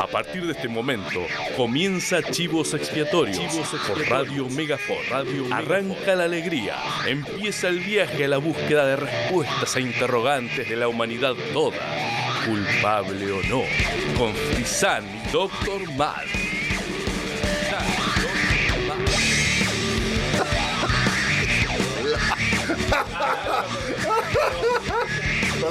A 0.00 0.06
partir 0.10 0.44
de 0.46 0.52
este 0.52 0.66
momento 0.66 1.20
comienza 1.56 2.20
Chivos 2.22 2.74
Expiatorios 2.74 3.38
por 3.86 4.08
Radio 4.08 4.48
Megafon. 4.48 4.96
Radio 5.08 5.46
Arranca 5.54 6.16
la 6.16 6.24
alegría. 6.24 6.74
Empieza 7.06 7.68
el 7.68 7.78
viaje 7.78 8.24
a 8.24 8.28
la 8.28 8.38
búsqueda 8.38 8.84
de 8.86 8.96
respuestas 8.96 9.76
a 9.76 9.80
interrogantes 9.80 10.68
de 10.68 10.76
la 10.76 10.88
humanidad 10.88 11.34
toda. 11.52 11.78
Culpable 12.44 13.30
o 13.30 13.42
no. 13.44 13.62
Con 14.18 14.34
Frisán 14.34 15.04
y 15.04 15.30
Doctor 15.30 15.82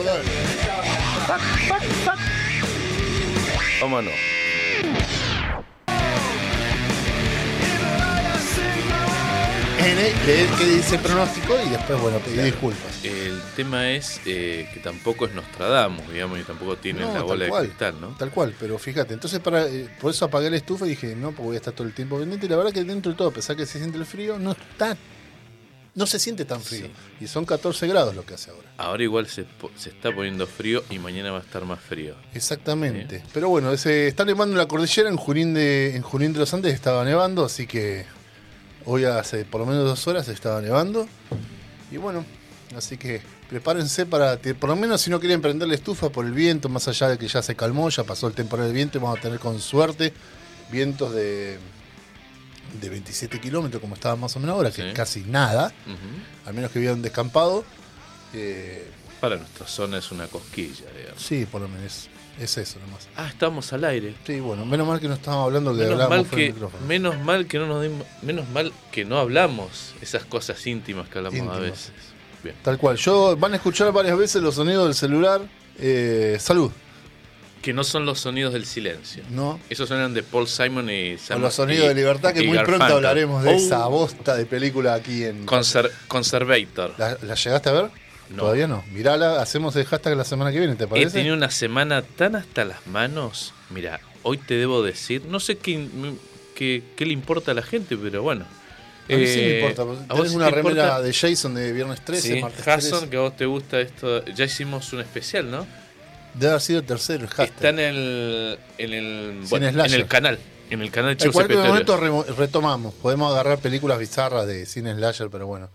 Mal. 0.01 0.23
Vámonos. 3.81 4.13
Leer 10.25 10.47
qué 10.57 10.65
dice 10.65 10.95
el 10.95 11.01
pronóstico 11.01 11.55
y 11.67 11.69
después, 11.69 11.99
bueno, 11.99 12.17
pedir 12.19 12.43
disculpas. 12.43 13.03
El 13.03 13.41
tema 13.57 13.91
es 13.91 14.21
eh, 14.25 14.69
que 14.73 14.79
tampoco 14.79 15.25
es 15.25 15.33
Nostradamus, 15.33 16.09
digamos, 16.13 16.39
y 16.39 16.43
tampoco 16.43 16.77
tiene 16.77 17.01
No, 17.01 17.13
la 17.13 17.23
bola 17.23 17.43
de 17.43 17.49
cual, 17.49 17.65
cristal, 17.65 17.95
¿no? 17.99 18.07
Tal 18.17 18.31
cual, 18.31 18.55
pero 18.57 18.79
fíjate, 18.79 19.13
entonces 19.13 19.41
para 19.41 19.67
eh, 19.67 19.89
por 19.99 20.11
eso 20.11 20.23
apagué 20.23 20.49
la 20.49 20.55
estufa 20.55 20.85
y 20.85 20.91
dije, 20.91 21.13
no, 21.15 21.31
porque 21.31 21.43
voy 21.43 21.55
a 21.55 21.57
estar 21.57 21.73
todo 21.73 21.85
el 21.85 21.93
tiempo 21.93 22.17
pendiente. 22.17 22.45
Y 22.45 22.49
la 22.49 22.55
verdad 22.55 22.71
que 22.71 22.85
dentro 22.85 23.11
de 23.11 23.17
todo, 23.17 23.27
a 23.27 23.33
pesar 23.33 23.57
que 23.57 23.65
se 23.65 23.79
siente 23.79 23.97
el 23.97 24.05
frío, 24.05 24.39
no 24.39 24.53
está, 24.53 24.95
no 25.95 26.05
se 26.07 26.19
siente 26.19 26.45
tan 26.45 26.61
frío. 26.61 26.87
Y 27.19 27.27
son 27.27 27.45
14 27.45 27.87
grados 27.87 28.15
lo 28.15 28.25
que 28.25 28.33
hace 28.33 28.51
ahora. 28.51 28.67
Ahora 28.77 29.03
igual 29.03 29.27
se, 29.27 29.45
se 29.77 29.89
está 29.89 30.13
poniendo 30.13 30.47
frío 30.47 30.83
y 30.89 30.99
mañana 30.99 31.31
va 31.31 31.39
a 31.39 31.41
estar 31.41 31.65
más 31.65 31.79
frío. 31.79 32.15
Exactamente. 32.33 33.23
Pero 33.33 33.49
bueno, 33.49 33.75
se 33.77 34.07
está 34.07 34.25
nevando 34.25 34.53
en 34.53 34.57
la 34.57 34.67
cordillera, 34.67 35.09
en 35.09 35.17
Junín 35.17 35.53
de, 35.53 35.95
en 35.95 36.01
Junín 36.01 36.33
de 36.33 36.39
los 36.39 36.53
Andes 36.53 36.73
estaba 36.73 37.03
nevando, 37.03 37.45
así 37.45 37.67
que 37.67 38.05
hoy 38.85 39.05
hace 39.05 39.45
por 39.45 39.61
lo 39.61 39.67
menos 39.67 39.85
dos 39.85 40.07
horas 40.07 40.27
estaba 40.27 40.61
nevando. 40.61 41.07
Y 41.91 41.97
bueno, 41.97 42.25
así 42.75 42.97
que 42.97 43.21
prepárense 43.49 44.07
para, 44.07 44.37
por 44.37 44.69
lo 44.69 44.75
menos 44.75 45.01
si 45.01 45.11
no 45.11 45.19
quieren 45.19 45.41
prender 45.41 45.67
la 45.67 45.75
estufa 45.75 46.09
por 46.09 46.25
el 46.25 46.31
viento, 46.31 46.69
más 46.69 46.87
allá 46.87 47.09
de 47.09 47.19
que 47.19 47.27
ya 47.27 47.43
se 47.43 47.55
calmó, 47.55 47.87
ya 47.89 48.03
pasó 48.03 48.27
el 48.27 48.33
temporal 48.33 48.65
del 48.65 48.73
viento, 48.73 48.97
y 48.97 49.01
vamos 49.01 49.19
a 49.19 49.21
tener 49.21 49.37
con 49.37 49.59
suerte 49.59 50.11
vientos 50.71 51.13
de, 51.13 51.59
de 52.81 52.89
27 52.89 53.39
kilómetros, 53.39 53.81
como 53.81 53.95
estaba 53.95 54.15
más 54.15 54.35
o 54.35 54.39
menos 54.39 54.55
ahora, 54.55 54.69
que 54.71 54.81
Sí. 54.81 54.87
es 54.89 54.93
casi 54.93 55.21
nada, 55.21 55.71
al 56.45 56.53
menos 56.53 56.71
que 56.71 56.79
vivan 56.79 57.01
descampado. 57.01 57.63
Eh, 58.33 58.89
Para 59.21 59.37
nuestra 59.37 59.67
zona 59.67 59.97
es 59.99 60.11
una 60.11 60.27
cosquilla, 60.27 60.85
digamos. 60.97 61.21
sí, 61.21 61.45
por 61.49 61.61
lo 61.61 61.69
menos 61.69 62.09
es 62.39 62.57
eso 62.57 62.79
nomás. 62.79 63.07
Ah, 63.15 63.27
estamos 63.29 63.71
al 63.73 63.85
aire. 63.85 64.15
Sí, 64.25 64.39
bueno, 64.39 64.65
menos 64.65 64.87
mal 64.87 64.99
que 64.99 65.07
no 65.07 65.13
estábamos 65.13 65.45
hablando 65.45 65.71
de 65.73 65.83
Menos 65.85 65.93
hablábamos 65.93 66.17
mal, 66.17 66.25
fuera 66.25 66.41
del 66.43 66.47
que, 66.47 66.53
micrófono. 66.53 66.85
menos 66.87 67.19
mal 67.19 67.45
que 67.47 67.59
no 67.59 67.67
nos 67.67 67.83
dimos- 67.83 68.07
menos 68.21 68.49
mal 68.49 68.73
que 68.91 69.05
no 69.05 69.17
hablamos 69.19 69.93
esas 70.01 70.25
cosas 70.25 70.65
íntimas 70.67 71.07
que 71.09 71.19
hablamos 71.19 71.39
a 71.39 71.43
Íntimas. 71.43 71.61
veces. 71.61 71.91
Bien. 72.43 72.55
Tal 72.63 72.77
cual. 72.77 72.97
Yo 72.97 73.37
van 73.37 73.53
a 73.53 73.55
escuchar 73.57 73.91
varias 73.93 74.17
veces 74.17 74.41
los 74.41 74.55
sonidos 74.55 74.85
del 74.85 74.95
celular. 74.95 75.41
Eh, 75.77 76.35
salud, 76.39 76.71
Que 77.63 77.73
no 77.73 77.83
son 77.83 78.05
los 78.05 78.19
sonidos 78.19 78.53
del 78.53 78.65
silencio. 78.65 79.23
¿no? 79.31 79.59
Esos 79.69 79.87
suenan 79.87 80.13
de 80.13 80.21
Paul 80.21 80.47
Simon 80.47 80.89
y 80.91 81.15
O 81.15 81.17
Sam 81.17 81.41
los 81.41 81.55
sonidos 81.55 81.85
y- 81.85 81.87
de 81.87 81.95
libertad, 81.95 82.33
que 82.33 82.43
muy 82.43 82.59
pronto 82.59 82.83
hablaremos 82.83 83.41
de 83.43 83.49
Oh, 83.51 83.53
esa 83.53 83.87
bosta 83.87 84.35
de 84.35 84.45
película 84.45 84.93
aquí 84.93 85.23
en. 85.23 85.45
Conser- 85.47 85.89
Conservator. 86.09 86.93
¿La, 86.97 87.17
la 87.23 87.33
llegaste 87.35 87.69
a 87.69 87.71
ver? 87.71 87.85
No. 88.29 88.43
Todavía 88.43 88.67
no. 88.67 88.83
Mirala, 88.91 89.41
hacemos 89.41 89.75
el 89.75 89.85
hashtag 89.85 90.15
la 90.17 90.23
semana 90.25 90.51
que 90.51 90.59
viene, 90.59 90.75
¿te 90.75 90.83
He 90.83 90.87
parece? 90.87 91.11
tenido 91.11 91.35
una 91.35 91.49
semana 91.51 92.01
tan 92.01 92.35
hasta 92.35 92.65
las 92.65 92.85
manos. 92.87 93.53
Mira, 93.69 93.99
hoy 94.23 94.37
te 94.37 94.55
debo 94.55 94.83
decir, 94.83 95.23
no 95.25 95.39
sé 95.39 95.57
qué, 95.57 95.87
qué, 96.55 96.83
qué 96.95 97.05
le 97.05 97.13
importa 97.13 97.51
a 97.51 97.53
la 97.53 97.61
gente, 97.63 97.95
pero 97.97 98.23
bueno. 98.23 98.45
A 99.09 99.13
mí 99.15 99.27
sí 99.27 99.37
me 99.39 99.47
Eh, 99.47 99.59
importa. 99.59 99.83
porque 99.85 100.01
¿a 100.03 100.05
vos 100.07 100.15
Tenés 100.17 100.31
sí 100.31 100.35
una 100.37 100.45
te 100.49 100.51
remera 100.55 100.83
importa? 100.83 101.01
de 101.01 101.13
Jason 101.13 101.53
de 101.55 101.71
viernes 101.73 102.03
13, 102.03 102.33
Sí, 102.35 102.41
martes 102.41 102.63
Jason, 102.63 102.91
13. 102.99 103.09
que 103.09 103.17
a 103.17 103.19
vos 103.21 103.35
te 103.37 103.45
gusta 103.45 103.79
esto. 103.81 104.25
Ya 104.25 104.45
hicimos 104.45 104.91
un 104.93 105.01
especial, 105.01 105.51
¿no? 105.51 105.65
Debe 106.33 106.49
haber 106.49 106.61
sido 106.61 106.79
el 106.79 106.85
tercero, 106.85 107.23
el 107.23 107.29
hashtag. 107.29 107.55
Está 107.55 107.69
en 107.69 107.79
el, 107.79 108.59
en 108.77 108.93
el, 108.93 109.41
bueno, 109.49 109.67
en 109.67 109.93
el 109.93 110.07
canal. 110.07 110.39
En 110.69 110.81
el 110.81 110.89
canal 110.91 111.15
de 111.15 111.25
En 111.25 111.31
cualquier 111.31 111.59
momento 111.59 111.97
retomamos. 112.37 112.93
Podemos 112.95 113.31
agarrar 113.31 113.59
películas 113.59 113.99
bizarras 113.99 114.47
de 114.47 114.65
cine 114.65 114.93
slasher, 114.95 115.29
pero 115.29 115.45
bueno. 115.45 115.69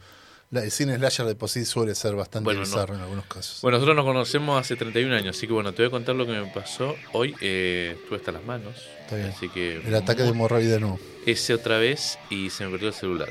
La, 0.50 0.64
el 0.64 0.70
cine 0.70 0.96
slasher 0.96 1.26
de 1.26 1.34
por 1.34 1.50
sí 1.50 1.64
suele 1.66 1.94
ser 1.94 2.14
bastante 2.14 2.44
Bueno, 2.44 2.60
no. 2.60 2.66
bizarro 2.66 2.94
en 2.94 3.02
algunos 3.02 3.26
casos. 3.26 3.60
Bueno, 3.60 3.76
nosotros 3.76 3.96
nos 3.96 4.04
conocemos 4.06 4.58
hace 4.58 4.76
31 4.76 5.14
años, 5.14 5.36
así 5.36 5.46
que 5.46 5.52
bueno, 5.52 5.72
te 5.74 5.82
voy 5.82 5.88
a 5.88 5.90
contar 5.90 6.16
lo 6.16 6.24
que 6.26 6.32
me 6.32 6.46
pasó. 6.46 6.96
Hoy 7.12 7.34
eh, 7.42 7.96
estuve 8.00 8.16
hasta 8.16 8.32
las 8.32 8.42
manos. 8.44 8.74
Está 9.02 9.16
bien. 9.16 9.28
Así 9.28 9.48
que. 9.50 9.76
el 9.86 9.94
ataque 9.94 10.22
de 10.22 10.30
hemorroide 10.30 10.70
de 10.70 10.80
nuevo. 10.80 10.98
Ese 11.26 11.52
otra 11.54 11.78
vez 11.78 12.18
y 12.30 12.48
se 12.50 12.64
me 12.64 12.70
perdió 12.72 12.88
el 12.88 12.94
celular. 12.94 13.28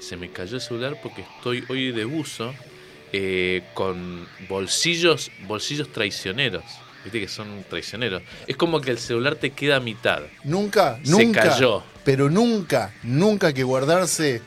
Se 0.00 0.16
me 0.16 0.30
cayó 0.30 0.56
el 0.56 0.62
celular 0.62 0.98
porque 1.02 1.20
estoy 1.22 1.62
hoy 1.68 1.92
de 1.92 2.06
buzo 2.06 2.54
eh, 3.12 3.62
con 3.74 4.26
bolsillos, 4.48 5.30
bolsillos 5.46 5.92
traicioneros. 5.92 6.64
Viste 7.04 7.20
que 7.20 7.28
son 7.28 7.64
traicioneros. 7.68 8.22
Es 8.46 8.56
como 8.56 8.80
que 8.80 8.90
el 8.90 8.98
celular 8.98 9.36
te 9.36 9.50
queda 9.50 9.76
a 9.76 9.80
mitad. 9.80 10.22
Nunca, 10.44 11.00
Se 11.02 11.10
nunca. 11.10 11.42
cayó. 11.48 11.82
Pero 12.04 12.28
nunca, 12.28 12.92
nunca 13.02 13.48
hay 13.48 13.54
que 13.54 13.62
guardarse 13.64 14.42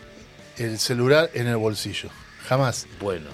el 0.57 0.77
celular 0.79 1.31
en 1.33 1.47
el 1.47 1.57
bolsillo. 1.57 2.09
Jamás. 2.47 2.87
Bueno. 2.99 3.29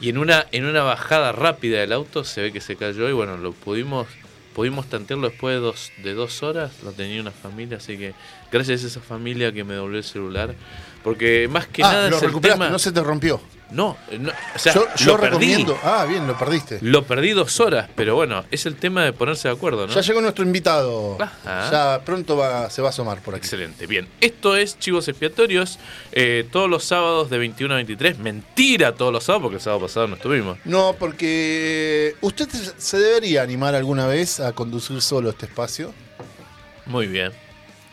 Y 0.00 0.10
en 0.10 0.18
una, 0.18 0.46
en 0.52 0.64
una 0.64 0.82
bajada 0.82 1.32
rápida 1.32 1.80
del 1.80 1.92
auto 1.92 2.22
se 2.22 2.40
ve 2.42 2.52
que 2.52 2.60
se 2.60 2.76
cayó 2.76 3.08
y 3.08 3.12
bueno, 3.12 3.36
lo 3.36 3.52
pudimos, 3.52 4.06
pudimos 4.54 4.86
tantearlo 4.88 5.28
después 5.30 5.56
de 5.56 5.60
dos, 5.60 5.90
de 6.04 6.14
dos 6.14 6.44
horas. 6.44 6.70
Lo 6.84 6.92
tenía 6.92 7.20
una 7.20 7.32
familia, 7.32 7.78
así 7.78 7.98
que 7.98 8.14
gracias 8.50 8.84
a 8.84 8.86
esa 8.88 9.00
familia 9.00 9.52
que 9.52 9.64
me 9.64 9.74
devolvió 9.74 9.98
el 9.98 10.04
celular. 10.04 10.54
Porque 11.04 11.48
más 11.48 11.66
que 11.68 11.82
ah, 11.82 11.92
nada 11.92 12.10
lo 12.10 12.16
es 12.16 12.22
el 12.22 12.28
recuperaste, 12.28 12.58
tema. 12.60 12.70
no 12.70 12.78
se 12.78 12.92
te 12.92 13.00
rompió. 13.02 13.40
No, 13.70 13.98
no, 14.18 14.30
o 14.54 14.58
sea, 14.58 14.72
yo 14.72 14.86
yo 14.96 15.12
lo 15.12 15.20
perdí. 15.20 15.36
recomiendo. 15.36 15.78
Ah, 15.84 16.06
bien, 16.08 16.26
lo 16.26 16.38
perdiste. 16.38 16.78
Lo 16.80 17.04
perdí 17.04 17.32
dos 17.32 17.60
horas, 17.60 17.88
pero 17.94 18.14
bueno, 18.14 18.44
es 18.50 18.64
el 18.64 18.76
tema 18.76 19.04
de 19.04 19.12
ponerse 19.12 19.48
de 19.48 19.54
acuerdo, 19.54 19.86
¿no? 19.86 19.92
Ya 19.94 20.00
llegó 20.00 20.22
nuestro 20.22 20.42
invitado. 20.42 21.18
Ajá. 21.20 21.70
Ya 21.70 22.04
pronto 22.04 22.36
va, 22.36 22.70
se 22.70 22.80
va 22.80 22.88
a 22.88 22.90
asomar 22.90 23.20
por 23.20 23.34
aquí. 23.34 23.42
Excelente, 23.44 23.86
bien. 23.86 24.08
Esto 24.22 24.56
es 24.56 24.78
Chivos 24.78 25.06
Expiatorios, 25.08 25.78
eh, 26.12 26.48
todos 26.50 26.68
los 26.68 26.84
sábados 26.84 27.28
de 27.28 27.36
21 27.38 27.74
a 27.74 27.76
23. 27.76 28.18
Mentira 28.18 28.94
todos 28.94 29.12
los 29.12 29.24
sábados, 29.24 29.42
porque 29.42 29.56
el 29.56 29.62
sábado 29.62 29.82
pasado 29.82 30.08
no 30.08 30.16
estuvimos. 30.16 30.58
No, 30.64 30.96
porque 30.98 32.16
usted 32.22 32.48
se 32.48 32.98
debería 32.98 33.42
animar 33.42 33.74
alguna 33.74 34.06
vez 34.06 34.40
a 34.40 34.52
conducir 34.52 35.00
solo 35.02 35.28
este 35.28 35.44
espacio. 35.44 35.92
Muy 36.86 37.06
bien. 37.06 37.32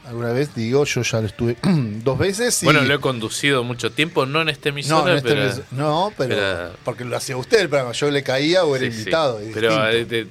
Alguna 0.07 0.31
vez, 0.33 0.53
digo, 0.53 0.83
yo 0.85 1.01
ya 1.01 1.19
lo 1.21 1.27
estuve 1.27 1.57
dos 1.63 2.17
veces. 2.17 2.61
Y 2.61 2.65
Bueno, 2.65 2.81
lo 2.81 2.93
he 2.93 2.99
conducido 2.99 3.63
mucho 3.63 3.91
tiempo, 3.91 4.25
no 4.25 4.41
en 4.41 4.49
esta 4.49 4.69
emisora, 4.69 5.01
no, 5.03 5.09
en 5.11 5.17
este 5.17 5.29
pero... 5.29 5.43
mes- 5.43 5.61
no, 5.71 6.13
pero, 6.17 6.35
pero- 6.35 6.71
porque 6.83 7.05
lo 7.05 7.17
hacía 7.17 7.37
usted 7.37 7.59
el 7.61 7.69
programa. 7.69 7.91
Yo 7.93 8.11
le 8.11 8.21
caía 8.23 8.63
o 8.65 8.75
era 8.75 8.89
Sí, 8.91 8.97
invitado. 8.99 9.39
Pero 9.53 9.89
eh, 9.89 10.27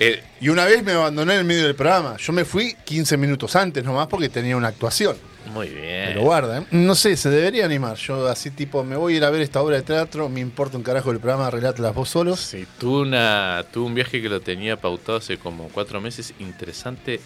eh, 0.00 0.22
Y 0.40 0.48
una 0.50 0.64
vez 0.64 0.84
me 0.84 0.92
abandoné 0.92 1.32
en 1.34 1.38
el 1.40 1.44
medio 1.44 1.64
del 1.64 1.74
programa. 1.74 2.16
Yo 2.18 2.32
me 2.32 2.44
fui 2.44 2.76
15 2.84 3.16
minutos 3.16 3.56
antes 3.56 3.82
nomás 3.82 4.06
porque 4.08 4.28
tenía 4.28 4.56
una 4.56 4.68
actuación. 4.68 5.16
muy 5.52 5.68
bien. 5.70 6.04
Pero 6.08 6.20
guarda, 6.22 6.58
¿eh? 6.58 6.66
no 6.70 6.94
sé, 6.94 7.16
se 7.16 7.30
debería 7.30 7.64
animar. 7.64 7.96
Yo 7.96 8.28
así 8.28 8.50
tipo, 8.50 8.84
me 8.84 8.94
voy 8.96 9.14
a 9.14 9.16
ir 9.16 9.24
a 9.24 9.30
ver 9.30 9.40
esta 9.40 9.60
obra 9.62 9.76
de 9.76 9.82
teatro, 9.82 10.28
me 10.28 10.40
importa 10.40 10.76
un 10.76 10.82
carajo 10.84 11.10
el 11.10 11.18
programa, 11.18 11.50
relátela 11.50 11.90
vos 11.90 12.10
solos. 12.10 12.38
Sí, 12.40 12.66
tuve, 12.78 13.00
una, 13.08 13.64
tuve 13.72 13.86
un 13.86 13.94
viaje 13.94 14.20
que 14.22 14.28
lo 14.28 14.40
tenía 14.40 14.76
pautado 14.76 15.18
hace 15.18 15.38
como 15.38 15.68
cuatro 15.70 16.00
meses. 16.00 16.32
Interesante 16.38 17.20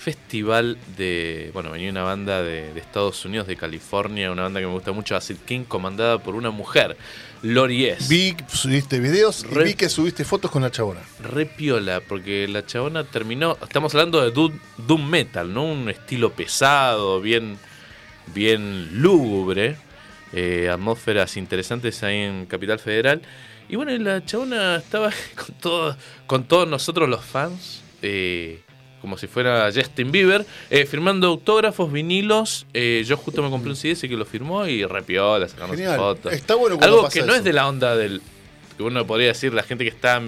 festival 0.00 0.78
de. 0.96 1.50
Bueno, 1.52 1.70
venía 1.70 1.90
una 1.90 2.02
banda 2.02 2.42
de, 2.42 2.72
de 2.72 2.80
Estados 2.80 3.24
Unidos, 3.24 3.46
de 3.46 3.56
California, 3.56 4.32
una 4.32 4.42
banda 4.42 4.60
que 4.60 4.66
me 4.66 4.72
gusta 4.72 4.92
mucho, 4.92 5.14
Acid 5.14 5.36
King, 5.46 5.64
comandada 5.64 6.18
por 6.22 6.34
una 6.34 6.50
mujer, 6.50 6.96
Lori 7.42 7.86
S. 7.86 8.06
Vi 8.08 8.34
subiste 8.50 8.98
videos 8.98 9.44
y 9.44 9.54
Re- 9.54 9.64
vi 9.64 9.74
que 9.74 9.88
subiste 9.88 10.24
fotos 10.24 10.50
con 10.50 10.62
la 10.62 10.70
chabona. 10.70 11.00
Re 11.22 11.44
piola, 11.46 12.00
porque 12.00 12.48
la 12.48 12.64
chabona 12.64 13.04
terminó. 13.04 13.58
Estamos 13.62 13.94
hablando 13.94 14.22
de 14.22 14.30
doom, 14.30 14.58
doom 14.78 15.08
metal, 15.08 15.52
¿no? 15.52 15.64
Un 15.64 15.88
estilo 15.90 16.32
pesado, 16.32 17.20
bien, 17.20 17.58
bien 18.34 19.02
lúgubre. 19.02 19.76
eh, 20.32 20.70
atmósferas 20.72 21.36
interesantes 21.36 22.02
ahí 22.04 22.18
en 22.18 22.46
Capital 22.46 22.78
Federal. 22.78 23.20
Y 23.68 23.76
bueno, 23.76 23.90
la 23.98 24.24
chabona 24.24 24.76
estaba 24.76 25.10
con, 25.36 25.54
todo, 25.56 25.96
con 26.26 26.44
todos 26.44 26.66
nosotros 26.68 27.08
los 27.08 27.24
fans. 27.24 27.82
eh, 28.02 28.60
como 29.00 29.16
si 29.18 29.26
fuera 29.26 29.70
Justin 29.74 30.12
Bieber, 30.12 30.44
eh, 30.70 30.86
firmando 30.86 31.28
autógrafos, 31.28 31.90
vinilos. 31.92 32.66
eh, 32.74 33.02
yo 33.06 33.16
justo 33.16 33.42
me 33.42 33.50
compré 33.50 33.70
un 33.70 33.76
CD 33.76 33.92
ese 33.92 34.08
que 34.08 34.16
lo 34.16 34.24
firmó 34.24 34.66
y 34.66 34.84
re 34.84 35.02
piola, 35.02 35.48
sacándose 35.48 35.82
Genial. 35.82 35.98
fotos. 35.98 36.32
Está 36.32 36.54
bueno 36.54 36.78
Algo 36.80 37.02
pasa 37.02 37.12
que 37.14 37.20
no 37.20 37.32
eso. 37.32 37.36
es 37.36 37.44
de 37.44 37.52
la 37.52 37.68
onda 37.68 37.96
del. 37.96 38.20
que 38.76 38.82
uno 38.82 39.06
podría 39.06 39.28
decir, 39.28 39.52
la 39.54 39.62
gente 39.62 39.84
que 39.84 39.90
está 39.90 40.20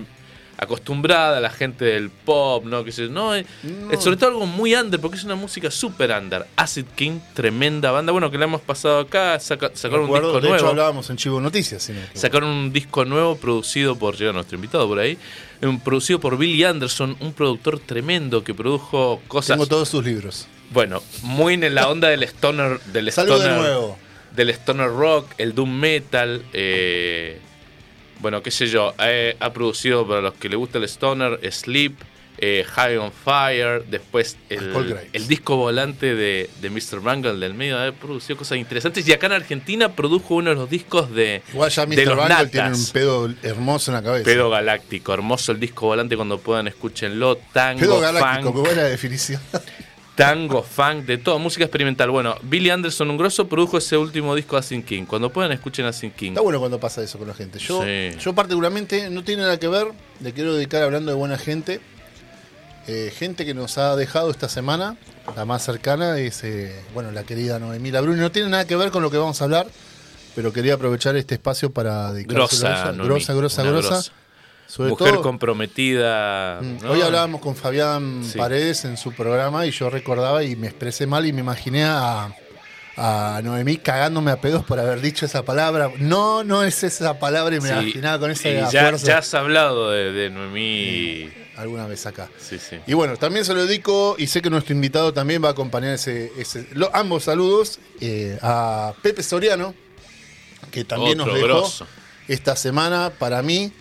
acostumbrada 0.58 1.40
la 1.40 1.50
gente 1.50 1.84
del 1.84 2.10
pop, 2.10 2.64
¿no? 2.64 2.84
Que 2.84 2.92
se, 2.92 3.08
no, 3.08 3.34
eh, 3.34 3.44
No. 3.62 4.00
sobre 4.00 4.16
todo 4.16 4.30
algo 4.30 4.46
muy 4.46 4.74
under, 4.74 5.00
porque 5.00 5.16
es 5.16 5.24
una 5.24 5.34
música 5.34 5.70
super 5.70 6.10
under. 6.12 6.46
Acid 6.56 6.84
King, 6.94 7.18
tremenda 7.34 7.90
banda. 7.90 8.12
Bueno, 8.12 8.30
que 8.30 8.38
la 8.38 8.44
hemos 8.44 8.60
pasado 8.60 9.00
acá, 9.00 9.38
saca- 9.40 9.72
sacaron 9.74 10.02
un 10.02 10.06
Recuerdo, 10.06 10.28
disco 10.28 10.40
de 10.40 10.46
hecho 10.48 10.52
nuevo. 10.56 10.68
hablábamos 10.68 11.10
en 11.10 11.16
Chivo 11.16 11.40
Noticias. 11.40 11.82
si 11.82 11.92
no. 11.92 12.00
Sacaron 12.14 12.50
un 12.50 12.72
disco 12.72 13.04
nuevo 13.04 13.36
producido 13.36 13.96
por, 13.96 14.16
llega 14.16 14.32
nuestro 14.32 14.54
invitado 14.56 14.86
por 14.86 14.98
ahí, 15.00 15.12
un 15.14 15.51
producido 15.82 16.20
por 16.20 16.36
Billy 16.38 16.64
Anderson, 16.64 17.16
un 17.20 17.32
productor 17.32 17.78
tremendo 17.78 18.42
que 18.44 18.54
produjo 18.54 19.20
cosas, 19.28 19.56
Tengo 19.56 19.66
todos 19.66 19.88
sus 19.88 20.04
libros. 20.04 20.46
bueno, 20.70 21.02
muy 21.22 21.54
en 21.54 21.74
la 21.74 21.88
onda 21.88 22.08
del 22.08 22.22
stoner, 22.24 22.80
del 22.92 23.10
Salud 23.12 23.34
de 23.34 23.38
stoner, 23.40 23.58
nuevo. 23.60 23.98
del 24.34 24.50
stoner 24.50 24.88
rock, 24.88 25.26
el 25.38 25.54
doom 25.54 25.70
metal, 25.70 26.44
eh, 26.52 27.38
bueno, 28.20 28.42
qué 28.42 28.50
sé 28.50 28.66
yo, 28.66 28.94
eh, 28.98 29.36
ha 29.40 29.52
producido 29.52 30.06
para 30.06 30.20
los 30.20 30.34
que 30.34 30.48
le 30.48 30.56
gusta 30.56 30.78
el 30.78 30.84
stoner, 30.84 31.38
Sleep, 31.52 31.94
eh, 32.44 32.64
High 32.68 32.96
on 32.96 33.12
Fire, 33.12 33.84
después 33.88 34.36
el, 34.48 35.28
disco 35.28 35.56
volante 35.56 36.16
de, 36.16 36.50
de 36.60 36.70
Mr. 36.70 37.00
Bangle 37.00 37.34
del 37.34 37.54
medio, 37.54 37.78
ha 37.78 37.92
producido 37.92 38.36
cosas 38.36 38.58
interesantes 38.58 39.06
y 39.06 39.12
acá 39.12 39.26
en 39.26 39.34
Argentina 39.34 39.92
produjo 39.94 40.34
uno 40.34 40.50
de 40.50 40.56
los 40.56 40.68
discos 40.68 41.14
de, 41.14 41.40
Igual 41.52 41.70
ya 41.70 41.86
Mr. 41.86 42.04
los 42.04 42.16
Bangle 42.16 42.34
Natas. 42.34 42.50
tiene 42.50 42.70
un 42.70 42.86
pedo 42.86 43.34
hermoso 43.44 43.92
en 43.92 43.94
la 43.94 44.02
cabeza. 44.02 44.24
Pedo 44.24 44.50
Galáctico, 44.50 45.14
hermoso 45.14 45.52
el 45.52 45.60
disco 45.60 45.86
volante 45.86 46.16
cuando 46.16 46.38
puedan 46.38 46.66
escúchenlo, 46.66 47.36
tango, 47.52 47.78
Pedo 47.78 48.00
galáctico, 48.00 48.52
funk, 48.52 48.56
qué 48.56 48.60
buena 48.72 48.82
definición. 48.88 49.40
tango, 50.16 50.64
funk, 50.64 51.04
de 51.04 51.18
todo, 51.18 51.38
música 51.38 51.64
experimental. 51.64 52.10
Bueno, 52.10 52.34
Billy 52.42 52.70
Anderson, 52.70 53.08
un 53.08 53.18
grosso, 53.18 53.46
produjo 53.46 53.78
ese 53.78 53.96
último 53.96 54.34
disco 54.34 54.56
de 54.56 54.60
Asin 54.60 54.82
King. 54.82 55.04
Cuando 55.04 55.32
puedan 55.32 55.52
escuchen 55.52 55.86
Asin 55.86 56.10
King. 56.10 56.30
Está 56.30 56.40
bueno 56.40 56.58
cuando 56.58 56.80
pasa 56.80 57.04
eso 57.04 57.18
con 57.18 57.28
la 57.28 57.34
gente. 57.34 57.60
Yo, 57.60 57.84
Sí. 57.84 58.18
yo 58.18 58.34
particularmente 58.34 59.10
no 59.10 59.22
tiene 59.22 59.42
nada 59.42 59.60
que 59.60 59.68
ver, 59.68 59.86
le 60.20 60.32
quiero 60.32 60.54
dedicar 60.54 60.82
hablando 60.82 61.12
de 61.12 61.16
buena 61.16 61.38
gente. 61.38 61.80
Eh, 62.88 63.12
gente 63.16 63.44
que 63.46 63.54
nos 63.54 63.78
ha 63.78 63.94
dejado 63.94 64.30
esta 64.30 64.48
semana, 64.48 64.96
la 65.36 65.44
más 65.44 65.64
cercana 65.64 66.18
es, 66.18 66.42
eh, 66.42 66.74
bueno, 66.94 67.12
la 67.12 67.22
querida 67.22 67.58
Noemí 67.58 67.90
Labruni. 67.92 68.18
No 68.20 68.32
tiene 68.32 68.48
nada 68.48 68.64
que 68.66 68.74
ver 68.76 68.90
con 68.90 69.02
lo 69.02 69.10
que 69.10 69.18
vamos 69.18 69.40
a 69.40 69.44
hablar, 69.44 69.66
pero 70.34 70.52
quería 70.52 70.74
aprovechar 70.74 71.14
este 71.16 71.34
espacio 71.34 71.70
para 71.72 72.12
dedicárselo 72.12 72.42
a 72.44 72.48
Grosa, 72.48 72.82
ella. 72.82 72.92
Noemí, 72.92 73.04
grosa, 73.08 73.34
grosa, 73.34 73.62
grosa. 73.62 73.88
grosa. 73.88 74.12
Sobre 74.66 74.90
Mujer 74.90 75.12
todo, 75.12 75.22
comprometida. 75.22 76.60
Mm, 76.60 76.82
¿no? 76.82 76.90
Hoy 76.92 77.02
hablábamos 77.02 77.40
con 77.40 77.54
Fabián 77.54 78.22
Sí. 78.24 78.38
Paredes 78.38 78.84
en 78.86 78.96
su 78.96 79.12
programa 79.12 79.66
y 79.66 79.70
yo 79.70 79.90
recordaba 79.90 80.42
y 80.44 80.56
me 80.56 80.66
expresé 80.68 81.06
mal 81.06 81.26
y 81.26 81.32
me 81.32 81.40
imaginé 81.40 81.84
a, 81.84 82.34
a 82.96 83.40
Noemí 83.44 83.76
cagándome 83.76 84.30
a 84.30 84.40
pedos 84.40 84.64
por 84.64 84.80
haber 84.80 85.00
dicho 85.02 85.26
esa 85.26 85.44
palabra. 85.44 85.90
No, 85.98 86.42
no 86.42 86.64
es 86.64 86.82
esa 86.84 87.18
palabra 87.18 87.54
y 87.54 87.60
me 87.60 87.68
Sí, 87.68 87.74
imaginaba 87.74 88.18
con 88.18 88.30
esa 88.30 88.48
y 88.48 88.54
ya, 88.72 88.80
fuerza 88.88 89.06
ya 89.06 89.18
has 89.18 89.34
hablado 89.34 89.90
de, 89.90 90.10
de 90.10 90.30
Noemí. 90.30 91.28
Alguna 91.56 91.86
vez 91.86 92.06
acá. 92.06 92.28
Sí, 92.38 92.58
sí. 92.58 92.78
Y 92.86 92.94
bueno, 92.94 93.16
también 93.16 93.44
se 93.44 93.54
lo 93.54 93.64
dedico 93.66 94.14
y 94.18 94.26
sé 94.26 94.40
que 94.42 94.50
nuestro 94.50 94.74
invitado 94.74 95.12
también 95.12 95.42
va 95.44 95.48
a 95.48 95.52
acompañar 95.52 95.94
ese, 95.94 96.32
ese- 96.38 96.66
lo- 96.72 96.94
ambos 96.94 97.24
saludos 97.24 97.78
eh, 98.00 98.38
a 98.42 98.94
Pepe 99.02 99.22
Soriano, 99.22 99.74
que 100.70 100.84
también 100.84 101.20
Otro 101.20 101.32
nos 101.32 101.42
dejó 101.42 101.46
grosso. 101.58 101.86
esta 102.28 102.56
semana 102.56 103.10
para 103.18 103.42
mí. 103.42 103.72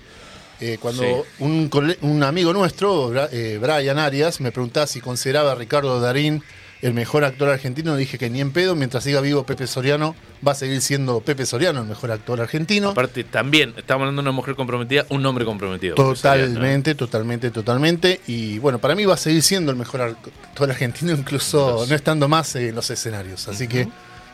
eh, 0.64 0.78
cuando 0.80 1.02
Sí. 1.02 1.10
un, 1.40 1.72
un 2.02 2.22
amigo 2.24 2.54
nuestro, 2.54 3.12
eh, 3.32 3.58
Brian 3.60 3.98
Arias, 3.98 4.40
me 4.42 4.52
preguntaba 4.52 4.86
si 4.86 5.02
consideraba 5.02 5.54
a 5.54 5.56
Ricardo 5.56 6.00
Darín 6.00 6.44
el 6.82 6.94
mejor 6.94 7.24
actor 7.24 7.50
argentino, 7.50 7.96
dije 7.96 8.18
que 8.18 8.30
ni 8.30 8.42
en 8.42 8.52
pedo, 8.52 8.76
mientras 8.76 9.04
siga 9.04 9.22
vivo 9.22 9.46
Pepe 9.46 9.68
Soriano, 9.68 10.16
va 10.46 10.54
a 10.54 10.56
seguir 10.56 10.82
siendo 10.82 11.20
Pepe 11.22 11.46
Soriano 11.46 11.82
el 11.82 11.88
mejor 11.88 12.12
actor 12.12 12.42
argentino. 12.42 12.90
Aparte, 12.90 13.24
también, 13.24 13.74
estamos 13.78 14.02
hablando 14.02 14.22
de 14.22 14.30
una 14.30 14.36
mujer 14.36 14.56
comprometida, 14.56 15.06
un 15.10 15.24
hombre 15.26 15.46
comprometido. 15.46 15.96
¿no? 15.96 16.14
Totalmente, 16.14 16.96
totalmente, 16.96 17.52
totalmente. 17.52 18.22
Y 18.28 18.58
bueno, 18.60 18.80
para 18.80 18.96
mí 18.96 19.06
va 19.06 19.14
a 19.14 19.18
seguir 19.18 19.44
siendo 19.44 19.72
el 19.72 19.78
mejor 19.78 20.02
actor 20.02 20.70
argentino, 20.70 21.12
incluso 21.12 21.86
no 21.88 21.96
estando 21.96 22.28
más 22.28 22.56
en 22.56 22.74
los 22.74 22.90
escenarios. 22.90 23.48
Así 23.48 23.68
que 23.68 23.88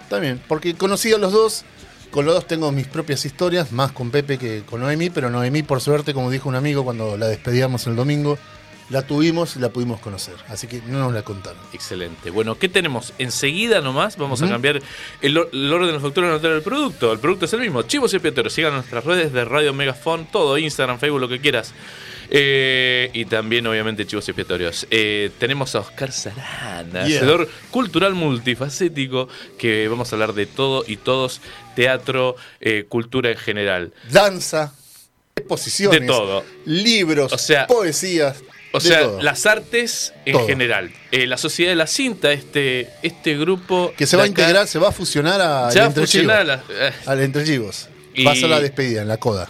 también, 0.09 0.41
porque 0.47 0.73
conocí 0.73 1.11
a 1.11 1.17
los 1.17 1.33
dos, 1.33 1.65
con 2.11 2.25
los 2.25 2.33
dos 2.33 2.47
tengo 2.47 2.71
mis 2.71 2.87
propias 2.87 3.25
historias, 3.25 3.73
más 3.73 3.91
con 3.91 4.09
Pepe 4.09 4.37
que 4.37 4.63
con 4.65 4.79
Noemí, 4.79 5.09
pero 5.09 5.29
Noemí, 5.29 5.63
por 5.63 5.81
suerte, 5.81 6.13
como 6.13 6.31
dijo 6.31 6.47
un 6.47 6.55
amigo 6.55 6.85
cuando 6.85 7.17
la 7.17 7.27
despedíamos 7.27 7.87
el 7.87 7.97
domingo, 7.97 8.37
la 8.89 9.01
tuvimos 9.05 9.55
y 9.55 9.59
la 9.59 9.69
pudimos 9.69 9.99
conocer. 9.99 10.35
Así 10.47 10.67
que 10.67 10.81
no 10.87 10.99
nos 10.99 11.13
la 11.13 11.21
contaron. 11.23 11.59
Excelente. 11.73 12.29
Bueno, 12.29 12.57
¿qué 12.57 12.69
tenemos? 12.69 13.13
Enseguida 13.17 13.81
nomás 13.81 14.15
vamos 14.17 14.41
a 14.41 14.47
cambiar 14.47 14.81
el, 15.21 15.37
or- 15.37 15.49
el 15.51 15.73
orden 15.73 15.87
de 15.87 15.93
la 15.93 15.99
factura 15.99 16.29
notar 16.29 16.51
el 16.51 16.61
producto. 16.61 17.11
El 17.11 17.19
producto 17.19 17.45
es 17.45 17.53
el 17.53 17.59
mismo. 17.61 17.81
Chivos 17.83 18.13
y 18.13 18.15
expiatorios. 18.15 18.53
Sigan 18.53 18.73
nuestras 18.73 19.03
redes 19.03 19.33
de 19.33 19.43
Radio 19.45 19.73
Megafon, 19.73 20.25
todo, 20.31 20.57
Instagram, 20.57 20.99
Facebook, 20.99 21.19
lo 21.19 21.27
que 21.29 21.39
quieras. 21.41 21.73
Eh, 22.29 23.09
y 23.13 23.25
también, 23.25 23.65
obviamente, 23.67 24.05
Chivos 24.05 24.27
y 24.27 24.31
expiatorios. 24.31 24.85
Eh, 24.91 25.31
tenemos 25.39 25.75
a 25.75 25.79
Oscar 25.79 26.11
Sarana, 26.11 27.07
Yeah. 27.07 27.17
hacedor 27.19 27.49
cultural 27.71 28.15
multifacético, 28.15 29.29
que 29.57 29.87
vamos 29.87 30.11
a 30.11 30.15
hablar 30.15 30.33
de 30.33 30.45
todo 30.45 30.83
y 30.87 30.97
todos, 30.97 31.41
teatro, 31.75 32.35
eh, 32.59 32.85
cultura 32.89 33.31
en 33.31 33.37
general. 33.37 33.93
Danza, 34.11 34.73
exposiciones, 35.35 36.01
De 36.01 36.07
todo. 36.07 36.43
libros, 36.65 37.31
O 37.31 37.37
sea, 37.37 37.67
poesías. 37.67 38.43
O 38.73 38.79
sea, 38.79 39.01
todo. 39.01 39.21
las 39.21 39.45
artes 39.45 40.13
en 40.25 40.33
Todo. 40.33 40.45
general. 40.47 40.91
Eh, 41.11 41.25
la 41.25 41.37
Sociedad 41.37 41.71
de 41.71 41.75
la 41.75 41.87
Cinta, 41.87 42.31
este, 42.33 42.89
este 43.01 43.37
grupo... 43.37 43.93
que 43.97 44.05
se 44.05 44.17
va 44.17 44.23
a 44.23 44.25
acá, 44.25 44.41
integrar, 44.41 44.67
se 44.67 44.77
va 44.77 44.89
a 44.89 44.91
fusionar 44.91 45.39
a 45.41 45.71
Se 45.71 45.79
va 45.79 45.85
a 45.85 45.87
Entre 45.87 46.03
fusionar 46.03 46.45
Chivos. 46.45 46.61
la- 46.69 46.87
eh, 46.87 46.93
Al 47.05 47.21
Entre 47.21 47.43
Chivos. 47.45 47.89
Va 48.25 48.31
a 48.31 48.35
ser 48.35 48.49
la 48.49 48.59
despedida 48.59 49.01
en 49.01 49.07
la 49.07 49.17
coda. 49.17 49.49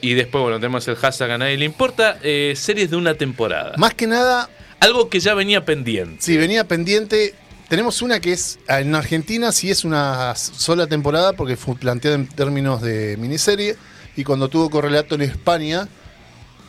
Y 0.00 0.14
después, 0.14 0.42
bueno, 0.42 0.58
tenemos 0.58 0.86
el 0.88 0.96
hashtag 0.96 1.30
a 1.32 1.38
nadie 1.38 1.56
le 1.56 1.64
importa. 1.64 2.18
eh, 2.22 2.54
series 2.56 2.90
de 2.90 2.96
una 2.96 3.14
temporada. 3.14 3.74
Más 3.78 3.94
que 3.94 4.06
nada, 4.06 4.48
Algo 4.80 5.08
que 5.08 5.20
ya 5.20 5.34
venía 5.34 5.64
pendiente. 5.64 6.16
sí, 6.20 6.36
venía 6.36 6.64
pendiente. 6.64 7.34
Tenemos 7.68 8.02
una 8.02 8.20
que 8.20 8.32
es, 8.32 8.58
en 8.68 8.94
Argentina 8.94 9.50
sí 9.52 9.70
es 9.70 9.84
una 9.84 10.34
sola 10.36 10.86
temporada 10.86 11.32
porque 11.32 11.56
fue 11.56 11.74
planteada 11.76 12.16
en 12.16 12.26
términos 12.28 12.82
de 12.82 13.16
miniserie 13.16 13.76
y 14.16 14.24
cuando 14.24 14.48
tuvo 14.48 14.68
correlato 14.70 15.14
en 15.14 15.22
España 15.22 15.88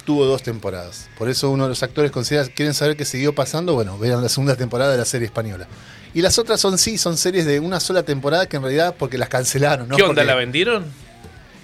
tuvo 0.06 0.26
dos 0.26 0.44
temporadas. 0.44 1.10
Por 1.18 1.30
eso 1.30 1.50
uno 1.50 1.64
de 1.64 1.70
los 1.70 1.84
actores 1.84 2.12
considera, 2.12 2.46
quieren 2.48 2.74
saber 2.74 2.96
qué 2.98 3.06
siguió 3.06 3.34
pasando, 3.34 3.74
bueno, 3.74 3.98
vean 3.98 4.22
la 4.22 4.30
segunda 4.30 4.56
temporada 4.56 4.92
de 4.92 4.98
la 4.98 5.06
serie 5.06 5.26
española. 5.26 5.68
Y 6.14 6.22
las 6.22 6.38
otras 6.38 6.60
son 6.60 6.78
sí, 6.78 6.98
son 6.98 7.18
series 7.18 7.46
de 7.46 7.60
una 7.60 7.80
sola 7.80 8.04
temporada 8.04 8.48
que 8.48 8.58
en 8.58 8.64
realidad 8.64 8.96
porque 8.98 9.18
las 9.18 9.30
cancelaron, 9.30 9.88
¿no? 9.88 9.96
¿Qué 9.96 10.04
onda? 10.04 10.14
Porque- 10.16 10.26
¿La 10.28 10.36
vendieron? 10.36 10.86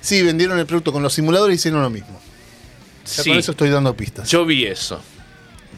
Sí, 0.01 0.23
vendieron 0.23 0.57
el 0.57 0.65
producto 0.65 0.91
con 0.91 1.03
los 1.03 1.13
simuladores 1.13 1.53
y 1.53 1.57
hicieron 1.57 1.81
lo 1.81 1.89
mismo. 1.89 2.19
Ya 3.05 3.23
Sí. 3.23 3.29
con 3.29 3.39
eso 3.39 3.51
estoy 3.51 3.69
dando 3.69 3.93
pistas. 3.95 4.29
Yo 4.29 4.45
vi 4.45 4.65
eso. 4.65 5.01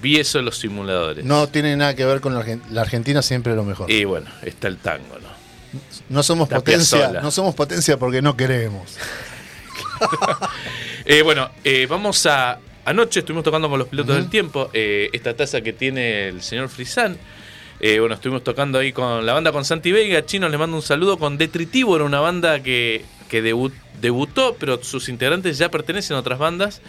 Vi 0.02 0.20
eso 0.20 0.40
en 0.40 0.46
los 0.46 0.58
simuladores. 0.58 1.26
No 1.26 1.48
tiene 1.48 1.76
nada 1.76 1.96
que 1.96 2.06
ver 2.06 2.22
con 2.22 2.34
la, 2.34 2.44
Argen- 2.46 2.62
la 2.70 2.82
Argentina, 2.82 3.22
siempre 3.22 3.56
lo 3.56 3.64
mejor. 3.64 3.90
Y 3.92 4.04
bueno, 4.06 4.28
está 4.44 4.68
el 4.68 4.78
tango, 4.78 5.18
¿no? 5.20 5.32
no 6.10 6.22
somos 6.24 6.50
la 6.52 6.58
potencia, 6.58 7.22
no 7.22 7.32
somos 7.32 7.56
potencia 7.56 7.98
porque 7.98 8.22
no 8.22 8.36
queremos. 8.36 8.98
Eh, 11.14 11.24
bueno, 11.24 11.50
eh, 11.66 11.88
vamos 11.90 12.26
a. 12.26 12.58
Anoche 12.86 13.20
estuvimos 13.20 13.44
tocando 13.44 13.70
con 13.70 13.78
los 13.78 13.90
pilotos 13.90 14.16
del 14.16 14.30
tiempo 14.30 14.70
eh, 14.72 15.10
esta 15.12 15.36
taza 15.36 15.60
que 15.60 15.74
tiene 15.74 16.30
el 16.30 16.42
señor 16.42 16.70
Frisán. 16.70 17.18
Eh, 17.82 18.00
bueno, 18.00 18.16
estuvimos 18.16 18.46
tocando 18.46 18.80
ahí 18.80 18.94
con 18.94 19.26
la 19.26 19.34
banda 19.34 19.52
con 19.52 19.66
Santi 19.66 19.92
Vega. 19.92 20.26
Chino 20.26 20.48
le 20.48 20.58
mando 20.58 20.78
un 20.78 20.82
saludo 20.82 21.18
con 21.18 21.38
Detritivo, 21.38 21.98
era 21.98 22.06
una 22.06 22.22
banda 22.22 22.64
que, 22.64 23.04
que 23.30 23.44
debu- 23.44 23.74
debutó, 24.00 24.56
pero 24.58 24.82
sus 24.84 25.10
integrantes 25.10 25.58
ya 25.58 25.70
pertenecen 25.70 26.16
a 26.16 26.22
otras 26.22 26.40
bandas. 26.40 26.82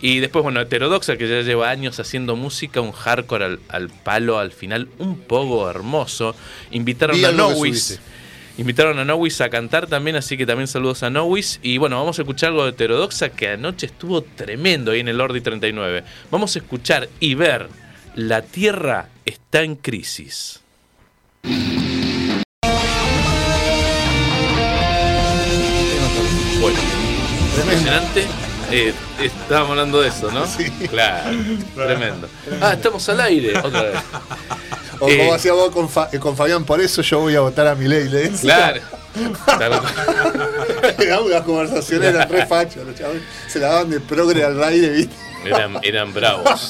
Y 0.00 0.18
después, 0.18 0.42
bueno, 0.42 0.60
Heterodoxa, 0.60 1.16
que 1.16 1.28
ya 1.28 1.42
lleva 1.42 1.70
años 1.70 2.00
haciendo 2.00 2.34
música, 2.34 2.80
un 2.80 2.90
hardcore 2.92 3.44
al, 3.44 3.60
al 3.68 3.90
palo, 3.90 4.38
al 4.38 4.50
final, 4.50 4.88
un 4.98 5.18
poco 5.20 5.70
hermoso. 5.70 6.34
Invitaron 6.72 7.16
Vi 7.16 7.24
a 7.24 7.30
Nowis. 7.32 8.00
Invitaron 8.58 8.98
a 8.98 9.04
Nowis 9.04 9.40
a 9.40 9.50
cantar 9.50 9.86
también, 9.86 10.16
así 10.16 10.36
que 10.36 10.44
también 10.44 10.66
saludos 10.66 11.04
a 11.04 11.10
Nowis. 11.10 11.60
Y 11.62 11.78
bueno, 11.78 11.96
vamos 11.96 12.18
a 12.18 12.22
escuchar 12.22 12.48
algo 12.48 12.64
de 12.64 12.70
Heterodoxa 12.70 13.28
que 13.28 13.50
anoche 13.50 13.86
estuvo 13.86 14.22
tremendo 14.22 14.90
ahí 14.90 14.98
en 14.98 15.06
el 15.06 15.20
Ordi 15.20 15.40
39. 15.40 16.02
Vamos 16.32 16.56
a 16.56 16.58
escuchar 16.58 17.08
y 17.20 17.36
ver 17.36 17.68
La 18.16 18.42
Tierra 18.42 19.10
está 19.24 19.62
en 19.62 19.76
crisis. 19.76 20.60
Bueno, 26.60 26.78
impresionante. 27.60 28.26
Eh, 28.72 28.92
estábamos 29.22 29.70
hablando 29.70 30.00
de 30.00 30.08
eso, 30.08 30.32
¿no? 30.32 30.44
Sí. 30.46 30.68
Claro, 30.90 31.30
tremendo. 31.76 32.28
Ah, 32.60 32.72
estamos 32.72 33.08
al 33.08 33.20
aire, 33.20 33.56
otra 33.56 33.82
vez. 33.82 33.98
O 35.00 35.08
Eh. 35.08 35.18
como 35.18 35.34
hacía 35.34 35.52
vos 35.52 35.70
con, 35.70 35.88
Fa- 35.88 36.08
eh, 36.12 36.18
con 36.18 36.36
Fabián, 36.36 36.64
por 36.64 36.80
eso 36.80 37.02
yo 37.02 37.20
voy 37.20 37.34
a 37.36 37.40
votar 37.40 37.66
a 37.66 37.74
mi 37.74 37.86
ley. 37.88 38.08
Le. 38.08 38.30
Claro. 38.30 38.80
Eran 40.98 41.22
unas 41.24 41.42
conversaciones 41.42 42.08
eran 42.08 42.28
re 42.28 42.46
fachas, 42.46 42.84
los 42.84 42.94
chavales 42.94 43.22
se 43.48 43.58
la 43.58 43.68
daban 43.68 43.90
de 43.90 44.00
progre 44.00 44.44
al 44.44 44.62
aire, 44.62 44.90
¿viste? 44.90 45.14
Eran, 45.44 45.78
eran 45.82 46.12
bravos. 46.12 46.68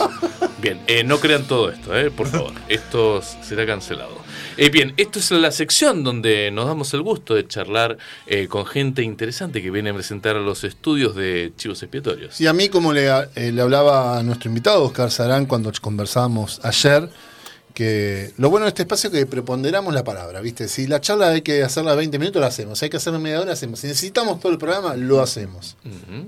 Bien, 0.61 0.81
eh, 0.87 1.03
no 1.03 1.19
crean 1.19 1.45
todo 1.45 1.71
esto, 1.71 1.97
eh, 1.97 2.11
por 2.11 2.27
favor. 2.29 2.53
Esto 2.69 3.23
será 3.43 3.67
cancelado. 3.67 4.17
Eh, 4.57 4.69
bien, 4.71 4.93
esto 4.99 5.19
es 5.19 5.31
la 5.31 5.51
sección 5.53 6.05
donde 6.05 6.51
nos 6.51 6.67
damos 6.67 6.93
el 6.95 7.03
gusto 7.03 7.35
de 7.35 7.47
charlar 7.47 7.97
eh, 8.27 8.47
con 8.49 8.67
gente 8.67 9.03
interesante 9.03 9.63
que 9.63 9.71
viene 9.71 9.91
a 9.91 9.95
presentar 9.95 10.37
los 10.37 10.65
estudios 10.65 11.15
de 11.17 11.53
Chivos 11.57 11.83
Expiatorios. 11.83 12.41
Y 12.41 12.47
a 12.47 12.53
mí, 12.53 12.69
como 12.69 12.93
le, 12.93 13.09
eh, 13.37 13.53
le 13.53 13.63
hablaba 13.63 14.19
a 14.19 14.23
nuestro 14.23 14.49
invitado, 14.49 14.85
Oscar 14.85 15.11
Sarán, 15.11 15.47
cuando 15.47 15.73
conversábamos 15.81 16.61
ayer, 16.63 17.09
que 17.79 18.33
lo 18.39 18.51
bueno 18.51 18.65
de 18.65 18.71
este 18.71 18.83
espacio 18.83 19.09
es 19.09 19.15
que 19.15 19.25
preponderamos 19.25 19.95
la 19.95 20.03
palabra, 20.03 20.41
¿viste? 20.41 20.67
Si 20.67 20.89
la 20.89 21.01
charla 21.01 21.29
hay 21.29 21.43
que 21.43 21.63
hacerla 21.63 21.95
20 21.95 22.19
minutos, 22.19 22.41
la 22.41 22.49
hacemos. 22.49 22.81
Si 22.81 22.87
hay 22.87 22.91
que 22.91 22.97
hacerla 22.97 23.21
media 23.21 23.37
hora, 23.37 23.47
la 23.47 23.53
hacemos. 23.53 23.79
Si 23.79 23.87
necesitamos 23.87 24.41
todo 24.41 24.51
el 24.51 24.59
programa, 24.59 24.97
lo 24.97 25.23
hacemos. 25.23 25.77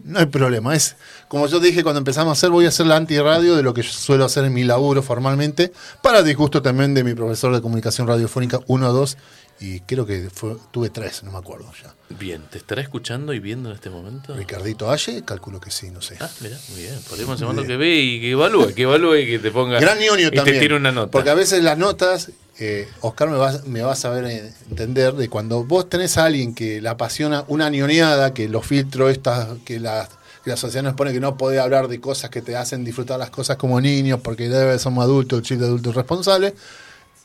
No 0.05 0.21
hay 0.21 0.27
problema. 0.27 0.77
Es 0.77 0.95
como 1.27 1.49
yo 1.49 1.59
dije 1.59 1.83
cuando 1.83 1.99
empezamos 1.99 2.31
a 2.31 2.33
hacer, 2.35 2.51
voy 2.51 2.67
a 2.67 2.69
hacer 2.69 2.87
la 2.87 2.95
antirradio 2.95 3.57
de 3.57 3.65
lo 3.65 3.75
que 3.75 3.83
yo 3.83 3.91
suelo 3.91 4.25
hacer 4.25 4.45
en 4.45 4.55
mi 4.55 4.63
laburo 4.63 5.03
formalmente, 5.03 5.73
para 6.03 6.23
disgusto 6.23 6.63
también 6.63 6.95
de 6.95 7.03
mi 7.03 7.15
profesor 7.15 7.53
de 7.53 7.61
comunicación 7.61 8.07
radiofónica 8.07 8.61
1, 8.69 8.93
2, 8.93 9.17
y 9.61 9.81
creo 9.81 10.07
que 10.07 10.31
fue- 10.33 10.57
tuve 10.71 10.89
tres, 10.91 11.23
no 11.23 11.33
me 11.33 11.39
acuerdo 11.39 11.71
ya. 11.83 11.95
Bien, 12.19 12.43
¿te 12.51 12.59
estará 12.59 12.81
escuchando 12.83 13.33
y 13.35 13.41
viendo 13.41 13.69
en 13.69 13.75
este 13.75 13.91
momento? 13.91 14.35
Ricardito 14.35 14.91
Aye, 14.91 15.23
calculo 15.25 15.61
que 15.61 15.71
sí, 15.71 15.91
no 15.91 16.01
sé. 16.01 16.17
Ah, 16.21 16.31
mira, 16.41 16.57
muy 16.71 16.81
bien. 16.83 16.99
Podríamos 17.09 17.39
llamarlo 17.39 17.67
que 17.67 17.77
ve 17.77 17.95
y 17.95 18.21
que 18.21 18.31
evalúe, 18.33 18.75
que 18.75 18.83
evalúe 18.83 19.17
y 19.17 19.27
que 19.27 19.39
te 19.39 19.51
ponga. 19.51 19.79
Gran 19.79 19.99
ñoño 19.99 20.29
y 20.29 20.31
también. 20.37 20.57
te 20.57 20.61
tire 20.61 20.77
una 20.77 20.91
nota. 20.93 21.11
Porque 21.11 21.31
a 21.31 21.35
veces 21.35 21.63
las 21.63 21.77
notas, 21.79 22.31
eh, 22.59 22.89
Oscar 23.03 23.29
me 23.31 23.37
va, 23.37 23.61
me 23.67 23.83
va 23.83 23.93
a 23.93 23.97
saber 23.97 24.53
entender 24.71 25.15
de 25.15 25.29
cuando 25.29 25.63
vos 25.65 25.89
tenés 25.89 26.17
a 26.19 26.25
alguien 26.25 26.55
que 26.55 26.81
le 26.81 26.89
apasiona 26.89 27.45
una 27.49 27.69
ñoneada, 27.71 28.33
que 28.35 28.49
los 28.49 28.67
filtros 28.67 29.11
estas, 29.13 29.59
que 29.65 29.79
la, 29.79 30.09
que 30.43 30.51
la 30.51 30.57
sociedad 30.57 30.83
nos 30.85 30.95
pone 30.95 31.13
que 31.13 31.21
no 31.21 31.37
puede 31.37 31.61
hablar 31.61 31.89
de 31.89 32.01
cosas 32.01 32.31
que 32.31 32.41
te 32.43 32.57
hacen 32.57 32.83
disfrutar 32.83 33.19
las 33.19 33.31
cosas 33.31 33.57
como 33.59 33.79
niños, 33.81 34.21
porque 34.25 34.49
debe 34.49 34.79
somos 34.79 35.05
adultos, 35.05 35.43
chicos 35.43 35.65
adultos 35.67 35.95
responsables. 35.95 36.55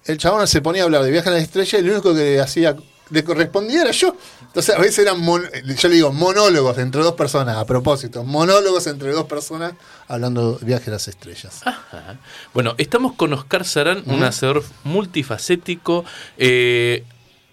El 0.06 0.18
chabón 0.18 0.48
se 0.48 0.62
ponía 0.62 0.84
a 0.84 0.86
hablar 0.86 1.04
de 1.04 1.12
viaje 1.12 1.30
a 1.30 1.34
la 1.34 1.40
estrella 1.40 1.80
y 1.80 1.82
lo 1.82 1.94
único 1.94 2.14
que 2.14 2.40
hacía, 2.40 2.76
le 3.10 3.24
correspondía 3.24 3.82
era 3.82 3.92
yo. 3.92 4.16
Entonces 4.42 4.76
a 4.76 4.80
veces 4.80 5.00
eran, 5.00 5.20
mon- 5.20 5.44
yo 5.78 5.90
le 5.90 5.96
digo, 5.96 6.14
monólogos 6.14 6.78
entre 6.78 7.02
dos 7.02 7.16
personas, 7.16 7.58
a 7.58 7.66
propósito, 7.66 8.24
monólogos 8.24 8.88
entre 8.88 9.12
dos 9.12 9.26
personas 9.26 9.74
hablando 10.08 10.54
de 10.58 10.66
viaje 10.66 10.90
a 10.90 10.94
las 10.94 11.08
estrellas. 11.08 11.62
Ajá. 11.66 12.18
Bueno, 12.54 12.76
estamos 12.78 13.14
con 13.14 13.34
Oscar 13.34 13.66
Sarán, 13.66 14.04
un 14.06 14.24
hacedor 14.24 14.64
multifacético. 14.84 16.06
eh, 16.38 17.04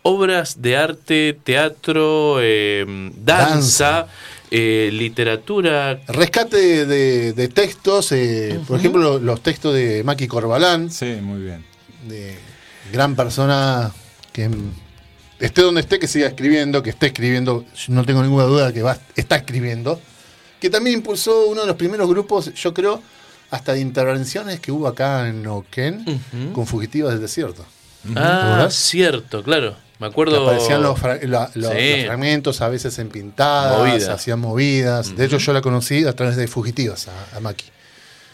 obras 0.05 0.61
de 0.61 0.77
arte, 0.77 1.39
teatro, 1.45 2.39
eh, 2.41 2.85
danza, 3.17 3.91
Danza. 3.91 4.07
eh, 4.51 4.91
literatura. 4.93 6.01
Rescate 6.09 6.87
de, 6.87 7.33
de 7.33 7.49
textos, 7.49 8.11
eh, 8.13 8.59
por 8.67 8.79
ejemplo, 8.81 9.01
lo- 9.01 9.19
los 9.21 9.41
textos 9.43 9.73
de 9.75 10.03
Maki 10.03 10.27
Corbalán, 10.27 10.91
Sí, 10.91 11.19
muy 11.23 11.41
bien. 11.43 11.65
De 12.09 12.39
gran 12.93 13.15
persona 13.17 13.93
que 14.33 14.51
esté 15.39 15.63
donde 15.63 15.81
esté, 15.83 15.99
que 15.99 16.07
siga 16.09 16.27
escribiendo, 16.29 16.83
que 16.83 16.91
esté 16.91 17.07
escribiendo, 17.07 17.65
yo 17.75 17.93
no 17.95 18.05
tengo 18.05 18.23
ninguna 18.23 18.45
duda 18.45 18.67
de 18.69 18.73
que 18.73 18.83
va, 18.83 18.97
está 19.17 19.37
escribiendo, 19.37 20.01
que 20.61 20.71
también 20.71 20.99
impulsó 20.99 21.47
uno 21.49 21.63
de 21.63 21.67
los 21.67 21.77
primeros 21.77 22.09
grupos, 22.09 22.53
yo 22.55 22.73
creo, 22.73 23.03
hasta 23.51 23.73
de 23.75 23.81
intervenciones 23.81 24.61
que 24.61 24.73
hubo 24.73 24.87
acá 24.87 25.29
en 25.29 25.43
Neuquén 25.43 26.05
Ujú. 26.07 26.53
con 26.53 26.67
fugitivas 26.67 27.13
del 27.13 27.21
desierto. 27.23 27.65
Ah, 28.17 28.69
cierto, 28.71 29.43
claro. 29.43 29.77
Me 29.99 30.09
acuerdo. 30.09 30.43
aparecían 30.49 30.83
los, 30.83 30.99
fra- 30.99 31.19
la- 31.23 31.49
los- 31.55 31.73
Sí. 31.73 31.91
los 31.97 32.07
fragmentos, 32.07 32.61
a 32.61 32.69
veces 32.69 32.99
en 32.99 33.09
pintadas, 33.09 34.09
hacían 34.09 34.41
movidas. 34.41 35.15
De 35.15 35.27
hecho, 35.27 35.39
yo 35.39 35.53
la 35.53 35.61
conocí 35.61 36.05
a 36.05 36.13
través 36.17 36.35
de 36.37 36.49
fugitivas 36.49 37.07
a, 37.09 37.37
a 37.37 37.41
Maki. 37.41 37.67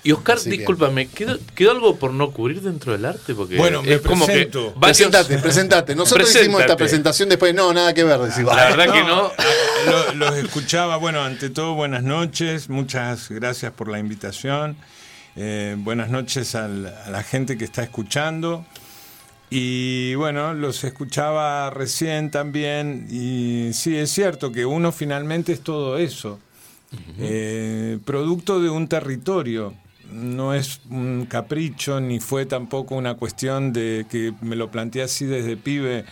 Y 0.09 0.13
Oscar, 0.13 0.37
Así 0.37 0.49
que- 0.49 0.57
discúlpame, 0.57 1.09
¿quedó, 1.09 1.37
quedó 1.55 1.73
algo 1.73 1.97
por 1.97 2.15
no 2.15 2.31
cubrir 2.31 2.63
dentro 2.63 2.93
del 2.93 3.05
arte? 3.05 3.35
Porque 3.35 3.57
Bueno, 3.59 3.83
me 3.83 3.93
es 3.93 4.01
como 4.01 4.25
que 4.27 4.33
presento. 4.33 4.73
varios- 4.77 4.81
Presentate, 4.99 5.39
presentate. 5.39 5.95
Nosotros 5.95 6.35
hicimos 6.35 6.63
esta 6.63 6.77
presentación 6.79 7.29
después, 7.29 7.55
no, 7.55 7.75
nada 7.75 7.93
que 7.93 8.05
ver. 8.05 8.19
decís, 8.21 8.43
La 8.45 8.55
verdad 8.75 8.93
que 8.93 9.03
no. 9.03 9.31
Lo- 9.91 10.15
los 10.15 10.37
escuchaba, 10.37 10.97
bueno, 10.97 11.21
ante 11.23 11.51
todo, 11.51 11.75
buenas 11.75 12.03
noches, 12.05 12.71
muchas 12.71 13.29
gracias 13.29 13.71
por 13.73 13.89
la 13.89 13.99
invitación. 13.99 14.77
Eh, 15.37 15.77
buenas 15.79 16.09
noches 16.09 16.55
al- 16.55 16.87
a 16.87 17.11
la 17.11 17.23
gente 17.23 17.59
que 17.59 17.65
está 17.67 17.83
escuchando. 17.83 18.65
Y 19.51 20.15
bueno, 20.15 20.55
los 20.55 20.85
escuchaba 20.85 21.69
recién 21.71 22.31
también. 22.31 23.09
Y 23.11 23.75
sí, 23.75 23.95
es 23.97 24.11
cierto 24.11 24.53
que 24.53 24.65
uno 24.65 24.91
finalmente 24.91 25.53
es 25.53 25.61
todo 25.61 25.99
eso. 25.99 26.39
Eh, 27.19 27.99
producto 28.07 28.61
de 28.61 28.71
un 28.71 28.89
territorio. 28.89 29.75
No 30.11 30.55
es 30.55 30.81
un 30.91 31.27
capricho, 31.27 32.01
ni 32.01 32.21
fue 32.21 32.47
tampoco 32.47 32.95
una 32.95 33.15
cuestión 33.15 33.73
de 33.73 34.07
que 34.11 34.33
me 34.41 34.57
lo 34.57 34.71
planteé 34.71 35.03
así 35.03 35.27
desde 35.27 35.57
pibe. 35.57 36.05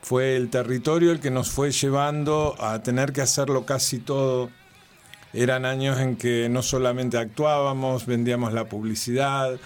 Fue 0.00 0.36
el 0.36 0.48
territorio 0.48 1.12
el 1.12 1.20
que 1.20 1.30
nos 1.30 1.50
fue 1.50 1.70
llevando 1.70 2.54
a 2.58 2.82
tener 2.82 3.12
que 3.12 3.20
hacerlo 3.20 3.66
casi 3.66 3.98
todo. 3.98 4.50
Eran 5.34 5.66
años 5.66 5.98
en 5.98 6.16
que 6.16 6.48
no 6.48 6.62
solamente 6.62 7.18
actuábamos, 7.18 8.06
vendíamos 8.06 8.54
la 8.54 8.64
publicidad, 8.64 9.58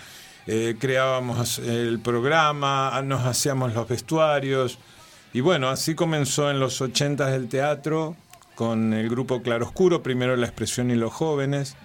eh, 0.49 0.75
creábamos 0.78 1.61
el 1.61 2.00
programa, 2.00 3.00
nos 3.04 3.25
hacíamos 3.25 3.75
los 3.75 3.88
vestuarios. 3.88 4.78
Y 5.33 5.40
bueno, 5.40 5.69
así 5.69 5.95
comenzó 5.95 6.50
en 6.50 6.59
los 6.59 6.81
80 6.81 7.35
el 7.35 7.49
teatro 7.49 8.16
con 8.54 8.92
el 8.92 9.09
grupo 9.09 9.42
Claroscuro, 9.42 10.02
primero 10.02 10.37
La 10.37 10.47
Expresión 10.47 10.90
y 10.90 10.95
los 10.95 11.12
Jóvenes, 11.12 11.76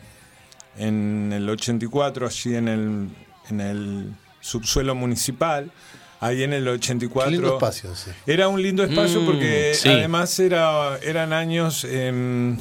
en 0.78 1.32
el 1.34 1.50
84 1.50 2.26
allí 2.28 2.56
en 2.56 2.68
el, 2.68 3.10
en 3.50 3.62
el 3.62 4.14
subsuelo 4.42 4.96
municipal, 4.96 5.72
ahí 6.20 6.44
en 6.44 6.54
el 6.54 6.68
84. 6.68 7.30
Qué 7.30 7.36
lindo 7.38 7.54
espacio 7.56 7.92
ese. 7.92 8.14
Era 8.26 8.48
un 8.48 8.62
lindo 8.62 8.84
espacio 8.84 9.22
Mm, 9.22 9.26
porque 9.26 9.74
sí. 9.76 9.90
además 9.90 10.40
era, 10.40 10.98
eran 11.00 11.34
años 11.34 11.84
em, 11.84 12.58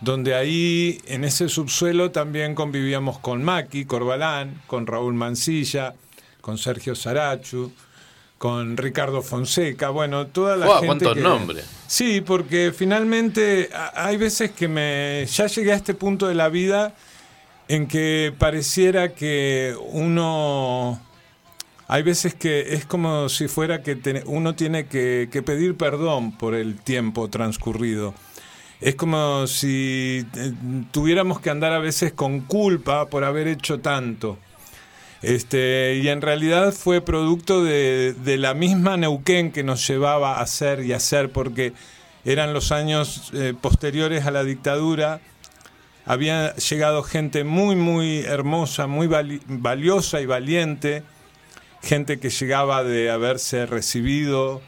donde 0.00 0.34
ahí 0.34 1.00
en 1.06 1.24
ese 1.24 1.48
subsuelo 1.48 2.10
también 2.10 2.54
convivíamos 2.54 3.18
con 3.18 3.42
Maki 3.44 3.84
Corbalán, 3.84 4.60
con 4.66 4.86
Raúl 4.86 5.14
Mancilla, 5.14 5.94
con 6.40 6.56
Sergio 6.58 6.94
Sarachu, 6.94 7.72
con 8.38 8.78
Ricardo 8.78 9.20
Fonseca, 9.20 9.90
bueno, 9.90 10.26
toda 10.28 10.56
la 10.56 10.64
Fua, 10.64 10.76
gente 10.80 10.86
cuántos 11.04 11.14
que- 11.14 11.20
nombres. 11.20 11.64
Sí, 11.86 12.22
porque 12.22 12.72
finalmente 12.74 13.68
hay 13.94 14.16
veces 14.16 14.52
que 14.52 14.66
me 14.68 15.26
ya 15.30 15.46
llegué 15.46 15.72
a 15.72 15.76
este 15.76 15.92
punto 15.92 16.26
de 16.26 16.34
la 16.34 16.48
vida 16.48 16.94
en 17.70 17.86
que 17.86 18.34
pareciera 18.36 19.14
que 19.14 19.76
uno 19.92 21.00
hay 21.86 22.02
veces 22.02 22.34
que 22.34 22.74
es 22.74 22.84
como 22.84 23.28
si 23.28 23.46
fuera 23.46 23.80
que 23.80 24.24
uno 24.26 24.56
tiene 24.56 24.86
que, 24.86 25.42
pedir 25.46 25.76
perdón 25.76 26.36
por 26.36 26.56
el 26.56 26.80
tiempo 26.80 27.30
transcurrido. 27.30 28.12
Es 28.80 28.96
como 28.96 29.46
si 29.46 30.26
eh, 30.36 30.52
tuviéramos 30.90 31.38
que 31.38 31.50
andar 31.50 31.72
a 31.72 31.78
veces 31.78 32.12
con 32.12 32.40
culpa 32.40 33.06
por 33.06 33.22
haber 33.22 33.46
hecho 33.46 33.78
tanto. 33.78 34.36
Este, 35.22 36.00
y 36.02 36.08
en 36.08 36.22
realidad 36.22 36.72
fue 36.72 37.00
producto 37.00 37.62
de, 37.62 38.14
de 38.24 38.36
la 38.36 38.52
misma 38.52 38.96
Neuquén 38.96 39.52
que 39.52 39.62
nos 39.62 39.86
llevaba 39.86 40.38
a 40.38 40.40
hacer 40.40 40.84
y 40.84 40.92
hacer, 40.92 41.30
porque 41.30 41.72
eran 42.24 42.52
los 42.52 42.72
años 42.72 43.30
eh, 43.32 43.54
posteriores 43.60 44.26
a 44.26 44.32
la 44.32 44.42
dictadura. 44.42 45.20
Había 46.06 46.54
llegado 46.56 47.02
gente 47.02 47.44
muy, 47.44 47.76
muy 47.76 48.20
hermosa, 48.20 48.86
muy 48.86 49.06
vali- 49.06 49.40
valiosa 49.46 50.20
y 50.20 50.26
valiente, 50.26 51.02
gente 51.82 52.18
que 52.18 52.30
llegaba 52.30 52.82
de 52.82 53.10
haberse 53.10 53.66
recibido 53.66 54.60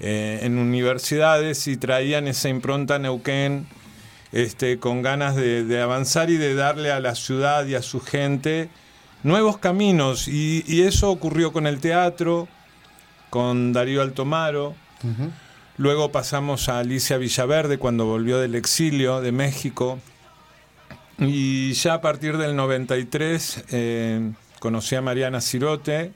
eh, 0.00 0.40
en 0.42 0.58
universidades 0.58 1.66
y 1.66 1.76
traían 1.76 2.28
esa 2.28 2.48
impronta 2.48 2.98
Neuquén 2.98 3.66
este, 4.32 4.78
con 4.78 5.02
ganas 5.02 5.34
de, 5.36 5.64
de 5.64 5.80
avanzar 5.80 6.30
y 6.30 6.36
de 6.36 6.54
darle 6.54 6.92
a 6.92 7.00
la 7.00 7.14
ciudad 7.14 7.66
y 7.66 7.74
a 7.74 7.82
su 7.82 8.00
gente 8.00 8.68
nuevos 9.22 9.58
caminos. 9.58 10.28
Y, 10.28 10.64
y 10.68 10.82
eso 10.82 11.10
ocurrió 11.10 11.52
con 11.52 11.66
el 11.66 11.80
teatro, 11.80 12.46
con 13.30 13.72
Darío 13.72 14.02
Altomaro. 14.02 14.74
Luego 15.76 16.12
pasamos 16.12 16.68
a 16.68 16.78
Alicia 16.80 17.16
Villaverde 17.18 17.78
cuando 17.78 18.04
volvió 18.04 18.38
del 18.38 18.54
exilio 18.54 19.20
de 19.20 19.32
México. 19.32 19.98
Y 21.18 21.72
ya 21.72 21.94
a 21.94 22.00
partir 22.00 22.36
del 22.38 22.54
93 22.54 23.64
eh, 23.72 24.32
conocí 24.60 24.94
a 24.94 25.02
Mariana 25.02 25.40
Cirote 25.40 26.12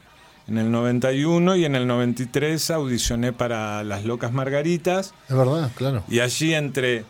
en 0.48 0.58
el 0.58 0.70
91 0.70 1.56
y 1.56 1.64
en 1.64 1.74
el 1.74 1.86
93 1.86 2.70
audicioné 2.70 3.32
para 3.32 3.82
Las 3.84 4.04
Locas 4.04 4.32
Margaritas. 4.32 5.14
Es 5.28 5.36
verdad, 5.36 5.70
claro. 5.74 6.04
Y 6.08 6.20
allí 6.20 6.54
entre, 6.54 7.04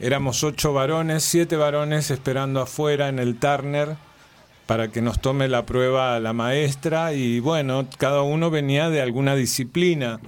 éramos 0.00 0.42
ocho 0.44 0.72
varones, 0.72 1.22
siete 1.22 1.56
varones 1.56 2.10
esperando 2.10 2.60
afuera 2.60 3.08
en 3.08 3.18
el 3.18 3.36
Turner 3.36 3.96
para 4.66 4.88
que 4.88 5.00
nos 5.00 5.20
tome 5.20 5.46
la 5.48 5.64
prueba 5.64 6.18
la 6.18 6.32
maestra 6.32 7.12
y 7.12 7.38
bueno, 7.38 7.86
cada 7.98 8.22
uno 8.22 8.50
venía 8.50 8.90
de 8.90 9.00
alguna 9.00 9.36
disciplina. 9.36 10.20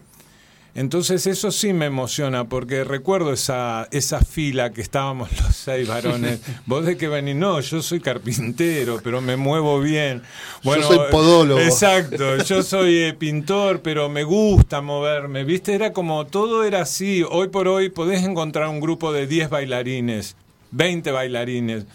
Entonces 0.78 1.26
eso 1.26 1.50
sí 1.50 1.72
me 1.72 1.86
emociona 1.86 2.44
porque 2.44 2.84
recuerdo 2.84 3.32
esa, 3.32 3.88
esa 3.90 4.20
fila 4.20 4.70
que 4.70 4.80
estábamos 4.80 5.28
los 5.42 5.56
seis 5.56 5.88
varones. 5.88 6.38
Vos 6.66 6.86
de 6.86 6.96
que 6.96 7.08
venís, 7.08 7.34
no, 7.34 7.58
yo 7.58 7.82
soy 7.82 7.98
carpintero, 7.98 9.00
pero 9.02 9.20
me 9.20 9.36
muevo 9.36 9.80
bien. 9.80 10.22
Bueno, 10.62 10.82
yo 10.82 10.94
soy 10.94 11.10
podólogo. 11.10 11.58
Exacto, 11.58 12.36
yo 12.44 12.62
soy 12.62 12.96
eh, 12.96 13.12
pintor, 13.12 13.80
pero 13.82 14.08
me 14.08 14.22
gusta 14.22 14.80
moverme. 14.80 15.42
¿Viste? 15.42 15.74
Era 15.74 15.92
como 15.92 16.28
todo 16.28 16.62
era 16.62 16.82
así. 16.82 17.24
Hoy 17.28 17.48
por 17.48 17.66
hoy 17.66 17.88
podés 17.88 18.22
encontrar 18.22 18.68
un 18.68 18.78
grupo 18.78 19.12
de 19.12 19.26
10 19.26 19.50
bailarines, 19.50 20.36
20 20.70 21.10
bailarines. 21.10 21.86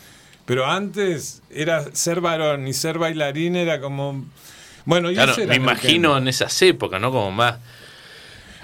Pero 0.45 0.65
antes 0.65 1.41
era 1.49 1.85
ser 1.95 2.19
varón 2.19 2.67
y 2.67 2.73
ser 2.73 2.99
bailarín 2.99 3.55
era 3.55 3.79
como... 3.79 4.25
Bueno, 4.83 5.09
yo 5.09 5.25
me 5.47 5.55
imagino 5.55 6.17
en 6.17 6.27
esas 6.27 6.61
épocas, 6.61 6.99
¿no? 6.99 7.11
Como 7.11 7.31
más 7.31 7.59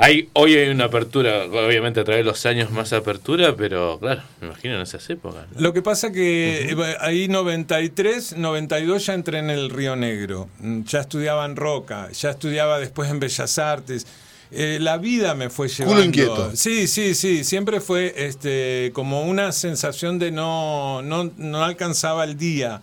hay, 0.01 0.29
hoy 0.31 0.55
hay 0.55 0.69
una 0.69 0.85
apertura, 0.85 1.43
obviamente 1.43 1.99
a 1.99 2.03
través 2.05 2.23
de 2.23 2.31
los 2.31 2.45
años 2.45 2.71
más 2.71 2.93
apertura, 2.93 3.57
pero 3.57 3.99
claro, 3.99 4.21
me 4.39 4.47
imagino 4.47 4.75
en 4.75 4.81
esas 4.81 5.09
épocas. 5.09 5.45
Lo 5.57 5.73
que 5.73 5.81
pasa 5.81 6.13
que 6.13 6.71
eh, 6.71 6.95
ahí 7.01 7.27
93, 7.27 8.37
92 8.37 9.05
ya 9.05 9.13
entré 9.13 9.39
en 9.39 9.49
el 9.49 9.69
Río 9.69 9.97
Negro, 9.97 10.47
mm, 10.59 10.83
ya 10.83 11.01
estudiaba 11.01 11.43
en 11.43 11.57
Roca, 11.57 12.09
ya 12.13 12.29
estudiaba 12.29 12.79
después 12.79 13.09
en 13.09 13.19
Bellas 13.19 13.59
Artes. 13.59 14.07
Eh, 14.51 14.77
la 14.79 14.97
vida 14.97 15.35
me 15.35 15.49
fue 15.49 15.67
llevando. 15.67 15.95
Culo 15.95 16.05
inquieto. 16.05 16.55
Sí, 16.55 16.87
sí, 16.87 17.13
sí. 17.13 17.43
Siempre 17.43 17.81
fue 17.81 18.13
este, 18.15 18.91
como 18.93 19.23
una 19.23 19.51
sensación 19.51 20.17
de 20.17 20.31
no, 20.31 21.01
no, 21.01 21.29
no 21.35 21.63
alcanzaba 21.63 22.23
el 22.23 22.37
día. 22.37 22.81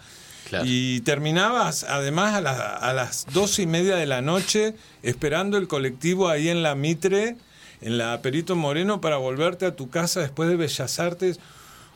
Y 0.65 1.00
terminabas 1.00 1.85
además 1.85 2.35
a, 2.35 2.76
a 2.76 2.93
las 2.93 3.26
dos 3.33 3.59
y 3.59 3.67
media 3.67 3.97
de 3.97 4.07
la 4.07 4.23
noche 4.23 4.75
esperando 5.03 5.59
el 5.59 5.69
colectivo 5.69 6.29
ahí 6.29 6.49
en 6.49 6.62
la 6.62 6.75
Mitre, 6.75 7.37
en 7.81 7.99
la 7.99 8.21
Perito 8.23 8.57
Moreno, 8.57 9.00
para 9.00 9.17
volverte 9.17 9.67
a 9.67 9.76
tu 9.76 9.91
casa 9.91 10.21
después 10.21 10.49
de 10.49 10.57
Bellas 10.57 10.99
Artes. 10.99 11.41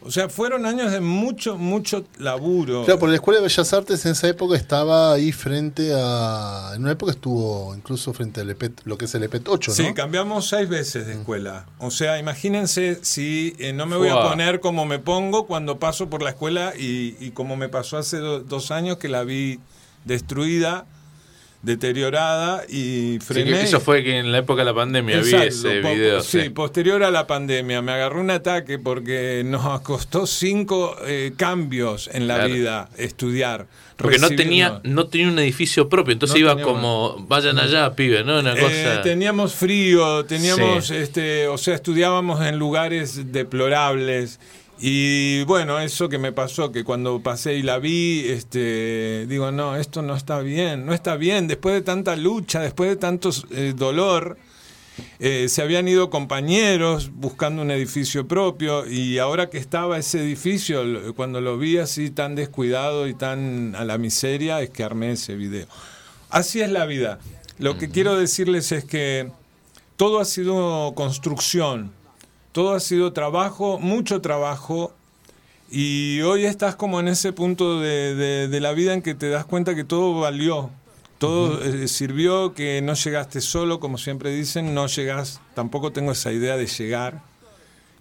O 0.03 0.11
sea, 0.11 0.29
fueron 0.31 0.65
años 0.65 0.93
de 0.93 1.01
mucho, 1.01 1.59
mucho 1.59 2.05
laburo. 2.19 2.85
Claro, 2.85 2.99
porque 2.99 3.11
la 3.11 3.17
Escuela 3.17 3.41
de 3.41 3.45
Bellas 3.45 3.73
Artes 3.73 4.07
en 4.07 4.13
esa 4.13 4.29
época 4.29 4.57
estaba 4.57 5.13
ahí 5.13 5.31
frente 5.31 5.93
a. 5.95 6.73
En 6.75 6.83
una 6.83 6.93
época 6.93 7.13
estuvo 7.13 7.75
incluso 7.75 8.13
frente 8.15 8.41
al 8.41 8.49
EPET, 8.49 8.81
lo 8.85 8.97
que 8.97 9.05
es 9.05 9.15
el 9.15 9.25
EPET 9.25 9.49
8, 9.49 9.71
¿no? 9.71 9.75
Sí, 9.75 9.93
cambiamos 9.93 10.49
seis 10.49 10.69
veces 10.69 11.07
de 11.07 11.13
escuela. 11.13 11.67
O 11.79 11.91
sea, 11.91 12.19
imagínense 12.19 12.99
si 13.03 13.55
eh, 13.59 13.73
no 13.73 13.85
me 13.87 13.97
voy 13.97 14.09
a 14.09 14.23
poner 14.23 14.61
como 14.61 14.87
me 14.87 14.99
pongo 14.99 15.47
cuando 15.47 15.79
paso 15.79 16.09
por 16.09 16.23
la 16.23 16.31
escuela 16.31 16.73
y, 16.77 17.31
como 17.33 17.57
me 17.57 17.69
pasó 17.69 17.99
hace 17.99 18.19
dos 18.19 18.71
años 18.71 18.97
que 18.97 19.09
la 19.09 19.23
vi 19.25 19.61
destruida 20.05 20.87
deteriorada 21.63 22.65
y 22.69 23.19
frené. 23.21 23.63
eso 23.63 23.81
fue 23.81 24.03
que 24.03 24.19
en 24.19 24.33
la 24.33 24.39
época 24.39 24.63
de 24.63 24.67
la 24.67 24.75
pandemia 24.75 25.21
vi 25.21 25.35
ese 25.35 25.81
video. 25.81 26.23
Sí, 26.23 26.49
posterior 26.51 27.03
a 27.03 27.11
la 27.11 27.27
pandemia. 27.27 27.83
Me 27.83 27.93
agarró 27.93 28.21
un 28.21 28.31
ataque 28.31 28.79
porque 28.79 29.43
nos 29.45 29.81
costó 29.83 30.27
cinco 30.27 30.97
eh, 31.07 31.33
cambios 31.37 32.09
en 32.13 32.27
la 32.27 32.47
vida 32.47 32.89
estudiar. 32.97 33.67
Porque 33.97 34.19
no 34.19 34.31
tenía, 34.31 34.81
no 34.85 35.09
tenía 35.09 35.29
un 35.29 35.39
edificio 35.39 35.91
propio, 35.91 36.15
entonces 36.15 36.39
iba 36.39 36.59
como, 36.63 37.17
vayan 37.29 37.59
allá, 37.59 37.95
pibe, 37.95 38.25
¿no? 38.25 38.39
Una 38.39 38.55
eh, 38.55 38.61
cosa... 38.61 39.03
teníamos 39.03 39.55
frío, 39.55 40.25
teníamos, 40.25 40.91
este, 40.91 41.49
o 41.49 41.59
sea, 41.59 41.75
estudiábamos 41.75 42.41
en 42.47 42.59
lugares 42.59 43.31
deplorables 43.31 44.41
y 44.83 45.45
bueno, 45.45 45.79
eso 45.79 46.09
que 46.09 46.17
me 46.17 46.33
pasó, 46.33 46.73
que 46.73 46.85
cuando 46.85 47.23
pasé 47.23 47.55
y 47.55 47.63
la 47.63 47.79
vi, 47.79 48.25
este, 48.29 49.27
digo, 49.29 49.53
no, 49.53 49.77
esto 49.77 50.01
no 50.01 50.17
está 50.17 50.41
bien, 50.41 50.87
no 50.87 50.95
está 50.95 51.17
bien, 51.17 51.49
después 51.49 51.75
de 51.75 51.83
tanta 51.83 52.17
lucha, 52.17 52.61
después 52.61 52.89
de 52.89 52.97
tanto 52.97 53.29
eh, 53.51 53.75
dolor, 53.77 54.39
eh, 55.19 55.49
se 55.51 55.61
habían 55.61 55.87
ido 55.87 56.09
compañeros 56.09 57.11
buscando 57.13 57.61
un 57.61 57.71
edificio 57.71 58.27
propio 58.27 58.87
y 58.87 59.19
ahora 59.19 59.51
que 59.51 59.59
estaba 59.59 59.99
ese 59.99 60.21
edificio, 60.21 61.15
cuando 61.15 61.43
lo 61.43 61.59
vi 61.59 61.77
así 61.77 62.11
tan 62.11 62.35
descuidado 62.35 63.07
y 63.07 63.13
tan 63.13 63.75
a 63.77 63.85
la 63.85 63.99
miseria, 63.99 64.63
es 64.63 64.71
que 64.71 64.83
armé 64.83 65.13
ese 65.13 65.35
video. 65.35 65.67
Así 66.31 66.63
es 66.63 66.71
la 66.71 66.87
vida. 66.87 67.19
Lo 67.59 67.77
que 67.77 67.91
quiero 67.91 68.17
decirles 68.17 68.73
es 68.73 68.85
que 68.85 69.31
todo 69.97 70.21
ha 70.21 70.25
sido 70.25 70.95
construcción 70.95 71.93
todo 72.53 72.75
ha 72.75 72.81
sido 72.81 73.13
trabajo, 73.13 73.79
mucho 73.79 74.21
trabajo, 74.21 74.93
y 75.71 76.21
hoy 76.23 76.47
estás 76.47 76.75
como 76.75 76.99
en 76.99 77.07
ese 77.07 77.33
punto 77.33 77.81
de, 77.81 78.59
la 78.61 78.73
vida 78.73 78.93
en 78.93 79.03
que 79.03 79.15
te 79.15 79.29
das 79.29 79.45
cuenta 79.45 79.75
que 79.77 79.85
todo 79.85 80.21
valió, 80.21 80.71
todo 81.19 81.63
eh, 81.63 81.87
sirvió, 81.87 82.55
que 82.55 82.83
no 82.83 82.95
llegaste 82.95 83.41
solo, 83.41 83.79
como 83.79 83.97
siempre 83.97 84.31
dicen, 84.31 84.75
no 84.75 84.89
llegas, 84.89 85.41
tampoco 85.55 85.93
tengo 85.93 86.11
esa 86.11 86.33
idea 86.33 86.57
de 86.57 86.67
llegar, 86.67 87.23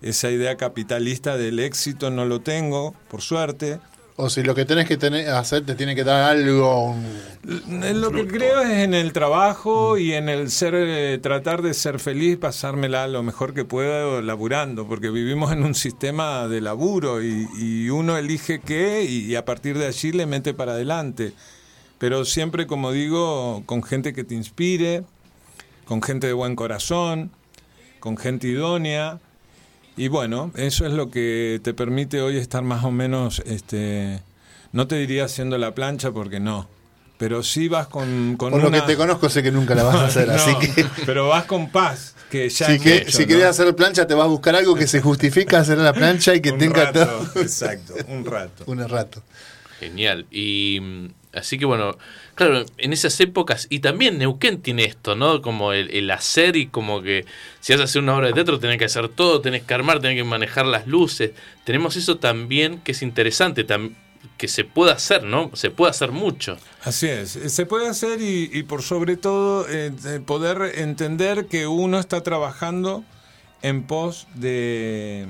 esa 0.02 0.32
idea 0.32 0.58
capitalista 0.58 1.38
del 1.38 1.60
éxito 1.60 2.10
no 2.10 2.26
lo 2.26 2.40
tengo, 2.42 2.96
por 3.10 3.22
suerte. 3.22 3.80
O 4.22 4.30
si 4.30 4.44
lo 4.44 4.54
que 4.54 4.66
tenés 4.66 4.86
que 4.86 4.96
hacer 5.30 5.66
te 5.66 5.76
tiene 5.76 5.96
que 5.96 6.04
dar 6.04 6.32
algo. 6.32 6.94
Lo 7.42 8.12
que 8.12 8.28
creo 8.28 8.60
es 8.60 8.80
en 8.80 8.94
el 8.94 9.14
trabajo 9.14 9.98
y 9.98 10.12
en 10.12 10.28
el 10.28 10.52
ser, 10.52 10.76
eh, 10.76 11.20
tratar 11.20 11.62
de 11.62 11.74
ser 11.74 12.02
feliz, 12.02 12.36
pasármela 12.36 13.08
lo 13.08 13.24
mejor 13.24 13.54
que 13.54 13.64
pueda 13.64 14.22
laburando, 14.22 14.86
porque 14.90 15.10
vivimos 15.10 15.54
en 15.54 15.64
un 15.64 15.74
sistema 15.74 16.50
de 16.50 16.60
laburo 16.60 17.24
y, 17.24 17.90
uno 17.90 18.18
elige 18.18 18.60
qué 18.60 19.06
y, 19.06 19.36
a 19.36 19.46
partir 19.46 19.78
de 19.78 19.88
allí 19.88 20.12
le 20.12 20.26
mete 20.26 20.54
para 20.54 20.74
adelante. 20.74 21.32
Pero 21.98 22.26
siempre, 22.26 22.68
como 22.68 22.92
digo, 22.92 23.64
con 23.66 23.84
gente 23.84 24.12
que 24.12 24.26
te 24.26 24.36
inspire, 24.36 25.06
con 25.86 26.02
gente 26.02 26.28
de 26.28 26.34
buen 26.34 26.58
corazón, 26.58 27.32
con 28.02 28.18
gente 28.18 28.50
idónea 28.50 29.22
y 30.00 30.08
bueno, 30.08 30.50
eso 30.56 30.86
es 30.86 30.94
lo 30.94 31.12
que 31.12 31.60
te 31.62 31.74
permite 31.74 32.22
hoy 32.22 32.38
estar 32.38 32.64
más 32.64 32.86
o 32.86 32.92
menos, 32.92 33.44
este, 33.46 34.22
no 34.72 34.88
te 34.88 34.96
diría 34.96 35.26
haciendo 35.26 35.58
la 35.58 35.76
plancha 35.76 36.12
porque 36.12 36.40
no, 36.40 36.70
pero 37.18 37.44
sí 37.44 37.68
vas 37.68 37.88
con, 37.88 38.38
con 38.38 38.52
Por 38.52 38.64
lo 38.64 38.72
que 38.72 38.80
te 38.80 38.96
conozco 38.96 39.28
sé 39.30 39.44
que 39.44 39.52
nunca 39.52 39.76
la 39.76 39.84
vas 39.84 39.96
a 39.98 40.06
hacer, 40.06 40.30
así 40.32 40.56
que... 40.56 40.86
Pero 41.06 41.28
vas 41.28 41.44
con 41.44 41.70
paz, 41.70 42.16
que 42.32 42.48
ya 42.48 42.68
Si, 42.68 42.80
que, 42.80 43.12
si 43.12 43.26
querés 43.26 43.48
hacer 43.48 43.76
plancha 43.76 44.08
te 44.08 44.14
vas 44.14 44.24
a 44.24 44.30
buscar 44.30 44.56
algo 44.56 44.74
que 44.74 44.88
se 44.88 45.02
justifica 45.02 45.60
hacer 45.60 45.78
la 45.80 45.92
plancha 45.92 46.34
y 46.34 46.40
que 46.40 46.54
tenga 46.54 46.94
todo... 46.94 47.30
Exacto, 47.36 47.94
un 48.08 48.24
rato. 48.24 48.64
un 48.68 48.88
rato. 48.88 49.22
Genial. 49.82 50.28
Y 50.32 50.80
mm, 50.82 51.08
así 51.34 51.58
que 51.58 51.66
bueno, 51.66 51.98
claro, 52.40 52.66
en 52.78 52.94
esas 52.94 53.20
épocas, 53.20 53.68
y 53.70 53.80
también 53.80 54.18
Neuquén 54.18 54.62
tiene 54.62 54.86
esto, 54.86 55.14
¿no? 55.14 55.42
Como 55.42 55.74
el, 55.74 56.10
hacer 56.10 56.56
y 56.56 56.68
como 56.68 57.02
que 57.02 57.26
si 57.60 57.74
vas 57.74 57.82
a 57.82 57.84
hacer 57.84 58.02
una 58.02 58.16
obra 58.16 58.28
de 58.28 58.34
teatro 58.34 58.60
tenés 58.60 58.78
que 58.78 58.86
hacer 58.86 59.10
todo, 59.10 59.42
tenés 59.42 59.64
que 59.64 59.74
armar, 59.74 60.00
tenés 60.00 60.16
que 60.16 60.24
manejar 60.24 60.66
las 60.66 60.88
luces. 60.88 61.32
Tenemos 61.66 61.98
eso 61.98 62.18
también 62.18 62.80
que 62.80 62.94
es 62.94 63.02
interesante, 63.02 63.66
que 64.38 64.48
se 64.48 64.64
puede 64.64 64.94
hacer, 64.94 65.24
¿no? 65.24 65.52
Se 65.54 65.70
puede 65.70 65.92
hacer 65.92 66.14
mucho. 66.14 66.58
Así 66.86 67.08
es, 67.08 67.32
se 67.32 67.66
puede 67.66 67.90
hacer 67.90 68.22
y, 68.22 68.64
por 68.64 68.84
sobre 68.84 69.18
todo 69.18 69.66
eh, 69.68 69.92
poder 70.26 70.80
entender 70.80 71.48
que 71.48 71.68
uno 71.68 72.00
está 72.00 72.24
trabajando 72.24 73.04
en 73.62 73.84
pos 73.84 74.28
de, 74.36 75.28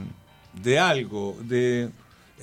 de 0.62 0.78
algo, 0.78 1.36
de 1.42 1.90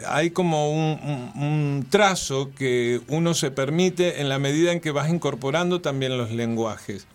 hay 0.05 0.31
como 0.31 0.71
un, 0.71 1.87
trazo 1.89 2.51
que 2.55 3.01
uno 3.09 3.35
se 3.35 3.51
permite 3.51 4.21
en 4.21 4.29
la 4.29 4.39
medida 4.39 4.73
en 4.73 4.81
que 4.81 4.91
vas 4.91 5.09
incorporando 5.09 5.81
también 5.81 6.19
los 6.19 6.31
lenguajes. 6.31 7.07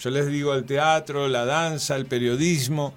Yo 0.00 0.10
les 0.10 0.26
digo 0.26 0.54
el 0.54 0.64
teatro, 0.64 1.28
la 1.28 1.44
danza, 1.44 1.96
el 1.96 2.06
periodismo. 2.06 2.94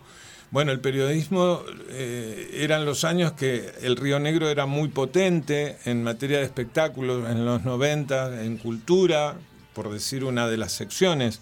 Bueno, 0.52 0.72
el 0.72 0.80
periodismo 0.80 1.62
eh, 1.90 2.50
eran 2.54 2.86
los 2.86 3.04
años 3.04 3.34
que 3.34 3.72
el 3.82 3.96
Río 3.96 4.20
Negro 4.20 4.50
era 4.50 4.66
muy 4.66 4.90
potente 4.90 5.78
en 5.86 6.04
materia 6.04 6.40
de 6.40 6.44
espectáculos, 6.44 7.30
en 7.30 7.46
los 7.46 7.64
90, 7.64 8.44
en 8.44 8.58
cultura, 8.58 9.36
por 9.74 9.92
decir 9.92 10.24
una 10.24 10.48
de 10.48 10.58
las 10.58 10.74
secciones. 10.74 11.40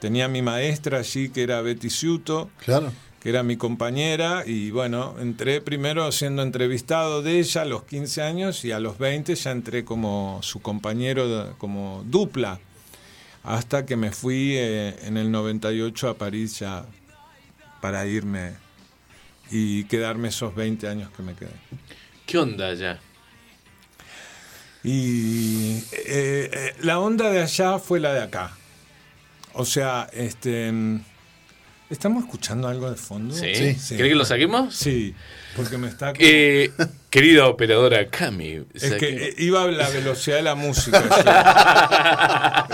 Tenía 0.00 0.28
mi 0.28 0.42
maestra 0.42 0.98
allí 0.98 1.28
que 1.28 1.42
era 1.42 1.62
Betty 1.62 1.90
Ciuto. 1.90 2.50
Claro 2.58 2.92
que 3.24 3.30
era 3.30 3.42
mi 3.42 3.56
compañera, 3.56 4.42
y 4.44 4.70
bueno, 4.70 5.14
entré 5.18 5.62
primero 5.62 6.12
siendo 6.12 6.42
entrevistado 6.42 7.22
de 7.22 7.38
ella 7.38 7.62
a 7.62 7.64
los 7.64 7.84
15 7.84 8.20
años 8.20 8.66
y 8.66 8.72
a 8.72 8.80
los 8.80 8.98
20 8.98 9.34
ya 9.34 9.50
entré 9.50 9.82
como 9.82 10.40
su 10.42 10.60
compañero, 10.60 11.56
como 11.56 12.04
dupla, 12.04 12.60
hasta 13.42 13.86
que 13.86 13.96
me 13.96 14.10
fui 14.10 14.58
eh, 14.58 14.94
en 15.04 15.16
el 15.16 15.30
98 15.30 16.10
a 16.10 16.18
París 16.18 16.58
ya 16.58 16.84
para 17.80 18.04
irme 18.04 18.56
y 19.50 19.84
quedarme 19.84 20.28
esos 20.28 20.54
20 20.54 20.86
años 20.86 21.10
que 21.16 21.22
me 21.22 21.34
quedé. 21.34 21.54
¿Qué 22.26 22.36
onda 22.36 22.68
allá? 22.68 23.00
Y 24.82 25.78
eh, 25.92 26.50
eh, 26.52 26.76
la 26.82 27.00
onda 27.00 27.30
de 27.30 27.40
allá 27.40 27.78
fue 27.78 28.00
la 28.00 28.12
de 28.12 28.22
acá. 28.22 28.52
O 29.54 29.64
sea, 29.64 30.10
este 30.12 31.00
¿Estamos 31.90 32.24
escuchando 32.24 32.66
algo 32.66 32.90
de 32.90 32.96
fondo? 32.96 33.34
Sí. 33.34 33.76
¿Cree 33.96 34.08
que 34.08 34.14
lo 34.14 34.24
saquemos? 34.24 34.74
Sí, 34.74 35.14
porque 35.54 35.76
me 35.76 35.88
está... 35.88 36.12
Eh, 36.18 36.70
Querida 37.10 37.46
operadora 37.46 38.08
Cami. 38.08 38.64
Es 38.72 38.94
que 38.94 39.28
eh, 39.28 39.34
iba 39.38 39.62
a 39.62 39.66
la 39.66 39.88
velocidad 39.90 40.36
de 40.38 40.42
la 40.42 40.54
música. 40.54 41.02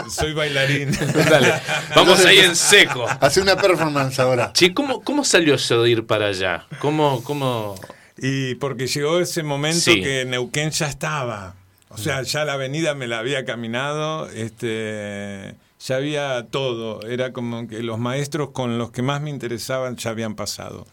Soy 0.10 0.32
bailarín. 0.32 0.90
Dale, 1.28 1.52
vamos 1.94 2.24
ahí 2.24 2.38
en 2.38 2.56
seco. 2.56 3.06
Hace 3.20 3.40
una 3.42 3.56
performance 3.56 4.18
ahora. 4.20 4.52
Che, 4.54 4.72
¿cómo, 4.72 5.02
¿cómo 5.02 5.24
salió 5.24 5.56
eso 5.56 5.82
de 5.82 5.90
ir 5.90 6.06
para 6.06 6.28
allá? 6.28 6.66
¿Cómo, 6.78 7.22
cómo... 7.24 7.74
Y 8.16 8.54
porque 8.56 8.86
llegó 8.86 9.18
ese 9.20 9.42
momento 9.42 9.80
Sí. 9.90 10.00
que 10.02 10.24
Neuquén 10.24 10.70
ya 10.70 10.86
estaba. 10.88 11.56
O 11.88 11.98
sea, 11.98 12.22
ya 12.22 12.44
la 12.44 12.52
avenida 12.52 12.94
me 12.94 13.08
la 13.08 13.18
había 13.18 13.44
caminado, 13.44 14.28
este, 14.30 15.56
ya 15.80 15.96
había 15.96 16.46
todo. 16.50 17.02
Era 17.06 17.32
como 17.32 17.66
que 17.66 17.82
los 17.82 17.98
maestros 17.98 18.50
con 18.50 18.78
los 18.78 18.90
que 18.90 19.02
más 19.02 19.20
me 19.20 19.30
interesaban 19.30 19.96
ya 19.96 20.10
habían 20.10 20.34
pasado. 20.34 20.86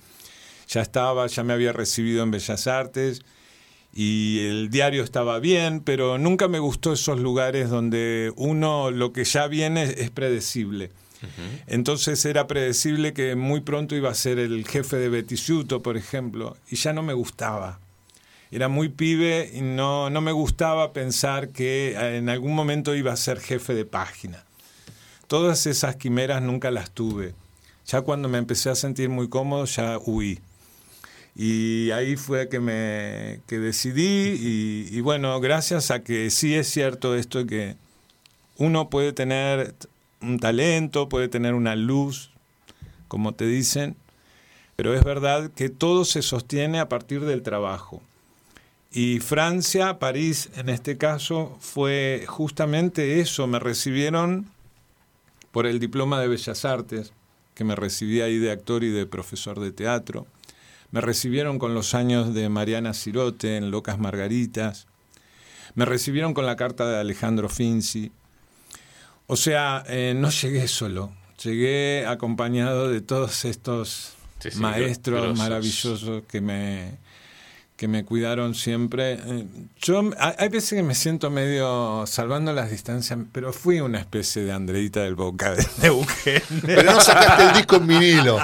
Ya 0.67 0.82
estaba, 0.82 1.28
ya 1.28 1.43
me 1.43 1.54
había 1.54 1.73
recibido 1.73 2.23
en 2.23 2.32
Bellas 2.32 2.67
Artes 2.67 3.21
y 3.93 4.45
el 4.47 4.69
diario 4.69 5.04
estaba 5.04 5.39
bien, 5.39 5.82
pero 5.82 6.17
nunca 6.17 6.47
me 6.47 6.60
gustó 6.60 6.93
esos 6.93 7.19
lugares 7.19 7.69
donde 7.69 8.32
uno 8.36 8.91
lo 8.91 9.13
que 9.13 9.23
ya 9.23 9.47
viene 9.47 9.84
es 9.84 10.12
predecible. 10.12 10.91
Entonces 11.65 12.23
era 12.26 12.45
predecible 12.45 13.13
que 13.13 13.36
muy 13.36 13.62
pronto 13.62 13.95
iba 13.95 14.12
a 14.12 14.13
ser 14.13 14.38
el 14.38 14.67
jefe 14.67 14.97
de 14.97 15.10
Betisuto, 15.10 15.82
por 15.82 15.97
ejemplo, 15.97 16.56
y 16.69 16.76
ya 16.76 16.93
no 16.93 17.02
me 17.02 17.13
gustaba. 17.13 17.80
Era 18.52 18.67
muy 18.67 18.89
pibe 18.89 19.50
y 19.52 19.62
no, 19.62 20.10
no 20.10 20.21
me 20.21 20.32
gustaba 20.32 20.93
pensar 20.93 21.50
que 21.50 21.95
eh, 21.97 22.17
en 22.17 22.30
algún 22.30 22.54
momento 22.54 22.95
iba 22.95 23.12
a 23.12 23.17
ser 23.17 23.39
jefe 23.39 23.73
de 23.73 23.86
página. 23.86 24.46
Todas 25.27 25.65
esas 25.65 25.95
quimeras 25.97 26.41
nunca 26.41 26.71
las 26.71 26.91
tuve. 26.91 27.33
Ya 27.85 28.01
cuando 28.01 28.29
me 28.29 28.37
empecé 28.37 28.69
a 28.69 28.75
sentir 28.75 29.09
muy 29.09 29.29
cómodo, 29.29 29.65
ya 29.65 29.97
huí. 29.97 30.39
Y 31.35 31.91
ahí 31.91 32.15
fue 32.15 32.49
que 32.49 32.59
me 32.59 33.41
que 33.45 33.59
decidí 33.59 34.89
y, 34.91 35.01
bueno, 35.01 35.39
gracias 35.39 35.91
a 35.91 35.99
que 36.03 36.31
sí 36.31 36.55
es 36.55 36.67
cierto 36.67 37.15
esto 37.15 37.45
que 37.45 37.75
uno 38.57 38.89
puede 38.89 39.13
tener 39.13 39.75
un 40.19 40.39
talento, 40.39 41.09
puede 41.09 41.27
tener 41.27 41.53
una 41.53 41.75
luz, 41.75 42.31
como 43.07 43.33
te 43.33 43.45
dicen, 43.45 43.95
pero 44.75 44.95
es 44.95 45.03
verdad 45.03 45.51
que 45.51 45.69
todo 45.69 46.05
se 46.05 46.23
sostiene 46.23 46.79
a 46.79 46.89
partir 46.89 47.23
del 47.23 47.43
trabajo. 47.43 48.01
Y 48.91 49.19
Francia, 49.19 49.99
París 49.99 50.49
en 50.55 50.69
este 50.69 50.97
caso, 50.97 51.55
fue 51.59 52.25
justamente 52.27 53.19
eso, 53.19 53.45
me 53.45 53.59
recibieron 53.59 54.49
por 55.58 55.65
el 55.65 55.80
diploma 55.80 56.22
de 56.22 56.28
Bellas 56.28 56.65
Artes, 56.65 57.13
que 57.56 57.63
me 57.63 57.76
recibí 57.76 58.22
ahí 58.22 58.38
de 58.38 58.52
actor 58.52 58.84
y 58.84 58.91
de 58.91 59.08
profesor 59.08 59.60
de 59.60 59.72
teatro. 59.72 60.28
Me 60.91 61.02
recibieron 61.02 61.58
con 61.58 61.74
los 61.74 61.96
años 61.96 62.36
de 62.36 62.48
Mariana 62.48 62.93
Cirote 62.93 63.58
en 63.58 63.72
Locas 63.72 63.98
Margaritas. 63.98 64.86
Me 65.74 65.84
recibieron 65.86 66.36
con 66.36 66.46
la 66.46 66.58
carta 66.58 66.88
de 66.88 67.00
Alejandro 67.00 67.50
Finzi. 67.50 68.12
O 69.26 69.36
sea, 69.36 69.84
eh, 69.88 70.13
no 70.15 70.30
llegué 70.30 70.67
solo, 70.67 71.12
llegué 71.43 72.06
acompañado 72.06 72.88
de 72.88 73.02
todos 73.02 73.43
estos 73.43 74.13
Sí, 74.38 74.52
sí, 74.52 74.60
maestros 74.60 75.22
grosos. 75.22 75.39
maravillosos 75.39 76.24
que 76.28 76.39
me, 76.39 77.00
que 77.77 77.87
me 77.87 78.03
cuidaron 78.03 78.55
siempre. 78.55 79.13
Eh, 79.23 79.45
Yo 79.79 80.01
hay 80.19 80.33
hay 80.39 80.49
veces 80.49 80.73
que 80.77 80.81
me 80.83 80.95
siento 80.95 81.29
medio 81.29 82.05
salvando 82.07 82.51
las 82.51 82.71
distancias, 82.71 83.19
pero 83.31 83.53
fui 83.53 83.79
una 83.81 83.99
especie 83.99 84.43
de 84.43 84.51
Andreita 84.51 85.01
del 85.01 85.13
Boca 85.13 85.53
de 85.53 85.63
Neuquén. 85.83 86.41
Pero 86.65 86.91
no 86.91 86.99
sacaste 86.99 87.43
el 87.43 87.53
disco 87.53 87.75
en 87.75 87.85
vinilo. 87.87 88.39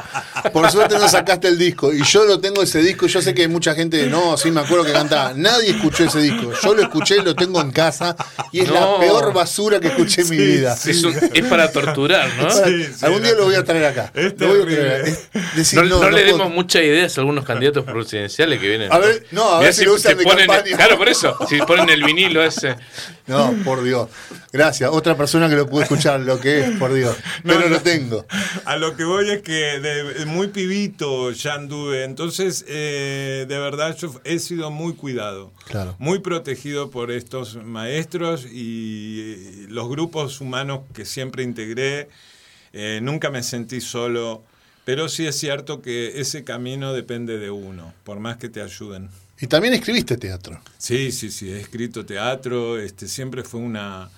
Por 0.54 0.70
suerte 0.70 1.00
no 1.00 1.10
sacaste 1.10 1.48
el 1.48 1.58
disco. 1.58 1.92
Y 1.92 2.04
yo 2.04 2.26
lo 2.26 2.40
tengo 2.40 2.62
ese 2.62 2.80
disco. 2.84 3.08
Yo 3.08 3.24
sé 3.24 3.34
que 3.34 3.42
hay 3.42 3.48
mucha 3.48 3.74
gente, 3.74 4.06
no, 4.06 4.38
sí 4.38 4.52
me 4.52 4.62
acuerdo 4.62 4.86
que 4.86 4.92
cantaba. 4.94 5.34
Nadie 5.36 5.72
escuchó 5.72 6.04
ese 6.04 6.20
disco. 6.20 6.52
Yo 6.62 6.76
lo 6.76 6.84
escuché, 6.84 7.24
lo 7.24 7.34
tengo 7.36 7.60
en 7.60 7.72
casa. 7.72 8.16
Y 8.52 8.60
es 8.60 8.70
la 8.70 9.00
peor 9.00 9.34
basura 9.34 9.80
que 9.80 9.88
escuché 9.88 10.22
en 10.22 10.30
mi 10.30 10.38
vida. 10.38 10.74
Es, 10.86 11.04
un- 11.04 11.16
es 11.34 11.46
para 11.48 11.72
torturar, 11.72 12.30
¿no? 12.40 12.52
Sí, 12.52 12.84
sí, 12.84 13.04
Algún 13.04 13.24
día 13.24 13.34
lo 13.34 13.46
voy 13.46 13.56
a 13.56 13.64
traer 13.64 13.86
acá. 13.86 14.12
Es 14.14 14.40
Lo 14.40 14.48
voy 14.48 14.62
a 14.62 14.66
terrible. 14.66 14.76
traer. 14.76 15.08
Es 15.34 15.56
decir, 15.56 15.80
No, 15.84 16.00
no 16.00 16.10
le 16.12 16.22
puedo- 16.24 16.38
demos 16.38 16.54
muchas 16.54 16.84
ideas 16.84 17.18
a 17.18 17.22
algunos 17.22 17.44
candidatos 17.46 17.84
presidenciales 17.84 18.60
que 18.60 18.68
vienen. 18.68 18.94
A 18.94 19.00
ver, 19.00 19.23
no, 19.32 19.44
a 19.56 19.60
ver 19.60 19.68
Mirá 19.70 19.74
si 19.74 19.86
lo 19.86 19.94
usan 19.96 20.18
de 20.18 20.24
ponen- 20.24 20.48
campaña. 20.48 20.76
Claro, 20.76 20.98
por 20.98 21.10
eso. 21.10 21.38
Si 21.50 21.58
ponen 21.60 21.90
el 21.90 22.04
vinilo 22.04 22.44
ese. 22.44 22.76
No, 23.28 23.54
por 23.64 23.84
Dios. 23.84 24.10
Gracias. 24.52 24.90
Otra 24.92 25.16
persona 25.16 25.48
que 25.50 25.56
lo 25.56 25.68
pudo 25.68 25.82
escuchar 25.84 26.20
lo 26.20 26.40
que 26.40 26.60
es, 26.62 26.70
por 26.78 26.94
Dios. 26.94 27.16
Pero 27.44 27.62
No, 27.62 27.68
lo 27.68 27.82
tengo. 27.82 28.26
A 28.66 28.76
lo 28.76 28.96
que 28.96 29.04
voy 29.04 29.30
es 29.30 29.42
que 29.42 29.80
de 29.80 30.26
muy 30.26 30.48
pibito 30.48 31.32
ya 31.32 31.54
anduve, 31.56 32.04
entonces 32.04 32.66
eh, 32.68 33.46
de 33.48 33.60
verdad 33.60 33.96
yo 33.98 34.14
he 34.26 34.40
sido 34.40 34.72
muy 34.72 34.94
cuidado, 34.96 35.52
Claro. 35.68 35.96
muy 36.00 36.20
protegido 36.20 36.90
por 36.92 37.12
estos 37.12 37.56
maestros 37.56 38.46
y 38.52 39.66
los 39.70 39.88
grupos 39.90 40.42
humanos 40.42 40.82
que 40.94 41.06
siempre 41.06 41.44
integré, 41.44 42.10
Eh, 42.76 43.00
nunca 43.04 43.30
me 43.30 43.44
sentí 43.44 43.80
solo, 43.82 44.44
pero 44.86 45.10
sí 45.10 45.26
es 45.26 45.38
cierto 45.38 45.82
que 45.82 46.20
ese 46.20 46.44
camino 46.44 46.94
depende 46.94 47.38
de 47.38 47.52
uno, 47.52 47.94
por 48.04 48.20
más 48.20 48.38
que 48.38 48.50
te 48.50 48.62
ayuden. 48.62 49.10
Y 49.40 49.48
también 49.48 49.74
escribiste 49.74 50.18
teatro. 50.18 50.62
Sí, 50.78 51.12
sí, 51.12 51.32
sí, 51.32 51.52
he 51.52 51.60
escrito 51.60 52.06
teatro, 52.06 52.80
este, 52.80 53.08
siempre 53.08 53.44
fue 53.44 53.60
una... 53.60 54.10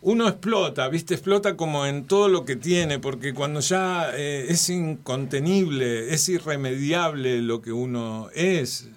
Uno 0.00 0.28
explota, 0.28 0.88
¿viste? 0.88 1.14
Explota 1.14 1.56
como 1.56 1.84
en 1.84 2.04
todo 2.04 2.28
lo 2.28 2.44
que 2.44 2.54
tiene, 2.54 3.00
porque 3.00 3.34
cuando 3.34 3.58
ya 3.58 4.12
eh, 4.14 4.46
es 4.48 4.68
incontenible, 4.70 6.14
es 6.14 6.28
irremediable 6.28 7.42
lo 7.42 7.60
que 7.60 7.72
uno 7.72 8.28
es. 8.32 8.88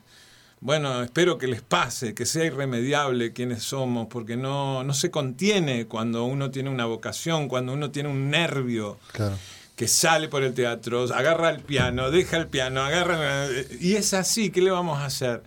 Bueno, 0.60 1.02
espero 1.02 1.40
que 1.40 1.48
les 1.48 1.64
pase, 1.64 2.14
que 2.14 2.28
sea 2.28 2.46
irremediable 2.46 3.34
quienes 3.34 3.64
somos, 3.64 4.08
porque 4.08 4.38
no, 4.38 4.84
no 4.84 4.94
se 4.94 5.10
contiene 5.10 5.88
cuando 5.88 6.24
uno 6.24 6.52
tiene 6.52 6.70
una 6.70 6.86
vocación, 6.86 7.48
cuando 7.48 7.74
uno 7.74 7.90
tiene 7.90 8.10
un 8.10 8.30
nervio 8.30 9.00
Claro. 9.12 9.38
Que 9.82 9.88
sale 9.88 10.28
por 10.28 10.44
el 10.44 10.54
teatro, 10.54 11.06
agarra 11.12 11.50
el 11.50 11.62
piano, 11.62 12.12
deja 12.12 12.38
el 12.38 12.46
piano, 12.46 12.82
agarra... 12.84 13.48
Y 13.80 13.96
es 13.96 14.14
así, 14.14 14.52
¿qué 14.52 14.62
le 14.62 14.70
vamos 14.70 15.00
a 15.00 15.06
hacer? 15.06 15.42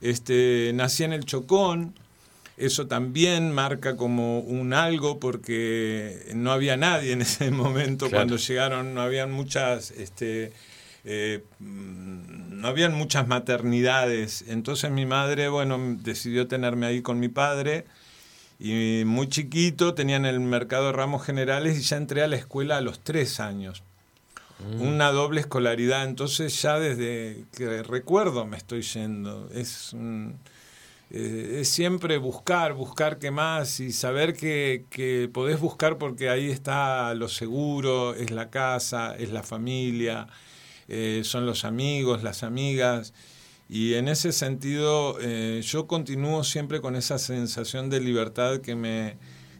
Este, 0.00 0.70
nací 0.72 1.02
en 1.02 1.12
el 1.12 1.24
Chocón, 1.24 1.92
eso 2.56 2.86
también 2.86 3.50
marca 3.50 3.96
como 3.96 4.38
un 4.38 4.72
algo 4.72 5.18
porque 5.18 6.30
no 6.32 6.52
había 6.52 6.76
nadie 6.76 7.10
en 7.10 7.22
ese 7.22 7.50
momento 7.50 8.06
Claro. 8.06 8.18
cuando 8.18 8.36
llegaron, 8.36 8.94
no 8.94 9.02
habían 9.02 9.32
muchas... 9.32 9.90
Este, 9.90 10.52
eh, 11.04 11.42
no 11.58 12.68
habían 12.68 12.94
muchas 12.94 13.26
maternidades, 13.26 14.44
entonces 14.46 14.92
mi 14.92 15.06
madre, 15.06 15.48
bueno, 15.48 15.76
decidió 16.04 16.46
tenerme 16.46 16.86
ahí 16.86 17.02
con 17.02 17.18
mi 17.18 17.26
padre, 17.28 17.84
y 18.64 19.04
muy 19.04 19.28
chiquito 19.28 19.92
tenía 19.94 20.16
en 20.16 20.24
el 20.26 20.38
mercado 20.38 20.86
de 20.86 20.92
ramos 20.92 21.24
generales 21.24 21.78
y 21.78 21.82
ya 21.82 21.96
entré 21.96 22.22
a 22.22 22.28
la 22.28 22.36
escuela 22.36 22.76
a 22.76 22.80
los 22.80 23.00
tres 23.00 23.40
años. 23.40 23.82
Una 24.78 25.10
doble 25.10 25.40
escolaridad, 25.40 26.04
entonces 26.04 26.62
ya 26.62 26.78
desde 26.78 27.44
que 27.56 27.82
recuerdo 27.82 28.46
me 28.46 28.56
estoy 28.56 28.82
yendo. 28.82 29.48
Es, 29.52 29.92
un- 29.92 30.38
eh, 31.10 31.58
es 31.62 31.68
siempre 31.68 32.16
buscar, 32.18 32.72
buscar 32.74 33.18
qué 33.18 33.32
más 33.32 33.80
y 33.80 33.90
saber 33.92 34.34
que, 34.34 34.84
que 34.90 35.28
podés 35.32 35.58
buscar 35.58 35.98
porque 35.98 36.28
ahí 36.28 36.48
está 36.48 37.12
lo 37.14 37.28
seguro, 37.28 38.14
es 38.14 38.30
la 38.30 38.50
casa, 38.50 39.16
es 39.16 39.32
la 39.32 39.42
familia, 39.42 40.28
eh, 40.86 41.22
son 41.24 41.44
los 41.44 41.64
amigos, 41.64 42.22
las 42.22 42.44
amigas. 42.44 43.12
Y 43.68 43.94
en 43.94 44.08
ese 44.08 44.32
sentido, 44.32 45.16
eh, 45.20 45.60
yo 45.64 45.86
continúo 45.86 46.44
siempre 46.44 46.80
con 46.80 46.94
esa 46.96 47.18
sensación 47.18 47.88
de 47.88 48.00
libertad 48.00 48.58
que 48.60 48.74
me, 48.74 49.16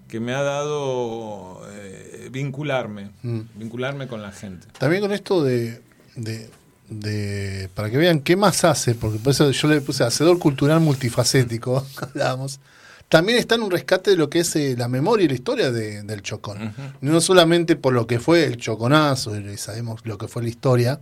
que 0.09 0.21
me 0.21 0.35
ha 0.35 0.43
dado 0.43 1.63
eh, 1.73 2.29
vincularme, 2.31 3.11
Mm. 3.23 3.41
vincularme 3.57 4.07
con 4.09 4.21
la 4.23 4.33
gente. 4.33 4.67
También 4.79 5.01
con 5.03 5.13
esto 5.13 5.43
de, 5.43 5.81
de, 6.17 6.51
de- 6.91 7.71
para 7.75 7.89
que 7.91 7.97
vean 7.97 8.21
qué 8.21 8.37
más 8.37 8.65
hace, 8.65 8.95
porque 8.95 9.19
por 9.19 9.31
eso 9.33 9.51
yo 9.51 9.69
le 9.69 9.81
puse 9.81 10.05
hacedor 10.05 10.39
cultural 10.39 10.81
multifacético, 10.81 11.87
hablábamos. 12.01 12.61
También 13.09 13.39
está 13.39 13.55
en 13.57 13.63
un 13.63 13.71
rescate 13.71 14.11
de 14.11 14.17
lo 14.17 14.29
que 14.31 14.41
es 14.41 14.57
eh, 14.57 14.75
la 14.77 14.89
memoria 14.89 15.25
y 15.25 15.29
la 15.29 15.35
historia 15.35 15.71
de- 15.71 16.03
del 16.03 16.23
Chocón. 16.23 16.75
No 17.01 17.21
solamente 17.23 17.77
por 17.77 17.93
lo 17.95 18.07
que 18.07 18.19
fue 18.19 18.45
el 18.45 18.57
Choconazo, 18.59 19.39
y 19.39 19.57
sabemos 19.57 20.01
lo 20.05 20.19
que 20.19 20.29
fue 20.29 20.43
la 20.43 20.49
historia, 20.51 21.01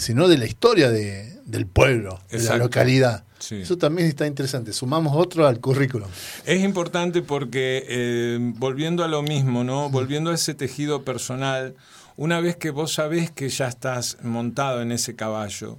sino 0.00 0.28
de 0.28 0.38
la 0.38 0.46
historia 0.46 0.90
de- 0.90 1.32
del 1.44 1.66
pueblo, 1.66 2.20
de 2.30 2.42
la 2.42 2.56
localidad. 2.56 3.24
Sí. 3.38 3.56
Eso 3.62 3.76
también 3.76 4.06
está 4.08 4.26
interesante. 4.26 4.72
Sumamos 4.72 5.14
otro 5.16 5.46
al 5.48 5.58
currículum. 5.60 6.08
Es 6.46 6.60
importante 6.62 7.22
porque, 7.22 7.84
eh, 7.88 8.38
volviendo 8.40 9.02
a 9.04 9.08
lo 9.08 9.22
mismo, 9.22 9.64
¿no? 9.64 9.90
Volviendo 9.90 10.30
a 10.30 10.34
ese 10.34 10.54
tejido 10.54 11.02
personal, 11.04 11.74
una 12.16 12.40
vez 12.40 12.56
que 12.56 12.70
vos 12.70 12.92
sabés 12.94 13.30
que 13.32 13.48
ya 13.48 13.66
estás 13.68 14.18
montado 14.22 14.80
en 14.82 14.92
ese 14.92 15.16
caballo, 15.16 15.78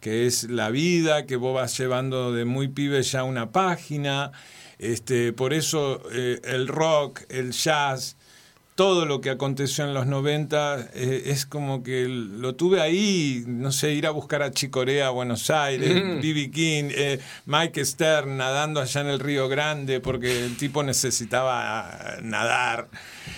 que 0.00 0.26
es 0.26 0.44
la 0.44 0.70
vida, 0.70 1.26
que 1.26 1.36
vos 1.36 1.54
vas 1.54 1.76
llevando 1.76 2.32
de 2.32 2.44
muy 2.44 2.68
pibe 2.68 3.02
ya 3.02 3.24
una 3.24 3.50
página, 3.50 4.30
este, 4.78 5.32
por 5.32 5.52
eso 5.52 6.02
eh, 6.12 6.40
el 6.44 6.68
rock, 6.68 7.22
el 7.28 7.52
jazz, 7.52 8.16
todo 8.74 9.04
lo 9.04 9.20
que 9.20 9.28
aconteció 9.28 9.84
en 9.84 9.92
los 9.92 10.06
90 10.06 10.88
eh, 10.94 11.24
es 11.26 11.44
como 11.44 11.82
que 11.82 12.06
lo 12.08 12.54
tuve 12.54 12.80
ahí, 12.80 13.44
no 13.46 13.70
sé, 13.70 13.92
ir 13.92 14.06
a 14.06 14.10
buscar 14.10 14.42
a 14.42 14.50
Chicorea 14.50 15.08
a 15.08 15.10
Buenos 15.10 15.50
Aires, 15.50 15.92
B.B. 16.22 16.50
King, 16.50 16.84
eh, 16.90 17.20
Mike 17.44 17.84
Stern 17.84 18.38
nadando 18.38 18.80
allá 18.80 19.02
en 19.02 19.08
el 19.08 19.20
Río 19.20 19.48
Grande 19.48 20.00
porque 20.00 20.46
el 20.46 20.56
tipo 20.56 20.82
necesitaba 20.82 22.16
nadar. 22.22 22.88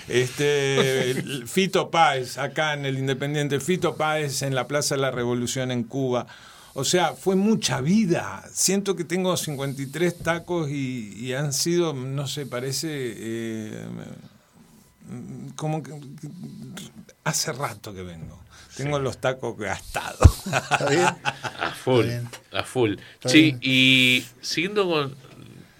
Este, 0.06 1.42
Fito 1.46 1.90
Páez, 1.90 2.38
acá 2.38 2.74
en 2.74 2.84
el 2.86 2.98
Independiente, 2.98 3.58
Fito 3.58 3.96
Páez 3.96 4.42
en 4.42 4.54
la 4.54 4.68
Plaza 4.68 4.94
de 4.94 5.00
la 5.00 5.10
Revolución 5.10 5.72
en 5.72 5.82
Cuba. 5.82 6.26
O 6.74 6.84
sea, 6.84 7.14
fue 7.14 7.34
mucha 7.34 7.80
vida. 7.80 8.44
Siento 8.52 8.94
que 8.94 9.04
tengo 9.04 9.36
53 9.36 10.18
tacos 10.18 10.70
y, 10.70 11.32
han 11.34 11.52
sido, 11.52 11.92
no 11.92 12.28
sé, 12.28 12.46
parece... 12.46 12.88
Eh, 12.90 13.86
como 15.56 15.82
que 15.82 15.92
hace 17.24 17.52
rato 17.52 17.94
que 17.94 18.02
vengo. 18.02 18.42
Tengo 18.76 18.98
los 18.98 19.18
tacos 19.18 19.56
gastados. 19.56 20.46
¿Está 20.46 20.88
bien? 20.90 21.06
A 21.24 21.70
full, 21.70 22.06
a 22.52 22.62
full. 22.64 22.96
Sí, 23.24 23.56
y 23.60 24.24
siguiendo 24.40 24.88
con, 24.88 25.14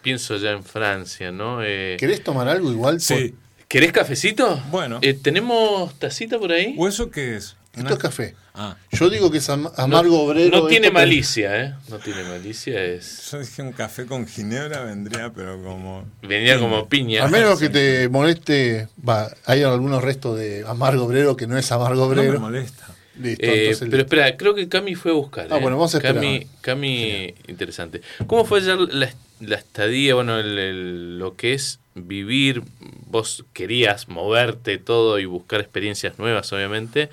pienso 0.03 0.37
ya 0.37 0.51
en 0.51 0.63
Francia, 0.63 1.33
¿no? 1.33 1.63
Eh, 1.63 1.97
¿Querés 1.99 2.23
tomar 2.23 2.49
algo 2.49 2.71
igual? 2.71 3.01
Sí. 3.01 3.35
¿Querés 3.67 3.91
cafecito? 3.91 4.63
Bueno. 4.71 5.01
Eh, 5.03 5.15
¿Tenemos 5.15 5.99
tacita 5.99 6.39
por 6.39 6.53
ahí? 6.53 6.77
¿O 6.79 6.87
eso 6.87 7.11
qué 7.11 7.37
es? 7.37 7.57
Esto 7.77 7.95
es 7.95 7.99
café. 7.99 8.35
Ah. 8.55 8.77
Yo 8.93 9.11
digo 9.11 9.31
que 9.31 9.39
es 9.39 9.49
amargo 9.49 10.23
obrero. 10.23 10.63
No 10.63 10.67
tiene 10.67 10.91
malicia, 10.91 11.61
¿eh? 11.61 11.75
No 11.89 11.99
tiene 11.99 12.23
malicia, 12.23 12.83
es. 12.83 13.31
Yo 13.31 13.41
dije 13.41 13.63
un 13.63 13.73
café 13.73 14.07
con 14.07 14.27
ginebra 14.27 14.85
vendría, 14.85 15.33
pero 15.35 15.63
como. 15.63 16.05
Venía 16.23 16.59
como 16.59 16.89
piña. 16.89 17.25
A 17.25 17.29
menos 17.29 17.59
que 17.59 17.69
te 17.69 18.09
moleste. 18.09 18.89
Va, 19.07 19.29
hay 19.45 19.63
algunos 19.63 20.03
restos 20.03 20.39
de 20.39 20.65
amargo 20.67 21.05
obrero 21.05 21.37
que 21.37 21.47
no 21.47 21.59
es 21.59 21.71
amargo 21.73 22.05
obrero. 22.05 22.33
No 22.33 22.33
me 22.35 22.39
molesta. 22.39 22.95
Listo, 23.21 23.47
eh, 23.47 23.77
pero 23.79 24.03
espera, 24.03 24.37
creo 24.37 24.55
que 24.55 24.69
Cami 24.69 24.97
fue 24.97 25.13
a 25.13 25.15
buscar. 25.15 25.47
Ah, 25.51 25.59
bueno, 25.59 25.77
vamos 25.77 25.95
a 25.95 25.99
esperar. 25.99 26.17
Cami, 26.17 26.47
Cami 26.61 27.35
interesante. 27.47 28.01
¿Cómo 28.27 28.45
fue 28.45 28.61
ya 28.61 28.77
la, 28.77 29.55
estadía, 29.55 30.17
bueno, 30.17 30.43
lo 30.43 31.37
que 31.37 31.55
es 31.55 31.79
vivir? 31.95 32.63
Vos 33.07 33.45
querías 33.53 34.09
moverte 34.09 34.79
todo 34.79 35.21
y 35.21 35.27
buscar 35.27 35.61
experiencias 35.61 36.19
nuevas, 36.19 36.53
obviamente. 36.53 37.09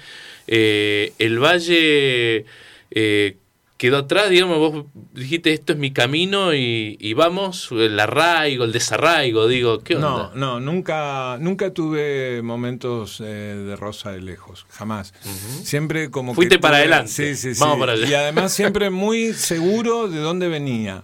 Eh, 0.48 1.14
el 1.20 1.40
valle 1.40 2.46
eh, 2.92 3.38
quedó 3.82 3.98
atrás, 3.98 4.30
digamos, 4.30 4.60
vos 4.60 4.86
dijiste 5.14 5.54
esto 5.54 5.74
es 5.74 5.80
mi 5.80 5.92
camino 5.92 6.54
y, 6.54 7.14
vamos, 7.16 7.70
el 7.72 8.00
arraigo, 8.00 8.64
el 8.64 8.72
desarraigo, 8.72 9.48
digo, 9.48 9.80
¿qué 9.80 9.96
onda? 9.96 10.32
No, 10.36 10.36
no, 10.36 10.60
nunca, 10.60 11.38
nunca 11.40 11.74
tuve 11.74 12.44
momentos 12.44 13.20
eh, 13.22 13.24
de 13.26 13.76
rosa 13.76 14.12
de 14.12 14.22
lejos, 14.22 14.68
jamás. 14.70 15.16
Siempre 15.64 16.12
como 16.12 16.36
Fuiste 16.36 16.60
para 16.60 16.78
adelante. 16.78 17.12
Sí, 17.12 17.36
sí, 17.36 17.60
vamos 17.60 17.80
Para 17.80 17.94
allá. 17.94 18.08
Y 18.08 18.14
además 18.14 18.54
siempre 18.54 18.92
muy 18.92 19.34
seguro 19.34 20.08
de 20.08 20.20
dónde 20.20 20.48
venía. 20.48 21.04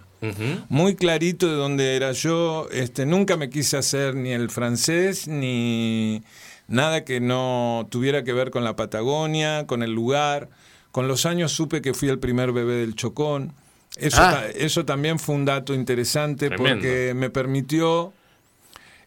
Muy 0.68 0.94
clarito 0.94 1.48
de 1.48 1.54
dónde 1.54 1.96
era 1.96 2.12
yo. 2.12 2.68
Este, 2.70 3.06
nunca 3.06 3.36
me 3.36 3.50
quise 3.50 3.76
hacer 3.76 4.14
ni 4.14 4.30
el 4.30 4.50
francés 4.50 5.26
ni 5.26 6.22
nada 6.68 7.04
que 7.04 7.20
no 7.20 7.88
tuviera 7.90 8.22
que 8.22 8.32
ver 8.32 8.50
con 8.50 8.62
la 8.62 8.76
Patagonia, 8.76 9.66
con 9.66 9.82
el 9.82 9.92
lugar. 9.92 10.48
Con 10.92 11.08
los 11.08 11.26
años 11.26 11.52
supe 11.52 11.82
que 11.82 11.94
fui 11.94 12.08
el 12.08 12.18
primer 12.18 12.52
bebé 12.52 12.74
del 12.74 12.94
Chocón. 12.94 13.52
Eso, 13.96 14.20
ah. 14.20 14.44
eso 14.54 14.84
también 14.84 15.18
fue 15.18 15.34
un 15.34 15.44
dato 15.44 15.74
interesante 15.74 16.50
porque 16.50 17.14
me 17.16 17.30
permitió, 17.30 18.12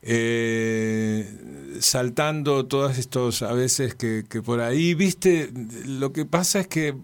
eh, 0.01 1.29
saltando 1.79 2.65
todos 2.65 2.97
estos 2.97 3.41
a 3.43 3.53
veces 3.53 3.95
que, 3.95 4.25
que 4.27 4.41
por 4.41 4.59
ahí, 4.59 4.95
viste, 4.95 5.51
lo 5.85 6.11
que 6.11 6.25
pasa 6.25 6.59
es 6.59 6.67
que 6.67 6.95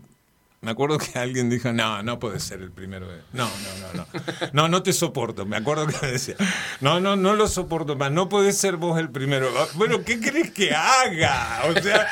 me 0.59 0.71
acuerdo 0.71 0.97
que 0.97 1.19
alguien 1.19 1.51
dijo, 1.51 1.71
no, 1.71 2.01
no 2.01 2.19
puede 2.19 2.39
ser 2.39 2.61
el 2.61 2.71
primero. 2.71 3.07
No, 3.31 3.45
no, 3.45 3.93
no, 3.93 3.93
no. 3.93 4.07
No, 4.53 4.67
no 4.67 4.81
te 4.81 4.91
soporto. 4.91 5.45
Me 5.45 5.55
acuerdo 5.55 5.85
que 5.85 5.95
me 6.01 6.11
decía, 6.11 6.35
no, 6.81 6.99
no, 6.99 7.15
no 7.15 7.35
lo 7.35 7.47
soporto 7.47 7.95
más. 7.95 8.11
No 8.11 8.27
puede 8.27 8.51
ser 8.53 8.77
vos 8.77 8.99
el 8.99 9.09
primero. 9.11 9.49
Ah, 9.55 9.67
bueno, 9.75 10.03
¿qué 10.03 10.19
crees 10.19 10.51
que 10.51 10.73
haga? 10.73 11.61
O 11.69 11.79
sea, 11.79 12.07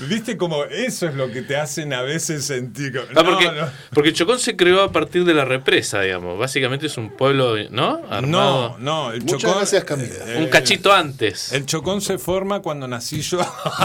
viste 0.00 0.36
como 0.36 0.64
eso 0.64 1.08
es 1.08 1.14
lo 1.14 1.30
que 1.30 1.40
te 1.40 1.56
hacen 1.56 1.94
a 1.94 2.02
veces 2.02 2.44
sentir. 2.44 2.92
No, 3.14 3.24
porque, 3.24 3.50
porque 3.94 4.12
Chocón 4.12 4.38
se 4.38 4.54
creó 4.54 4.82
a 4.82 4.92
partir 4.92 5.24
de 5.24 5.32
la 5.32 5.46
represa, 5.46 6.02
digamos. 6.02 6.38
Básicamente 6.38 6.86
es 6.86 6.98
un 6.98 7.16
pueblo, 7.16 7.56
¿no? 7.70 8.02
No, 8.20 8.76
no. 8.78 9.12
El 9.12 9.22
Muchas 9.22 9.40
Chocón, 9.40 9.56
gracias, 9.56 9.84
Camila. 9.84 10.14
Eh, 10.26 10.36
un 10.38 10.48
cachito 10.48 10.92
antes. 10.92 11.52
El 11.52 11.64
Chocón 11.64 12.02
se 12.02 12.18
forma 12.18 12.60
cuando 12.60 12.86
nací 12.86 13.22
yo. 13.22 13.38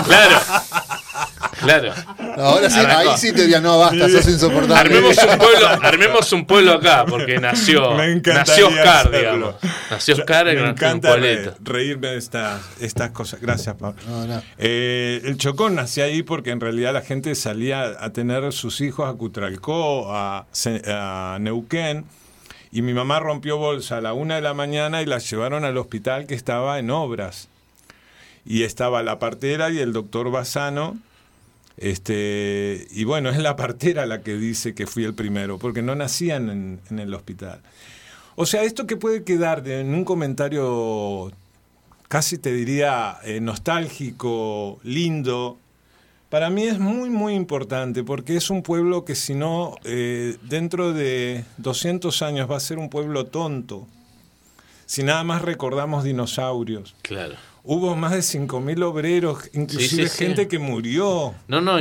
Claro. 0.05 0.37
Claro. 1.63 1.93
ahora 2.37 2.69
sí, 2.69 2.79
ahí 2.79 3.07
sí 3.17 3.33
te 3.33 3.41
diría, 3.41 3.61
no, 3.61 3.79
basta, 3.79 4.09
sos 4.09 4.27
insoportable. 4.27 4.75
Armemos 4.79 5.17
un 5.17 5.37
pueblo, 5.37 5.67
armemos 5.67 6.33
un 6.33 6.45
pueblo 6.45 6.73
acá, 6.73 7.05
porque 7.05 7.39
nació, 7.39 7.95
nació 8.25 8.67
Oscar, 8.67 9.11
digamos. 9.11 9.55
Nació 9.89 10.15
Oscar 10.15 10.45
Me 10.45 10.69
encanta 10.69 11.15
reírme 11.61 12.09
de 12.09 12.17
estas, 12.17 12.61
estas 12.79 13.11
cosas. 13.11 13.41
Gracias, 13.41 13.75
Pablo. 13.75 14.01
Eh, 14.57 15.21
el 15.23 15.37
Chocón 15.37 15.75
nació 15.75 16.05
ahí 16.05 16.23
porque 16.23 16.51
en 16.51 16.59
realidad 16.59 16.93
la 16.93 17.01
gente 17.01 17.35
salía 17.35 17.83
a 17.99 18.09
tener 18.11 18.51
sus 18.53 18.81
hijos 18.81 19.09
a 19.09 19.13
Cutralcó, 19.13 20.13
a, 20.13 20.45
a 20.87 21.37
Neuquén. 21.39 22.05
Y 22.71 22.81
mi 22.81 22.93
mamá 22.93 23.19
rompió 23.19 23.57
bolsa 23.57 23.97
a 23.97 24.01
la 24.01 24.13
una 24.13 24.35
de 24.35 24.41
la 24.41 24.55
mañana 24.55 25.03
y 25.03 25.05
la 25.05 25.19
llevaron 25.19 25.63
al 25.63 25.77
hospital 25.77 26.25
que 26.25 26.33
estaba 26.33 26.79
en 26.79 26.89
obras. 26.89 27.47
Y 28.45 28.63
estaba 28.63 29.03
la 29.03 29.19
partera 29.19 29.69
y 29.69 29.77
el 29.79 29.93
doctor 29.93 30.31
Bassano 30.31 30.97
este, 31.77 32.87
y 32.91 33.03
bueno, 33.03 33.29
es 33.29 33.37
la 33.37 33.55
partera 33.55 34.05
la 34.05 34.21
que 34.21 34.35
dice 34.35 34.75
que 34.75 34.87
fui 34.87 35.03
el 35.03 35.13
primero, 35.13 35.57
porque 35.57 35.81
no 35.81 35.95
nacían 35.95 36.49
en, 36.89 36.99
el 36.99 37.13
hospital. 37.13 37.61
O 38.35 38.45
sea, 38.45 38.63
esto 38.63 38.87
que 38.87 38.97
puede 38.97 39.23
quedar 39.23 39.67
en 39.67 39.93
un 39.93 40.05
comentario 40.05 41.31
casi 42.07 42.37
te 42.37 42.53
diría 42.53 43.17
eh, 43.23 43.39
nostálgico, 43.41 44.79
lindo, 44.83 45.57
para 46.33 46.49
mí 46.49 46.63
es 46.63 46.79
muy, 46.79 47.11
muy 47.11 47.35
importante, 47.35 48.03
porque 48.03 48.35
es 48.35 48.49
un 48.49 48.63
pueblo 48.63 49.05
que 49.05 49.13
si 49.13 49.35
no, 49.35 49.75
eh, 49.83 50.37
dentro 50.41 50.91
de 50.91 51.45
200 51.57 52.23
años 52.23 52.49
va 52.49 52.57
a 52.57 52.59
ser 52.59 52.79
un 52.79 52.89
pueblo 52.89 53.27
tonto, 53.27 53.87
si 54.87 55.03
nada 55.03 55.23
más 55.23 55.43
recordamos 55.43 56.03
dinosaurios. 56.03 56.95
Claro. 57.03 57.35
Hubo 57.63 57.95
más 57.95 58.11
de 58.11 58.19
5.000 58.19 58.83
obreros, 58.83 59.49
inclusive 59.53 60.09
gente 60.09 60.47
que 60.47 60.59
murió. 60.59 61.33
No, 61.47 61.61
no. 61.61 61.79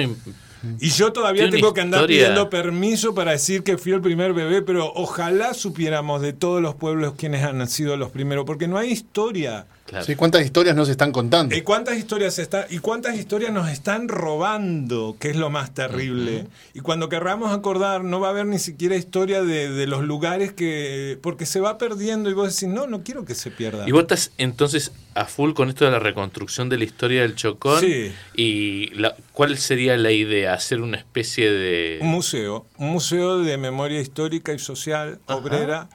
Y 0.79 0.91
yo 0.91 1.13
todavía 1.13 1.51
tengo 1.51 1.75
que 1.75 1.81
andar 1.81 2.07
pidiendo 2.07 2.49
permiso 2.49 3.15
para 3.15 3.33
decir 3.33 3.65
que 3.65 3.77
fui 3.79 3.93
el 3.93 4.01
primer 4.01 4.33
bebé, 4.33 4.63
pero 4.63 4.93
ojalá 4.95 5.55
supiéramos 5.55 6.23
de 6.23 6.33
todos 6.33 6.63
los 6.63 6.77
pueblos 6.77 7.15
quienes 7.17 7.43
han 7.43 7.67
sido 7.69 7.97
los 7.97 8.11
primeros, 8.11 8.45
porque 8.45 8.69
no 8.69 8.79
hay 8.79 8.91
historia. 8.91 9.67
Sí, 10.01 10.17
¿cuántas 10.17 10.45
historias 10.45 10.75
nos 10.75 10.89
están 10.89 11.13
contando? 11.13 11.55
¿Y 11.55 11.63
cuántas 11.63 11.99
historias 11.99 12.39
está, 12.39 12.67
y 12.71 12.79
cuántas 12.79 13.17
historias 13.17 13.53
nos 13.53 13.69
están 13.69 14.09
robando, 14.09 15.17
que 15.19 15.31
es 15.31 15.37
lo 15.37 15.51
más 15.51 15.75
terrible? 15.75 16.47
Y 16.73 16.81
cuando 16.81 17.09
querramos 17.09 17.53
acordar, 17.53 18.03
no 18.03 18.19
va 18.21 18.29
a 18.29 18.31
haber 18.31 18.47
ni 18.47 18.59
siquiera 18.59 18.97
historia 18.97 19.43
de, 19.43 19.87
los 19.87 20.03
lugares 20.03 20.53
que. 20.53 21.19
porque 21.23 21.45
se 21.45 21.61
va 21.61 21.77
perdiendo 21.77 22.31
y 22.31 22.33
vos 22.33 22.55
decís, 22.55 22.73
no, 22.73 22.87
no 22.87 23.03
quiero 23.03 23.25
que 23.25 23.35
se 23.35 23.51
pierda. 23.51 23.87
¿Y 23.87 23.93
vos 23.93 24.03
estás 24.03 24.33
entonces 24.39 24.93
a 25.15 25.27
full 25.27 25.53
con 25.53 25.69
esto 25.69 25.85
de 25.85 25.91
la 25.91 25.99
reconstrucción 25.99 26.69
de 26.69 26.79
la 26.79 26.85
historia 26.85 27.23
del 27.23 27.35
Chocón? 27.35 27.81
Sí. 27.81 28.13
¿Y 28.35 28.93
cuál 29.33 29.59
sería 29.59 29.97
la 29.97 30.13
idea? 30.13 30.55
¿Hacer 30.55 30.81
una 30.81 30.97
especie 30.97 31.51
de. 31.51 31.99
Un 32.01 32.09
museo. 32.09 32.65
Un 32.79 32.91
museo 32.91 33.39
de 33.41 33.59
memoria 33.59 34.01
histórica 34.01 34.53
y 34.53 34.59
social, 34.59 35.19
obrera, 35.27 35.91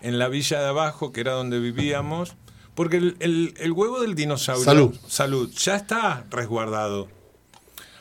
en 0.00 0.18
la 0.18 0.28
villa 0.28 0.60
de 0.60 0.68
abajo, 0.68 1.12
que 1.12 1.20
era 1.20 1.32
donde 1.32 1.58
vivíamos 1.60 2.34
porque 2.74 2.96
el, 2.96 3.72
huevo 3.72 4.00
del 4.00 4.14
dinosaurio. 4.14 4.64
Salud. 4.64 4.98
Salud. 5.06 5.50
Ya 5.52 5.76
está 5.76 6.24
resguardado. 6.30 7.08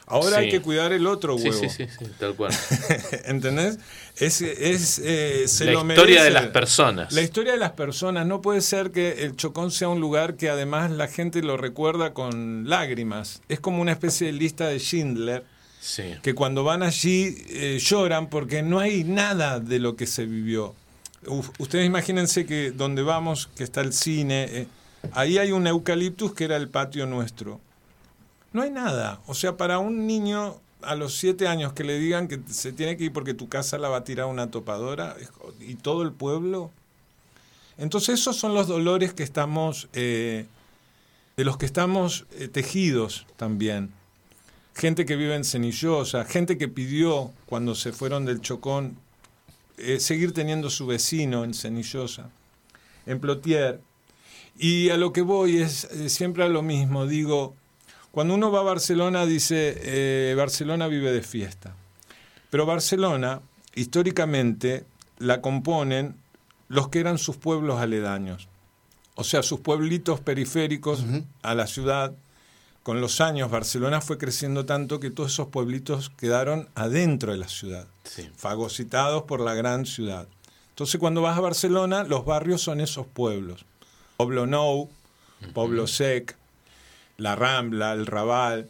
Ahora 0.07 0.39
hay 0.39 0.49
que 0.49 0.61
cuidar 0.61 0.91
el 0.91 1.07
otro 1.07 1.35
huevo. 1.35 1.53
Sí, 1.53 1.69
sí, 1.69 1.85
sí, 1.87 2.05
tal 2.19 2.35
cual. 2.35 2.53
¿Entendés? 3.25 3.79
Es, 4.17 4.41
es, 4.41 4.99
eh, 4.99 5.45
la 5.65 5.81
historia 5.81 6.23
de 6.23 6.31
las 6.31 6.47
personas. 6.47 7.13
La 7.13 7.21
historia 7.21 7.53
de 7.53 7.57
las 7.57 7.71
personas. 7.71 8.25
No 8.25 8.41
puede 8.41 8.59
ser 8.59 8.91
que 8.91 9.23
el 9.23 9.37
Chocón 9.37 9.71
sea 9.71 9.87
un 9.87 10.01
lugar 10.01 10.35
que 10.35 10.49
además 10.49 10.91
la 10.91 11.07
gente 11.07 11.41
lo 11.41 11.55
recuerda 11.55 12.13
con 12.13 12.69
lágrimas. 12.69 13.41
Es 13.47 13.61
como 13.61 13.81
una 13.81 13.93
especie 13.93 14.27
de 14.27 14.33
lista 14.33 14.67
de 14.67 14.79
Schindler. 14.79 15.45
Sí. 15.79 16.15
Que 16.21 16.35
cuando 16.35 16.63
van 16.63 16.83
allí 16.83 17.37
eh, 17.49 17.79
lloran 17.81 18.29
porque 18.29 18.63
no 18.63 18.79
hay 18.79 19.03
nada 19.03 19.59
de 19.59 19.79
lo 19.79 19.95
que 19.95 20.07
se 20.07 20.25
vivió 20.25 20.75
ustedes 21.59 21.85
imagínense 21.85 22.45
que 22.45 22.71
donde 22.71 23.03
vamos, 23.03 23.49
que 23.55 23.63
está 23.63 23.81
el 23.81 23.93
cine, 23.93 24.43
eh, 24.49 24.67
ahí 25.13 25.37
hay 25.37 25.51
un 25.51 25.67
eucaliptus 25.67 26.33
que 26.33 26.45
era 26.45 26.57
el 26.57 26.69
patio 26.69 27.05
nuestro. 27.05 27.59
No 28.53 28.61
hay 28.61 28.71
nada. 28.71 29.21
O 29.27 29.33
sea, 29.33 29.57
para 29.57 29.79
un 29.79 30.07
niño 30.07 30.59
a 30.81 30.95
los 30.95 31.15
siete 31.15 31.47
años 31.47 31.73
que 31.73 31.83
le 31.83 31.99
digan 31.99 32.27
que 32.27 32.39
se 32.49 32.73
tiene 32.73 32.97
que 32.97 33.05
ir 33.05 33.13
porque 33.13 33.33
tu 33.33 33.47
casa 33.47 33.77
la 33.77 33.89
va 33.89 33.97
a 33.97 34.03
tirar 34.03 34.25
una 34.25 34.49
topadora 34.49 35.15
y 35.59 35.75
todo 35.75 36.03
el 36.03 36.11
pueblo. 36.11 36.71
Entonces 37.77 38.19
esos 38.19 38.35
son 38.35 38.53
los 38.53 38.67
dolores 38.67 39.13
que 39.13 39.23
estamos 39.23 39.89
eh, 39.93 40.45
de 41.37 41.45
los 41.45 41.57
que 41.57 41.65
estamos 41.65 42.25
eh, 42.33 42.47
tejidos 42.47 43.25
también. 43.37 43.91
Gente 44.75 45.05
que 45.05 45.15
vive 45.15 45.35
en 45.35 45.43
Cenillosa, 45.43 46.25
gente 46.25 46.57
que 46.57 46.67
pidió 46.67 47.31
cuando 47.45 47.75
se 47.75 47.91
fueron 47.91 48.25
del 48.25 48.41
Chocón 48.41 48.97
eh, 49.81 49.99
seguir 49.99 50.33
teniendo 50.33 50.69
su 50.69 50.85
vecino 50.85 51.43
en 51.43 51.53
Cenillosa, 51.53 52.29
en 53.05 53.19
Plotier. 53.19 53.81
Y 54.57 54.89
a 54.89 54.97
lo 54.97 55.11
que 55.11 55.21
voy 55.21 55.57
es 55.57 55.85
eh, 55.85 56.09
siempre 56.09 56.43
a 56.43 56.49
lo 56.49 56.61
mismo, 56.61 57.07
digo, 57.07 57.55
cuando 58.11 58.33
uno 58.33 58.51
va 58.51 58.59
a 58.59 58.63
Barcelona 58.63 59.25
dice, 59.25 59.77
eh, 59.81 60.35
Barcelona 60.35 60.87
vive 60.87 61.11
de 61.11 61.21
fiesta. 61.21 61.75
Pero 62.49 62.65
Barcelona, 62.65 63.41
históricamente, 63.73 64.85
la 65.17 65.41
componen 65.41 66.15
los 66.67 66.89
que 66.89 66.99
eran 66.99 67.17
sus 67.17 67.37
pueblos 67.37 67.79
aledaños. 67.79 68.49
O 69.15 69.23
sea, 69.23 69.43
sus 69.43 69.61
pueblitos 69.61 70.19
periféricos 70.19 71.05
a 71.41 71.55
la 71.55 71.67
ciudad. 71.67 72.13
Con 72.83 72.99
los 72.99 73.21
años, 73.21 73.51
Barcelona 73.51 74.01
fue 74.01 74.17
creciendo 74.17 74.65
tanto 74.65 74.99
que 74.99 75.11
todos 75.11 75.33
esos 75.33 75.49
pueblitos 75.49 76.09
quedaron 76.09 76.67
adentro 76.73 77.31
de 77.31 77.37
la 77.37 77.47
ciudad, 77.47 77.87
fagocitados 78.35 79.23
por 79.23 79.39
la 79.39 79.53
gran 79.53 79.85
ciudad. 79.85 80.27
Entonces, 80.69 80.99
cuando 80.99 81.21
vas 81.21 81.37
a 81.37 81.41
Barcelona, 81.41 82.03
los 82.03 82.25
barrios 82.25 82.63
son 82.63 82.81
esos 82.81 83.05
pueblos. 83.05 83.65
Pueblo 84.17 84.47
Nou, 84.47 84.89
Pueblo 85.53 85.85
Sec, 85.85 86.35
La 87.17 87.35
Rambla, 87.35 87.93
el 87.93 88.07
Raval. 88.07 88.67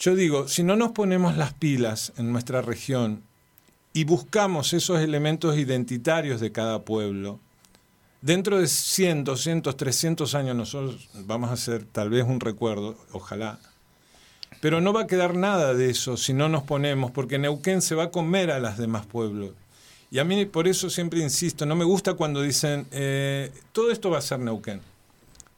Yo 0.00 0.16
digo, 0.16 0.48
si 0.48 0.64
no 0.64 0.74
nos 0.74 0.90
ponemos 0.90 1.36
las 1.36 1.52
pilas 1.52 2.12
en 2.16 2.32
nuestra 2.32 2.60
región 2.60 3.22
y 3.92 4.02
buscamos 4.02 4.72
esos 4.72 4.98
elementos 4.98 5.56
identitarios 5.56 6.40
de 6.40 6.50
cada 6.50 6.82
pueblo, 6.84 7.38
dentro 8.24 8.58
de 8.58 8.66
100, 8.66 9.24
200, 9.24 9.76
300 9.76 10.34
años 10.34 10.56
nosotros 10.56 11.08
vamos 11.26 11.50
a 11.50 11.52
hacer 11.52 11.84
tal 11.84 12.08
vez 12.08 12.24
un 12.24 12.40
recuerdo, 12.40 12.96
ojalá, 13.12 13.58
pero 14.60 14.80
no 14.80 14.94
va 14.94 15.02
a 15.02 15.06
quedar 15.06 15.34
nada 15.34 15.74
de 15.74 15.90
eso 15.90 16.16
si 16.16 16.32
no 16.32 16.48
nos 16.48 16.62
ponemos, 16.62 17.10
porque 17.10 17.38
Neuquén 17.38 17.82
se 17.82 17.94
va 17.94 18.04
a 18.04 18.10
comer 18.10 18.50
a 18.50 18.58
los 18.58 18.78
demás 18.78 19.04
pueblos. 19.04 19.50
Y 20.10 20.20
a 20.20 20.24
mí 20.24 20.46
por 20.46 20.66
eso 20.68 20.88
siempre 20.88 21.20
insisto, 21.20 21.66
no 21.66 21.76
me 21.76 21.84
gusta 21.84 22.14
cuando 22.14 22.40
dicen, 22.40 22.86
eh, 22.92 23.52
todo 23.72 23.90
esto 23.90 24.10
va 24.10 24.18
a 24.18 24.22
ser 24.22 24.38
Neuquén. 24.38 24.80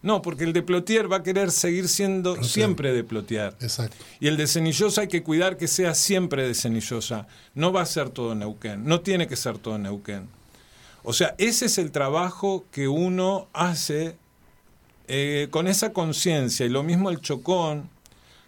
No, 0.02 0.22
porque 0.22 0.44
el 0.44 0.52
de 0.52 0.62
Plotier 0.62 1.11
va 1.11 1.18
a 1.18 1.22
querer 1.22 1.50
seguir 1.50 1.88
siendo 1.88 2.42
siempre 2.42 2.92
de 2.92 3.05
Plotier. 3.05 3.55
Exacto. 3.61 3.96
Y 4.18 4.26
el 4.26 4.37
de 4.37 4.46
Cenillosa 4.46 5.02
hay 5.02 5.09
que 5.09 5.22
cuidar 5.22 5.57
que 5.57 5.68
sea 5.68 5.94
siempre 5.94 6.46
de 6.46 6.55
Cenillosa. 6.55 7.29
No 7.55 7.72
va 7.72 7.83
a 7.83 7.87
ser 7.87 8.11
todo 8.11 8.35
Neuquén, 8.35 8.85
no 8.85 9.00
tiene 9.02 9.29
que 9.29 9.37
ser 9.37 9.59
todo 9.59 9.79
Neuquén. 9.79 10.29
O 11.09 11.12
sea, 11.12 11.37
ese 11.38 11.66
es 11.66 11.79
el 11.79 11.92
trabajo 11.92 12.64
que 12.73 12.88
uno 12.88 13.47
hace 13.53 14.16
eh, 15.07 15.47
con 15.53 15.69
esa 15.69 15.92
conciencia. 15.92 16.66
Y 16.66 16.69
lo 16.69 16.83
mismo 16.83 17.11
el 17.11 17.21
Chocón, 17.21 17.88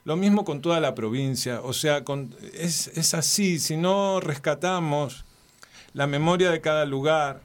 lo 0.03 0.16
mismo 0.16 0.44
con 0.44 0.61
toda 0.61 0.81
la 0.81 0.97
provincia. 0.97 1.61
O 1.62 1.73
sea, 1.73 2.03
es, 2.55 2.88
es 2.88 3.14
así. 3.14 3.61
Si 3.61 3.77
no 3.77 4.18
rescatamos 4.18 5.25
la 5.92 6.09
memoria 6.09 6.51
de 6.51 6.61
cada 6.61 6.85
lugar, 6.85 7.42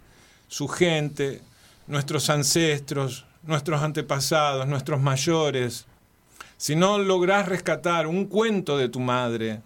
su 0.47 0.67
gente, 0.67 1.43
nuestros 1.85 2.31
ancestros, 2.31 3.27
nuestros 3.43 3.83
antepasados, 3.83 4.65
nuestros 4.65 4.99
mayores, 4.99 5.85
si 6.57 6.75
no 6.75 6.97
lográs 6.97 7.47
rescatar 7.47 8.07
un 8.07 8.25
cuento 8.25 8.79
de 8.79 8.89
tu 8.89 8.99
madre, 8.99 9.61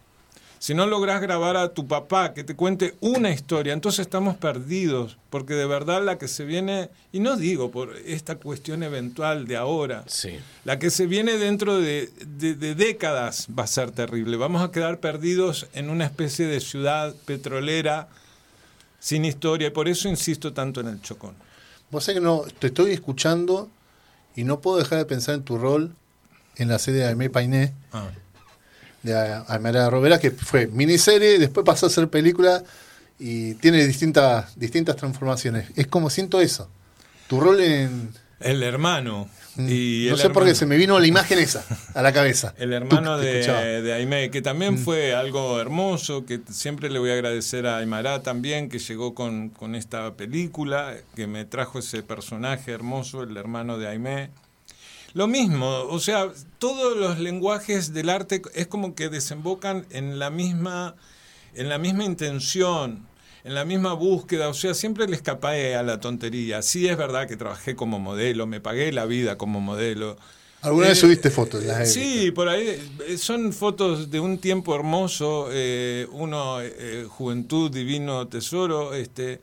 si 0.59 0.73
no 0.73 0.85
lográs 0.87 1.21
grabar 1.21 1.55
a 1.57 1.69
tu 1.69 1.87
papá 1.87 2.33
que 2.33 2.43
te 2.43 2.55
cuente 2.55 2.95
una 2.99 3.29
historia, 3.31 3.73
entonces 3.73 3.99
estamos 3.99 4.35
perdidos, 4.37 5.17
porque 5.29 5.53
de 5.53 5.65
verdad 5.65 6.03
la 6.03 6.17
que 6.17 6.27
se 6.27 6.45
viene, 6.45 6.89
y 7.11 7.19
no 7.19 7.35
digo 7.37 7.69
por 7.71 7.95
esta 8.05 8.35
cuestión 8.37 8.81
eventual 8.83 9.45
de 9.47 9.55
ahora, 9.57 10.03
Sí. 10.07 10.39
la 10.65 10.79
que 10.79 10.89
se 10.89 11.05
viene 11.05 11.37
dentro 11.37 11.77
de, 11.79 12.09
de- 12.25 12.55
de 12.55 12.75
décadas 12.75 13.47
va 13.57 13.63
a 13.63 13.67
ser 13.67 13.91
terrible. 13.91 14.37
Vamos 14.37 14.61
a 14.63 14.71
quedar 14.71 14.99
perdidos 14.99 15.67
en 15.73 15.89
una 15.89 16.05
especie 16.05 16.47
de 16.47 16.59
ciudad 16.59 17.13
petrolera 17.25 18.07
sin 18.99 19.25
historia, 19.25 19.67
y 19.67 19.71
por 19.71 19.87
eso 19.87 20.09
insisto 20.09 20.53
tanto 20.53 20.81
en 20.81 20.87
el 20.87 21.01
Chocón. 21.01 21.35
Vos 21.91 22.03
sabés 22.03 22.19
que 22.19 22.25
no, 22.25 22.41
te 22.59 22.67
estoy 22.67 22.91
escuchando 22.91 23.69
y 24.35 24.43
no 24.43 24.59
puedo 24.59 24.77
dejar 24.77 24.97
de 24.97 25.05
pensar 25.05 25.35
en 25.35 25.43
tu 25.43 25.57
rol 25.57 25.95
en 26.57 26.67
la 26.67 26.79
serie 26.79 27.01
de 27.01 27.07
Aimé 27.07 27.29
Painé, 27.29 27.73
Ah. 27.93 28.09
De 29.07 29.43
Aymara 29.47 29.89
Rovera, 29.89 30.19
que 30.19 30.31
fue 30.31 30.67
miniserie, 30.67 31.39
después 31.39 31.65
pasó 31.65 31.87
a 31.87 31.89
ser 31.89 32.09
película 32.09 32.63
y 33.19 33.55
tiene 33.55 33.85
distintas, 33.85 34.57
distintas 34.59 34.95
transformaciones. 34.95 35.69
Es 35.75 35.87
como 35.87 36.09
siento 36.09 36.39
eso. 36.39 36.69
Tu 37.27 37.39
rol 37.39 37.61
en... 37.61 38.09
El 38.39 38.61
hermano. 38.61 39.27
Y 39.57 40.05
no 40.09 40.13
el 40.13 40.19
sé 40.19 40.29
por 40.29 40.45
qué 40.45 40.53
se 40.53 40.67
me 40.67 40.77
vino 40.77 40.99
la 40.99 41.07
imagen 41.07 41.39
esa 41.39 41.65
a 41.95 42.03
la 42.03 42.13
cabeza. 42.13 42.53
El 42.59 42.73
hermano 42.73 43.17
Tú, 43.17 43.23
de, 43.23 43.81
de 43.81 43.93
Aimé, 43.93 44.29
que 44.29 44.43
también 44.43 44.77
fue 44.77 45.15
algo 45.15 45.59
hermoso, 45.59 46.25
que 46.25 46.41
siempre 46.51 46.91
le 46.91 46.99
voy 46.99 47.09
a 47.09 47.13
agradecer 47.13 47.65
a 47.65 47.77
Aymara 47.77 48.21
también, 48.21 48.69
que 48.69 48.77
llegó 48.77 49.15
con, 49.15 49.49
con 49.49 49.73
esta 49.73 50.13
película, 50.13 50.93
que 51.15 51.25
me 51.25 51.45
trajo 51.45 51.79
ese 51.79 52.03
personaje 52.03 52.71
hermoso, 52.71 53.23
el 53.23 53.35
hermano 53.35 53.79
de 53.79 53.87
Aimé. 53.87 54.29
Lo 55.13 55.27
mismo, 55.27 55.67
o 55.89 55.99
sea, 55.99 56.31
todos 56.59 56.95
los 56.97 57.19
lenguajes 57.19 57.93
del 57.93 58.09
arte 58.09 58.41
es 58.53 58.67
como 58.67 58.93
que 58.93 59.09
desembocan 59.09 59.85
en 59.89 60.19
la 60.19 60.29
misma, 60.29 60.95
en 61.55 61.69
la 61.69 61.77
misma 61.77 62.03
intención, 62.05 63.07
en 63.43 63.55
la 63.55 63.65
misma 63.65 63.93
búsqueda, 63.93 64.49
o 64.49 64.53
sea, 64.53 64.73
siempre 64.73 65.07
le 65.07 65.15
escapé 65.15 65.75
a 65.75 65.83
la 65.83 65.99
tontería. 65.99 66.61
Sí 66.61 66.87
es 66.87 66.97
verdad 66.97 67.27
que 67.27 67.37
trabajé 67.37 67.75
como 67.75 67.99
modelo, 67.99 68.45
me 68.45 68.59
pagué 68.59 68.91
la 68.91 69.05
vida 69.05 69.37
como 69.37 69.61
modelo. 69.61 70.17
¿Alguna 70.61 70.87
vez 70.87 70.97
Eh, 70.97 71.01
subiste 71.01 71.29
fotos? 71.31 71.63
Las 71.63 71.79
he 71.81 71.85
Sí, 71.85 72.31
por 72.31 72.49
ahí 72.49 72.67
eh, 73.07 73.17
son 73.17 73.53
fotos 73.53 74.11
de 74.11 74.19
un 74.19 74.39
tiempo 74.39 74.75
hermoso, 74.75 75.49
eh, 75.51 76.07
uno, 76.11 76.61
eh, 76.61 77.05
juventud, 77.07 77.71
divino, 77.71 78.27
tesoro, 78.27 78.93
este, 78.93 79.39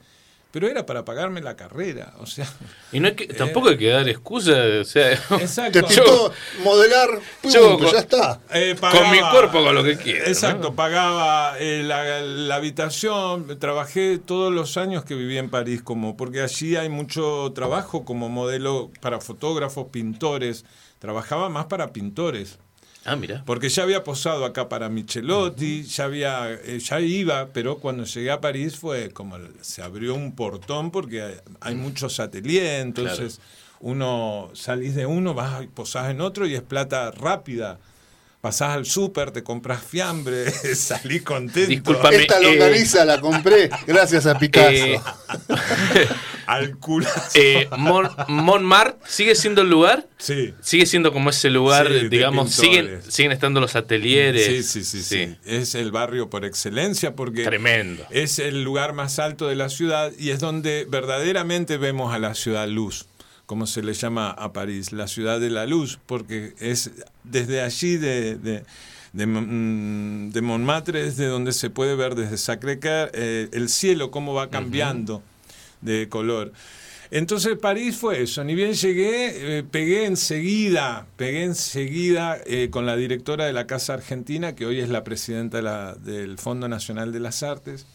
pero 0.54 0.68
era 0.68 0.86
para 0.86 1.04
pagarme 1.04 1.40
la 1.40 1.56
carrera, 1.56 2.12
o 2.20 2.26
sea, 2.26 2.46
Y 2.92 3.00
no 3.00 3.08
hay 3.08 3.16
que, 3.16 3.26
tampoco 3.34 3.70
hay 3.70 3.76
que 3.76 3.88
dar 3.88 4.08
excusa, 4.08 4.52
o 4.80 4.84
sea, 4.84 5.20
Te 5.28 5.34
exacto. 5.34 5.84
pintó 5.84 6.32
modelar, 6.62 7.08
yo 7.42 7.76
con- 7.76 7.90
ya 7.90 7.98
está. 7.98 8.40
Eh, 8.52 8.76
con 8.80 9.10
mi 9.10 9.18
cuerpo 9.18 9.64
con 9.64 9.74
lo 9.74 9.82
que 9.82 9.96
quiero. 9.96 10.20
¿no? 10.22 10.30
Exacto, 10.30 10.74
pagaba 10.76 11.58
eh, 11.58 11.82
la, 11.84 12.20
la 12.20 12.54
habitación, 12.54 13.58
trabajé 13.58 14.18
todos 14.18 14.52
los 14.52 14.76
años 14.76 15.04
que 15.04 15.16
viví 15.16 15.36
en 15.38 15.50
París, 15.50 15.82
como 15.82 16.16
porque 16.16 16.40
allí 16.40 16.76
hay 16.76 16.88
mucho 16.88 17.50
trabajo 17.52 18.04
como 18.04 18.28
modelo 18.28 18.92
para 19.00 19.20
fotógrafos, 19.20 19.88
pintores, 19.90 20.64
trabajaba 21.00 21.48
más 21.48 21.64
para 21.66 21.92
pintores. 21.92 22.60
Ah, 23.04 23.16
mira. 23.16 23.42
Porque 23.44 23.68
ya 23.68 23.82
había 23.82 24.02
posado 24.02 24.44
acá 24.44 24.68
para 24.68 24.88
Michelotti, 24.88 25.82
ya 25.82 26.04
había, 26.04 26.52
eh, 26.52 26.78
ya 26.78 27.00
iba, 27.00 27.48
pero 27.52 27.78
cuando 27.78 28.04
llegué 28.04 28.30
a 28.30 28.40
París 28.40 28.76
fue 28.76 29.10
como 29.10 29.36
se 29.60 29.82
abrió 29.82 30.14
un 30.14 30.34
portón 30.34 30.90
porque 30.90 31.22
hay, 31.22 31.34
hay 31.60 31.74
muchos 31.74 32.18
ateliers, 32.18 32.82
entonces 32.82 33.40
uno 33.80 34.50
salís 34.54 34.94
de 34.94 35.04
uno, 35.04 35.34
vas 35.34 35.62
y 35.62 35.66
posás 35.66 36.10
en 36.10 36.22
otro 36.22 36.46
y 36.46 36.54
es 36.54 36.62
plata 36.62 37.10
rápida. 37.10 37.78
Pasás 38.44 38.74
al 38.76 38.84
súper, 38.84 39.30
te 39.30 39.42
compras 39.42 39.82
fiambre, 39.82 40.50
salís 40.74 41.22
contento. 41.22 41.66
Disculpa. 41.66 42.10
Discúlpame, 42.10 42.16
Esta 42.16 42.38
eh, 42.40 42.42
longaniza 42.42 43.04
la 43.06 43.18
compré 43.18 43.70
gracias 43.86 44.26
a 44.26 44.38
Picasso. 44.38 44.68
Eh, 44.84 45.00
Al 46.46 46.76
culazo. 46.76 47.30
eh, 47.36 47.68
Mon- 47.78 48.10
Montmartre 48.28 48.98
sigue 49.08 49.34
siendo 49.34 49.62
el 49.62 49.70
lugar, 49.70 50.06
sí. 50.18 50.52
sigue 50.60 50.84
siendo 50.84 51.10
como 51.10 51.30
ese 51.30 51.48
lugar, 51.48 51.88
Sí, 51.88 52.08
digamos, 52.10 52.52
siguen, 52.52 53.00
siguen 53.08 53.32
estando 53.32 53.62
los 53.62 53.76
atelieres. 53.76 54.44
Sí, 54.44 54.62
sí, 54.62 54.84
sí, 54.84 55.02
sí, 55.02 55.36
Es 55.46 55.74
el 55.74 55.90
barrio 55.90 56.28
por 56.28 56.44
excelencia 56.44 57.14
porque 57.16 57.44
Tremendo. 57.44 58.04
es 58.10 58.38
el 58.38 58.62
lugar 58.62 58.92
más 58.92 59.18
alto 59.18 59.48
de 59.48 59.56
la 59.56 59.70
ciudad 59.70 60.12
y 60.18 60.30
es 60.32 60.38
donde 60.40 60.86
verdaderamente 60.86 61.78
vemos 61.78 62.12
a 62.14 62.18
la 62.18 62.34
ciudad 62.34 62.68
luz, 62.68 63.06
como 63.54 63.68
se 63.68 63.84
le 63.84 63.94
llama 63.94 64.30
a 64.32 64.52
París, 64.52 64.90
la 64.90 65.06
ciudad 65.06 65.38
de 65.38 65.48
la 65.48 65.64
luz, 65.64 66.00
porque 66.06 66.54
es 66.58 66.90
desde 67.22 67.60
allí 67.62 67.96
de, 67.98 68.34
de, 68.34 68.64
de, 69.12 69.26
mm, 69.28 70.30
de 70.32 70.42
Montmartre, 70.42 71.06
es 71.06 71.16
de 71.16 71.26
donde 71.26 71.52
se 71.52 71.70
puede 71.70 71.94
ver 71.94 72.16
desde 72.16 72.36
Sacré-Cœur 72.36 73.12
eh, 73.14 73.48
el 73.52 73.68
cielo, 73.68 74.10
cómo 74.10 74.34
va 74.34 74.50
cambiando 74.50 75.22
de 75.82 76.08
color. 76.08 76.52
Entonces 77.12 77.56
París 77.56 77.96
fue 77.96 78.22
eso, 78.22 78.42
ni 78.42 78.56
bien 78.56 78.72
llegué, 78.72 79.58
eh, 79.58 79.62
pegué 79.62 80.06
enseguida, 80.06 81.06
pegué 81.16 81.44
enseguida 81.44 82.36
eh, 82.46 82.70
con 82.72 82.86
la 82.86 82.96
directora 82.96 83.46
de 83.46 83.52
la 83.52 83.68
Casa 83.68 83.94
Argentina, 83.94 84.56
que 84.56 84.66
hoy 84.66 84.80
es 84.80 84.88
la 84.88 85.04
presidenta 85.04 85.62
la- 85.62 85.94
del 85.94 86.38
Fondo 86.38 86.66
Nacional 86.66 87.12
de 87.12 87.20
las 87.20 87.44
Artes. 87.44 87.86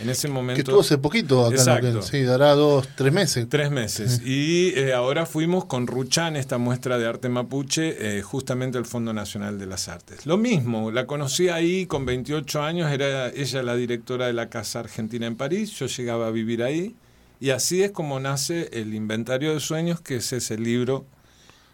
En 0.00 0.08
ese 0.08 0.28
momento... 0.28 0.54
que 0.56 0.60
estuvo 0.62 0.80
hace 0.80 0.98
poquito 0.98 1.40
acá 1.44 1.54
en 1.54 1.60
Exacto. 1.60 2.02
Sí, 2.02 2.22
dará 2.22 2.54
dos, 2.54 2.88
tres 2.96 3.12
meses. 3.12 3.46
Tres 3.48 3.70
meses. 3.70 4.22
Y 4.24 4.72
eh, 4.74 4.92
ahora 4.92 5.26
fuimos 5.26 5.66
con 5.66 5.86
Ruchan, 5.86 6.36
esta 6.36 6.58
muestra 6.58 6.98
de 6.98 7.06
arte 7.06 7.28
mapuche, 7.28 8.18
eh, 8.18 8.22
justamente 8.22 8.78
al 8.78 8.86
Fondo 8.86 9.12
Nacional 9.12 9.58
de 9.58 9.66
las 9.66 9.88
Artes. 9.88 10.26
Lo 10.26 10.36
mismo, 10.36 10.90
la 10.90 11.06
conocí 11.06 11.48
ahí 11.48 11.86
con 11.86 12.06
28 12.06 12.62
años, 12.62 12.90
era 12.90 13.28
ella 13.28 13.62
la 13.62 13.76
directora 13.76 14.26
de 14.26 14.32
la 14.32 14.48
Casa 14.48 14.80
Argentina 14.80 15.26
en 15.26 15.36
París, 15.36 15.72
yo 15.78 15.86
llegaba 15.86 16.28
a 16.28 16.30
vivir 16.30 16.62
ahí, 16.62 16.96
y 17.40 17.50
así 17.50 17.82
es 17.82 17.90
como 17.90 18.20
nace 18.20 18.70
el 18.72 18.94
Inventario 18.94 19.52
de 19.52 19.60
Sueños, 19.60 20.00
que 20.00 20.16
es 20.16 20.32
ese 20.32 20.56
libro 20.58 21.04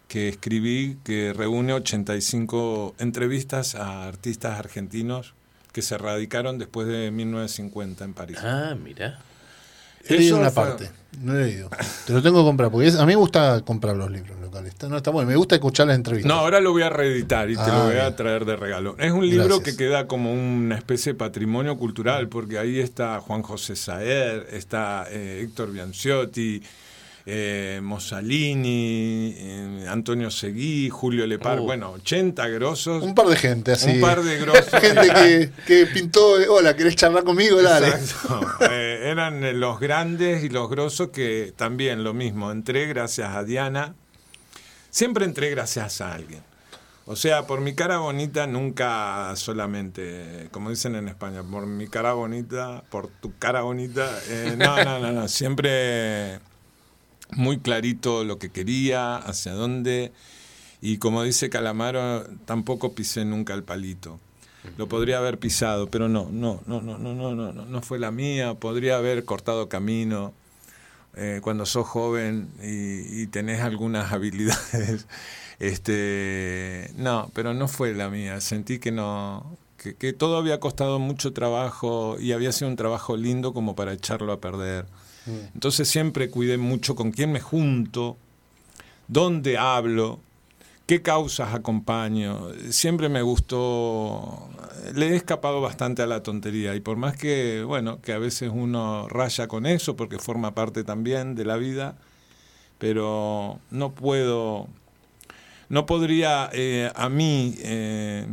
que 0.07 0.27
escribí 0.27 0.97
que 1.03 1.33
reúne 1.33 1.73
85 1.73 2.95
entrevistas 2.97 3.75
a 3.75 4.07
artistas 4.07 4.59
argentinos 4.59 5.35
que 5.71 5.81
se 5.81 5.97
radicaron 5.97 6.57
después 6.57 6.87
de 6.87 7.11
1950 7.11 8.03
en 8.05 8.13
París. 8.13 8.37
Ah, 8.41 8.75
mira. 8.81 9.19
He 10.07 10.15
leído 10.17 10.37
una 10.37 10.49
fue- 10.49 10.63
parte, 10.65 10.89
no 11.21 11.37
he 11.37 11.43
leído. 11.45 11.69
Te 12.07 12.13
lo 12.13 12.21
tengo 12.23 12.39
que 12.39 12.45
comprar, 12.45 12.71
porque 12.71 12.87
es- 12.87 12.95
a 12.95 13.01
mí 13.05 13.11
me 13.11 13.15
gusta 13.17 13.61
comprar 13.61 13.95
los 13.95 14.09
libros 14.09 14.39
locales. 14.39 14.69
Está, 14.69 14.87
no, 14.87 14.97
está 14.97 15.11
bueno, 15.11 15.29
me 15.29 15.35
gusta 15.35 15.55
escuchar 15.55 15.87
las 15.87 15.97
entrevistas. 15.97 16.27
No, 16.31 16.39
ahora 16.39 16.59
lo 16.61 16.71
voy 16.71 16.81
a 16.83 16.89
reeditar 16.89 17.49
y 17.49 17.55
te 17.55 17.61
Ah, 17.61 17.67
lo 17.77 17.83
voy 17.85 17.97
a 17.97 18.15
traer 18.15 18.45
de 18.45 18.55
regalo. 18.55 18.95
Es 18.97 19.11
un 19.11 19.27
libro 19.29 19.45
Gracias. 19.57 19.63
que 19.65 19.75
queda 19.75 20.07
como 20.07 20.33
una 20.33 20.75
especie 20.77 21.11
de 21.13 21.19
patrimonio 21.19 21.77
cultural, 21.77 22.29
porque 22.29 22.57
ahí 22.57 22.79
está 22.79 23.19
Juan 23.19 23.43
José 23.43 23.75
Saer, 23.75 24.47
está 24.51 25.05
eh, 25.11 25.41
Héctor 25.43 25.71
Bianciotti, 25.73 26.63
eh, 27.31 27.79
Mussolini, 27.83 29.35
eh, 29.37 29.85
Antonio 29.87 30.31
Seguí, 30.31 30.89
Julio 30.89 31.27
Lepar, 31.27 31.59
Oh. 31.59 31.63
bueno, 31.63 31.91
80 31.91 32.47
grosos. 32.47 33.03
Un 33.03 33.13
par 33.13 33.27
de 33.27 33.35
gente 33.35 33.71
así. 33.73 33.91
Un 33.91 34.01
par 34.01 34.21
de 34.23 34.37
grosos. 34.39 34.65
gente 34.81 35.07
que, 35.13 35.51
que 35.67 35.85
pintó, 35.85 36.39
eh, 36.39 36.47
hola, 36.47 36.75
¿querés 36.75 36.95
charlar 36.95 37.23
conmigo? 37.23 37.61
Dale. 37.61 37.87
Exacto. 37.89 38.41
Eh, 38.71 39.09
eran 39.11 39.59
los 39.59 39.79
grandes 39.79 40.43
y 40.43 40.49
los 40.49 40.69
grosos 40.69 41.09
que 41.09 41.53
también 41.55 42.03
lo 42.03 42.13
mismo. 42.13 42.51
Entré 42.51 42.87
gracias 42.87 43.29
a 43.35 43.43
Diana. 43.43 43.93
Siempre 44.89 45.25
entré 45.25 45.49
gracias 45.51 46.01
a 46.01 46.13
alguien. 46.13 46.41
O 47.05 47.15
sea, 47.15 47.47
por 47.47 47.59
mi 47.61 47.73
cara 47.73 47.97
bonita 47.97 48.45
nunca 48.45 49.33
solamente, 49.35 50.47
como 50.51 50.69
dicen 50.69 50.95
en 50.95 51.07
España, 51.07 51.41
por 51.41 51.65
mi 51.65 51.87
cara 51.87 52.13
bonita, 52.13 52.83
por 52.89 53.07
tu 53.07 53.35
cara 53.39 53.61
bonita. 53.61 54.07
eh, 54.27 54.55
no, 54.57 54.83
no, 54.83 54.99
no, 54.99 55.11
no. 55.11 55.27
Siempre 55.27 56.39
muy 57.31 57.59
clarito 57.59 58.23
lo 58.23 58.39
que 58.39 58.49
quería, 58.49 59.17
hacia 59.17 59.53
dónde. 59.53 60.11
Y 60.81 60.97
como 60.97 61.23
dice 61.23 61.49
Calamaro, 61.49 62.25
tampoco 62.45 62.93
pisé 62.93 63.25
nunca 63.25 63.53
el 63.53 63.63
palito. 63.63 64.19
Lo 64.77 64.87
podría 64.87 65.17
haber 65.19 65.39
pisado, 65.39 65.87
pero 65.89 66.09
no, 66.09 66.29
no, 66.31 66.61
no, 66.65 66.81
no, 66.81 66.97
no, 66.97 67.13
no, 67.13 67.33
no, 67.33 67.53
no 67.53 67.81
fue 67.81 67.99
la 67.99 68.11
mía. 68.11 68.55
Podría 68.55 68.97
haber 68.97 69.25
cortado 69.25 69.69
camino. 69.69 70.33
Eh, 71.15 71.39
cuando 71.41 71.65
sos 71.65 71.87
joven 71.87 72.49
y, 72.61 73.21
y, 73.21 73.27
tenés 73.27 73.61
algunas 73.61 74.11
habilidades, 74.13 75.07
este, 75.59 76.91
no, 76.95 77.31
pero 77.33 77.53
no 77.53 77.67
fue 77.67 77.93
la 77.93 78.09
mía. 78.09 78.39
Sentí 78.41 78.79
que 78.79 78.91
no, 78.91 79.57
que, 79.77 79.95
que 79.95 80.13
todo 80.13 80.37
había 80.37 80.59
costado 80.59 80.99
mucho 80.99 81.33
trabajo 81.33 82.17
y 82.19 82.31
había 82.31 82.51
sido 82.51 82.69
un 82.69 82.75
trabajo 82.77 83.17
lindo 83.17 83.53
como 83.53 83.75
para 83.75 83.93
echarlo 83.93 84.31
a 84.31 84.39
perder. 84.39 84.85
Entonces 85.53 85.87
siempre 85.87 86.29
cuidé 86.29 86.57
mucho 86.57 86.95
con 86.95 87.11
quién 87.11 87.31
me 87.31 87.39
junto, 87.39 88.17
dónde 89.07 89.57
hablo, 89.57 90.19
qué 90.85 91.01
causas 91.01 91.53
acompaño. 91.53 92.47
Siempre 92.71 93.09
me 93.09 93.21
gustó, 93.21 94.49
le 94.95 95.09
he 95.09 95.15
escapado 95.15 95.61
bastante 95.61 96.01
a 96.01 96.07
la 96.07 96.23
tontería 96.23 96.75
y 96.75 96.79
por 96.79 96.97
más 96.97 97.15
que, 97.15 97.63
bueno, 97.63 98.01
que 98.01 98.13
a 98.13 98.17
veces 98.17 98.49
uno 98.53 99.07
raya 99.07 99.47
con 99.47 99.65
eso 99.65 99.95
porque 99.95 100.17
forma 100.17 100.55
parte 100.55 100.83
también 100.83 101.35
de 101.35 101.45
la 101.45 101.57
vida, 101.57 101.95
pero 102.77 103.59
no 103.69 103.91
puedo, 103.91 104.67
no 105.69 105.85
podría 105.85 106.49
eh, 106.53 106.91
a 106.95 107.09
mí, 107.09 107.55
eh, 107.59 108.25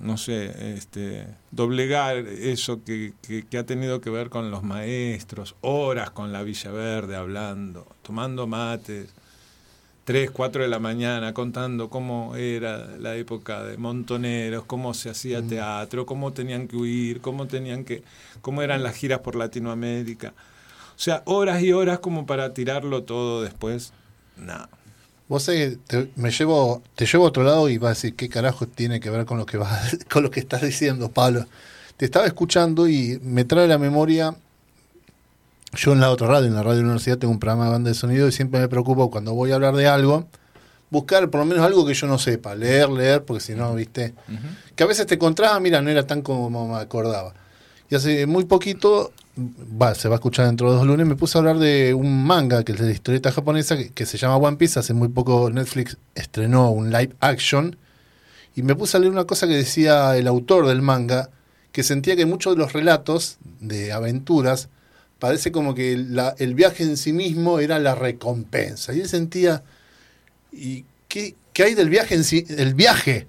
no 0.00 0.16
sé, 0.16 0.74
este, 0.76 1.26
doblegar 1.50 2.16
eso 2.18 2.82
que, 2.84 3.12
que- 3.22 3.44
que 3.46 3.58
ha 3.58 3.64
tenido 3.66 4.00
que 4.00 4.10
ver 4.10 4.30
con 4.30 4.50
los 4.50 4.62
maestros, 4.62 5.56
horas 5.62 6.10
con 6.10 6.32
la 6.32 6.42
Villa 6.42 6.70
Verde 6.70 7.16
hablando, 7.16 7.86
tomando 8.02 8.46
mates, 8.46 9.08
3, 10.04 10.30
4 10.30 10.62
de 10.62 10.68
la 10.68 10.78
mañana 10.80 11.34
contando 11.34 11.88
cómo 11.88 12.34
era 12.34 12.86
la 12.98 13.14
época 13.16 13.62
de 13.64 13.76
Montoneros, 13.76 14.64
cómo 14.64 14.92
se 14.94 15.10
hacía 15.10 15.42
teatro, 15.42 16.06
cómo 16.06 16.32
tenían 16.32 16.66
que 16.66 16.76
huir, 16.76 17.20
cómo 17.20 17.46
tenían 17.46 17.84
que, 17.84 18.02
cómo 18.40 18.62
eran 18.62 18.82
las 18.82 18.96
giras 18.96 19.20
por 19.20 19.36
Latinoamérica. 19.36 20.32
O 20.96 20.98
sea, 21.02 21.22
horas 21.26 21.62
y 21.62 21.72
horas 21.72 22.00
como 22.00 22.26
para 22.26 22.52
tirarlo 22.54 23.04
todo 23.04 23.42
después. 23.42 23.92
No. 24.36 24.68
Vos 25.30 25.44
sabés 25.44 25.70
que 25.70 25.76
te, 25.86 26.10
me 26.16 26.32
llevo, 26.32 26.82
te 26.96 27.06
llevo 27.06 27.24
a 27.24 27.28
otro 27.28 27.44
lado 27.44 27.68
y 27.68 27.78
vas 27.78 27.86
a 27.86 27.94
decir 27.94 28.16
qué 28.16 28.28
carajo 28.28 28.66
tiene 28.66 28.98
que 28.98 29.10
ver 29.10 29.26
con 29.26 29.38
lo 29.38 29.46
que 29.46 29.58
vas, 29.58 29.96
con 30.12 30.24
lo 30.24 30.30
que 30.32 30.40
estás 30.40 30.60
diciendo, 30.60 31.12
Pablo. 31.12 31.46
Te 31.96 32.04
estaba 32.04 32.26
escuchando 32.26 32.88
y 32.88 33.20
me 33.22 33.44
trae 33.44 33.66
a 33.66 33.68
la 33.68 33.78
memoria. 33.78 34.34
Yo 35.74 35.92
en 35.92 36.00
la 36.00 36.10
otra 36.10 36.26
radio, 36.26 36.48
en 36.48 36.54
la 36.54 36.64
radio 36.64 36.78
de 36.78 36.82
la 36.82 36.86
universidad, 36.86 37.16
tengo 37.16 37.32
un 37.32 37.38
programa 37.38 37.66
de 37.66 37.70
banda 37.70 37.90
de 37.90 37.94
sonido 37.94 38.26
y 38.26 38.32
siempre 38.32 38.58
me 38.58 38.66
preocupo 38.66 39.08
cuando 39.08 39.32
voy 39.32 39.52
a 39.52 39.54
hablar 39.54 39.76
de 39.76 39.86
algo, 39.86 40.26
buscar 40.90 41.30
por 41.30 41.38
lo 41.38 41.46
menos 41.46 41.64
algo 41.64 41.86
que 41.86 41.94
yo 41.94 42.08
no 42.08 42.18
sepa, 42.18 42.56
leer, 42.56 42.88
leer, 42.88 43.24
porque 43.24 43.40
si 43.40 43.54
no, 43.54 43.72
viste, 43.76 44.14
que 44.74 44.82
a 44.82 44.86
veces 44.86 45.06
te 45.06 45.14
encontraba, 45.14 45.60
mira, 45.60 45.80
no 45.80 45.90
era 45.90 46.08
tan 46.08 46.22
como 46.22 46.50
me 46.66 46.74
acordaba. 46.74 47.34
Y 47.90 47.94
hace 47.96 48.26
muy 48.26 48.44
poquito, 48.44 49.12
va, 49.80 49.94
se 49.96 50.08
va 50.08 50.14
a 50.14 50.18
escuchar 50.18 50.46
dentro 50.46 50.70
de 50.70 50.76
dos 50.78 50.86
lunes, 50.86 51.06
me 51.06 51.16
puse 51.16 51.36
a 51.36 51.40
hablar 51.40 51.58
de 51.58 51.92
un 51.92 52.24
manga, 52.24 52.62
que 52.62 52.72
es 52.72 52.78
de 52.78 52.86
la 52.86 52.92
historieta 52.92 53.32
japonesa, 53.32 53.76
que, 53.76 53.90
que 53.90 54.06
se 54.06 54.16
llama 54.16 54.36
One 54.36 54.56
Piece. 54.56 54.78
Hace 54.78 54.94
muy 54.94 55.08
poco 55.08 55.50
Netflix 55.50 55.96
estrenó 56.14 56.70
un 56.70 56.90
live 56.90 57.14
action. 57.20 57.76
Y 58.54 58.62
me 58.62 58.74
puse 58.76 58.96
a 58.96 59.00
leer 59.00 59.12
una 59.12 59.24
cosa 59.24 59.46
que 59.48 59.54
decía 59.56 60.16
el 60.16 60.26
autor 60.28 60.66
del 60.68 60.82
manga, 60.82 61.30
que 61.72 61.82
sentía 61.82 62.14
que 62.16 62.26
muchos 62.26 62.54
de 62.54 62.58
los 62.62 62.72
relatos 62.72 63.38
de 63.60 63.92
aventuras, 63.92 64.68
parece 65.18 65.52
como 65.52 65.74
que 65.74 65.96
la- 65.96 66.34
el 66.38 66.54
viaje 66.54 66.82
en 66.84 66.96
sí 66.96 67.12
mismo 67.12 67.58
era 67.60 67.78
la 67.78 67.94
recompensa. 67.94 68.92
Y 68.94 69.00
él 69.00 69.08
sentía, 69.08 69.62
¿y 70.52 70.84
qué, 71.08 71.34
qué 71.52 71.64
hay 71.64 71.74
del 71.74 71.90
viaje 71.90 72.14
en 72.14 72.24
sí? 72.24 72.44
El 72.56 72.74
viaje, 72.74 73.26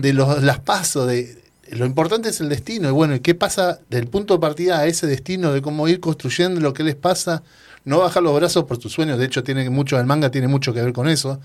de 0.00 0.12
los 0.12 0.42
las 0.42 0.60
pasos, 0.60 1.06
de 1.08 1.41
lo 1.70 1.86
importante 1.86 2.28
es 2.28 2.40
el 2.40 2.48
destino. 2.48 2.88
Y 2.88 2.92
bueno, 2.92 3.14
¿y 3.14 3.20
qué 3.20 3.34
pasa 3.34 3.80
del 3.88 4.06
punto 4.06 4.34
de 4.34 4.40
partida 4.40 4.80
a 4.80 4.86
ese 4.86 5.06
destino, 5.06 5.52
de 5.52 5.62
cómo 5.62 5.88
ir 5.88 6.00
construyendo 6.00 6.60
lo 6.60 6.72
que 6.72 6.82
les 6.82 6.96
pasa? 6.96 7.42
No 7.84 7.98
bajar 7.98 8.22
los 8.22 8.34
brazos 8.34 8.64
por 8.64 8.78
tus 8.78 8.92
sueños. 8.92 9.18
De 9.18 9.24
hecho, 9.24 9.42
tiene 9.42 9.68
mucho, 9.70 9.98
el 9.98 10.06
manga 10.06 10.30
tiene 10.30 10.48
mucho 10.48 10.72
que 10.72 10.82
ver 10.82 10.92
con 10.92 11.08
eso. 11.08 11.40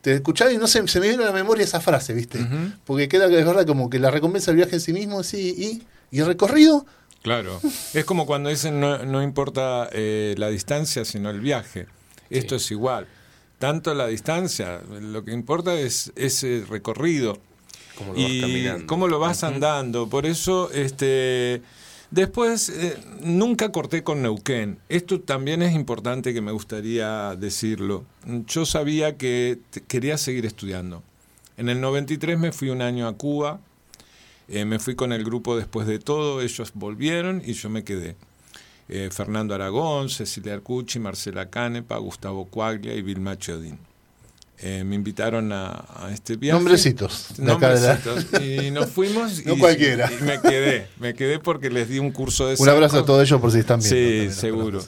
Te 0.00 0.14
escuchaba 0.14 0.52
y 0.52 0.58
no 0.58 0.66
sé, 0.66 0.86
se 0.86 1.00
me 1.00 1.08
vino 1.08 1.22
a 1.22 1.26
la 1.26 1.32
memoria 1.32 1.64
esa 1.64 1.80
frase, 1.80 2.14
¿viste? 2.14 2.38
Porque 2.84 3.08
queda 3.08 3.28
que 3.28 3.38
es 3.38 3.44
verdad 3.44 3.66
como 3.66 3.90
que 3.90 3.98
la 3.98 4.10
recompensa 4.10 4.52
del 4.52 4.56
viaje 4.56 4.76
en 4.76 4.80
sí 4.80 4.92
mismo, 4.92 5.22
sí, 5.24 5.82
y, 6.10 6.16
y 6.16 6.20
el 6.20 6.26
recorrido, 6.26 6.86
Claro. 7.22 7.60
Es 7.94 8.04
como 8.04 8.26
cuando 8.26 8.48
dicen 8.48 8.80
no, 8.80 9.04
no 9.04 9.22
importa 9.22 9.88
eh, 9.92 10.34
la 10.38 10.48
distancia, 10.48 11.04
sino 11.04 11.30
el 11.30 11.40
viaje. 11.40 11.86
Esto 12.30 12.56
es 12.56 12.70
igual. 12.70 13.06
Tanto 13.58 13.92
la 13.94 14.06
distancia, 14.06 14.80
lo 14.88 15.24
que 15.24 15.32
importa 15.32 15.74
es 15.74 16.12
ese 16.14 16.64
recorrido. 16.68 17.38
Cómo 17.98 18.12
lo 18.14 18.20
vas 18.22 18.30
y 18.30 18.40
caminando. 18.40 18.86
cómo 18.86 19.08
lo 19.08 19.18
vas 19.18 19.44
andando. 19.44 20.08
Por 20.08 20.24
eso, 20.24 20.70
este, 20.72 21.62
después 22.12 22.68
eh, 22.68 22.96
nunca 23.22 23.72
corté 23.72 24.04
con 24.04 24.22
Neuquén. 24.22 24.78
Esto 24.88 25.20
también 25.20 25.62
es 25.62 25.74
importante 25.74 26.32
que 26.32 26.40
me 26.40 26.52
gustaría 26.52 27.34
decirlo. 27.34 28.04
Yo 28.46 28.64
sabía 28.64 29.16
que 29.16 29.58
quería 29.88 30.16
seguir 30.16 30.46
estudiando. 30.46 31.02
En 31.56 31.68
el 31.68 31.80
93 31.80 32.38
me 32.38 32.52
fui 32.52 32.70
un 32.70 32.82
año 32.82 33.08
a 33.08 33.16
Cuba. 33.16 33.60
eh, 34.48 34.64
me 34.64 34.78
fui 34.78 34.94
con 34.94 35.12
el 35.12 35.24
grupo 35.24 35.56
después 35.56 35.86
de 35.88 35.98
todo. 35.98 36.40
Ellos 36.40 36.70
volvieron 36.74 37.42
y 37.44 37.52
yo 37.54 37.68
me 37.68 37.82
quedé. 37.84 38.14
Eh, 38.88 39.10
Fernando 39.12 39.54
Aragón, 39.54 40.08
Cecilia 40.08 40.54
Arcucci, 40.54 40.98
Marcela 40.98 41.50
Canepa, 41.50 41.98
Gustavo 41.98 42.46
Cuaglia 42.46 42.94
y 42.94 43.02
Vilma 43.02 43.36
Chodín. 43.36 43.78
Eh, 44.60 44.82
me 44.84 44.96
invitaron 44.96 45.52
a, 45.52 45.84
a 45.94 46.10
este 46.12 46.36
viaje. 46.36 46.58
Nombrecitos 46.58 47.26
de 47.36 47.52
acá 47.52 47.74
de 47.74 47.80
la- 47.80 47.98
Nombrecitos. 48.04 48.42
Y 48.42 48.70
nos 48.72 48.90
fuimos. 48.90 49.42
No 49.46 49.54
y, 49.54 49.58
cualquiera. 49.58 50.10
y 50.12 50.24
me 50.24 50.40
quedé. 50.40 50.88
Me 50.98 51.14
quedé 51.14 51.38
porque 51.38 51.70
les 51.70 51.88
di 51.88 51.98
un 52.00 52.10
curso 52.10 52.48
de 52.48 52.56
un 52.58 52.68
abrazo 52.68 52.98
a 52.98 53.04
todos 53.04 53.22
ellos 53.22 53.40
por 53.40 53.52
si 53.52 53.58
están 53.60 53.78
viendo. 53.80 54.32
Sí, 54.32 54.36
seguro. 54.40 54.82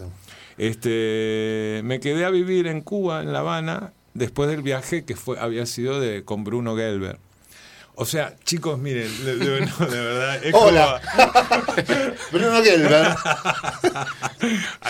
Este, 0.59 1.81
me 1.85 2.01
quedé 2.01 2.25
a 2.25 2.31
vivir 2.31 2.67
en 2.67 2.81
Cuba, 2.83 3.23
en 3.23 3.33
La 3.33 3.39
Habana, 3.41 3.93
después 4.15 4.51
del 4.51 4.63
viaje 4.63 5.05
que 5.05 5.17
fue 5.17 5.39
había 5.39 5.65
sido 5.67 6.01
de 6.01 6.25
con 6.25 6.45
Bruno 6.45 6.77
Gelber. 6.77 7.19
O 8.01 8.07
sea, 8.07 8.35
chicos, 8.45 8.79
miren, 8.79 9.11
de, 9.27 9.37
de- 9.37 9.61
no, 9.67 9.77
de 9.87 10.01
verdad, 10.01 10.43
es 10.43 10.55
Hola. 10.55 11.03
como- 11.05 12.15
Bruno 12.33 12.63
Gelber. 12.63 13.15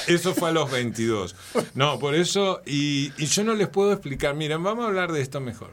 Eso 0.06 0.32
fue 0.32 0.50
a 0.50 0.52
los 0.52 0.70
22. 0.70 1.34
No, 1.74 1.98
por 1.98 2.14
eso, 2.14 2.60
y, 2.66 3.12
y 3.18 3.26
yo 3.26 3.42
no 3.42 3.54
les 3.54 3.66
puedo 3.66 3.92
explicar, 3.92 4.34
miren, 4.36 4.62
vamos 4.62 4.84
a 4.84 4.88
hablar 4.88 5.10
de 5.10 5.20
esto 5.22 5.40
mejor. 5.40 5.70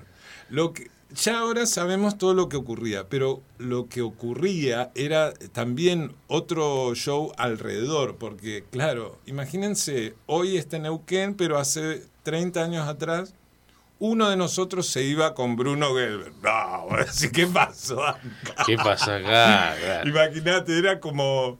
Lo 0.49 0.73
que, 0.73 0.89
ya 1.13 1.39
ahora 1.39 1.67
sabemos 1.67 2.17
todo 2.17 2.33
lo 2.33 2.49
que 2.49 2.57
ocurría, 2.57 3.07
pero 3.07 3.43
lo 3.59 3.87
que 3.87 4.01
ocurría 4.01 4.89
era 4.95 5.31
también 5.53 6.13
otro 6.27 6.95
show 6.95 7.31
alrededor, 7.37 8.15
porque 8.17 8.63
claro, 8.71 9.19
imagínense, 9.27 10.15
hoy 10.25 10.57
está 10.57 10.77
en 10.77 10.83
Neuquén, 10.83 11.35
pero 11.35 11.59
hace 11.59 12.01
30 12.23 12.63
años 12.63 12.87
atrás, 12.87 13.33
uno 13.99 14.29
de 14.29 14.37
nosotros 14.37 14.87
se 14.87 15.03
iba 15.03 15.33
con 15.33 15.55
Bruno 15.55 15.93
Gelber. 15.95 16.31
No, 16.43 16.85
voy 16.89 17.01
a 17.01 17.05
decir, 17.05 17.31
¿qué 17.31 17.47
pasó 17.47 18.05
acá? 18.05 18.21
¿Qué 18.65 18.75
pasa 18.77 19.17
acá? 19.17 20.03
Imagínate, 20.05 20.77
era 20.77 20.99
como. 20.99 21.57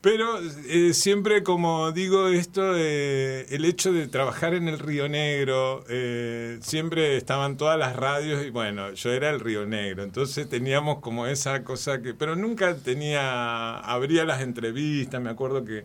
Pero 0.00 0.38
eh, 0.66 0.94
siempre, 0.94 1.42
como 1.42 1.92
digo, 1.92 2.28
esto, 2.28 2.72
de, 2.72 3.42
el 3.50 3.66
hecho 3.66 3.92
de 3.92 4.08
trabajar 4.08 4.54
en 4.54 4.66
el 4.66 4.78
Río 4.78 5.10
Negro, 5.10 5.84
eh, 5.90 6.58
siempre 6.62 7.18
estaban 7.18 7.58
todas 7.58 7.78
las 7.78 7.96
radios 7.96 8.42
y 8.46 8.48
bueno, 8.48 8.94
yo 8.94 9.12
era 9.12 9.28
el 9.28 9.40
Río 9.40 9.66
Negro, 9.66 10.02
entonces 10.02 10.48
teníamos 10.48 11.00
como 11.00 11.26
esa 11.26 11.64
cosa 11.64 12.00
que, 12.00 12.14
pero 12.14 12.34
nunca 12.34 12.76
tenía, 12.76 13.78
abría 13.78 14.24
las 14.24 14.40
entrevistas, 14.40 15.20
me 15.20 15.28
acuerdo 15.28 15.66
que, 15.66 15.84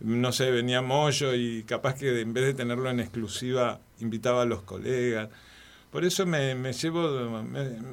no 0.00 0.32
sé, 0.32 0.50
venía 0.50 0.80
Moyo 0.80 1.34
y 1.34 1.64
capaz 1.64 1.94
que 1.94 2.20
en 2.20 2.32
vez 2.32 2.44
de 2.44 2.54
tenerlo 2.54 2.88
en 2.90 3.00
exclusiva, 3.00 3.80
invitaba 4.00 4.42
a 4.42 4.46
los 4.46 4.62
colegas. 4.62 5.28
Por 5.90 6.04
eso 6.04 6.26
me, 6.26 6.54
llevo, 6.72 7.44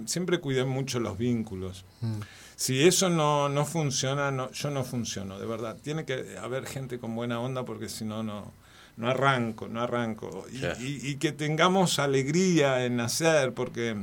siempre 0.06 0.40
cuidé 0.40 0.66
mucho 0.66 1.00
los 1.00 1.18
vínculos. 1.18 1.86
Mm. 2.02 2.20
Si 2.56 2.86
eso 2.86 3.10
no, 3.10 3.50
no 3.50 3.66
funciona, 3.66 4.32
no, 4.32 4.52
yo 4.52 4.70
no 4.70 4.84
funciono, 4.84 5.40
de 5.40 5.46
verdad. 5.46 5.78
Tiene 5.82 6.06
que 6.06 6.38
haber 6.42 6.66
gente 6.66 7.00
con 7.00 7.16
buena 7.16 7.40
onda 7.40 7.66
porque 7.66 7.90
si 7.90 8.06
no, 8.06 8.22
no, 8.24 8.52
no 8.98 9.10
arranco, 9.10 9.68
no 9.68 9.82
arranco. 9.82 10.46
Y, 10.52 11.10
y, 11.10 11.16
que 11.16 11.32
tengamos 11.32 12.00
alegría 12.00 12.86
en 12.86 13.00
hacer, 13.00 13.54
porque 13.54 13.98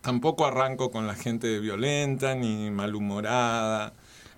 tampoco 0.00 0.46
arranco 0.46 0.90
con 0.90 1.06
la 1.06 1.14
gente 1.14 1.58
violenta 1.58 2.34
ni 2.34 2.70
malhumorada. 2.70 3.92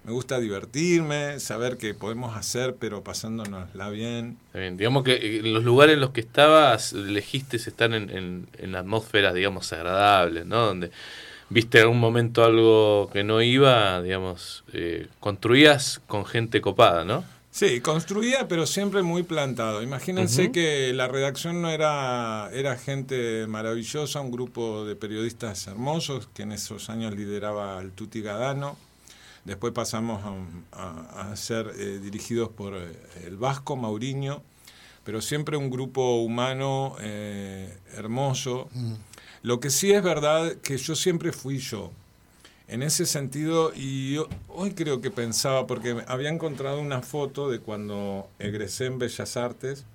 Me 0.09 0.15
gusta 0.15 0.41
divertirme, 0.41 1.39
saber 1.39 1.77
que 1.77 1.93
podemos 1.93 2.35
hacer, 2.35 2.77
pero 2.81 3.05
pasándonosla 3.05 3.91
bien. 3.91 4.39
bien. 4.55 4.79
Digamos 4.79 5.05
que 5.05 5.17
eh, 5.17 5.43
los 5.43 5.65
lugares 5.65 5.97
en 5.97 6.01
los 6.01 6.13
que 6.13 6.23
estabas, 6.23 6.95
elegiste 6.95 7.59
estar 7.59 7.93
en, 7.93 8.09
en, 8.09 8.49
en 8.57 8.75
atmósferas, 8.75 9.35
digamos, 9.35 9.71
agradables, 9.75 10.47
¿no? 10.47 10.65
Donde 10.65 10.91
viste 11.51 11.77
en 11.77 11.83
algún 11.83 12.01
momento 12.01 12.43
algo 12.43 13.11
que 13.13 13.23
no 13.23 13.43
iba, 13.43 14.01
digamos, 14.01 14.65
eh, 14.73 15.09
construías 15.21 16.01
con 16.07 16.25
gente 16.25 16.63
copada, 16.63 17.05
¿no? 17.05 17.23
Sí, 17.51 17.83
construía, 17.83 18.49
pero 18.49 18.67
siempre 18.67 19.03
muy 19.03 19.25
plantado. 19.25 19.83
Imagínense 19.83 20.51
que 20.53 20.95
la 20.95 21.09
redacción 21.09 21.61
no 21.61 21.69
era, 21.69 22.49
era 22.55 22.79
gente 22.79 23.47
maravillosa, 23.47 24.23
un 24.23 24.31
grupo 24.31 24.87
de 24.87 24.97
periodistas 24.97 25.67
hermosos 25.67 26.31
que 26.33 26.45
en 26.45 26.53
esos 26.53 26.89
años 26.89 27.15
lideraba 27.15 27.79
el 27.83 27.91
Tuti 27.91 28.23
Gadano. 28.23 28.88
Después 29.45 29.73
pasamos 29.73 30.21
a, 30.73 31.37
ser 31.37 31.73
eh, 31.79 31.99
dirigidos 31.99 32.49
por 32.51 32.75
eh, 32.77 32.93
el 33.25 33.37
Vasco 33.37 33.77
Mauriño, 33.77 34.43
pero 35.05 35.21
siempre 35.21 35.57
un 35.57 35.71
grupo 35.71 36.23
humano 36.23 36.97
hermoso. 37.95 38.69
Mm. 38.75 38.95
Lo 39.43 39.61
que 39.61 39.71
sí 39.71 39.93
es 39.93 40.03
verdad 40.03 40.57
que 40.57 40.77
yo 40.77 40.95
siempre 40.95 41.33
fui 41.33 41.59
yo. 41.59 41.93
En 42.67 42.83
ese 42.83 43.07
sentido, 43.07 43.73
y 43.75 44.19
hoy 44.49 44.73
creo 44.73 45.01
que 45.01 45.11
pensaba, 45.11 45.67
porque 45.67 46.05
había 46.07 46.29
encontrado 46.29 46.81
una 46.81 47.01
foto 47.01 47.49
de 47.49 47.61
cuando 47.61 48.29
egresé 48.39 48.85
en 48.87 48.99
Bellas 48.99 49.39
Artes, 49.39 49.87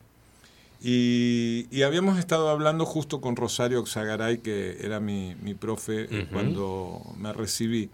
y, 0.82 1.82
habíamos 1.84 2.20
estado 2.20 2.50
hablando 2.50 2.86
justo 2.86 3.22
con 3.22 3.38
Rosario 3.38 3.80
Oxagaray, 3.80 4.39
que 4.39 4.78
era 4.82 5.00
mi, 5.00 5.36
profe 5.58 6.28
cuando 6.32 7.02
me 7.18 7.32
recibí. 7.32 7.89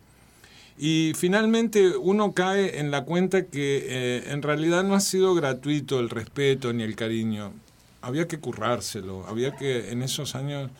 Y 0.82 1.12
finalmente 1.14 1.98
uno 1.98 2.32
cae 2.32 2.80
en 2.80 2.90
la 2.90 3.04
cuenta 3.04 3.48
que 3.48 3.84
eh, 3.86 4.32
en 4.32 4.42
realidad 4.42 4.86
no 4.86 4.96
ha 4.96 5.02
sido 5.02 5.36
gratuito 5.36 6.00
el 6.00 6.10
respeto 6.10 6.72
ni 6.72 6.84
el 6.84 6.96
cariño. 6.96 7.52
Había 8.02 8.30
que 8.30 8.40
currárselo, 8.40 9.28
había 9.28 9.58
que 9.58 9.92
en 9.92 10.04
esos 10.04 10.36
años 10.36 10.72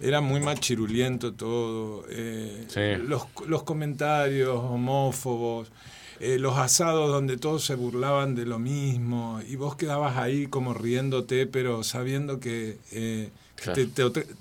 era 0.00 0.20
muy 0.20 0.40
machiruliento 0.40 1.32
todo. 1.32 2.04
Eh, 2.10 3.00
los, 3.02 3.22
los, 3.46 3.62
comentarios 3.62 4.58
homófobos, 4.62 5.72
eh, 6.20 6.38
los 6.38 6.58
asados 6.58 7.10
donde 7.10 7.38
todos 7.38 7.64
se 7.64 7.74
burlaban 7.74 8.34
de 8.34 8.44
lo 8.44 8.58
mismo, 8.58 9.40
y 9.48 9.56
vos 9.56 9.76
quedabas 9.76 10.18
ahí 10.18 10.46
como 10.46 10.74
riéndote, 10.74 11.46
pero 11.46 11.82
sabiendo 11.84 12.38
que... 12.38 13.30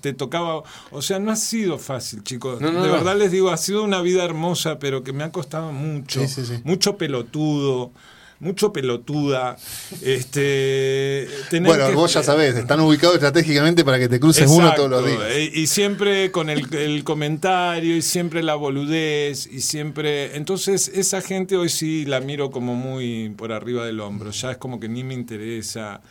Te, 0.02 0.14
tocaba, 0.14 0.64
o 0.92 1.02
sea, 1.02 1.20
no 1.20 1.32
ha 1.32 1.36
sido 1.36 1.78
fácil, 1.78 2.24
chicos. 2.24 2.60
de 2.60 2.72
verdad 2.72 3.18
les 3.18 3.32
digo, 3.32 3.50
ha 3.50 3.58
sido 3.58 3.84
una 3.84 4.02
vida 4.02 4.24
hermosa, 4.24 4.80
pero 4.80 5.04
que 5.04 5.14
me 5.14 5.24
ha 5.24 5.32
costado 5.32 5.72
mucho, 5.72 6.22
mucho 6.64 6.98
pelotudo, 6.98 7.92
mucho 8.40 8.72
pelotuda. 8.72 9.58
Este, 10.04 11.28
bueno, 11.62 11.92
vos 11.94 12.14
ya 12.14 12.22
sabés, 12.22 12.56
están 12.56 12.80
ubicados 12.80 13.16
estratégicamente 13.16 13.84
para 13.84 13.98
que 13.98 14.08
te 14.08 14.20
cruces 14.20 14.50
uno 14.50 14.74
todos 14.76 14.90
los 14.90 15.06
días. 15.06 15.20
Y, 15.54 15.68
siempre 15.68 16.32
con 16.32 16.50
el, 16.50 17.04
comentario 17.04 17.96
y 17.96 18.02
siempre 18.02 18.44
la 18.44 18.56
boludez 18.56 19.48
y 19.48 19.62
siempre... 19.62 20.36
Entonces 20.36 20.92
esa 20.94 21.22
gente 21.22 21.58
hoy 21.58 21.70
sí 21.70 22.06
la 22.06 22.20
miro 22.20 22.52
como 22.52 22.76
muy 22.76 23.30
por 23.30 23.52
arriba 23.52 23.86
del 23.86 24.00
hombro, 24.00 24.32
ya 24.32 24.52
es 24.52 24.58
como 24.58 24.80
que 24.80 24.88
ni 24.90 25.04
me 25.04 25.14
interesa. 25.14 26.02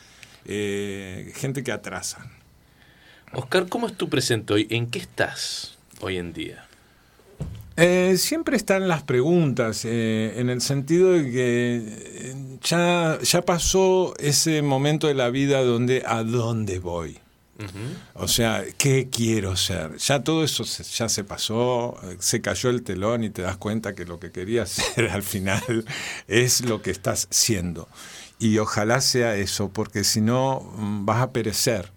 Eh, 0.48 1.32
gente 1.34 1.64
que 1.64 1.72
atrasa. 1.72 2.24
Oscar, 3.38 3.68
¿cómo 3.68 3.86
es 3.86 3.94
tu 3.94 4.08
presente 4.08 4.54
hoy? 4.54 4.66
¿En 4.70 4.86
qué 4.86 4.98
estás 4.98 5.76
hoy 6.00 6.16
en 6.16 6.32
día? 6.32 6.66
Eh, 7.76 8.14
siempre 8.16 8.56
están 8.56 8.88
las 8.88 9.02
preguntas, 9.02 9.84
eh, 9.84 10.32
en 10.36 10.48
el 10.48 10.62
sentido 10.62 11.12
de 11.12 11.30
que 11.30 11.82
eh, 11.86 12.58
ya, 12.62 13.18
ya 13.20 13.42
pasó 13.42 14.14
ese 14.18 14.62
momento 14.62 15.06
de 15.06 15.12
la 15.12 15.28
vida 15.28 15.62
donde 15.62 16.02
a 16.06 16.22
dónde 16.22 16.78
voy. 16.78 17.18
O 18.14 18.28
sea, 18.28 18.64
¿qué 18.76 19.08
quiero 19.10 19.56
ser? 19.56 19.96
Ya 19.96 20.22
todo 20.22 20.44
eso 20.44 20.64
ya 20.64 21.08
se 21.08 21.24
pasó, 21.24 21.98
se 22.18 22.42
cayó 22.42 22.68
el 22.68 22.82
telón 22.82 23.24
y 23.24 23.30
te 23.30 23.42
das 23.42 23.56
cuenta 23.56 23.94
que 23.94 24.04
lo 24.04 24.18
que 24.18 24.30
querías 24.30 24.70
ser 24.94 25.10
al 25.10 25.22
final 25.22 25.84
es 26.26 26.62
lo 26.62 26.80
que 26.80 26.90
estás 26.90 27.28
siendo. 27.30 27.88
Y 28.38 28.56
ojalá 28.58 29.02
sea 29.02 29.36
eso, 29.36 29.70
porque 29.70 30.04
si 30.04 30.22
no 30.22 30.60
mm, 30.60 31.04
vas 31.04 31.20
a 31.22 31.32
perecer, 31.32 31.92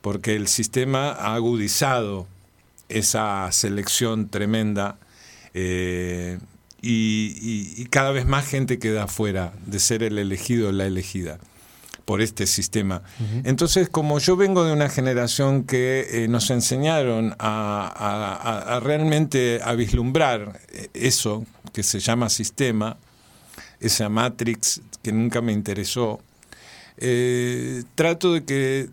porque 0.00 0.36
el 0.36 0.48
sistema 0.48 1.10
ha 1.10 1.34
agudizado 1.34 2.26
esa 2.88 3.50
selección 3.52 4.28
tremenda 4.28 4.98
eh, 5.54 6.38
y, 6.82 7.84
cada 7.86 8.10
vez 8.10 8.26
más 8.26 8.46
gente 8.46 8.78
queda 8.78 9.06
fuera 9.06 9.52
de 9.66 9.78
ser 9.78 10.02
el 10.02 10.18
elegido 10.18 10.68
o 10.68 10.72
la 10.72 10.86
elegida 10.86 11.38
por 12.04 12.22
este 12.22 12.46
sistema. 12.46 13.02
Entonces, 13.44 13.88
como 13.88 14.18
yo 14.18 14.36
vengo 14.36 14.64
de 14.64 14.72
una 14.72 14.88
generación 14.88 15.64
que 15.64 16.06
eh, 16.10 16.28
nos 16.28 16.50
enseñaron 16.50 17.36
a, 17.38 18.80
realmente 18.82 19.60
a 19.62 19.74
vislumbrar 19.74 20.60
eso 20.94 21.44
que 21.72 21.82
se 21.82 22.00
llama 22.00 22.30
sistema, 22.30 22.96
esa 23.78 24.08
matrix 24.08 24.80
que 25.02 25.12
nunca 25.12 25.40
me 25.40 25.52
interesó, 25.52 26.20
eh, 27.00 27.82
trato 27.94 28.34
de 28.34 28.44
que 28.44 28.90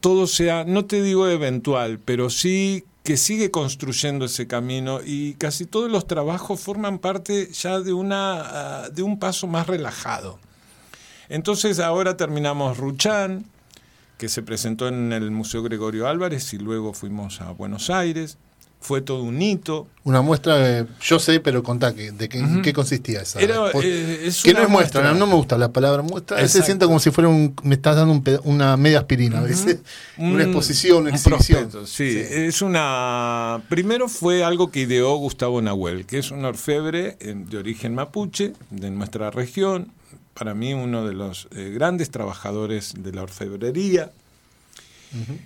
todo 0.00 0.26
sea, 0.26 0.64
no 0.64 0.84
te 0.84 1.02
digo 1.02 1.28
eventual, 1.28 1.98
pero 2.04 2.30
sí 2.30 2.84
que 3.02 3.16
sigue 3.16 3.50
construyendo 3.50 4.24
ese 4.24 4.46
camino 4.46 5.00
y 5.04 5.34
casi 5.34 5.64
todos 5.64 5.90
los 5.90 6.06
trabajos 6.06 6.60
forman 6.60 6.98
parte 6.98 7.50
ya 7.52 7.80
de, 7.80 7.92
una, 7.92 8.42
ah, 8.84 8.88
de 8.90 9.02
un 9.02 9.18
paso 9.18 9.46
más 9.46 9.66
relajado. 9.66 10.38
Entonces 11.28 11.78
ahora 11.78 12.16
terminamos 12.16 12.76
Ruchan, 12.78 13.46
que 14.18 14.28
se 14.28 14.42
presentó 14.42 14.88
en 14.88 15.12
el 15.12 15.30
Museo 15.30 15.62
Gregorio 15.62 16.08
Álvarez 16.08 16.52
y 16.52 16.58
luego 16.58 16.92
fuimos 16.94 17.40
a 17.40 17.52
Buenos 17.52 17.90
Aires 17.90 18.38
fue 18.86 19.00
todo 19.00 19.24
un 19.24 19.42
hito. 19.42 19.88
Una 20.04 20.22
muestra, 20.22 20.86
yo 21.00 21.18
sé, 21.18 21.40
pero 21.40 21.64
contá 21.64 21.92
que, 21.92 22.12
de 22.12 22.28
qué 22.28 22.72
consistía 22.72 23.22
esa. 23.22 23.40
Era, 23.40 23.72
eh, 23.82 24.30
que 24.44 24.54
no 24.54 24.62
es 24.62 24.68
muestra, 24.68 25.12
No, 25.12 25.26
me 25.26 25.34
gusta 25.34 25.58
la 25.58 25.72
palabra 25.72 26.02
muestra. 26.02 26.46
Se 26.46 26.62
siente 26.62 26.86
como 26.86 27.00
si 27.00 27.10
fuera 27.10 27.28
un, 27.28 27.56
me 27.64 27.74
estás 27.74 27.96
dando 27.96 28.22
una 28.44 28.76
media 28.76 29.00
aspirina, 29.00 29.42
una 30.18 30.44
exposición, 30.44 31.02
una 31.02 31.10
exhibición. 31.10 31.68
sí. 31.84 32.16
es 32.16 32.62
una. 32.62 33.60
Primero 33.68 34.08
fue 34.08 34.44
algo 34.44 34.70
que 34.70 34.82
ideó 34.82 35.16
Gustavo 35.16 35.60
Nahuel, 35.60 36.06
que 36.06 36.18
es 36.18 36.30
un 36.30 36.44
orfebre 36.44 37.16
de 37.20 37.58
origen 37.58 37.96
mapuche, 37.96 38.52
de 38.70 38.90
nuestra 38.92 39.32
región. 39.32 39.90
Para 40.32 40.54
mí, 40.54 40.74
uno 40.74 41.04
de 41.04 41.14
los 41.14 41.48
eh, 41.56 41.72
grandes 41.74 42.10
trabajadores 42.10 42.94
de 42.96 43.10
la 43.10 43.24
orfebrería 43.24 44.12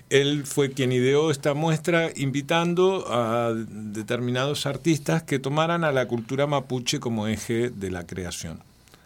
él 0.09 0.45
fue 0.47 0.73
quien 0.73 0.93
ideó 0.93 1.31
esta 1.31 1.55
muestra 1.55 2.11
invitando 2.17 3.07
a 3.09 3.53
determinados 3.55 4.67
artistas 4.67 5.23
que 5.23 5.39
tomaran 5.39 5.85
a 5.85 5.93
la 5.93 6.07
cultura 6.07 6.47
mapuche 6.47 7.01
como 7.01 7.27
eje 7.27 7.71
de 7.71 7.91
la 7.91 8.07
creación. 8.07 8.61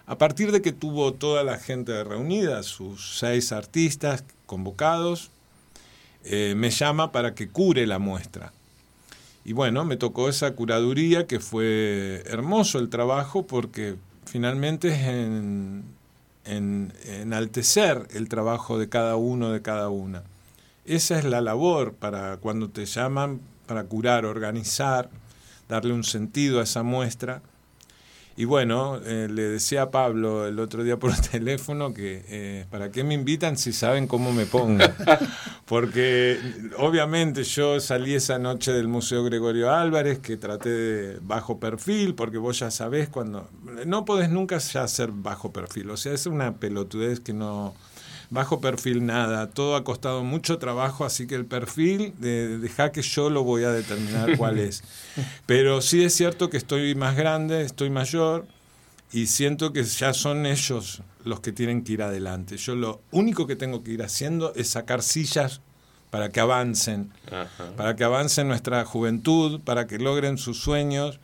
A 0.07 0.19
partir 0.19 0.53
de 0.53 0.61
que 0.61 0.73
tuvo 0.73 1.15
toda 1.15 1.45
la 1.45 1.59
gente 1.59 2.05
reunida, 2.05 2.63
sus 2.63 3.19
seis 3.19 3.53
artistas 3.53 4.25
convocados, 4.47 5.31
eh, 6.25 6.55
me 6.57 6.71
llama 6.71 7.13
para 7.13 7.35
que 7.35 7.49
cure 7.49 7.87
la 7.87 7.99
muestra. 7.99 8.53
Y 9.45 9.53
bueno, 9.53 9.85
me 9.85 9.97
tocó 9.97 10.29
esa 10.29 10.53
curaduría 10.53 11.27
que 11.27 11.41
fue 11.41 12.23
hermoso 12.27 12.79
el 12.79 12.89
trabajo 12.89 13.47
porque 13.47 13.97
finalmente 14.25 14.89
es 14.89 15.07
en, 15.07 15.85
en, 16.45 16.93
enaltecer 17.05 18.07
el 18.13 18.29
trabajo 18.29 18.79
de 18.79 18.89
cada 18.89 19.17
uno, 19.17 19.51
de 19.51 19.61
cada 19.63 19.91
una. 19.91 20.23
Esa 20.85 21.19
es 21.19 21.25
la 21.25 21.41
labor 21.41 21.95
para 21.95 22.37
cuando 22.37 22.69
te 22.69 22.85
llaman 22.85 23.41
para 23.67 23.85
curar, 23.85 24.27
organizar, 24.27 25.09
darle 25.69 25.93
un 25.93 26.05
sentido 26.05 26.61
a 26.61 26.65
esa 26.65 26.83
muestra. 26.83 27.43
Y 28.37 28.47
bueno, 28.47 28.99
eh, 29.05 29.29
le 29.31 29.43
decía 29.43 29.83
a 29.83 29.91
Pablo 29.93 30.49
el 30.49 30.59
otro 30.59 30.83
día 30.83 30.99
por 30.99 31.15
teléfono 31.31 31.95
que 31.95 32.25
eh, 32.29 32.67
para 32.69 32.91
qué 32.91 33.05
me 33.05 33.15
invitan 33.15 33.57
si 33.57 33.73
saben 33.73 34.09
cómo 34.09 34.33
me 34.33 34.45
pongo. 34.45 34.85
Porque 35.67 36.39
obviamente 36.77 37.45
yo 37.45 37.79
salí 37.81 38.15
esa 38.15 38.39
noche 38.39 38.73
del 38.73 38.89
Museo 38.89 39.25
Gregorio 39.25 39.71
Álvarez, 39.71 40.19
que 40.19 40.37
traté 40.37 40.69
de 40.69 41.19
bajo 41.23 41.59
perfil, 41.59 42.15
porque 42.15 42.37
vos 42.37 42.59
ya 42.59 42.71
sabés 42.71 43.09
cuando... 43.09 43.49
No 43.87 44.05
podés 44.05 44.29
nunca 44.29 44.59
ya 44.59 44.87
ser 44.89 45.11
bajo 45.11 45.55
perfil, 45.55 45.89
o 45.89 45.97
sea, 45.97 46.13
es 46.13 46.27
una 46.27 46.57
pelotudez 46.57 47.21
que 47.21 47.33
no... 47.33 47.75
Bajo 48.35 48.61
perfil 48.61 49.07
nada, 49.07 49.49
todo 49.51 49.77
ha 49.77 49.85
costado 49.85 50.25
mucho 50.25 50.59
trabajo, 50.59 51.05
así 51.05 51.29
que 51.29 51.37
el 51.37 51.47
perfil, 51.47 52.15
de, 52.19 52.59
deja 52.59 52.91
que 52.91 53.01
yo 53.01 53.31
lo 53.31 53.45
voy 53.45 53.63
a 53.63 53.71
determinar 53.71 54.37
cuál 54.39 54.59
es. 54.59 54.83
Pero 55.47 55.81
sí 55.81 56.03
es 56.03 56.15
cierto 56.15 56.51
que 56.51 56.57
estoy 56.57 56.97
más 56.97 57.15
grande, 57.15 57.63
estoy 57.63 57.91
mayor 57.91 58.45
y 59.13 59.29
siento 59.29 59.73
que 59.73 59.85
ya 59.85 60.13
son 60.13 60.47
ellos 60.47 61.03
los 61.23 61.39
que 61.39 61.53
tienen 61.53 61.85
que 61.85 61.93
ir 61.93 62.03
adelante. 62.03 62.57
Yo 62.57 62.75
lo 62.75 63.03
único 63.13 63.47
que 63.47 63.55
tengo 63.55 63.85
que 63.85 63.93
ir 63.93 64.03
haciendo 64.03 64.53
es 64.57 64.69
sacar 64.69 65.03
sillas 65.03 65.61
para 66.11 66.31
que 66.31 66.41
avancen, 66.41 67.13
para 67.77 67.95
que 67.95 68.03
avancen 68.03 68.49
nuestra 68.49 68.85
juventud, 68.85 69.61
para 69.61 69.87
que 69.87 69.99
logren 69.99 70.39
sus 70.39 70.59
sueños. 70.59 71.21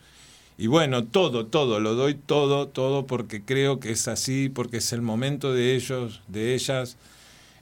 Y 0.57 0.67
bueno, 0.67 1.05
todo, 1.05 1.47
todo, 1.47 1.79
lo 1.79 1.95
doy 1.95 2.13
todo, 2.13 2.67
todo 2.67 3.07
porque 3.07 3.43
creo 3.43 3.79
que 3.79 3.91
es 3.91 4.07
así, 4.07 4.49
porque 4.49 4.77
es 4.77 4.93
el 4.93 5.01
momento 5.01 5.53
de 5.53 5.75
ellos, 5.75 6.21
de 6.27 6.53
ellas. 6.53 6.97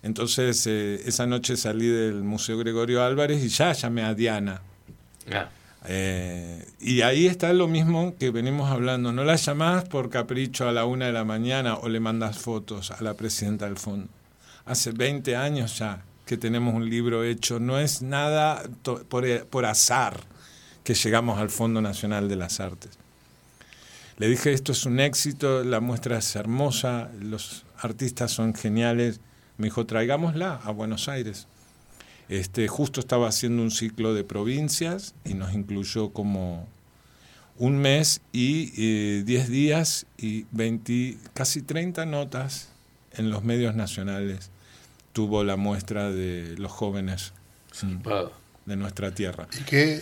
Entonces, 0.04 0.66
eh, 0.68 1.02
esa 1.06 1.26
noche 1.26 1.56
salí 1.58 1.88
del 1.88 2.24
Museo 2.24 2.58
Gregorio 2.58 3.04
Álvarez 3.04 3.44
y 3.44 3.50
ya 3.50 3.72
llamé 3.74 4.04
a 4.04 4.14
Diana. 4.14 4.62
Ah. 5.32 5.50
Eh, 5.86 6.66
y 6.82 7.02
ahí 7.02 7.26
está 7.26 7.54
lo 7.54 7.68
mismo 7.68 8.16
que 8.20 8.32
venimos 8.32 8.70
hablando. 8.70 9.12
No 9.14 9.24
la 9.24 9.36
llamás 9.36 9.86
por 9.86 10.10
capricho 10.10 10.68
a 10.68 10.72
la 10.72 10.86
una 10.86 11.06
de 11.06 11.14
la 11.14 11.24
mañana 11.24 11.76
o 11.76 11.88
le 11.90 12.00
mandas 12.00 12.38
fotos 12.38 12.92
a 12.92 13.02
la 13.02 13.14
presidenta 13.14 13.66
del 13.66 13.78
fondo. 13.78 14.08
Hace 14.66 14.92
20 14.92 15.36
años 15.36 15.78
ya 15.80 16.04
que 16.26 16.38
tenemos 16.38 16.74
un 16.74 16.90
libro 16.90 17.24
hecho. 17.24 17.60
No 17.60 17.80
es 17.80 18.02
nada 18.02 18.62
por, 18.84 19.46
por 19.46 19.66
azar 19.66 20.20
que 20.90 20.96
llegamos 20.96 21.38
al 21.38 21.52
Fondo 21.52 21.84
Nacional 21.84 22.28
de 22.28 22.36
las 22.36 22.60
Artes. 22.60 22.98
Le 24.18 24.28
dije, 24.28 24.54
esto 24.54 24.72
es 24.72 24.88
un 24.88 25.00
éxito, 25.00 25.64
la 25.64 25.82
muestra 25.82 26.18
es 26.18 26.36
hermosa, 26.36 27.12
los 27.22 27.64
artistas 27.78 28.32
son 28.32 28.56
geniales. 28.56 29.20
Me 29.58 29.68
dijo, 29.68 29.86
traigámosla 29.86 30.56
a 30.56 30.72
Buenos 30.72 31.08
Aires. 31.08 31.46
Este, 32.28 32.68
justo 32.68 33.02
estaba 33.02 33.28
haciendo 33.28 33.62
un 33.62 33.70
ciclo 33.70 34.16
de 34.16 34.24
provincias 34.24 35.14
y 35.24 35.36
nos 35.36 35.54
incluyó 35.54 36.10
como 36.10 36.68
un 37.60 37.78
mes 37.78 38.22
y 38.32 39.22
10 39.22 39.48
eh, 39.48 39.48
días 39.48 40.08
y 40.18 40.48
20, 40.54 41.20
casi 41.36 41.62
30 41.62 42.08
notas 42.08 42.70
en 43.14 43.30
los 43.30 43.44
medios 43.44 43.76
nacionales 43.76 44.50
tuvo 45.14 45.44
la 45.44 45.56
muestra 45.56 46.10
de 46.10 46.56
los 46.58 46.72
jóvenes 46.72 47.34
de 48.66 48.76
nuestra 48.76 49.14
tierra. 49.14 49.48
¿Y 49.60 49.64
qué 49.66 50.02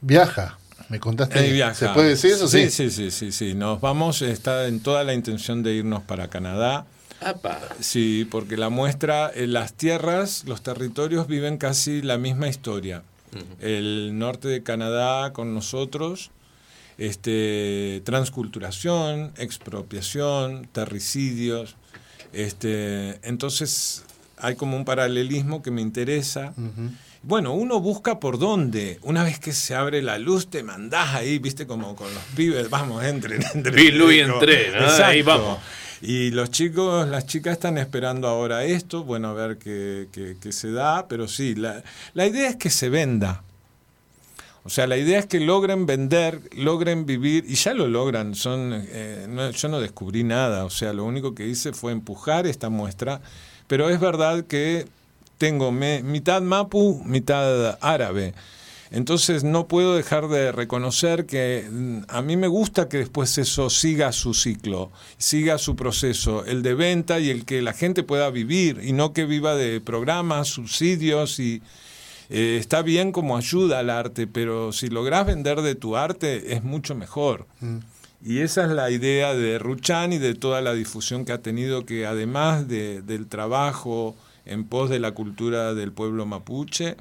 viaja? 0.00 0.58
Me 0.88 0.98
contaste. 0.98 1.52
viaja. 1.52 1.74
¿Se 1.74 1.88
puede 1.90 2.10
decir 2.10 2.32
eso? 2.32 2.48
Sí, 2.48 2.70
sí, 2.70 2.90
sí, 2.90 3.10
sí, 3.10 3.30
sí. 3.30 3.54
Nos 3.54 3.80
vamos, 3.80 4.22
está 4.22 4.66
en 4.66 4.80
toda 4.80 5.04
la 5.04 5.14
intención 5.14 5.62
de 5.62 5.74
irnos 5.74 6.02
para 6.02 6.28
Canadá. 6.28 6.86
Sí, 7.80 8.26
porque 8.30 8.56
la 8.56 8.70
muestra, 8.70 9.30
en 9.32 9.52
las 9.52 9.74
tierras, 9.74 10.44
los 10.46 10.62
territorios 10.62 11.26
viven 11.26 11.58
casi 11.58 12.02
la 12.02 12.18
misma 12.18 12.48
historia. 12.48 13.02
El 13.60 14.18
norte 14.18 14.48
de 14.48 14.62
Canadá 14.64 15.32
con 15.32 15.54
nosotros, 15.54 16.32
este, 16.98 18.02
transculturación, 18.04 19.32
expropiación, 19.36 20.68
terricidios. 20.72 21.76
Este, 22.32 23.20
entonces 23.22 24.04
hay 24.36 24.56
como 24.56 24.76
un 24.76 24.84
paralelismo 24.84 25.62
que 25.62 25.70
me 25.70 25.82
interesa. 25.82 26.52
Bueno, 27.22 27.52
uno 27.52 27.80
busca 27.80 28.18
por 28.18 28.38
dónde. 28.38 28.98
Una 29.02 29.24
vez 29.24 29.38
que 29.38 29.52
se 29.52 29.74
abre 29.74 30.00
la 30.00 30.18
luz, 30.18 30.48
te 30.48 30.62
mandás 30.62 31.14
ahí, 31.14 31.38
viste, 31.38 31.66
como 31.66 31.94
con 31.94 32.12
los 32.14 32.22
pibes, 32.34 32.70
vamos, 32.70 33.04
entren, 33.04 33.42
entren. 33.54 33.78
y 33.78 33.90
Luis 33.90 34.22
entré, 34.22 34.74
ahí 35.04 35.20
vamos. 35.20 35.58
Y 36.00 36.30
los 36.30 36.50
chicos, 36.50 37.06
las 37.08 37.26
chicas 37.26 37.52
están 37.52 37.76
esperando 37.76 38.26
ahora 38.26 38.64
esto, 38.64 39.04
bueno, 39.04 39.28
a 39.28 39.34
ver 39.34 39.58
qué, 39.58 40.38
se 40.50 40.72
da, 40.72 41.08
pero 41.08 41.28
sí, 41.28 41.54
la, 41.54 41.82
la 42.14 42.26
idea 42.26 42.48
es 42.48 42.56
que 42.56 42.70
se 42.70 42.88
venda. 42.88 43.42
O 44.64 44.70
sea, 44.70 44.86
la 44.86 44.96
idea 44.96 45.18
es 45.18 45.26
que 45.26 45.40
logren 45.40 45.84
vender, 45.84 46.40
logren 46.56 47.04
vivir, 47.04 47.44
y 47.46 47.54
ya 47.54 47.74
lo 47.74 47.86
logran. 47.86 48.34
Son, 48.34 48.72
eh, 48.74 49.52
yo 49.54 49.68
no 49.68 49.80
descubrí 49.80 50.24
nada, 50.24 50.64
o 50.64 50.70
sea, 50.70 50.94
lo 50.94 51.04
único 51.04 51.34
que 51.34 51.46
hice 51.46 51.72
fue 51.74 51.92
empujar 51.92 52.46
esta 52.46 52.70
muestra, 52.70 53.20
pero 53.66 53.90
es 53.90 54.00
verdad 54.00 54.44
que 54.46 54.86
tengo 55.40 55.72
mitad 55.72 56.42
mapu, 56.42 57.02
mitad 57.06 57.78
árabe. 57.80 58.34
Entonces 58.90 59.42
no 59.42 59.68
puedo 59.68 59.96
dejar 59.96 60.28
de 60.28 60.52
reconocer 60.52 61.24
que 61.24 61.66
mm, 61.70 62.00
a 62.08 62.20
mí 62.20 62.36
me 62.36 62.46
gusta 62.46 62.90
que 62.90 62.98
después 62.98 63.38
eso 63.38 63.70
siga 63.70 64.12
su 64.12 64.34
ciclo, 64.34 64.90
siga 65.16 65.56
su 65.56 65.76
proceso, 65.76 66.44
el 66.44 66.62
de 66.62 66.74
venta 66.74 67.20
y 67.20 67.30
el 67.30 67.46
que 67.46 67.62
la 67.62 67.72
gente 67.72 68.02
pueda 68.02 68.28
vivir 68.30 68.80
y 68.82 68.92
no 68.92 69.14
que 69.14 69.24
viva 69.24 69.54
de 69.54 69.80
programas, 69.80 70.48
subsidios 70.48 71.38
y 71.38 71.62
eh, 72.28 72.58
está 72.60 72.82
bien 72.82 73.10
como 73.10 73.38
ayuda 73.38 73.78
al 73.78 73.88
arte, 73.88 74.26
pero 74.26 74.72
si 74.72 74.88
logras 74.88 75.24
vender 75.24 75.62
de 75.62 75.74
tu 75.74 75.96
arte 75.96 76.52
es 76.52 76.62
mucho 76.64 76.94
mejor. 76.94 77.46
Mm. 77.60 77.78
Y 78.22 78.40
esa 78.40 78.64
es 78.64 78.70
la 78.72 78.90
idea 78.90 79.32
de 79.32 79.58
Ruchan 79.58 80.12
y 80.12 80.18
de 80.18 80.34
toda 80.34 80.60
la 80.60 80.74
difusión 80.74 81.24
que 81.24 81.32
ha 81.32 81.40
tenido, 81.40 81.86
que 81.86 82.04
además 82.04 82.68
del 82.68 83.26
trabajo 83.28 84.14
en 84.50 84.64
pos 84.64 84.90
de 84.90 84.98
la 84.98 85.12
cultura 85.12 85.74
del 85.74 85.92
pueblo 85.92 86.26
mapuche, 86.26 86.96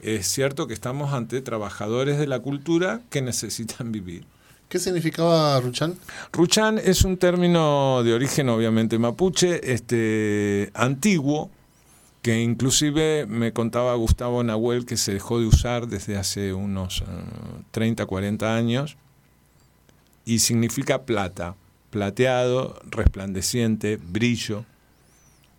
es 0.00 0.26
cierto 0.26 0.66
que 0.66 0.74
estamos 0.74 1.12
ante 1.12 1.40
trabajadores 1.42 2.18
de 2.18 2.26
la 2.26 2.40
cultura 2.40 3.00
que 3.10 3.22
necesitan 3.22 3.92
vivir. 3.92 4.24
¿Qué 4.68 4.78
significaba 4.78 5.58
Ruchan? 5.60 5.94
Ruchan 6.30 6.78
es 6.78 7.02
un 7.02 7.16
término 7.16 8.02
de 8.02 8.12
origen 8.12 8.50
obviamente 8.50 8.98
mapuche, 8.98 9.72
este 9.72 10.70
antiguo, 10.74 11.50
que 12.20 12.42
inclusive 12.42 13.24
me 13.26 13.54
contaba 13.54 13.94
Gustavo 13.94 14.42
Nahuel 14.44 14.84
que 14.84 14.98
se 14.98 15.14
dejó 15.14 15.40
de 15.40 15.46
usar 15.46 15.86
desde 15.86 16.18
hace 16.18 16.52
unos 16.52 17.02
30, 17.70 18.02
eh, 18.02 18.06
40 18.06 18.54
años, 18.54 18.98
y 20.26 20.40
significa 20.40 21.04
plata, 21.04 21.54
plateado, 21.88 22.78
resplandeciente, 22.90 23.96
brillo. 23.96 24.66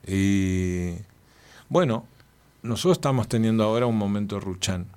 Y 0.08 0.92
bueno, 1.70 2.06
nosotros 2.62 2.98
estamos 2.98 3.28
teniendo 3.28 3.64
ahora 3.64 3.86
un 3.86 3.98
momento 3.98 4.40
Ruchan. 4.40 4.88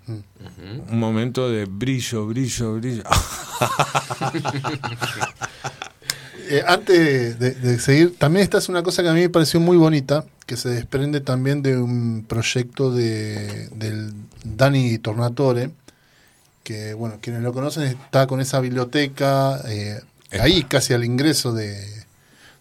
Un 0.91 0.99
momento 0.99 1.49
de 1.49 1.67
brillo, 1.67 2.27
brillo, 2.27 2.75
brillo. 2.75 3.05
Eh, 6.49 6.63
antes 6.67 7.39
de, 7.39 7.79
seguir, 7.79 8.19
también 8.19 8.43
esta 8.43 8.59
es 8.59 8.69
una 8.69 8.83
cosa 8.83 9.03
que 9.03 9.09
a 9.09 9.15
mí 9.15 9.21
me 9.21 9.31
pareció 9.31 9.59
muy 9.59 9.79
bonita, 9.79 10.27
que 10.45 10.59
se 10.59 10.69
desprende 10.69 11.23
también 11.23 11.63
de 11.63 11.79
un 11.79 12.27
proyecto 12.29 12.93
de, 12.93 13.69
del 13.69 14.13
Dani 14.45 14.99
Tornatore, 14.99 15.71
que, 16.63 16.93
bueno, 16.93 17.21
quienes 17.23 17.43
lo 17.43 17.55
conocen, 17.55 17.85
está 17.85 18.27
con 18.27 18.41
esa 18.43 18.61
biblioteca 18.61 19.63
eh, 19.67 20.03
ahí 20.33 20.65
casi 20.65 20.93
al 20.93 21.05
ingreso 21.05 21.55
de, 21.55 22.05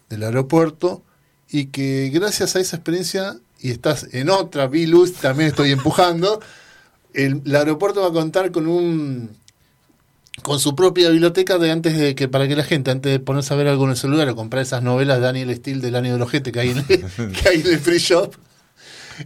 del 0.10 0.24
aeropuerto, 0.24 1.04
y 1.50 1.66
que 1.66 2.10
gracias 2.14 2.56
a 2.56 2.62
esa 2.62 2.78
experiencia 2.78 3.36
y 3.62 3.72
estás 3.72 4.08
en 4.12 4.30
otra, 4.30 4.68
Vilus, 4.68 5.14
también 5.14 5.50
estoy 5.50 5.72
empujando. 5.72 6.42
El, 7.14 7.42
aeropuerto 7.56 8.02
va 8.02 8.08
a 8.08 8.12
contar 8.12 8.52
con 8.52 8.68
un 8.68 9.40
con 10.44 10.60
su 10.60 10.76
propia 10.76 11.10
biblioteca 11.10 11.58
de 11.58 11.72
antes 11.72 11.98
de 11.98 12.16
que 12.16 12.28
para 12.28 12.48
que 12.48 12.56
la 12.56 12.64
gente 12.64 12.90
antes 12.90 13.12
de 13.12 13.20
ponerse 13.20 13.54
a 13.54 13.58
ver 13.58 13.68
algo 13.68 13.84
en 13.84 13.92
el 13.92 13.98
celular 13.98 14.28
o 14.30 14.36
comprar 14.36 14.64
esas 14.64 14.82
novelas 14.82 15.18
de 15.18 15.24
Daniel 15.24 15.56
Steele 15.56 15.82
del 15.82 15.96
año 15.96 16.14
del 16.14 16.22
ojete 16.22 16.52
que 16.52 16.60
hay 16.62 16.70
en 16.70 16.78
el, 16.78 16.86
que 16.88 17.50
hay 17.50 17.62
en 17.62 17.68
el 17.68 17.80
free 17.80 18.00
shop 18.00 18.36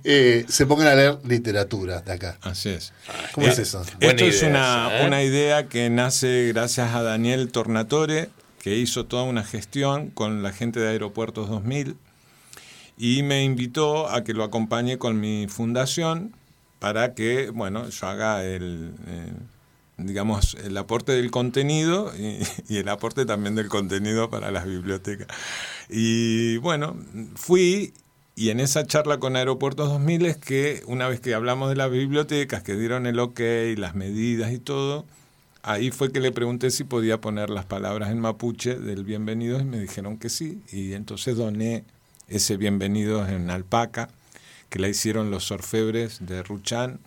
eh, 0.03 0.45
se 0.49 0.65
pongan 0.65 0.88
a 0.88 0.95
leer 0.95 1.19
literatura 1.23 2.01
de 2.01 2.11
acá. 2.11 2.38
Así 2.41 2.69
es. 2.69 2.91
¿Cómo 3.33 3.47
es 3.47 3.59
eso? 3.59 3.83
Esto 3.99 4.25
es 4.25 4.43
una, 4.43 4.89
¿eh? 4.91 5.05
una 5.05 5.23
idea 5.23 5.67
que 5.67 5.89
nace 5.89 6.51
gracias 6.53 6.93
a 6.93 7.01
Daniel 7.01 7.49
Tornatore, 7.51 8.29
que 8.59 8.75
hizo 8.75 9.05
toda 9.05 9.23
una 9.23 9.43
gestión 9.43 10.09
con 10.09 10.43
la 10.43 10.51
gente 10.51 10.81
de 10.81 10.89
Aeropuertos 10.89 11.49
2000 11.49 11.95
y 12.97 13.23
me 13.23 13.43
invitó 13.43 14.07
a 14.09 14.23
que 14.23 14.33
lo 14.33 14.43
acompañe 14.43 14.97
con 14.97 15.19
mi 15.19 15.47
fundación 15.47 16.33
para 16.79 17.13
que, 17.13 17.49
bueno, 17.49 17.89
yo 17.89 18.07
haga 18.07 18.43
el, 18.43 18.93
digamos, 19.97 20.55
el 20.63 20.77
aporte 20.77 21.13
del 21.13 21.31
contenido 21.31 22.11
y, 22.69 22.77
el 22.77 22.89
aporte 22.89 23.25
también 23.25 23.55
del 23.55 23.69
contenido 23.69 24.29
para 24.29 24.51
las 24.51 24.65
bibliotecas. 24.65 25.27
Y 25.89 26.57
bueno, 26.57 26.95
fui 27.35 27.93
y 28.35 28.49
en 28.49 28.59
esa 28.59 28.85
charla 28.85 29.17
con 29.19 29.37
Aeropuertos 29.37 29.89
2000 29.89 30.25
es 30.25 30.37
que 30.37 30.83
una 30.87 31.07
vez 31.07 31.21
que 31.21 31.33
hablamos 31.33 31.69
de 31.69 31.75
las 31.75 31.89
bibliotecas, 31.89 32.63
que 32.63 32.75
dieron 32.75 33.07
el 33.07 33.19
ok, 33.19 33.39
las 33.77 33.95
medidas 33.95 34.51
y 34.51 34.59
todo, 34.59 35.05
ahí 35.63 35.89
fue 35.89 36.11
que 36.11 36.19
le 36.19 36.33
pregunté 36.33 36.69
si 36.69 36.83
podía 36.83 37.21
poner 37.21 37.49
las 37.49 37.65
palabras 37.65 38.11
en 38.11 38.19
mapuche 38.19 38.75
del 38.75 39.05
bienvenido 39.05 39.59
y 39.59 39.63
me 39.63 39.79
dijeron 39.79 40.17
que 40.17 40.29
sí. 40.29 40.61
Y 40.71 40.93
entonces 40.93 41.37
doné 41.37 41.85
ese 42.28 42.57
bienvenido 42.57 43.28
en 43.28 43.49
alpaca, 43.49 44.09
que 44.69 44.80
la 44.80 44.88
hicieron 44.88 45.32
los 45.32 45.51
orfebres 45.51 46.26
de 46.26 46.43
Ruchán. 46.43 46.99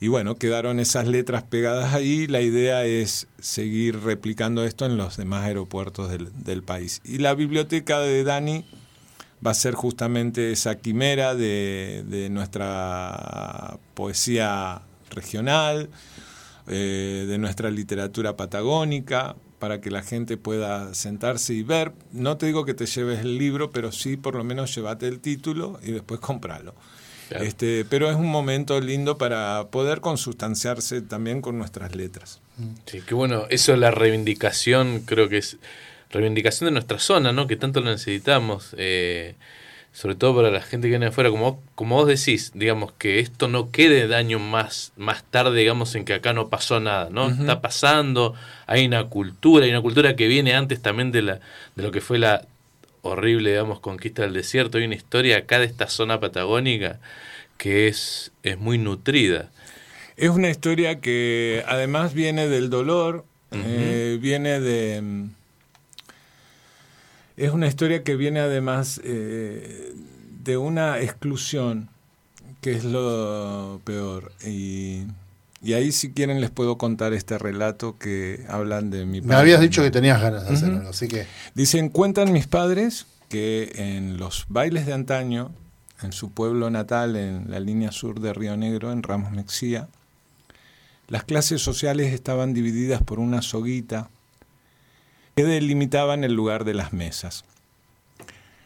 Y 0.00 0.08
bueno, 0.08 0.36
quedaron 0.36 0.78
esas 0.78 1.08
letras 1.08 1.42
pegadas 1.42 1.94
ahí. 1.94 2.26
La 2.26 2.40
idea 2.40 2.84
es 2.84 3.26
seguir 3.40 4.00
replicando 4.00 4.64
esto 4.64 4.86
en 4.86 4.96
los 4.96 5.16
demás 5.16 5.44
aeropuertos 5.44 6.10
del, 6.10 6.28
del 6.44 6.62
país. 6.62 7.00
Y 7.04 7.18
la 7.18 7.34
biblioteca 7.34 7.98
de 8.00 8.22
Dani 8.22 8.64
va 9.44 9.52
a 9.52 9.54
ser 9.54 9.74
justamente 9.74 10.52
esa 10.52 10.76
quimera 10.76 11.34
de, 11.34 12.04
de 12.06 12.30
nuestra 12.30 13.78
poesía 13.94 14.82
regional, 15.10 15.90
eh, 16.66 17.24
de 17.26 17.38
nuestra 17.38 17.70
literatura 17.70 18.36
patagónica, 18.36 19.36
para 19.58 19.80
que 19.80 19.90
la 19.90 20.02
gente 20.02 20.36
pueda 20.36 20.94
sentarse 20.94 21.54
y 21.54 21.62
ver. 21.62 21.92
No 22.12 22.36
te 22.36 22.46
digo 22.46 22.64
que 22.64 22.74
te 22.74 22.86
lleves 22.86 23.20
el 23.20 23.38
libro, 23.38 23.70
pero 23.72 23.92
sí 23.92 24.16
por 24.16 24.34
lo 24.34 24.44
menos 24.44 24.74
llévate 24.74 25.06
el 25.08 25.20
título 25.20 25.78
y 25.82 25.92
después 25.92 26.20
compralo. 26.20 26.74
Claro. 27.28 27.44
Este, 27.44 27.84
pero 27.84 28.10
es 28.10 28.16
un 28.16 28.28
momento 28.28 28.80
lindo 28.80 29.18
para 29.18 29.66
poder 29.70 30.00
consustanciarse 30.00 31.02
también 31.02 31.42
con 31.42 31.58
nuestras 31.58 31.94
letras. 31.94 32.40
Sí, 32.86 33.02
qué 33.06 33.14
bueno. 33.14 33.44
Eso 33.50 33.74
es 33.74 33.78
la 33.78 33.90
reivindicación, 33.90 35.00
creo 35.00 35.28
que 35.28 35.38
es 35.38 35.58
reivindicación 36.10 36.68
de 36.68 36.72
nuestra 36.72 36.98
zona, 36.98 37.32
¿no? 37.32 37.46
Que 37.46 37.56
tanto 37.56 37.80
lo 37.80 37.90
necesitamos. 37.90 38.74
eh, 38.78 39.34
sobre 39.92 40.14
todo 40.14 40.36
para 40.36 40.50
la 40.50 40.60
gente 40.60 40.86
que 40.86 40.90
viene 40.90 41.06
afuera, 41.06 41.30
como, 41.30 41.62
como 41.74 41.96
vos 41.96 42.06
decís, 42.06 42.52
digamos, 42.54 42.92
que 42.92 43.18
esto 43.18 43.48
no 43.48 43.70
quede 43.70 44.06
daño 44.06 44.38
más, 44.38 44.92
más 44.96 45.24
tarde, 45.24 45.58
digamos, 45.58 45.94
en 45.94 46.04
que 46.04 46.14
acá 46.14 46.32
no 46.32 46.48
pasó 46.48 46.78
nada, 46.78 47.08
¿no? 47.10 47.28
Está 47.30 47.60
pasando, 47.60 48.34
hay 48.66 48.86
una 48.86 49.04
cultura, 49.04 49.64
hay 49.64 49.70
una 49.70 49.82
cultura 49.82 50.14
que 50.14 50.28
viene 50.28 50.54
antes 50.54 50.80
también 50.80 51.10
de, 51.10 51.22
la, 51.22 51.40
de 51.74 51.82
lo 51.82 51.90
que 51.90 52.00
fue 52.00 52.18
la 52.18 52.46
horrible, 53.02 53.50
digamos, 53.50 53.80
conquista 53.80 54.22
del 54.22 54.34
desierto. 54.34 54.78
Hay 54.78 54.84
una 54.84 54.94
historia 54.94 55.38
acá 55.38 55.58
de 55.58 55.66
esta 55.66 55.88
zona 55.88 56.20
patagónica 56.20 57.00
que 57.56 57.88
es, 57.88 58.32
es 58.42 58.58
muy 58.58 58.78
nutrida. 58.78 59.50
Es 60.16 60.30
una 60.30 60.48
historia 60.48 61.00
que 61.00 61.64
además 61.66 62.14
viene 62.14 62.48
del 62.48 62.70
dolor, 62.70 63.24
eh, 63.52 64.18
viene 64.20 64.60
de... 64.60 65.28
Es 67.38 67.52
una 67.52 67.66
historia 67.68 68.02
que 68.02 68.16
viene 68.16 68.40
además 68.40 69.00
eh, 69.04 69.94
de 70.44 70.56
una 70.56 71.00
exclusión, 71.00 71.88
que 72.60 72.72
es 72.72 72.84
lo 72.84 73.80
peor. 73.84 74.32
Y, 74.44 75.04
y 75.62 75.72
ahí 75.74 75.92
si 75.92 76.12
quieren 76.12 76.40
les 76.40 76.50
puedo 76.50 76.78
contar 76.78 77.12
este 77.12 77.38
relato 77.38 77.96
que 77.96 78.44
hablan 78.48 78.90
de 78.90 79.06
mi 79.06 79.20
Me 79.20 79.36
habías 79.36 79.60
dicho 79.60 79.82
que 79.82 79.90
tenías 79.90 80.20
ganas 80.20 80.48
de 80.48 80.54
hacerlo, 80.54 80.78
Ujú. 80.80 80.88
así 80.88 81.06
que 81.08 81.26
Dicen, 81.54 81.88
cuentan 81.90 82.32
mis 82.32 82.46
padres 82.48 83.06
que 83.28 83.72
en 83.76 84.16
los 84.16 84.46
bailes 84.48 84.86
de 84.86 84.94
antaño, 84.94 85.52
en 86.02 86.12
su 86.12 86.30
pueblo 86.32 86.70
natal, 86.70 87.14
en 87.16 87.50
la 87.50 87.60
línea 87.60 87.92
sur 87.92 88.20
de 88.20 88.32
Río 88.34 88.56
Negro, 88.56 88.90
en 88.90 89.02
Ramos 89.02 89.30
Mexía, 89.32 89.88
las 91.08 91.24
clases 91.24 91.62
sociales 91.62 92.12
estaban 92.12 92.52
divididas 92.52 93.02
por 93.02 93.18
una 93.20 93.42
soguita 93.42 94.10
que 95.38 95.44
delimitaban 95.44 96.24
el 96.24 96.32
lugar 96.32 96.64
de 96.64 96.74
las 96.74 96.92
mesas. 96.92 97.44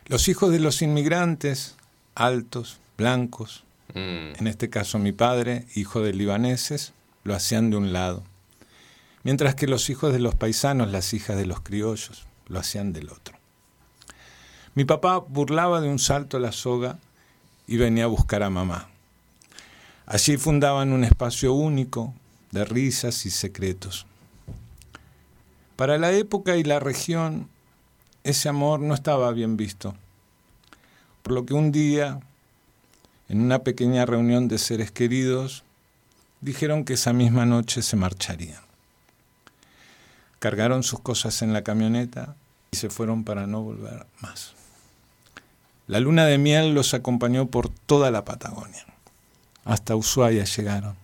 Los 0.07 0.29
hijos 0.29 0.51
de 0.51 0.59
los 0.59 0.83
inmigrantes, 0.83 1.77
altos, 2.15 2.81
blancos, 2.97 3.65
Mm, 3.95 4.33
en 4.39 4.47
este 4.47 4.71
caso 4.71 4.99
mi 4.99 5.13
padre, 5.13 5.67
hijo 5.75 6.01
de 6.01 6.15
libaneses, 6.15 6.93
lo 7.25 7.35
hacían 7.35 7.71
de 7.71 7.77
un 7.77 7.93
lado, 7.93 8.25
mientras 9.23 9.55
que 9.55 9.67
los 9.67 9.91
hijos 9.91 10.13
de 10.13 10.19
los 10.19 10.35
paisanos, 10.35 10.91
las 10.91 11.13
hijas 11.13 11.37
de 11.37 11.47
los 11.47 11.61
criollos, 11.61 12.25
lo 12.49 12.59
hacían 12.59 12.93
del 12.93 13.11
otro. 13.11 13.37
Mi 14.75 14.85
papá 14.85 15.19
burlaba 15.19 15.83
de 15.83 15.89
un 15.89 15.99
salto 15.99 16.39
la 16.39 16.53
soga 16.53 16.99
y 17.67 17.77
venía 17.77 18.05
a 18.05 18.09
buscar 18.09 18.43
a 18.43 18.51
mamá. 18.51 18.89
Allí 20.07 20.39
fundaban 20.39 20.93
un 20.93 21.05
espacio 21.05 21.53
único 21.53 22.15
de 22.51 22.65
risas 22.65 23.27
y 23.27 23.31
secretos. 23.31 24.07
Para 25.83 25.99
la 25.99 26.13
época 26.13 26.57
y 26.57 26.63
la 26.63 26.79
región, 26.79 27.49
ese 28.23 28.49
amor 28.49 28.79
no 28.79 28.95
estaba 28.95 29.33
bien 29.33 29.57
visto, 29.57 29.97
por 31.25 31.33
lo 31.33 31.45
que 31.45 31.55
un 31.55 31.73
día 31.73 32.21
en 33.29 33.41
una 33.41 33.65
pequeña 33.65 34.07
reunión 34.07 34.47
de 34.47 34.59
seres 34.59 34.93
queridos, 34.93 35.65
dijeron 36.41 36.85
que 36.85 36.93
esa 36.93 37.13
misma 37.13 37.47
noche 37.47 37.83
se 37.83 37.97
marcharían. 37.97 38.63
Cargaron 40.39 40.85
sus 40.85 41.01
cosas 41.01 41.43
en 41.43 41.53
la 41.53 41.65
camioneta 41.65 42.37
y 42.71 42.77
se 42.77 42.89
fueron 42.89 43.25
para 43.25 43.49
no 43.49 43.63
volver 43.63 44.07
más. 44.21 44.53
La 45.89 45.99
luna 45.99 46.27
de 46.27 46.39
miel 46.39 46.75
los 46.75 46.95
acompañó 46.95 47.47
por 47.49 47.69
toda 47.69 48.13
la 48.13 48.25
Patagonia. 48.25 48.87
Hasta 49.65 49.97
Ushuaia 49.97 50.45
llegaron. 50.45 50.95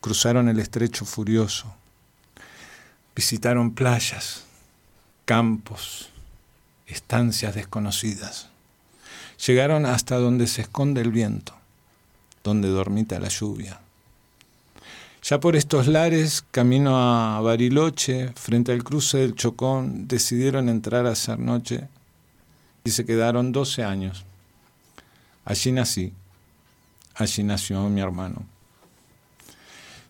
Cruzaron 0.00 0.48
el 0.48 0.58
estrecho 0.58 1.04
furioso. 1.04 1.72
Visitaron 3.14 3.74
playas, 3.74 4.44
campos, 5.24 6.10
estancias 6.86 7.54
desconocidas 7.54 8.52
llegaron 9.46 9.86
hasta 9.86 10.16
donde 10.16 10.46
se 10.46 10.62
esconde 10.62 11.00
el 11.00 11.10
viento, 11.10 11.54
donde 12.44 12.68
dormita 12.68 13.18
la 13.18 13.28
lluvia. 13.28 13.80
Ya 15.22 15.38
por 15.38 15.56
estos 15.56 15.86
lares, 15.86 16.44
camino 16.50 16.96
a 16.96 17.40
Bariloche, 17.40 18.32
frente 18.34 18.72
al 18.72 18.82
cruce 18.82 19.18
del 19.18 19.34
Chocón, 19.34 20.08
decidieron 20.08 20.68
entrar 20.68 21.06
a 21.06 21.12
hacer 21.12 21.38
noche 21.38 21.88
y 22.84 22.90
se 22.90 23.04
quedaron 23.04 23.52
12 23.52 23.84
años. 23.84 24.24
Allí 25.44 25.70
nací, 25.70 26.12
allí 27.14 27.44
nació 27.44 27.88
mi 27.88 28.00
hermano. 28.00 28.44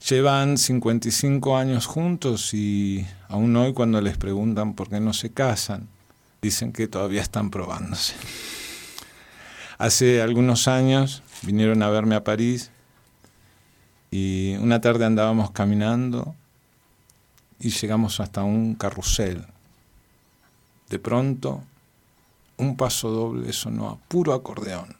Llevan 0.09 0.59
55 0.59 1.57
años 1.57 1.87
juntos 1.87 2.55
y 2.55 3.07
aún 3.29 3.55
hoy 3.55 3.73
cuando 3.73 4.01
les 4.01 4.19
preguntan 4.19 4.75
por 4.75 4.89
qué 4.89 4.99
no 4.99 5.13
se 5.13 5.31
casan, 5.31 5.87
dicen 6.41 6.73
que 6.73 6.89
todavía 6.89 7.23
están 7.23 7.51
probándose. 7.51 8.15
Hace 9.79 10.21
algunos 10.21 10.67
años 10.67 11.23
vinieron 11.43 11.85
a 11.85 11.89
verme 11.89 12.17
a 12.17 12.25
París 12.25 12.73
y 14.11 14.57
una 14.57 14.81
tarde 14.81 15.05
andábamos 15.05 15.53
caminando 15.53 16.35
y 17.61 17.71
llegamos 17.71 18.19
hasta 18.19 18.43
un 18.43 18.75
carrusel. 18.75 19.47
De 20.91 20.99
pronto, 20.99 21.63
un 22.57 22.77
paso 22.77 23.09
doble 23.09 23.53
sonó 23.53 23.89
a 23.89 23.97
puro 24.09 24.33
acordeón. 24.33 24.97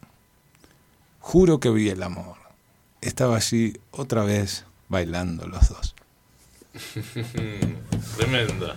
Juro 1.19 1.59
que 1.59 1.71
vi 1.71 1.89
el 1.89 2.05
amor. 2.05 2.37
Estaba 3.01 3.35
allí 3.35 3.73
otra 3.91 4.23
vez 4.23 4.65
bailando 4.93 5.49
los 5.49 5.69
dos. 5.71 5.95
tremenda. 8.17 8.77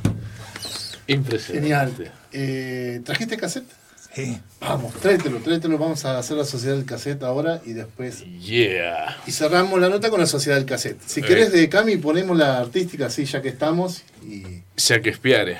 Impresionante. 1.07 1.61
genial. 1.61 2.13
Eh, 2.32 3.01
¿Trajiste 3.03 3.38
cassette? 3.38 3.68
Sí. 4.16 4.39
Vamos, 4.61 4.93
tráetelo, 4.95 5.39
tráetelo. 5.39 5.78
Vamos 5.78 6.05
a 6.05 6.18
hacer 6.18 6.38
la 6.38 6.45
sociedad 6.45 6.76
del 6.76 6.86
cassette 6.86 7.22
ahora 7.24 7.61
y 7.66 7.74
después. 7.74 8.24
Yeah. 8.39 9.18
Y 9.28 9.32
cerramos 9.34 9.80
la 9.80 9.89
nota 9.89 10.09
con 10.09 10.22
la 10.22 10.26
sociedad 10.26 10.55
del 10.57 10.66
cassette. 10.66 11.01
Si 11.05 11.22
querés 11.22 11.51
de 11.51 11.68
Cami, 11.68 11.97
ponemos 11.97 12.38
la 12.38 12.57
artística 12.59 13.07
así 13.07 13.26
ya 13.26 13.41
que 13.41 13.49
estamos. 13.49 14.03
Y, 14.24 14.63
Ya 14.78 15.01
que 15.01 15.09
espiare. 15.09 15.57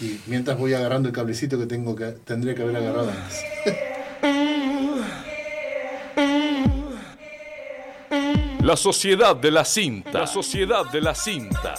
y 0.00 0.20
mientras 0.26 0.58
voy 0.58 0.74
agarrando 0.74 1.08
el 1.08 1.14
cablecito 1.14 1.58
que 1.58 1.64
tengo 1.66 1.96
que 1.96 2.04
tendría 2.26 2.54
que 2.54 2.62
haber 2.62 2.76
agarrado 2.76 3.10
antes. 3.10 3.40
La 8.74 8.78
sociedad 8.78 9.36
de 9.36 9.52
la 9.52 9.64
cinta. 9.64 10.10
La 10.18 10.26
sociedad 10.26 10.84
de 10.90 11.00
la 11.00 11.14
cinta. 11.14 11.74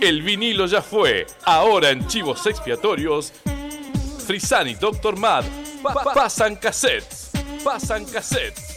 El 0.00 0.22
vinilo 0.22 0.66
ya 0.66 0.80
fue. 0.80 1.26
Ahora 1.44 1.90
en 1.90 2.06
Chivos 2.06 2.46
Expiatorios. 2.46 3.32
Frisani 4.24 4.76
Dr. 4.76 5.16
Mad 5.18 5.42
pa- 5.82 5.92
pa- 5.92 6.14
pasan 6.14 6.54
cassettes. 6.54 7.30
Pasan 7.64 8.04
cassettes. 8.04 8.76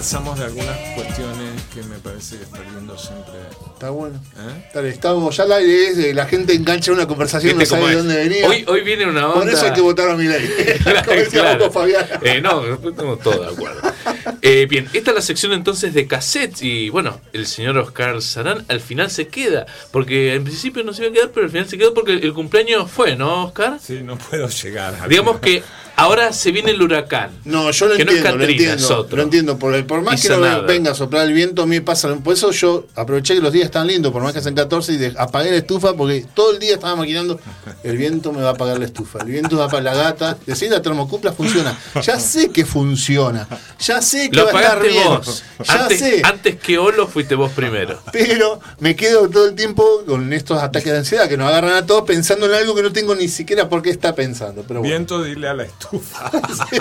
¿Qué 0.00 0.04
pensamos 0.04 0.38
de 0.38 0.46
algunas 0.46 0.78
cuestiones 0.94 1.62
que 1.74 1.82
me 1.82 1.96
parece 1.96 2.38
que 2.38 2.44
está 2.44 2.58
viendo 2.60 2.96
siempre? 2.96 3.34
Está 3.74 3.90
bueno. 3.90 4.18
¿eh? 4.34 4.70
Dale, 4.72 4.88
estamos 4.88 5.36
ya 5.36 5.42
al 5.42 5.52
aire, 5.52 5.88
es 5.88 5.96
de 5.98 6.14
la 6.14 6.24
gente 6.24 6.54
engancha 6.54 6.90
una 6.90 7.06
conversación, 7.06 7.52
no 7.52 7.58
¿Viste 7.58 7.76
sabe 7.76 7.90
de 7.90 7.96
dónde 7.96 8.16
venía. 8.16 8.48
Hoy, 8.48 8.64
hoy 8.66 8.80
viene 8.80 9.04
una 9.04 9.28
onda. 9.28 9.40
Por 9.40 9.50
eso 9.50 9.66
hay 9.66 9.74
que 9.74 9.82
votar 9.82 10.08
a 10.08 10.16
mi 10.16 10.24
ley. 10.24 10.50
Claro. 11.30 11.70
Fabián. 11.70 12.06
Eh, 12.22 12.40
no, 12.40 12.64
estamos 12.72 13.20
todos 13.20 13.46
de 13.46 13.52
acuerdo. 13.52 13.92
Eh, 14.40 14.66
bien, 14.70 14.88
esta 14.94 15.10
es 15.10 15.14
la 15.16 15.20
sección 15.20 15.52
entonces 15.52 15.92
de 15.92 16.06
cassettes 16.06 16.62
y 16.62 16.88
bueno, 16.88 17.20
el 17.34 17.46
señor 17.46 17.76
Oscar 17.76 18.22
Sarán 18.22 18.64
al 18.68 18.80
final 18.80 19.10
se 19.10 19.28
queda, 19.28 19.66
porque 19.90 20.34
en 20.34 20.44
principio 20.44 20.82
no 20.82 20.94
se 20.94 21.02
iba 21.02 21.10
a 21.10 21.14
quedar, 21.14 21.30
pero 21.30 21.44
al 21.44 21.52
final 21.52 21.68
se 21.68 21.76
quedó 21.76 21.92
porque 21.92 22.14
el 22.14 22.32
cumpleaños 22.32 22.90
fue, 22.90 23.16
¿no, 23.16 23.44
Oscar? 23.44 23.78
Sí, 23.82 24.00
no 24.02 24.16
puedo 24.16 24.48
llegar. 24.48 25.08
Digamos 25.10 25.40
que 25.40 25.62
ahora 26.00 26.32
se 26.32 26.50
viene 26.52 26.70
el 26.72 26.82
huracán. 26.82 27.30
No, 27.44 27.70
yo 27.70 27.86
lo 27.86 27.96
Que 27.96 28.04
no 28.04 28.10
es 28.12 28.16
entiendo, 28.18 28.38
lo 28.38 28.44
entiendo. 28.50 28.76
es 28.76 28.90
otro. 28.90 29.16
Lo 29.16 29.22
entiendo, 29.22 29.58
por, 29.58 29.86
por 29.86 30.02
más 30.02 30.20
que 30.22 30.28
no 30.28 30.38
nada. 30.38 30.60
venga 30.62 30.92
a 30.92 30.94
soplar 30.94 31.26
el 31.26 31.32
viento, 31.32 31.62
a 31.62 31.66
mí 31.66 31.76
me 31.76 31.82
pasa. 31.82 32.14
Por 32.16 32.34
eso 32.34 32.50
yo 32.50 32.86
aproveché 32.94 33.34
que 33.34 33.40
los 33.40 33.52
días 33.52 33.66
están 33.66 33.86
lindos, 33.86 34.12
por 34.12 34.22
más 34.22 34.32
que 34.32 34.40
sean 34.40 34.54
14, 34.54 34.92
y 34.92 34.96
de- 34.96 35.14
apagué 35.18 35.50
la 35.50 35.56
estufa 35.58 35.94
porque 35.94 36.24
todo 36.34 36.52
el 36.52 36.58
día 36.58 36.74
estaba 36.74 36.96
maquinando. 36.96 37.38
El 37.84 37.96
viento 37.96 38.32
me 38.32 38.42
va 38.42 38.50
a 38.50 38.52
apagar 38.52 38.78
la 38.78 38.84
estufa, 38.86 39.20
el 39.20 39.26
viento 39.30 39.56
va 39.56 39.64
a 39.64 39.66
apagar 39.66 39.84
la 39.84 40.02
gata. 40.02 40.38
Decir 40.46 40.70
la 40.70 40.82
termocupla 40.82 41.32
funciona. 41.32 41.78
Ya 42.02 42.18
sé 42.18 42.50
que 42.50 42.64
funciona. 42.64 43.46
Ya 43.80 44.00
sé 44.02 44.30
que 44.30 44.36
Lo 44.36 44.46
va 44.46 44.50
a 44.52 44.62
estar 44.62 44.78
pagaste 44.78 44.88
bien. 44.92 45.08
vos. 45.08 45.44
Ya 45.64 45.74
Antes, 45.82 45.98
sé. 45.98 46.22
antes 46.24 46.56
que 46.56 46.78
Olo 46.78 47.06
fuiste 47.06 47.34
vos 47.34 47.50
primero. 47.52 48.00
Pero 48.12 48.60
me 48.78 48.96
quedo 48.96 49.28
todo 49.28 49.46
el 49.48 49.54
tiempo 49.54 50.02
con 50.06 50.32
estos 50.32 50.62
ataques 50.62 50.90
de 50.92 50.98
ansiedad 50.98 51.28
que 51.28 51.36
nos 51.36 51.48
agarran 51.48 51.74
a 51.74 51.86
todos 51.86 52.04
pensando 52.04 52.46
en 52.46 52.54
algo 52.54 52.74
que 52.74 52.82
no 52.82 52.92
tengo 52.92 53.14
ni 53.14 53.28
siquiera 53.28 53.68
por 53.68 53.82
qué 53.82 53.90
está 53.90 54.14
pensando. 54.14 54.64
Pero 54.66 54.80
bueno. 54.80 54.94
Viento, 54.94 55.22
dile 55.22 55.48
a 55.48 55.54
la 55.54 55.64
estufa. 55.64 55.89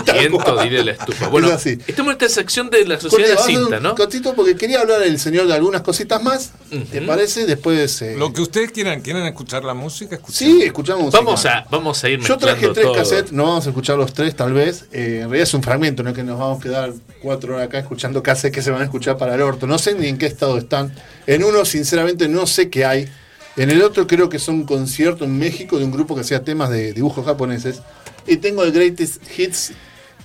Tal 0.05 0.19
Viento, 0.19 0.61
dile 0.63 0.83
la 0.83 0.91
estufa. 0.93 1.27
Bueno, 1.29 1.47
Es 1.47 1.53
así. 1.55 1.77
estamos 1.87 2.13
en 2.15 2.21
esta 2.21 2.29
sección 2.29 2.69
de 2.69 2.85
la 2.85 2.99
sociedad 2.99 3.37
de 3.37 3.43
cinta, 3.43 3.77
un 3.77 3.83
¿no? 3.83 3.95
cortito 3.95 4.33
porque 4.33 4.55
quería 4.55 4.81
hablar 4.81 5.01
el 5.03 5.19
señor 5.19 5.47
de 5.47 5.53
algunas 5.53 5.81
cositas 5.81 6.21
más. 6.21 6.51
¿Te 6.91 7.01
parece? 7.01 7.45
Después. 7.45 8.01
eh, 8.01 8.15
Lo 8.17 8.31
que 8.33 8.41
ustedes 8.41 8.71
quieran, 8.71 9.01
¿quieren 9.01 9.23
escuchar 9.25 9.63
la 9.63 9.73
música? 9.73 10.15
Escuchen. 10.15 10.35
Sí, 10.51 10.61
escuchamos 10.63 11.05
música. 11.05 11.23
Vamos 11.23 11.45
a, 11.45 11.65
vamos 11.69 12.03
a 12.03 12.09
ir 12.09 12.19
Yo 12.19 12.37
traje 12.37 12.67
tres 12.69 12.85
todo. 12.85 12.95
cassettes, 12.95 13.31
no 13.31 13.43
vamos 13.45 13.65
a 13.65 13.69
escuchar 13.69 13.97
los 13.97 14.13
tres 14.13 14.35
tal 14.35 14.53
vez. 14.53 14.85
Eh, 14.91 15.15
en 15.23 15.29
realidad 15.29 15.43
es 15.43 15.53
un 15.53 15.63
fragmento, 15.63 16.03
no 16.03 16.09
es 16.09 16.15
que 16.15 16.23
nos 16.23 16.37
vamos 16.39 16.59
a 16.59 16.61
quedar 16.63 16.93
cuatro 17.21 17.55
horas 17.55 17.67
acá 17.67 17.79
escuchando 17.79 18.21
cassettes 18.23 18.55
que 18.55 18.61
se 18.61 18.71
van 18.71 18.81
a 18.81 18.85
escuchar 18.85 19.17
para 19.17 19.35
el 19.35 19.41
orto. 19.41 19.67
No 19.67 19.77
sé 19.77 19.95
ni 19.95 20.07
en 20.07 20.17
qué 20.17 20.25
estado 20.25 20.57
están. 20.57 20.93
En 21.27 21.43
uno, 21.43 21.65
sinceramente, 21.65 22.27
no 22.27 22.45
sé 22.47 22.69
qué 22.69 22.85
hay. 22.85 23.09
En 23.57 23.69
el 23.69 23.81
otro 23.81 24.07
creo 24.07 24.29
que 24.29 24.37
es 24.37 24.47
un 24.47 24.63
concierto 24.63 25.25
en 25.25 25.37
México 25.37 25.79
de 25.79 25.83
un 25.85 25.91
grupo 25.91 26.15
que 26.15 26.21
hacía 26.21 26.43
temas 26.43 26.69
de 26.69 26.93
dibujos 26.93 27.25
japoneses. 27.25 27.81
Y 28.29 28.37
tengo 28.37 28.63
el 28.63 28.71
Greatest 28.71 29.21
Hits 29.37 29.73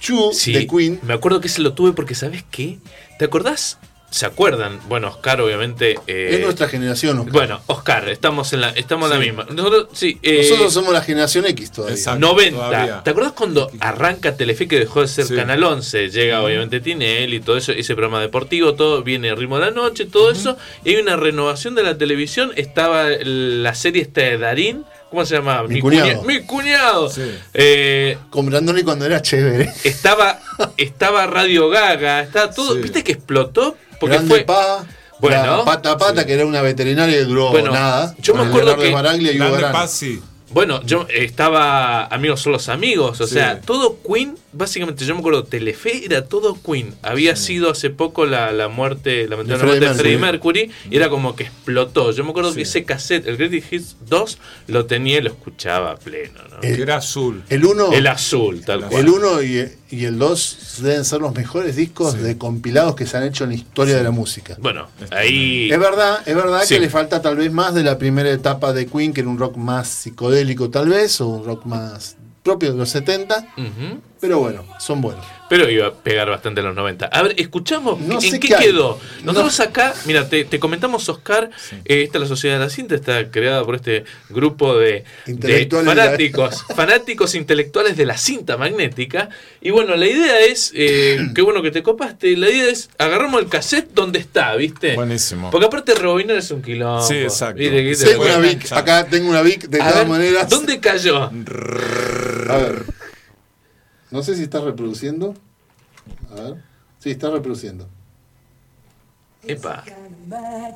2 0.06 0.36
Sí, 0.36 0.52
de 0.52 0.66
Queen. 0.66 1.00
me 1.02 1.14
acuerdo 1.14 1.40
que 1.40 1.48
ese 1.48 1.62
lo 1.62 1.72
tuve 1.72 1.92
porque, 1.92 2.14
¿sabes 2.14 2.44
qué? 2.50 2.78
¿Te 3.18 3.24
acordás? 3.24 3.78
¿Se 4.10 4.26
acuerdan? 4.26 4.78
Bueno, 4.88 5.08
Oscar, 5.08 5.40
obviamente. 5.40 5.96
eh, 6.06 6.28
es 6.34 6.40
nuestra 6.40 6.68
generación. 6.68 7.18
Oscar. 7.18 7.32
Bueno, 7.32 7.62
Oscar, 7.66 8.08
estamos 8.10 8.52
en 8.52 8.60
la, 8.60 8.68
estamos 8.70 9.10
en 9.10 9.18
la 9.18 9.24
Sí. 9.24 9.28
misma. 9.30 9.46
Nosotros, 9.52 9.88
sí, 9.92 10.20
eh, 10.22 10.46
Nosotros 10.48 10.72
somos 10.72 10.92
la 10.92 11.00
generación 11.00 11.46
X 11.46 11.72
todavía. 11.72 11.96
Exacto. 11.96 12.20
90. 12.20 12.56
todavía. 12.56 13.02
¿Te 13.02 13.10
acuerdas 13.10 13.32
cuando 13.32 13.70
arranca 13.80 14.36
Telefe 14.36 14.68
que 14.68 14.78
dejó 14.78 15.00
de 15.00 15.08
ser 15.08 15.24
Sí. 15.24 15.34
Canal 15.34 15.64
11? 15.64 16.10
Llega 16.10 16.42
obviamente 16.44 16.78
Tinel 16.80 17.34
y 17.34 17.40
todo 17.40 17.56
eso, 17.56 17.72
ese 17.72 17.94
programa 17.96 18.20
deportivo, 18.20 18.74
todo 18.74 19.02
viene 19.02 19.34
ritmo 19.34 19.58
de 19.58 19.64
la 19.66 19.70
noche, 19.72 20.04
todo 20.04 20.30
eso. 20.30 20.56
Y 20.84 20.90
hay 20.90 20.96
una 20.98 21.16
renovación 21.16 21.74
de 21.74 21.82
la 21.82 21.98
televisión. 21.98 22.52
Estaba 22.54 23.08
la 23.08 23.74
serie 23.74 24.02
esta 24.02 24.20
de 24.20 24.38
Darín. 24.38 24.84
¿Cómo 25.14 25.24
se 25.26 25.36
llamaba? 25.36 25.68
Mi 25.68 25.80
cuñado. 25.80 26.22
cuña- 26.22 26.26
Mi 26.26 26.40
cuñado. 26.44 27.08
Sí. 27.08 27.22
Eh, 27.54 28.18
Con 28.30 28.46
Brandoni 28.46 28.82
cuando 28.82 29.06
era 29.06 29.22
chévere. 29.22 29.72
estaba, 29.84 30.40
estaba 30.76 31.26
Radio 31.28 31.68
Gaga, 31.68 32.22
estaba 32.22 32.50
todo. 32.50 32.74
Sí. 32.74 32.80
¿Viste 32.80 33.04
que 33.04 33.12
explotó? 33.12 33.76
Porque 34.00 34.16
Grande 34.16 34.34
fue. 34.34 34.44
Pa, 34.44 34.84
Bueno. 35.20 35.64
Pata 35.64 35.96
Pata, 35.96 36.26
que 36.26 36.32
era 36.32 36.44
una 36.44 36.62
veterinaria 36.62 37.16
y 37.20 37.24
duró 37.24 37.50
Bueno, 37.50 37.70
nada. 37.70 38.12
yo 38.18 38.34
me 38.34 38.42
acuerdo 38.42 38.76
que- 38.76 38.90
Grande 38.90 39.86
sí. 39.86 40.20
Bueno, 40.50 40.82
yo 40.84 41.06
estaba 41.08 42.06
Amigos 42.06 42.40
son 42.42 42.52
los 42.52 42.68
amigos, 42.68 43.20
o 43.20 43.26
Sí. 43.28 43.34
sea, 43.34 43.60
todo 43.60 43.98
Queen, 44.02 44.36
básicamente 44.54 45.04
yo 45.04 45.14
me 45.14 45.20
acuerdo, 45.20 45.44
Telefe 45.44 46.04
era 46.04 46.24
todo 46.26 46.56
Queen. 46.62 46.94
Había 47.02 47.36
sido 47.36 47.70
hace 47.70 47.90
poco 47.90 48.24
la, 48.26 48.52
la 48.52 48.68
muerte, 48.68 49.26
la 49.28 49.36
De 49.36 49.44
muerte 49.56 49.80
de 49.88 49.94
Freddie 49.94 50.18
Mercury, 50.18 50.70
y 50.90 50.96
era 50.96 51.08
como 51.10 51.34
que 51.36 51.44
explotó. 51.44 52.12
Yo 52.12 52.24
me 52.24 52.30
acuerdo 52.30 52.54
que 52.54 52.62
ese 52.62 52.84
cassette, 52.84 53.26
el 53.26 53.36
Greatest 53.36 53.72
Hits 53.72 53.96
2, 54.08 54.38
lo 54.68 54.86
tenía 54.86 55.18
y 55.18 55.22
lo 55.22 55.30
escuchaba 55.30 55.92
a 55.92 55.96
pleno, 55.96 56.40
¿no? 56.50 56.56
Eh, 56.62 56.76
era 56.80 56.96
azul. 56.96 57.42
El 57.48 57.64
1 57.64 57.92
El 57.92 58.06
azul, 58.06 58.62
tal 58.64 58.86
cual. 58.88 59.00
el 59.00 59.08
uno 59.08 59.42
y, 59.42 59.68
y 59.90 60.04
el 60.04 60.18
2 60.18 60.78
deben 60.82 61.04
ser 61.04 61.20
los 61.20 61.34
mejores 61.34 61.76
discos 61.76 62.12
Sí. 62.14 62.18
de 62.18 62.38
compilados 62.38 62.94
que 62.94 63.06
se 63.06 63.16
han 63.16 63.24
hecho 63.24 63.44
en 63.44 63.50
la 63.50 63.56
historia 63.56 63.96
de 63.96 64.02
la 64.04 64.10
música. 64.10 64.56
Bueno, 64.60 64.88
ahí... 65.10 65.70
Es 65.70 65.78
verdad, 65.78 66.20
es 66.26 66.34
verdad 66.34 66.62
Sí. 66.64 66.74
que 66.74 66.80
le 66.80 66.88
falta 66.90 67.20
tal 67.22 67.36
vez 67.36 67.50
más 67.52 67.74
de 67.74 67.82
la 67.82 67.98
primera 67.98 68.30
etapa 68.30 68.72
de 68.72 68.86
Queen, 68.86 69.12
que 69.12 69.20
era 69.20 69.28
un 69.30 69.38
rock 69.38 69.56
más 69.56 69.88
psicodélico 69.88 70.70
tal 70.70 70.88
vez, 70.88 71.20
o 71.20 71.28
un 71.28 71.44
rock 71.44 71.64
más 71.66 72.16
propio 72.42 72.72
de 72.72 72.78
los 72.78 72.90
70, 72.90 73.38
Ujú. 73.56 74.00
Pero 74.20 74.38
bueno, 74.38 74.64
son 74.78 75.00
buenos. 75.00 75.24
Pero 75.48 75.68
iba 75.68 75.88
a 75.88 75.92
pegar 75.92 76.30
bastante 76.30 76.60
en 76.60 76.66
los 76.68 76.74
90. 76.74 77.04
A 77.06 77.22
ver, 77.22 77.34
escuchamos. 77.38 78.00
No 78.00 78.14
¿En 78.14 78.20
sé 78.22 78.40
qué 78.40 78.48
quedó? 78.58 78.98
Nosotros 79.24 79.60
acá, 79.60 79.94
mira, 80.06 80.26
te, 80.28 80.44
te 80.46 80.58
comentamos, 80.58 81.06
Oscar. 81.10 81.50
eh, 81.84 82.02
esta 82.02 82.16
es 82.16 82.22
la 82.22 82.28
Sociedad 82.28 82.58
de 82.58 82.64
la 82.64 82.70
Cinta, 82.70 82.94
está 82.94 83.30
creada 83.30 83.62
por 83.64 83.74
este 83.74 84.04
grupo 84.30 84.76
de, 84.78 85.04
de 85.26 85.66
de 85.66 85.82
fanáticos, 85.84 86.64
fanáticos 86.74 87.34
intelectuales 87.34 87.96
de 87.96 88.06
la 88.06 88.16
cinta 88.16 88.56
magnética. 88.56 89.28
Y 89.60 89.70
bueno, 89.70 89.94
la 89.96 90.06
idea 90.06 90.40
es, 90.40 90.72
eh, 90.74 91.18
qué 91.34 91.42
bueno 91.42 91.60
que 91.60 91.70
te 91.70 91.82
copaste, 91.82 92.36
la 92.38 92.48
idea 92.48 92.70
es 92.70 92.88
agarramos 92.96 93.42
el 93.42 93.48
cassette 93.48 93.90
donde 93.92 94.20
está, 94.20 94.56
¿viste? 94.56 94.94
Buenísimo. 94.94 95.50
Porque 95.50 95.66
aparte 95.66 95.94
rebobinar 95.94 96.38
es 96.38 96.50
un 96.50 96.62
quilombo. 96.62 97.06
Sí, 97.06 97.16
exacto. 97.16 97.58
Que 97.58 97.94
te 97.94 98.04
Tengo 98.06 98.22
una 98.24 98.38
Vic, 98.38 98.72
acá 98.72 99.06
tengo 99.06 99.28
una 99.28 99.42
Vic 99.42 99.68
de 99.68 99.80
A 99.82 99.90
todas 99.90 99.98
ver, 100.00 100.08
maneras. 100.08 100.48
¿Dónde 100.48 100.80
cayó? 100.80 101.24
A 101.24 102.56
ver. 102.56 103.03
No 104.14 104.22
sé 104.22 104.36
si 104.36 104.44
está 104.44 104.60
reproduciendo. 104.60 105.34
A 106.30 106.34
ver. 106.40 106.54
Sí, 107.00 107.10
está 107.10 107.30
reproduciendo. 107.30 107.88
Epa. 109.42 109.82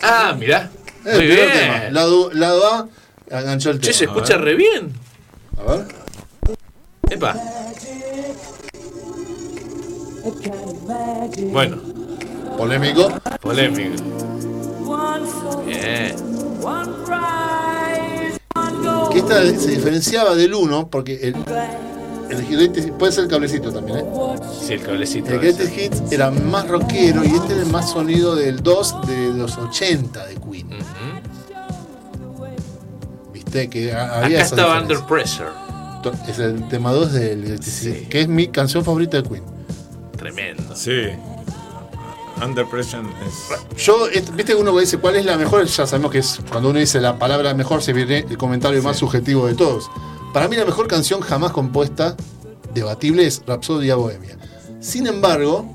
Ah, 0.02 0.34
mirá. 0.36 0.68
Eh, 1.04 1.14
Muy 1.16 1.28
tema. 1.28 1.52
bien. 1.78 1.94
Lado, 1.94 2.32
lado 2.32 2.66
A, 3.30 3.38
enganchó 3.40 3.70
el 3.70 3.78
Che, 3.78 3.92
se 3.92 4.06
tema. 4.06 4.16
escucha 4.16 4.38
re 4.38 4.56
bien. 4.56 4.92
A 5.56 5.70
ver. 5.72 5.86
Epa. 7.10 7.36
Bueno, 11.52 11.76
Polémico. 12.56 13.08
polémico. 13.40 14.02
Bien. 15.64 16.16
Que 19.12 19.18
esta 19.20 19.44
se 19.44 19.70
diferenciaba 19.70 20.34
del 20.34 20.54
1 20.54 20.88
porque 20.90 21.20
el, 21.28 21.36
el 22.30 22.46
Greatest- 22.48 22.92
puede 22.98 23.12
ser 23.12 23.24
el 23.24 23.30
cablecito 23.30 23.72
también, 23.72 23.98
¿eh? 23.98 24.04
Sí, 24.66 24.72
el 24.74 24.82
cablecito. 24.82 25.30
El. 25.30 25.40
Greatest 25.40 25.76
Hits 25.78 26.02
era 26.12 26.30
más 26.30 26.68
rockero 26.68 27.24
y 27.24 27.28
este 27.28 27.52
era 27.54 27.62
el 27.62 27.68
más 27.70 27.90
sonido 27.90 28.34
del 28.36 28.62
2 28.62 29.06
de 29.06 29.32
los 29.34 29.56
80 29.58 30.26
de 30.26 30.34
Queen. 30.36 30.66
Ujú. 30.68 30.82
Viste 33.32 33.68
que 33.70 33.92
ha- 33.92 34.04
Acá 34.06 34.24
había 34.26 34.38
esa 34.42 34.54
estaba 34.56 34.80
diferencia. 34.80 34.98
Under 34.98 35.08
Pressure. 35.08 35.68
Es 36.28 36.38
el 36.38 36.68
tema 36.68 36.92
2 36.92 37.12
del 37.12 37.44
Greatest 37.44 37.82
Sí. 37.82 37.88
Hits, 37.90 38.08
que 38.08 38.20
es 38.22 38.28
mi 38.28 38.48
canción 38.48 38.84
favorita 38.84 39.20
de 39.20 39.28
Queen. 39.28 39.42
Tremendo. 40.16 40.74
Sí. 40.74 41.02
Under 42.44 42.66
Pressure 42.66 43.02
es. 43.26 43.84
Yo, 43.84 44.08
et- 44.08 44.30
viste 44.34 44.52
que 44.52 44.58
uno 44.58 44.74
que 44.74 44.80
dice 44.80 44.98
cuál 44.98 45.16
es 45.16 45.24
la 45.24 45.36
mejor, 45.36 45.64
ya 45.66 45.86
sabemos 45.86 46.10
que 46.12 46.18
es 46.18 46.38
cuando 46.50 46.70
uno 46.70 46.78
dice 46.78 47.00
la 47.00 47.18
palabra 47.18 47.54
mejor 47.54 47.82
se 47.82 47.92
viene 47.92 48.24
el 48.28 48.36
comentario 48.38 48.82
más 48.82 48.96
subjetivo 48.98 49.46
de 49.46 49.54
todos. 49.54 49.90
Para 50.32 50.48
mí 50.48 50.56
la 50.56 50.64
mejor 50.64 50.86
canción 50.88 51.20
jamás 51.20 51.52
compuesta, 51.52 52.16
debatible, 52.74 53.26
es 53.26 53.42
Rhapsody 53.46 53.90
Bohemia. 53.90 54.36
Sin 54.80 55.06
embargo, 55.06 55.74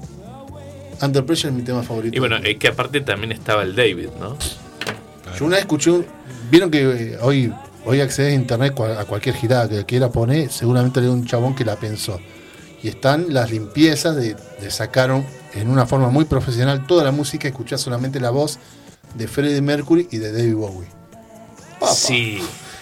Under 1.02 1.26
Pressure 1.26 1.50
es 1.50 1.56
mi 1.58 1.64
tema 1.64 1.84
favorito. 1.84 2.16
Y 2.16 2.20
bueno, 2.20 2.38
es 2.38 2.58
que 2.58 2.68
aparte 2.70 3.02
también 3.02 3.32
estaba 3.32 3.64
el 3.64 3.76
David, 3.76 4.10
¿no? 4.20 4.38
Yo 5.38 5.46
una 5.46 5.56
vez 5.56 5.62
escuché, 5.66 5.92
un- 5.92 6.06
vieron 6.52 6.70
que 6.70 6.82
eh, 7.14 7.18
hoy, 7.22 7.52
hoy 7.86 8.00
accedes 8.02 8.32
a 8.32 8.36
internet 8.36 8.80
a 8.80 9.04
cualquier 9.06 9.36
girada 9.36 9.68
que 9.68 9.84
quiera 9.86 10.10
poner, 10.12 10.52
seguramente 10.52 11.00
hay 11.00 11.08
un 11.08 11.26
chabón 11.26 11.56
que 11.56 11.66
la 11.66 11.76
pensó. 11.76 12.20
Y 12.84 12.90
están 12.90 13.28
las 13.34 13.50
limpiezas 13.50 14.16
de, 14.16 14.36
de 14.62 14.72
sacaron 14.72 15.26
en 15.56 15.70
una 15.70 15.86
forma 15.86 16.10
muy 16.10 16.26
profesional 16.26 16.86
toda 16.88 17.04
la 17.04 17.12
música, 17.12 17.48
escuchás 17.48 17.82
solamente 17.82 18.20
la 18.20 18.30
voz 18.32 18.58
de 19.16 19.28
Freddie 19.28 19.62
Mercury 19.62 20.08
y 20.12 20.18
de 20.18 20.32
David 20.32 20.56
Bowie. 20.56 20.88
Papa, 21.80 21.94
Sí, 21.94 22.42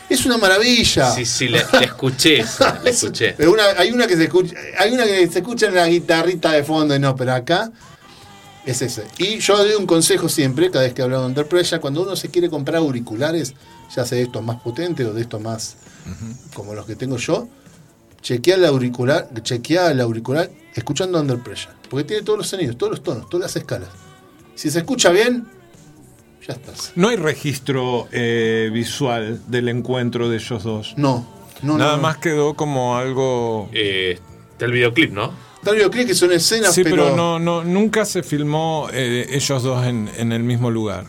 Es 0.10 0.26
una 0.26 0.38
maravilla. 0.38 1.12
sí, 1.12 1.26
sí, 1.26 1.48
la, 1.48 1.66
la 1.74 1.80
escuché, 1.82 2.40
esa, 2.42 2.80
la 2.84 2.90
Es- 2.90 3.02
escuché. 3.04 3.34
pero 3.38 3.52
una- 3.54 3.64
hay 3.78 3.92
una 3.92 4.08
que 4.08 4.16
se 4.18 4.24
escucha, 4.26 4.56
hay 4.78 4.92
una 4.94 5.06
que 5.06 5.28
se 5.30 5.40
escucha 5.40 5.68
en 5.68 5.76
la 5.76 5.88
guitarrita 5.88 6.52
de 6.52 6.64
fondo 6.64 6.96
y 6.96 7.00
no, 7.00 7.16
pero 7.16 7.34
acá 7.34 7.72
es 8.66 8.82
ese. 8.82 9.04
Y 9.18 9.40
yo 9.40 9.58
doy 9.58 9.74
un 9.74 9.86
consejo 9.88 10.30
siempre, 10.30 10.70
cada 10.70 10.84
vez 10.86 10.94
que 10.94 11.02
hablo 11.02 11.20
de 11.22 11.26
Under 11.26 11.48
Pressure, 11.48 11.82
cuando 11.82 12.04
uno 12.04 12.16
se 12.16 12.30
quiere 12.30 12.50
comprar 12.50 12.78
auriculares, 12.78 13.54
ya 13.96 14.06
sea 14.06 14.18
de 14.18 14.24
estos 14.24 14.44
más 14.44 14.62
potentes 14.62 15.06
o 15.08 15.14
de 15.14 15.22
estos 15.22 15.42
más 15.42 15.76
como 16.54 16.74
los 16.74 16.86
que 16.86 16.96
tengo 16.96 17.18
yo, 17.18 17.48
chequea 18.22 18.56
el 18.56 18.66
auricular, 18.66 19.30
chequea 19.42 19.92
el 19.92 20.02
auricular 20.02 20.50
escuchando 20.76 21.20
Under 21.20 21.40
Pressure, 21.40 21.74
porque 21.90 22.06
tiene 22.06 22.24
todos 22.24 22.40
los 22.40 22.48
sonidos, 22.48 22.78
todos 22.78 22.92
los 22.92 23.04
tonos, 23.04 23.30
todas 23.30 23.44
las 23.46 23.56
escalas. 23.56 23.90
Si 24.56 24.70
se 24.70 24.80
escucha 24.80 25.10
bien, 25.10 25.48
ya 26.48 26.54
estás. 26.54 26.92
No 26.96 27.10
hay 27.10 27.18
registro 27.18 28.08
eh, 28.12 28.70
visual 28.74 29.42
del 29.48 29.70
encuentro 29.70 30.30
de 30.30 30.38
ellos 30.38 30.64
dos. 30.64 30.94
No, 30.98 31.28
no, 31.62 31.78
Nada 31.78 31.92
no, 31.92 31.98
no. 31.98 32.04
más 32.04 32.18
quedó 32.18 32.54
como 32.54 32.96
algo. 32.96 33.70
Eh, 33.74 34.20
está 34.52 34.66
el 34.66 34.72
videoclip, 34.72 35.12
¿no? 35.12 35.32
Está 35.58 35.72
el 35.72 35.78
videoclip 35.78 36.08
que 36.08 36.16
son 36.16 36.32
escenas, 36.32 36.74
Sí, 36.74 36.84
pero, 36.84 36.96
pero, 36.96 37.16
no, 37.16 37.40
no, 37.40 37.64
nunca 37.64 38.06
se 38.06 38.24
filmó 38.24 38.88
eh, 38.92 39.28
ellos 39.32 39.62
dos 39.64 39.86
en, 39.86 40.10
en 40.18 40.32
el 40.32 40.44
mismo 40.44 40.72
lugar. 40.72 41.06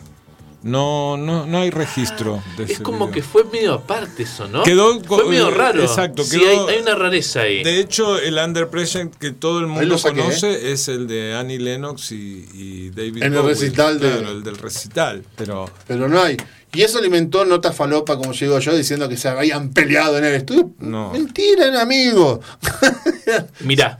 No, 0.63 1.17
no, 1.17 1.45
no 1.45 1.59
hay 1.59 1.69
registro 1.69 2.41
de 2.57 2.63
Es 2.63 2.71
ese 2.71 2.83
como 2.83 3.07
video. 3.07 3.11
que 3.11 3.21
fue 3.21 3.43
medio 3.45 3.73
aparte 3.73 4.23
eso, 4.23 4.47
¿no? 4.47 4.63
Quedó 4.63 4.99
fue 5.01 5.25
medio 5.25 5.51
raro. 5.51 5.81
exacto, 5.83 6.23
Sí, 6.23 6.39
quedó- 6.39 6.67
hay, 6.69 6.75
hay 6.75 6.81
una 6.81 6.95
rareza 6.95 7.41
ahí. 7.41 7.63
De 7.63 7.79
hecho, 7.79 8.17
el 8.17 8.37
Under 8.37 8.69
Pressure 8.69 9.09
que 9.19 9.31
todo 9.31 9.59
el 9.59 9.67
mundo 9.67 9.97
saqué, 9.97 10.21
conoce 10.21 10.71
es 10.71 10.87
el 10.87 11.05
de 11.07 11.35
Annie 11.35 11.59
Lennox 11.59 12.11
y, 12.13 12.47
y 12.53 12.89
David 12.91 13.23
En 13.23 13.33
el 13.33 13.43
recital 13.43 13.99
de- 13.99 14.09
Claro, 14.09 14.31
el 14.31 14.43
del 14.43 14.57
recital. 14.57 15.23
Pero 15.35 15.69
pero 15.85 16.07
no 16.07 16.21
hay. 16.21 16.37
Y 16.75 16.81
eso 16.81 16.97
alimentó 16.97 17.45
nota 17.45 17.71
falopa, 17.71 18.17
como 18.17 18.31
digo 18.31 18.57
yo, 18.57 18.75
diciendo 18.75 19.07
que 19.07 19.15
se 19.17 19.27
habían 19.29 19.73
peleado 19.73 20.17
en 20.17 20.23
el 20.25 20.33
estudio. 20.33 20.71
No. 20.79 21.11
Mentira, 21.11 21.65
eran 21.67 21.75
amigos. 21.81 22.39
Mirá, 23.61 23.99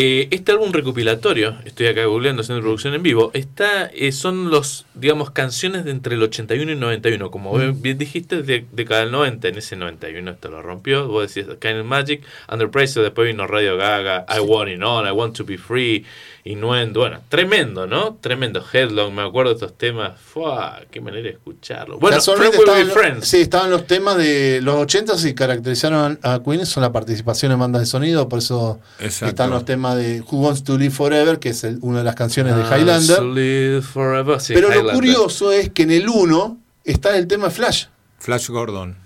eh, 0.00 0.28
este 0.30 0.52
álbum 0.52 0.70
recopilatorio, 0.70 1.56
estoy 1.64 1.86
acá 1.88 2.04
googleando 2.04 2.42
haciendo 2.42 2.62
producción 2.62 2.94
en 2.94 3.02
vivo, 3.02 3.32
está, 3.34 3.86
eh, 3.86 4.12
son 4.12 4.48
los, 4.48 4.86
digamos, 4.94 5.32
canciones 5.32 5.84
de 5.84 5.90
entre 5.90 6.14
el 6.14 6.22
81 6.22 6.70
y 6.72 6.76
91. 6.76 7.30
Como 7.32 7.52
Mm. 7.52 7.58
bien- 7.58 7.82
bien 7.82 7.98
dijiste, 7.98 8.42
de 8.42 8.64
década 8.70 9.00
del 9.00 9.10
90, 9.10 9.48
en 9.48 9.58
ese 9.58 9.74
91 9.74 10.30
esto 10.30 10.50
lo 10.50 10.62
rompió. 10.62 11.08
Vos 11.08 11.22
decías 11.34 11.46
Kind 11.60 11.80
of 11.80 11.86
Magic, 11.86 12.22
Under 12.52 12.70
Pressure, 12.70 13.02
después 13.02 13.26
vino 13.26 13.46
Radio 13.48 13.76
Gaga, 13.76 14.24
I 14.28 14.38
Want 14.40 14.70
It 14.70 14.80
On, 14.82 15.06
I 15.06 15.10
Want 15.10 15.36
to 15.36 15.44
Be 15.44 15.58
Free, 15.58 16.04
Innuendo. 16.50 17.00
Bueno, 17.00 17.20
tremendo, 17.28 17.86
¿no? 17.86 18.14
Tremendo. 18.20 18.64
Headlong, 18.72 19.12
me 19.14 19.22
acuerdo 19.22 19.50
de 19.50 19.56
estos 19.56 19.76
temas. 19.76 20.18
Fua, 20.18 20.80
qué 20.90 21.00
manera 21.00 21.24
de 21.24 21.30
escucharlo. 21.30 21.98
Bueno, 21.98 22.20
Friends 22.22 22.40
Will 22.56 22.60
estaban, 22.60 22.86
Be 22.86 22.92
Friends. 22.92 23.28
sí, 23.28 23.40
estaban 23.42 23.70
los 23.70 23.86
temas 23.86 24.16
de 24.16 24.60
los 24.62 24.76
80 24.76 25.12
y 25.28 25.34
caracterizaron 25.34 26.18
a 26.22 26.40
Queen 26.42 26.64
son 26.64 26.82
la 26.82 26.90
participación 26.92 27.52
en 27.52 27.58
bandas 27.58 27.80
de 27.82 27.86
sonido, 27.86 28.28
por 28.30 28.38
eso 28.38 28.80
Exacto. 28.98 29.26
están 29.26 29.50
los 29.50 29.64
temas 29.66 29.96
de 29.96 30.22
Who 30.22 30.38
Wants 30.40 30.64
to 30.64 30.78
Live 30.78 30.92
Forever, 30.94 31.38
que 31.38 31.50
es 31.50 31.64
el- 31.64 31.78
una 31.82 31.98
de 31.98 32.04
las 32.04 32.14
canciones 32.14 32.56
de 32.56 32.62
Highlander. 32.62 33.16
so 33.16 33.24
live 33.34 33.82
forever. 33.82 34.40
Sí, 34.40 34.54
Pero 34.54 34.70
lo 34.82 34.92
curioso 34.92 35.52
es 35.52 35.68
que 35.70 35.82
en 35.82 35.90
el 35.90 36.08
1 36.08 36.56
está 36.84 37.14
el 37.18 37.26
tema 37.26 37.50
Flash, 37.50 37.86
Flash 38.20 38.48
Gordon. 38.48 38.96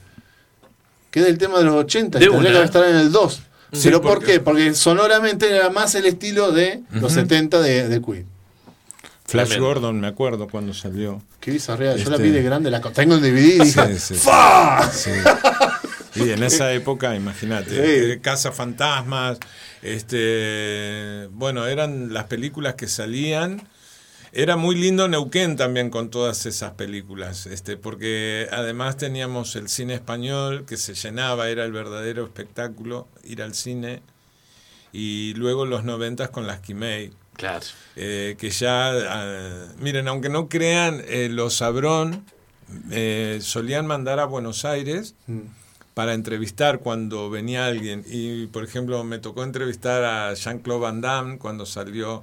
que 1.11 1.20
es 1.20 1.26
el 1.26 1.38
tema 1.38 1.59
de 1.59 1.64
los 1.64 1.74
80, 1.74 2.18
De 2.20 2.24
y 2.26 2.28
tendría 2.28 2.51
una. 2.51 2.59
que 2.61 2.64
estar 2.66 2.84
en 2.88 2.97
el 2.97 3.11
2. 3.11 3.43
Sí, 3.73 3.81
¿Pero 3.85 4.03
por 4.03 4.23
qué? 4.23 4.39
Porque 4.41 4.75
sonoramente 4.75 5.49
era 5.51 5.70
más 5.70 5.95
el 5.95 6.05
estilo 6.07 6.53
de 6.53 6.83
los 6.91 7.12
Ujú. 7.12 7.20
70 7.23 7.61
de, 7.61 7.89
de 7.89 8.03
Queen. 8.03 8.27
Flash 9.25 9.47
Tremendo. 9.49 9.66
Gordon, 9.66 10.01
me 10.01 10.09
acuerdo 10.09 10.47
cuando 10.49 10.75
salió. 10.75 11.23
Qué 11.41 11.51
bizarrea, 11.53 11.97
yo 11.97 12.11
la 12.11 12.16
Este- 12.16 12.23
vi 12.29 12.31
de 12.33 12.43
grande, 12.43 12.70
la 12.70 12.81
tengo 12.83 13.14
en 13.14 13.23
DVD 13.23 13.39
y 13.57 13.59
dije, 13.61 13.87
Sí, 13.87 13.99
sí, 13.99 14.14
sí. 14.14 14.20
¡Fa! 14.20 14.91
Sí. 14.93 15.11
Y 16.16 16.29
en 16.31 16.43
esa 16.43 16.70
época, 16.75 17.14
imagínate, 17.16 17.70
Sí. 17.70 18.12
eh, 18.12 18.18
Casa 18.23 18.53
Fantasmas, 18.53 19.39
este, 19.81 21.29
bueno, 21.33 21.66
eran 21.66 22.12
las 22.12 22.25
películas 22.25 22.75
que 22.75 22.87
salían. 22.89 23.66
Era 24.35 24.57
muy 24.57 24.74
lindo 24.74 25.09
Neuquén 25.09 25.57
también 25.57 25.91
con 25.91 26.09
todas 26.09 26.47
esas 26.47 26.72
películas, 26.72 27.45
este, 27.47 27.76
porque 27.76 28.49
además 28.51 28.97
teníamos 28.97 29.57
el 29.57 29.68
cine 29.68 29.93
español 29.95 30.64
que 30.66 30.78
se 30.78 30.95
llenaba, 30.95 31.51
era 31.51 31.64
el 31.66 31.72
verdadero 31.72 32.24
espectáculo 32.24 33.09
ir 33.24 33.43
al 33.43 33.55
cine, 33.55 34.01
y 34.91 35.35
luego 35.35 35.66
los 35.66 35.85
noventas 35.85 36.30
con 36.30 36.47
las 36.47 36.61
Quimei, 36.61 37.12
Claro. 37.37 37.64
eh, 37.97 38.37
que 38.39 38.49
ya, 38.49 38.91
ah, 38.91 39.66
miren, 39.78 40.09
aunque 40.09 40.30
no 40.30 40.49
crean, 40.49 41.03
eh, 41.07 41.28
los 41.30 41.55
Sabrón 41.57 42.24
eh, 42.91 43.39
solían 43.43 43.87
mandar 43.87 44.18
a 44.18 44.24
Buenos 44.24 44.64
Aires 44.64 45.14
para 45.93 46.14
entrevistar 46.14 46.78
cuando 46.80 47.28
venía 47.28 47.66
alguien. 47.66 48.03
Y, 48.07 48.47
por 48.47 48.64
ejemplo, 48.64 49.05
me 49.05 49.18
tocó 49.18 49.45
entrevistar 49.45 50.05
a 50.05 50.33
Jean-Claude 50.33 50.80
Van 50.80 51.01
Damme 51.03 51.39
cuando 51.39 51.66
salió. 51.66 52.22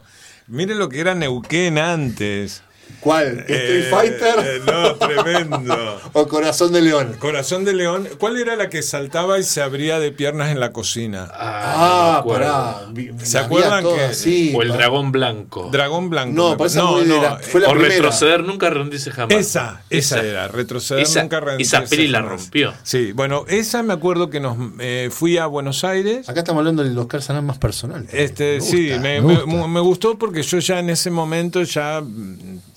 Miren 0.52 0.80
lo 0.80 0.90
que 0.90 1.00
era 1.00 1.14
Neuquén 1.14 1.78
antes. 1.78 2.64
¿Cuál? 3.00 3.40
¿Street 3.40 3.86
Eh, 3.86 3.88
Fighter? 3.90 4.36
eh, 4.40 4.62
no, 4.66 4.96
tremendo. 4.96 6.02
¿O 6.14 6.28
Corazón 6.28 6.74
de 6.74 6.82
León? 6.82 7.16
Corazón 7.20 7.64
de 7.66 7.74
León. 7.74 8.08
¿Cuál 8.20 8.38
era 8.38 8.56
la 8.56 8.70
que 8.70 8.82
saltaba 8.82 9.40
y 9.40 9.44
se 9.44 9.62
abría 9.62 10.00
de 10.00 10.12
piernas 10.12 10.52
en 10.52 10.60
la 10.60 10.72
cocina? 10.74 11.30
Ah, 11.34 12.12
no 12.14 12.18
acuerdo. 12.20 12.46
pará. 12.46 13.26
¿Se 13.26 13.40
la 13.40 13.46
acuerdan 13.46 13.84
que- 13.86 14.14
sí, 14.14 14.54
O 14.56 14.62
el 14.62 14.70
dragón 14.74 15.12
blanco. 15.12 15.70
Dragón 15.72 16.10
Blanco. 16.10 16.34
No, 16.34 16.56
no, 16.58 17.00
de 17.00 17.06
no, 17.06 17.22
la- 17.22 17.38
fue 17.40 17.62
la 17.62 17.68
o 17.70 17.72
primera. 17.72 17.94
retroceder, 17.94 18.44
nunca 18.44 18.70
rendirse 18.70 19.12
jamás. 19.12 19.36
Esa, 19.38 19.82
esa, 19.90 20.22
era, 20.22 20.48
retroceder 20.48 21.04
esa- 21.04 21.22
nunca 21.22 21.40
rendirse 21.40 21.78
esa 21.78 21.86
peli 21.90 22.08
la 22.08 22.20
jamás. 22.22 22.42
rompió. 22.42 22.74
Sí, 22.84 23.12
bueno, 23.14 23.46
esa 23.48 23.82
me 23.84 23.94
acuerdo 23.94 24.30
que 24.30 24.40
nos 24.40 24.58
eh, 24.80 25.10
fui 25.12 25.38
a 25.38 25.46
Buenos 25.46 25.84
Aires. 25.84 26.28
Acá 26.28 26.40
estamos 26.42 26.60
hablando 26.62 26.84
del 26.84 26.98
Oscar 26.98 27.22
Sanán 27.22 27.46
más 27.46 27.58
personal. 27.58 28.06
Este, 28.12 28.56
Me 28.56 28.62
sí, 28.62 28.88
gusta, 28.90 29.02
me, 29.02 29.22
me 29.22 29.28
me- 29.28 29.34
gusta. 29.36 29.46
mu- 29.46 29.68
me 29.68 29.80
gustó 29.80 30.18
porque 30.18 30.42
yo 30.44 30.60
ya 30.60 30.80
en 30.80 30.90
ese 30.90 31.10
momento 31.12 31.64
ya, 31.64 32.02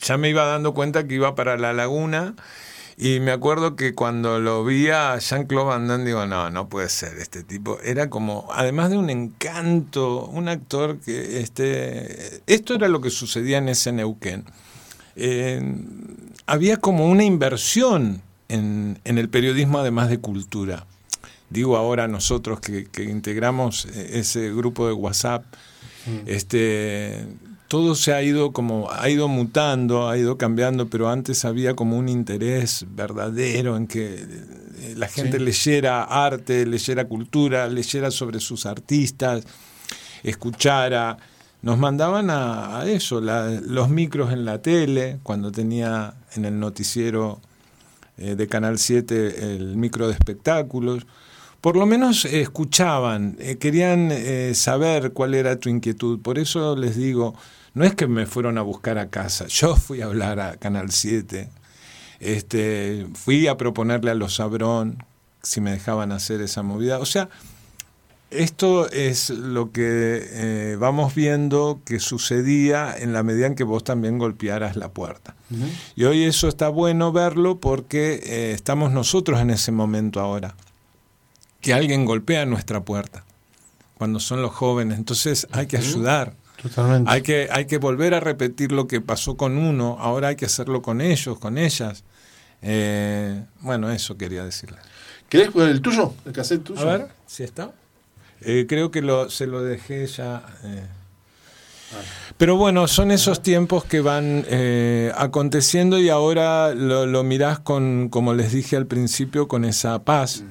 ya 0.02 0.18
me 0.18 0.28
iba 0.28 0.44
dando 0.44 0.74
cuenta 0.74 1.06
que 1.06 1.14
iba 1.14 1.34
para 1.34 1.56
la 1.56 1.72
laguna. 1.72 2.34
Y 2.98 3.20
me 3.20 3.32
acuerdo 3.32 3.74
que 3.74 3.94
cuando 3.94 4.38
lo 4.38 4.64
vi 4.64 4.88
a 4.90 5.18
Jean-Claude 5.18 5.66
Van 5.66 5.88
Damme, 5.88 6.04
digo, 6.04 6.26
no, 6.26 6.50
no 6.50 6.68
puede 6.68 6.88
ser 6.88 7.16
este 7.18 7.42
tipo. 7.42 7.78
Era 7.82 8.10
como, 8.10 8.48
además 8.52 8.90
de 8.90 8.98
un 8.98 9.08
encanto, 9.08 10.26
un 10.26 10.48
actor 10.48 10.98
que, 11.00 11.40
este, 11.40 12.42
esto 12.46 12.74
era 12.74 12.88
lo 12.88 13.00
que 13.00 13.10
sucedía 13.10 13.58
en 13.58 13.70
ese 13.70 13.92
Neuquén. 13.92 14.44
Eh, 15.16 15.62
había 16.46 16.76
como 16.76 17.06
una 17.06 17.24
inversión 17.24 18.22
en, 18.48 19.00
en 19.04 19.18
el 19.18 19.28
periodismo 19.30 19.78
además 19.78 20.10
de 20.10 20.18
cultura. 20.18 20.86
Digo 21.48 21.76
ahora 21.76 22.08
nosotros 22.08 22.60
que, 22.60 22.84
que 22.86 23.04
integramos 23.04 23.86
eh, 23.86 24.18
ese 24.20 24.52
grupo 24.52 24.86
de 24.86 24.92
WhatsApp, 24.92 25.44
este, 26.26 27.26
todo 27.72 27.94
se 27.94 28.12
ha 28.12 28.22
ido 28.22 28.52
como, 28.52 28.90
ha 28.90 29.08
ido 29.08 29.28
mutando, 29.28 30.06
ha 30.06 30.18
ido 30.18 30.36
cambiando, 30.36 30.88
pero 30.90 31.08
antes 31.08 31.46
había 31.46 31.72
como 31.74 31.96
un 31.96 32.10
interés 32.10 32.84
verdadero 32.90 33.78
en 33.78 33.86
que 33.86 34.16
eh, 34.16 34.94
la 34.94 35.08
gente 35.08 35.38
Sí. 35.38 35.44
leyera 35.44 36.02
arte, 36.04 36.66
leyera 36.66 37.06
cultura, 37.06 37.66
leyera 37.68 38.10
sobre 38.10 38.40
sus 38.40 38.66
artistas, 38.66 39.44
escuchara. 40.22 41.16
Nos 41.62 41.78
mandaban 41.78 42.28
a, 42.28 42.80
a 42.80 42.90
eso, 42.90 43.22
la- 43.22 43.48
los 43.66 43.88
micros 43.88 44.34
en 44.34 44.44
la 44.44 44.60
tele, 44.60 45.18
cuando 45.22 45.50
tenía 45.50 46.12
en 46.34 46.44
el 46.44 46.60
noticiero 46.60 47.40
eh, 48.18 48.34
de 48.34 48.48
Canal 48.48 48.78
7 48.78 49.54
el 49.56 49.76
micro 49.78 50.08
de 50.08 50.12
espectáculos. 50.12 51.06
Por 51.62 51.76
lo 51.76 51.86
menos 51.86 52.26
escuchaban, 52.26 53.36
eh, 53.38 53.56
querían 53.56 54.10
eh, 54.12 54.52
saber 54.54 55.12
cuál 55.12 55.32
era 55.34 55.56
tu 55.58 55.70
inquietud. 55.70 56.20
Por 56.20 56.38
eso 56.38 56.76
les 56.76 56.96
digo, 56.96 57.34
no 57.74 57.84
es 57.84 57.94
que 57.94 58.06
me 58.06 58.26
fueron 58.26 58.58
a 58.58 58.62
buscar 58.62 58.98
a 58.98 59.08
casa, 59.08 59.46
yo 59.48 59.76
fui 59.76 60.00
a 60.02 60.06
hablar 60.06 60.40
a 60.40 60.56
Canal 60.56 60.90
7, 60.90 61.48
este, 62.20 63.06
fui 63.14 63.48
a 63.48 63.56
proponerle 63.56 64.10
a 64.10 64.14
los 64.14 64.36
Sabrón 64.36 65.04
si 65.42 65.60
me 65.60 65.72
dejaban 65.72 66.12
hacer 66.12 66.40
esa 66.40 66.62
movida. 66.62 66.98
O 67.00 67.06
sea, 67.06 67.28
esto 68.30 68.90
es 68.90 69.30
lo 69.30 69.72
que 69.72 70.22
eh, 70.30 70.76
vamos 70.78 71.14
viendo 71.14 71.80
que 71.84 72.00
sucedía 72.00 72.94
en 72.96 73.12
la 73.12 73.22
medida 73.22 73.46
en 73.46 73.54
que 73.54 73.64
vos 73.64 73.84
también 73.84 74.18
golpearas 74.18 74.76
la 74.76 74.88
puerta. 74.88 75.34
Y 75.96 76.04
hoy 76.04 76.24
eso 76.24 76.48
está 76.48 76.70
bueno 76.70 77.12
verlo 77.12 77.60
porque 77.60 78.20
eh, 78.24 78.52
estamos 78.52 78.90
nosotros 78.90 79.40
en 79.40 79.50
ese 79.50 79.70
momento 79.70 80.20
ahora. 80.20 80.54
Que 81.60 81.74
alguien 81.74 82.06
golpea 82.06 82.46
nuestra 82.46 82.80
puerta 82.80 83.24
cuando 83.98 84.18
son 84.18 84.40
los 84.40 84.52
jóvenes. 84.52 84.98
Entonces 84.98 85.46
hay 85.52 85.66
que 85.66 85.76
ayudar. 85.76 86.34
Totalmente. 86.62 87.10
Hay 87.10 87.22
que, 87.22 87.48
hay 87.50 87.66
que 87.66 87.78
volver 87.78 88.14
a 88.14 88.20
repetir 88.20 88.72
lo 88.72 88.86
que 88.86 89.00
pasó 89.00 89.36
con 89.36 89.56
uno. 89.58 89.96
Ahora 89.98 90.28
hay 90.28 90.36
que 90.36 90.44
hacerlo 90.46 90.80
con 90.82 91.00
ellos, 91.00 91.38
con 91.38 91.58
ellas. 91.58 92.04
Eh, 92.62 93.42
bueno, 93.60 93.90
eso 93.90 94.16
quería 94.16 94.44
decirle. 94.44 94.78
¿Querés 95.28 95.50
jugar 95.50 95.68
el 95.70 95.80
tuyo? 95.80 96.14
¿El 96.24 96.32
cassette 96.32 96.62
tuyo? 96.62 96.80
A 96.80 96.84
ver, 96.84 97.08
si 97.26 97.42
está. 97.42 97.72
Eh, 98.42 98.66
creo 98.68 98.90
que 98.90 99.02
lo, 99.02 99.28
se 99.30 99.46
lo 99.46 99.62
dejé 99.62 100.06
ya. 100.06 100.44
eh. 100.64 100.86
Pero 102.38 102.56
bueno, 102.56 102.86
son 102.88 103.10
esos 103.10 103.42
tiempos 103.42 103.84
que 103.84 104.00
van 104.00 104.44
eh, 104.48 105.12
aconteciendo 105.16 105.98
y 105.98 106.08
ahora 106.08 106.74
lo, 106.74 107.06
lo 107.06 107.22
mirás 107.22 107.58
con, 107.58 108.08
como 108.08 108.34
les 108.34 108.52
dije 108.52 108.76
al 108.76 108.86
principio, 108.86 109.46
con 109.46 109.64
esa 109.64 110.02
paz 110.02 110.42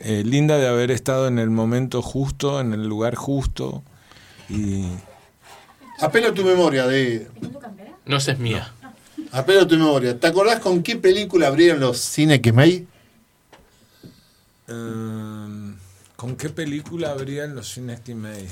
eh, 0.00 0.22
linda 0.24 0.58
de 0.58 0.66
haber 0.66 0.90
estado 0.90 1.28
en 1.28 1.38
el 1.38 1.50
momento 1.50 2.02
justo, 2.02 2.60
en 2.60 2.72
el 2.72 2.86
lugar 2.88 3.14
justo. 3.14 3.84
Y 4.48 4.86
Apelo 6.02 6.28
a 6.28 6.34
tu 6.34 6.44
memoria, 6.44 6.86
de. 6.86 7.28
No, 8.04 8.16
esa 8.16 8.32
es 8.32 8.38
mía. 8.38 8.72
Apelo 9.30 9.62
a 9.62 9.66
tu 9.66 9.76
memoria. 9.76 10.18
¿Te 10.18 10.26
acordás 10.26 10.60
con 10.60 10.82
qué 10.82 10.96
película 10.96 11.46
abrieron 11.46 11.80
los 11.80 11.98
cine 11.98 12.42
que 12.42 12.52
me 12.52 12.86
eh, 14.68 15.74
¿Con 16.16 16.36
qué 16.36 16.48
película 16.50 17.10
habrían 17.10 17.54
los 17.54 17.68
cines 17.68 18.00
Kimei? 18.00 18.46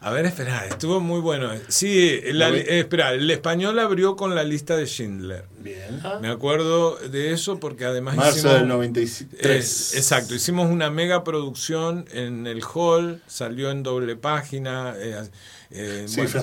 A 0.00 0.10
ver, 0.12 0.26
espera, 0.26 0.64
estuvo 0.64 1.00
muy 1.00 1.20
bueno. 1.20 1.50
Sí, 1.66 2.20
la- 2.32 2.50
eh, 2.50 2.78
espera, 2.80 3.12
el 3.14 3.28
español 3.30 3.76
abrió 3.80 4.14
con 4.14 4.34
la 4.36 4.44
lista 4.44 4.76
de 4.76 4.86
Schindler. 4.86 5.46
Bien. 5.58 6.00
Me 6.20 6.28
acuerdo 6.28 6.94
de 6.96 7.32
eso 7.32 7.58
porque 7.58 7.84
además 7.84 8.14
Marzo 8.14 8.38
hicimos... 8.38 8.54
del 8.54 8.68
93. 8.68 9.94
Eh, 9.94 9.98
exacto, 9.98 10.36
hicimos 10.36 10.70
una 10.70 10.88
mega 10.90 11.24
producción 11.24 12.04
en 12.12 12.46
el 12.46 12.62
hall, 12.62 13.20
salió 13.26 13.72
en 13.72 13.82
doble 13.82 14.14
página. 14.14 14.94
eh, 14.96 15.28
eh, 15.70 16.04
Sí, 16.06 16.20
bueno, 16.22 16.42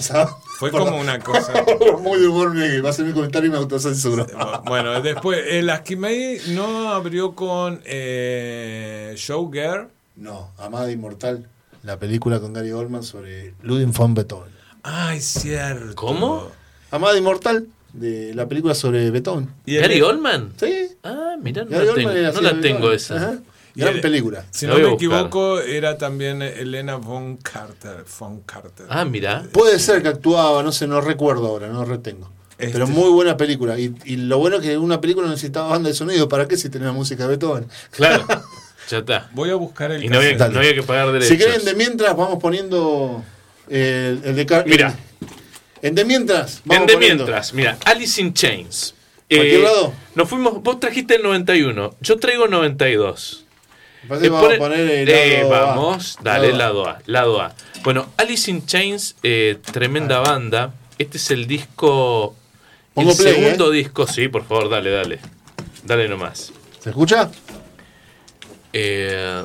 fue 0.60 0.70
Perdón. 0.72 0.90
como 0.90 1.00
una 1.02 1.20
cosa. 1.20 1.54
Muy 2.02 2.20
de 2.20 2.28
humor. 2.28 2.54
Va 2.86 2.90
a 2.90 2.94
ser 2.94 3.06
mi 3.06 3.14
comentario 3.14 3.48
y 3.48 3.52
me 3.52 3.58
autocensuro. 3.58 4.28
Bueno, 4.66 5.02
después, 5.02 5.40
el 5.50 5.70
Asquimei 5.70 6.42
no 6.50 6.90
abrió 6.90 7.34
con 7.36 7.82
eh, 7.86 9.14
Showgirl. 9.18 9.88
No, 10.18 10.52
Amada 10.58 10.92
Inmortal. 10.92 11.48
La 11.86 12.00
película 12.00 12.40
con 12.40 12.52
Gary 12.54 12.72
Oldman 12.72 13.04
sobre 13.04 13.54
Ludwig 13.62 13.88
von 13.96 14.14
Beethoven. 14.16 14.52
Ay, 14.82 15.20
cierto. 15.22 15.94
¿Cómo? 15.96 16.48
Amada 16.90 17.16
Inmortal, 17.18 17.68
de 17.94 18.34
la 18.34 18.48
película 18.48 18.74
sobre 18.74 19.12
Beethoven. 19.12 19.50
Y 19.68 19.76
¿Gary 19.76 20.02
Oldman? 20.02 20.54
Sí. 20.60 20.88
Ah, 21.04 21.36
mirá, 21.40 21.64
no 21.66 21.70
la 21.84 21.94
tengo, 21.94 22.12
no 22.12 22.42
la 22.42 22.60
tengo 22.62 22.92
esa. 22.92 23.16
Ajá. 23.18 23.34
Gran 23.76 23.96
el- 23.96 24.02
película. 24.02 24.46
Si 24.52 24.66
no 24.66 24.76
me 24.78 24.94
equivoco, 24.94 25.60
era 25.60 25.98
también 25.98 26.42
Elena 26.42 26.96
von 26.96 27.38
Carter. 27.38 28.04
Von 28.20 28.40
Carter. 28.42 28.88
Ah, 28.90 29.06
mirá. 29.06 29.46
Puede 29.52 29.78
ser 29.80 30.02
que 30.02 30.08
actuaba, 30.08 30.64
no 30.64 30.72
sé, 30.72 30.88
no 30.88 31.02
recuerdo 31.02 31.46
ahora, 31.48 31.68
no 31.68 31.84
retengo. 31.86 32.32
Este- 32.58 32.72
Pero 32.72 32.88
muy 32.88 33.10
buena 33.12 33.36
película. 33.36 33.78
Y, 33.78 33.94
y 34.06 34.16
lo 34.16 34.38
bueno 34.40 34.56
es 34.58 34.62
que 34.64 34.78
una 34.78 35.02
película 35.02 35.28
necesitaba 35.28 35.68
banda 35.68 35.90
de 35.90 35.96
sonido. 35.96 36.30
¿Para 36.30 36.48
qué 36.48 36.56
si 36.56 36.70
tenía 36.70 36.94
música 36.94 37.24
de 37.24 37.30
Beethoven? 37.30 37.68
Claro, 37.92 38.26
ya 38.90 38.98
está. 39.00 39.30
Voy 39.34 39.50
a 39.50 39.56
buscar 39.56 39.92
el 39.92 40.04
Y 40.04 40.08
no 40.08 40.18
había, 40.18 40.38
cassette. 40.38 40.54
no 40.54 40.60
había 40.60 40.76
que 40.76 40.84
pagar 40.84 41.08
derechos. 41.12 41.30
Si 41.30 41.38
quieren, 41.38 41.64
de 41.66 41.74
mientras 41.76 42.16
vamos 42.16 42.40
poniendo 42.42 43.24
eh, 43.70 44.18
el, 44.24 44.36
de 44.36 44.46
Car- 44.46 44.66
Mira. 44.68 44.96
En 45.82 45.94
de 45.96 46.06
mientras. 46.06 46.62
En 46.70 46.86
de 46.86 46.94
poniendo. 46.94 47.24
mientras, 47.26 47.54
mira, 47.54 47.78
Alice 47.86 48.20
in 48.22 48.34
Chains. 48.34 48.96
Eh, 49.30 49.38
¿Cualquier 49.38 49.62
lado? 49.62 49.94
Nos 50.16 50.30
fuimos, 50.30 50.62
vos 50.64 50.80
trajiste 50.80 51.16
el 51.16 51.24
91, 51.24 51.96
yo 52.02 52.18
traigo 52.18 52.48
92. 52.48 53.46
Me 54.04 54.10
parece 54.10 54.24
que 54.26 54.30
vamos 54.30 54.50
Después- 54.50 54.56
a 54.72 54.76
poner 54.76 54.90
el 54.92 55.10
eh, 55.10 55.42
lado 55.50 55.56
A. 55.56 55.66
vamos, 55.76 56.18
dale, 56.22 56.54
Lado 56.54 56.56
A. 56.56 56.58
lado 56.58 56.88
A, 56.90 57.02
lado 57.06 57.42
A. 57.42 57.56
Bueno, 57.84 58.08
Alice 58.18 58.50
in 58.52 58.66
Chains, 58.66 59.16
eh, 59.24 59.58
tremenda 59.72 60.20
banda. 60.20 60.74
Este 60.98 61.18
es 61.18 61.30
el 61.32 61.46
disco. 61.48 62.36
Pongo 62.94 63.12
el 63.12 63.18
play, 63.18 63.34
segundo 63.34 63.74
¿eh? 63.74 63.78
disco, 63.78 64.08
sí, 64.08 64.28
por 64.28 64.46
favor, 64.48 64.70
dale, 64.70 64.90
dale. 64.92 65.20
Dale 65.84 66.08
nomás. 66.08 66.52
¿Se 66.80 66.90
escucha? 66.92 67.30
Eh, 68.78 69.42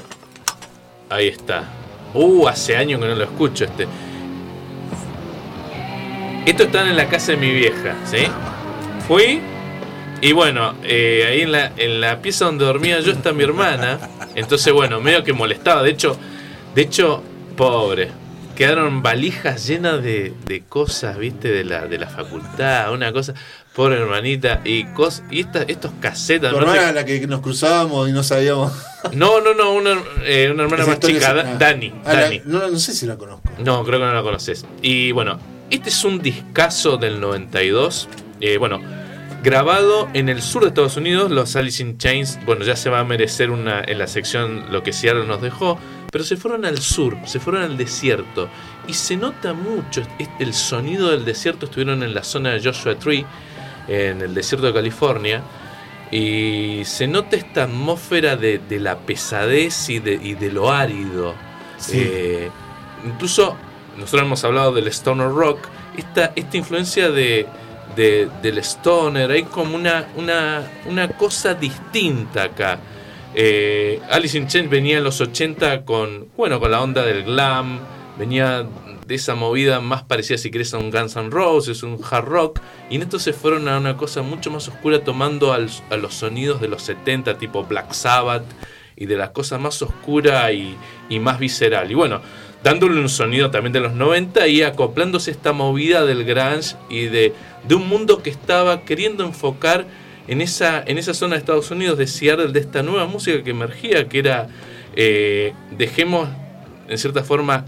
ahí 1.09 1.29
está. 1.29 1.63
Uh, 2.15 2.49
hace 2.49 2.77
años 2.77 3.01
que 3.01 3.07
no 3.07 3.15
lo 3.15 3.23
escucho 3.23 3.65
este. 3.65 3.87
Esto 6.47 6.65
están 6.65 6.89
en 6.89 6.97
la 6.97 7.09
casa 7.09 7.33
de 7.33 7.39
mi 7.39 7.53
vieja, 7.53 7.95
¿sí? 8.07 8.27
Fui 9.07 9.41
y 10.21 10.33
bueno, 10.33 10.75
eh, 10.83 11.27
ahí 11.29 11.43
en 11.43 11.53
la, 11.53 11.73
en 11.77 12.01
la 12.01 12.21
pieza 12.21 12.47
donde 12.47 12.65
dormía 12.65 12.99
yo 12.99 13.13
está 13.13 13.33
mi 13.33 13.45
hermana. 13.45 14.01
Entonces, 14.35 14.73
bueno, 14.73 15.01
medio 15.01 15.23
que 15.23 15.33
molestaba. 15.33 15.85
De 15.85 15.91
hecho, 15.91 16.19
de 16.75 16.83
hecho, 16.83 17.23
pobre. 17.57 18.11
Quedaron 18.57 19.01
valijas 19.01 19.65
llenas 19.65 20.03
de, 20.03 20.35
de 20.45 20.63
cosas, 20.65 21.17
viste, 21.17 21.53
de 21.53 21.63
la, 21.63 21.87
de 21.87 21.99
la 21.99 22.09
facultad, 22.09 22.93
una 22.93 23.13
cosa. 23.13 23.33
Pobre 23.75 23.97
hermanita. 24.01 24.61
Y, 24.65 24.85
cos, 24.93 25.23
y 25.31 25.41
esta- 25.41 25.63
estos 25.63 25.93
casetas. 26.01 26.53
Tu 26.53 26.61
no 26.61 26.63
hermana, 26.73 26.93
la 26.93 27.05
que 27.05 27.27
nos 27.27 27.41
cruzábamos 27.41 28.09
y 28.09 28.13
no 28.13 28.23
sabíamos. 28.23 28.73
no, 29.13 29.41
no, 29.41 29.55
no, 29.55 29.73
una, 29.75 29.93
eh, 30.25 30.51
una 30.53 30.65
hermana 30.65 30.87
más 30.87 30.99
chica, 31.01 31.31
es- 31.41 31.47
ah. 31.47 31.57
Dani. 31.59 31.93
Ah, 32.05 32.15
la- 32.15 32.31
no, 32.45 32.69
no 32.69 32.79
sé 32.79 32.93
si 32.93 33.07
la 33.07 33.17
conozco. 33.17 33.49
No, 33.59 33.85
creo 33.85 34.01
que 34.01 34.05
no 34.07 34.13
la 34.13 34.23
conoces. 34.23 34.65
Y 34.83 35.13
bueno, 35.13 35.39
este 35.71 35.89
es 35.91 36.05
un 36.05 36.21
discazo 36.21 36.97
del 36.97 37.21
92. 37.21 38.09
eh, 38.41 38.57
bueno, 38.59 38.81
grabado 39.43 40.09
en 40.15 40.29
el 40.29 40.43
sur 40.43 40.63
de 40.63 40.69
Estados 40.69 40.97
Unidos, 40.97 41.31
los 41.31 41.57
Alice 41.57 41.83
in 41.83 41.97
Chains, 41.99 42.39
bueno, 42.47 42.65
ya 42.65 42.75
se 42.77 42.91
va 42.91 43.01
a 43.01 43.05
merecer 43.05 43.51
una 43.51 43.83
en 43.87 43.99
la 43.99 44.07
sección 44.07 44.65
lo 44.71 44.83
que 44.83 44.93
Seattle 44.93 45.27
nos 45.27 45.41
dejó, 45.43 45.79
pero 46.11 46.25
se 46.25 46.37
fueron 46.37 46.65
al 46.65 46.79
sur, 46.79 47.17
se 47.27 47.39
fueron 47.41 47.63
al 47.63 47.77
desierto. 47.77 48.49
Y 48.89 48.95
se 48.95 49.17
nota 49.17 49.53
mucho 49.53 50.03
el 50.41 50.55
sonido 50.55 51.11
del 51.11 51.25
desierto. 51.25 51.67
Estuvieron 51.67 52.03
en 52.03 52.13
la 52.15 52.25
zona 52.25 52.51
de 52.51 52.63
Joshua 52.63 52.97
Tree, 52.99 53.25
en 53.89 54.21
el 54.21 54.35
desierto 54.35 54.67
de 54.67 54.73
California. 54.75 55.43
Y 56.11 56.83
se 56.85 57.07
nota 57.07 57.37
esta 57.37 57.65
atmósfera 57.65 58.37
de, 58.37 58.59
de 58.59 58.81
la 58.81 58.99
pesadez 58.99 59.89
y 59.91 60.01
de, 60.01 60.15
y 60.15 60.35
de 60.35 60.51
lo 60.51 60.71
árido. 60.73 61.35
Sí. 61.79 61.99
Eh, 62.03 62.51
incluso 63.07 63.57
nosotros 63.97 64.23
hemos 64.27 64.45
hablado 64.45 64.73
del 64.73 64.89
stoner 64.89 65.29
rock, 65.29 65.59
esta, 65.97 66.33
esta 66.35 66.57
influencia 66.57 67.11
de, 67.11 67.47
de- 67.95 68.29
del 68.43 68.59
stoner, 68.59 69.31
hay 69.31 69.45
como 69.45 69.77
una, 69.77 70.07
una, 70.17 70.63
una 70.87 71.09
cosa 71.09 71.55
distinta 71.55 72.45
acá. 72.45 72.79
Eh, 73.35 74.01
Alice 74.11 74.37
in 74.37 74.49
Chains 74.49 74.69
venía 74.69 74.99
en 74.99 75.05
los 75.05 75.21
80 75.21 75.85
con, 75.85 76.29
bueno, 76.37 76.59
con 76.59 76.71
la 76.73 76.81
onda 76.83 77.05
del 77.05 77.23
glam, 77.25 77.79
venía 78.19 78.67
de 79.11 79.17
esa 79.17 79.35
movida 79.35 79.81
más 79.81 80.05
parecida, 80.05 80.39
si 80.39 80.53
querés, 80.53 80.73
a 80.73 80.79
un 80.79 80.93
Guns 80.93 81.17
N' 81.17 81.31
Roses, 81.31 81.83
un 81.83 81.99
hard 82.09 82.27
rock, 82.27 82.61
y 82.89 82.95
en 82.95 83.03
esto 83.03 83.19
se 83.19 83.33
fueron 83.33 83.67
a 83.67 83.77
una 83.77 83.97
cosa 83.97 84.23
mucho 84.23 84.53
más 84.53 84.69
oscura, 84.69 85.03
tomando 85.03 85.53
a 85.53 85.59
los 85.59 86.15
sonidos 86.15 86.61
de 86.61 86.69
los 86.69 86.83
70, 86.83 87.37
tipo 87.37 87.65
Black 87.65 87.93
Sabbath, 87.93 88.45
y 88.97 89.07
de 89.07 89.17
la 89.17 89.33
cosa 89.33 89.59
más 89.59 89.83
oscura 89.83 90.53
y, 90.53 90.77
más 91.19 91.41
visceral. 91.41 91.91
Y 91.91 91.95
bueno, 91.95 92.21
dándole 92.63 93.01
un 93.01 93.09
sonido 93.09 93.51
también 93.51 93.73
de 93.73 93.81
los 93.81 93.95
90 93.95 94.47
y 94.47 94.63
acoplándose 94.63 95.33
esta 95.33 95.53
movida 95.53 96.05
del 96.05 96.25
grunge 96.25 96.77
y 96.89 97.07
de, 97.07 97.35
de 97.67 97.75
un 97.75 97.89
mundo 97.89 98.23
que 98.23 98.31
estaba 98.31 98.83
queriendo 98.83 99.25
enfocar 99.25 99.87
en 100.29 100.41
esa, 100.41 100.85
en 100.87 100.99
esa 100.99 101.15
zona 101.15 101.35
de 101.35 101.41
Estados 101.41 101.73
Unidos, 101.73 101.99
de 101.99 102.07
Seattle, 102.07 102.53
de 102.53 102.61
esta 102.61 102.85
nueva 102.85 103.07
música 103.07 103.43
que 103.43 103.51
emergía, 103.51 104.09
que 104.09 104.21
era, 104.21 104.47
eh, 104.95 105.53
dejemos 105.77 106.29
en 106.89 106.97
cierta 106.97 107.25
forma 107.25 107.65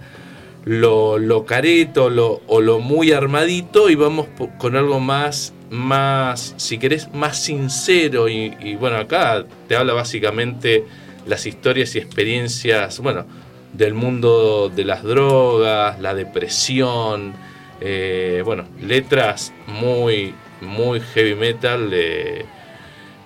lo, 0.65 1.19
lo 1.19 1.45
careto 1.45 2.11
lo, 2.11 2.41
o 2.47 2.61
lo 2.61 2.79
muy 2.79 3.13
armadito 3.13 3.91
y 3.91 3.95
vamos 3.95 4.29
con 4.59 4.77
algo 4.77 5.01
más, 5.01 5.53
más, 5.71 6.55
si 6.57 6.79
querés, 6.79 7.13
más 7.13 7.39
sincero. 7.39 8.29
Y, 8.29 8.77
bueno, 8.77 8.97
acá 8.97 9.45
te 9.69 9.77
habla 9.77 9.93
básicamente 9.93 10.85
las 11.27 11.47
historias 11.47 11.95
y 11.95 11.99
experiencias, 11.99 12.99
bueno, 13.01 13.25
del 13.73 13.95
mundo 13.95 14.71
de 14.75 14.85
las 14.85 15.03
drogas, 15.03 15.99
la 16.01 16.15
depresión, 16.15 17.35
eh, 17.81 18.43
bueno, 18.45 18.65
letras 18.81 19.53
muy, 19.67 20.35
muy 20.61 21.01
heavy 21.01 21.35
metal, 21.35 21.91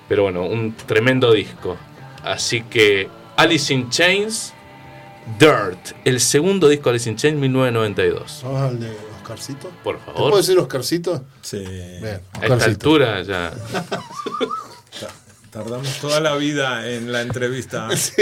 pero 0.08 0.22
bueno, 0.24 0.44
un 0.44 0.74
tremendo 0.74 1.32
disco. 1.32 1.76
Así 2.22 2.62
que 2.62 3.08
Alice 3.36 3.72
in 3.72 3.90
Chains, 3.90 4.54
Dirt, 5.38 5.78
el 6.04 6.20
segundo 6.20 6.68
disco 6.68 6.84
de 6.84 6.90
Alice 6.90 7.10
in 7.10 7.16
Chains, 7.16 7.38
1992. 7.38 8.40
¿Vamos 8.44 8.60
al 8.62 8.80
de 8.80 8.90
Oscarcito? 9.20 9.70
Por 9.82 9.98
¿Te 9.98 10.04
favor. 10.04 10.20
puedo 10.22 10.36
decir 10.36 10.58
Oscarcito? 10.58 11.24
Sí. 11.42 11.58
Bien, 11.58 12.20
A 12.40 12.46
esta 12.46 12.64
altura 12.64 13.22
ya. 13.22 13.52
Tardamos 15.50 15.88
toda 16.00 16.20
la 16.20 16.36
vida 16.36 16.88
en 16.90 17.10
la 17.12 17.22
entrevista. 17.22 17.88
Sí, 17.96 18.12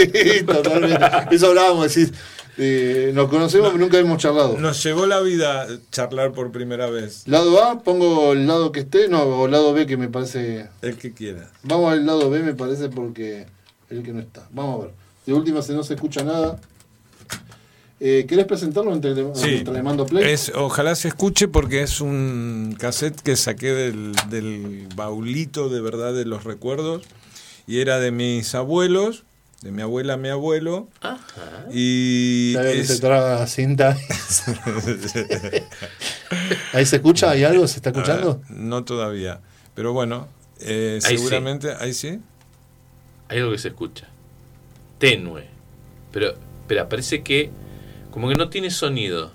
totalmente. 0.46 1.04
Eso 1.32 1.48
hablábamos, 1.48 1.92
decís, 1.92 2.12
eh, 2.56 3.10
nos 3.12 3.28
conocemos, 3.28 3.68
pero 3.72 3.78
nunca 3.84 3.98
hemos 3.98 4.18
charlado. 4.18 4.56
Nos 4.58 4.82
llevó 4.82 5.06
la 5.06 5.20
vida 5.20 5.66
charlar 5.90 6.32
por 6.32 6.52
primera 6.52 6.88
vez. 6.88 7.26
Lado 7.26 7.62
A, 7.64 7.80
pongo 7.82 8.32
el 8.32 8.46
lado 8.46 8.70
que 8.72 8.80
esté, 8.80 9.08
no, 9.08 9.24
o 9.24 9.48
lado 9.48 9.72
B 9.72 9.86
que 9.86 9.96
me 9.96 10.08
parece. 10.08 10.68
El 10.80 10.96
que 10.96 11.12
quiera. 11.12 11.50
Vamos 11.64 11.92
al 11.92 12.06
lado 12.06 12.30
B, 12.30 12.40
me 12.40 12.54
parece, 12.54 12.88
porque 12.88 13.46
el 13.90 14.02
que 14.02 14.12
no 14.12 14.20
está. 14.20 14.46
Vamos 14.52 14.80
a 14.80 14.86
ver. 14.86 14.94
De 15.26 15.32
última, 15.34 15.60
si 15.62 15.72
no 15.72 15.82
se 15.82 15.94
escucha 15.94 16.22
nada. 16.22 16.58
Eh, 18.06 18.26
¿Querés 18.28 18.44
presentarlo 18.44 18.92
entre, 18.92 19.14
Sí. 19.34 19.54
entre 19.56 19.72
le 19.72 19.82
mando 19.82 20.04
play? 20.04 20.30
Es, 20.30 20.52
ojalá 20.54 20.94
se 20.94 21.08
escuche 21.08 21.48
porque 21.48 21.82
es 21.82 22.02
un 22.02 22.76
cassette 22.78 23.18
que 23.22 23.34
saqué 23.34 23.72
del, 23.72 24.12
del 24.28 24.88
baulito 24.94 25.70
de 25.70 25.80
verdad 25.80 26.12
de 26.12 26.26
los 26.26 26.44
recuerdos 26.44 27.04
y 27.66 27.80
era 27.80 27.98
de 28.00 28.10
mis 28.10 28.54
abuelos, 28.54 29.24
de 29.62 29.70
mi 29.72 29.80
abuela, 29.80 30.18
mi 30.18 30.28
abuelo 30.28 30.86
Ajá. 31.00 31.64
y 31.72 32.52
veo 32.52 32.72
que 32.74 32.80
es- 32.80 32.88
se 32.88 32.98
traga 33.00 33.46
cinta. 33.46 33.96
¿Ahí 36.72 36.86
se 36.86 36.96
escucha? 36.96 37.30
¿Hay 37.30 37.44
algo? 37.44 37.66
¿Se 37.66 37.76
está 37.76 37.90
escuchando? 37.90 38.40
Ah, 38.44 38.48
no 38.50 38.84
todavía, 38.84 39.40
pero 39.74 39.92
bueno, 39.94 40.28
eh, 40.60 40.98
Ahí 41.04 41.16
sí. 41.16 41.18
seguramente 41.18 41.72
ahí 41.80 41.94
sí. 41.94 42.20
Hay 43.28 43.38
algo 43.38 43.52
que 43.52 43.58
se 43.58 43.68
escucha. 43.68 44.08
Tenue. 44.98 45.46
Pero, 46.12 46.34
pero 46.68 46.88
parece 46.88 47.22
que 47.22 47.50
como 48.14 48.28
que 48.28 48.36
no 48.36 48.48
tiene 48.48 48.70
sonido. 48.70 49.32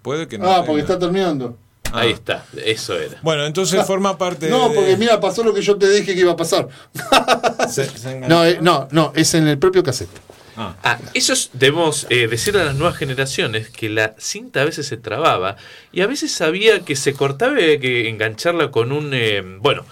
Puede 0.00 0.26
que 0.26 0.38
no. 0.38 0.50
Ah, 0.50 0.64
porque 0.64 0.80
tenga. 0.80 0.94
está 0.94 0.98
terminando. 0.98 1.58
Ah. 1.92 2.00
Ahí 2.00 2.12
está, 2.12 2.46
eso 2.64 2.98
era. 2.98 3.18
Bueno, 3.20 3.44
entonces 3.44 3.84
forma 3.86 4.16
parte 4.16 4.48
No, 4.48 4.70
de- 4.70 4.74
porque 4.74 4.96
mira, 4.96 5.20
pasó 5.20 5.44
lo 5.44 5.52
que 5.52 5.60
yo 5.60 5.76
te 5.76 5.86
dije 5.90 6.14
que 6.14 6.20
iba 6.22 6.32
a 6.32 6.36
pasar. 6.36 6.66
se- 7.70 7.84
se. 7.86 8.20
No, 8.20 8.42
eh, 8.42 8.58
no, 8.62 8.88
no, 8.90 9.12
es 9.14 9.34
en 9.34 9.46
el 9.46 9.58
propio 9.58 9.82
cassette. 9.82 10.08
Ah. 10.56 10.74
Ah, 10.82 10.98
eso 11.12 11.34
es, 11.34 11.50
debemos 11.52 12.06
eh, 12.08 12.26
decirle 12.26 12.62
a 12.62 12.64
las 12.64 12.74
nuevas 12.74 12.96
generaciones 12.96 13.68
que 13.68 13.90
la 13.90 14.14
cinta 14.18 14.62
a 14.62 14.64
veces 14.64 14.86
se 14.86 14.96
trababa 14.96 15.56
y 15.92 16.00
a 16.00 16.06
veces 16.06 16.40
había 16.40 16.80
que 16.80 16.96
se 16.96 17.12
cortaba 17.12 17.60
y 17.60 17.64
había 17.64 17.78
que 17.80 18.08
engancharla 18.08 18.70
con 18.70 18.90
un, 18.92 19.10
eh, 19.12 19.42
bueno, 19.60 19.84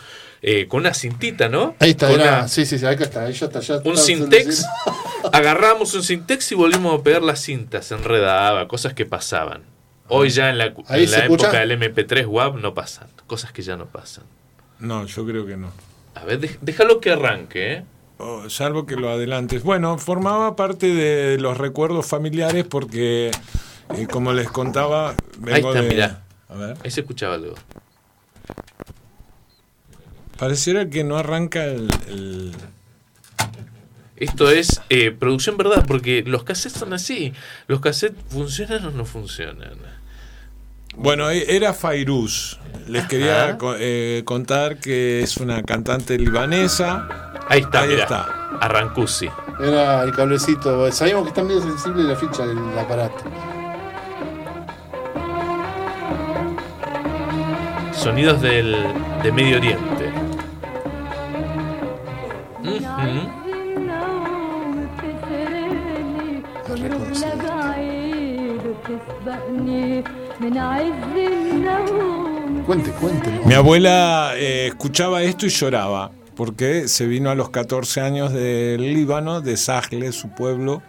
eh, 0.47 0.67
con 0.69 0.81
una 0.81 0.93
cintita, 0.93 1.49
¿no? 1.49 1.75
Ahí 1.79 1.91
está, 1.91 2.11
era. 2.13 2.23
una- 2.41 2.49
Sí, 2.49 2.67
sí, 2.67 2.79
sí, 2.79 2.85
acá 2.85 3.05
está. 3.05 3.25
Ahí 3.25 3.33
ya 3.33 3.47
está. 3.47 3.61
Ya 3.61 3.81
un 3.85 3.97
Sintex, 3.97 4.65
agarramos 5.33 5.95
un 5.95 6.03
Sintex 6.03 6.53
y 6.53 6.55
volvimos 6.55 7.01
a 7.01 7.03
pegar 7.03 7.23
la 7.23 7.35
cinta, 7.37 7.81
se 7.83 7.95
enredaba, 7.95 8.69
cosas 8.69 8.93
que 8.95 9.07
pasaban. 9.07 9.63
Hoy 10.09 10.29
ya 10.29 10.51
en 10.51 10.59
la, 10.59 10.67
en 10.67 10.75
Ahí 10.89 11.07
la 11.07 11.17
se 11.19 11.23
escucha. 11.23 11.47
época 11.47 11.61
del 11.61 11.73
MP3 11.81 12.27
WAV 12.27 12.57
no 12.61 12.75
pasan, 12.75 13.09
cosas 13.27 13.53
que 13.53 13.63
ya 13.63 13.77
no 13.77 13.87
pasan. 13.87 14.25
No, 14.79 15.07
yo 15.07 15.25
creo 15.25 15.47
que 15.47 15.57
no. 15.57 15.71
A 16.15 16.25
ver, 16.25 16.39
déjalo 16.61 17.01
que 17.01 17.11
arranque, 17.13 17.73
¿eh? 17.73 17.85
Oh, 18.19 18.49
salvo 18.51 18.87
que 18.87 18.97
lo 18.97 19.09
adelantes. 19.11 19.63
Bueno, 19.65 19.97
formaba 19.99 20.55
parte 20.57 20.87
de 20.95 21.39
los 21.39 21.57
recuerdos 21.59 22.07
familiares 22.07 22.65
porque, 22.69 23.31
eh, 23.97 24.07
como 24.11 24.33
les 24.33 24.49
contaba, 24.51 25.15
vengo 25.39 25.71
está, 25.71 25.83
de... 25.83 25.89
mirá. 25.89 26.23
A 26.49 26.55
ver. 26.55 26.77
Ahí 26.85 26.91
se 26.91 27.01
escuchaba 27.01 27.35
algo. 27.35 27.55
Pareciera 30.39 30.89
que 30.89 31.05
no 31.05 31.17
arranca 31.17 31.65
el... 31.65 31.89
el- 32.09 32.53
Esto 34.17 34.51
es 34.51 34.81
eh, 34.91 35.11
producción 35.11 35.57
verdad, 35.57 35.85
porque 35.87 36.23
los 36.27 36.45
cassettes 36.45 36.79
son 36.79 36.93
así. 36.93 37.33
Los 37.67 37.81
cassettes 37.81 38.17
funcionan 38.31 38.85
o 38.87 38.91
no 38.91 39.05
funcionan. 39.05 39.73
Bueno, 40.97 41.31
e- 41.31 41.57
era 41.57 41.73
Fairuz. 41.75 42.59
Les 42.87 43.05
quería 43.07 43.59
eh, 43.79 44.23
contar 44.25 44.79
que 44.79 45.21
es 45.23 45.37
una 45.39 45.63
cantante 45.63 46.17
libanesa. 46.19 47.09
Ahí 47.49 47.61
está, 47.61 47.81
Ahí 47.83 47.89
mirá. 47.91 48.03
está. 48.05 48.49
Arrancusi. 48.61 49.29
Era 49.61 50.03
el 50.05 50.13
cablecito. 50.13 50.91
Sabíamos 50.93 51.25
que 51.25 51.29
está 51.31 51.43
medio 51.43 51.61
sensible 51.61 52.05
la 52.05 52.15
ficha 52.17 52.47
del 52.47 52.59
aparato. 52.79 53.25
Sonidos 57.93 58.41
del, 58.43 58.77
de 59.23 59.33
Medio 59.33 59.57
Oriente. 59.57 60.13
Cuente, 72.67 72.91
cuente. 72.93 73.31
¿no? 73.31 73.45
Mi 73.45 73.55
abuela 73.55 74.33
eh, 74.37 74.69
escuchaba 74.69 75.23
esto 75.23 75.47
y 75.47 75.51
lloraba, 75.51 76.11
porque 76.35 76.89
se 76.89 77.07
vino 77.07 77.31
a 77.31 77.35
los 77.35 77.51
14 77.51 78.01
años 78.01 78.33
del 78.33 78.81
Líbano, 78.81 79.41
de 79.41 79.57
Sajle, 79.57 80.13
su 80.13 80.31
pueblo. 80.31 80.83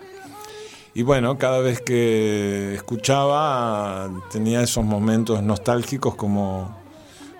Y 0.93 1.03
bueno, 1.03 1.37
cada 1.37 1.59
vez 1.59 1.81
que 1.81 2.75
escuchaba 2.75 4.09
tenía 4.31 4.61
esos 4.61 4.85
momentos 4.85 5.43
nostálgicos 5.43 6.15
como, 6.15 6.73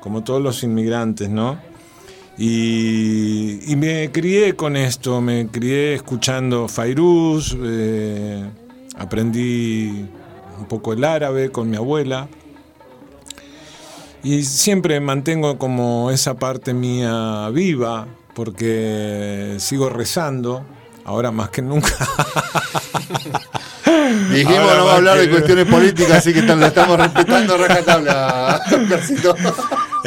como 0.01 0.23
todos 0.23 0.41
los 0.41 0.61
inmigrantes, 0.63 1.29
¿no? 1.29 1.57
Y, 2.37 3.71
y 3.71 3.75
me 3.77 4.11
crié 4.11 4.55
con 4.55 4.75
esto, 4.75 5.21
me 5.21 5.47
crié 5.47 5.93
escuchando 5.93 6.67
Fairuz, 6.67 7.55
eh, 7.63 8.43
aprendí 8.97 10.05
un 10.59 10.65
poco 10.67 10.93
el 10.93 11.03
árabe 11.03 11.49
con 11.51 11.69
mi 11.69 11.77
abuela. 11.77 12.27
Y 14.23 14.43
siempre 14.43 14.99
mantengo 14.99 15.57
como 15.57 16.09
esa 16.11 16.33
parte 16.33 16.73
mía 16.73 17.49
viva, 17.49 18.07
porque 18.33 19.55
sigo 19.59 19.89
rezando, 19.89 20.65
ahora 21.05 21.31
más 21.31 21.49
que 21.49 21.61
nunca. 21.61 21.91
Dijimos 24.31 24.57
Ahora 24.57 24.77
no 24.77 24.85
va 24.85 24.93
a 24.93 24.95
hablar 24.97 25.17
de 25.19 25.29
cuestiones 25.29 25.65
políticas, 25.65 26.17
así 26.17 26.33
que 26.33 26.41
lo 26.41 26.65
estamos 26.65 26.97
respetando 26.97 27.57
rajatabla. 27.67 28.61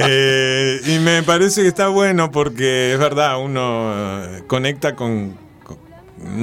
Eh, 0.00 0.80
y 0.86 0.98
me 1.00 1.22
parece 1.22 1.62
que 1.62 1.68
está 1.68 1.88
bueno 1.88 2.30
porque 2.30 2.92
es 2.92 2.98
verdad, 2.98 3.40
uno 3.42 3.92
eh, 4.24 4.44
conecta 4.46 4.94
con, 4.94 5.36
con- 5.64 5.78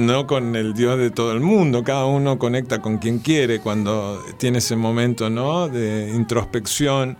no 0.06 0.26
con 0.26 0.56
el 0.56 0.74
Dios 0.74 0.98
de 0.98 1.10
todo 1.10 1.32
el 1.32 1.40
mundo, 1.40 1.82
cada 1.84 2.04
uno 2.06 2.38
conecta 2.38 2.80
con 2.82 2.98
quien 2.98 3.18
quiere 3.20 3.60
cuando 3.60 4.22
tiene 4.38 4.58
ese 4.58 4.76
momento 4.76 5.30
¿no? 5.30 5.68
de 5.68 6.12
introspección. 6.14 7.16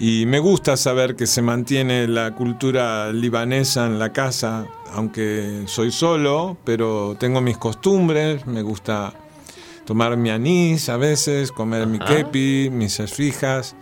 Y 0.00 0.26
me 0.26 0.40
gusta 0.40 0.76
saber 0.76 1.14
que 1.14 1.26
se 1.26 1.40
mantiene 1.40 2.08
la 2.08 2.34
cultura 2.34 3.12
libanesa 3.12 3.86
en 3.86 3.98
la 3.98 4.12
casa, 4.12 4.66
aunque 4.92 5.62
soy 5.66 5.92
solo, 5.92 6.56
pero 6.64 7.16
tengo 7.18 7.40
mis 7.40 7.56
costumbres, 7.58 8.44
me 8.46 8.62
gusta 8.62 9.12
tomar 9.84 10.16
mi 10.16 10.30
anís 10.30 10.88
a 10.88 10.96
veces, 10.96 11.52
comer 11.52 11.86
mi 11.86 11.98
kepi, 12.00 12.70
mis 12.72 12.98
esfijas. 12.98 13.76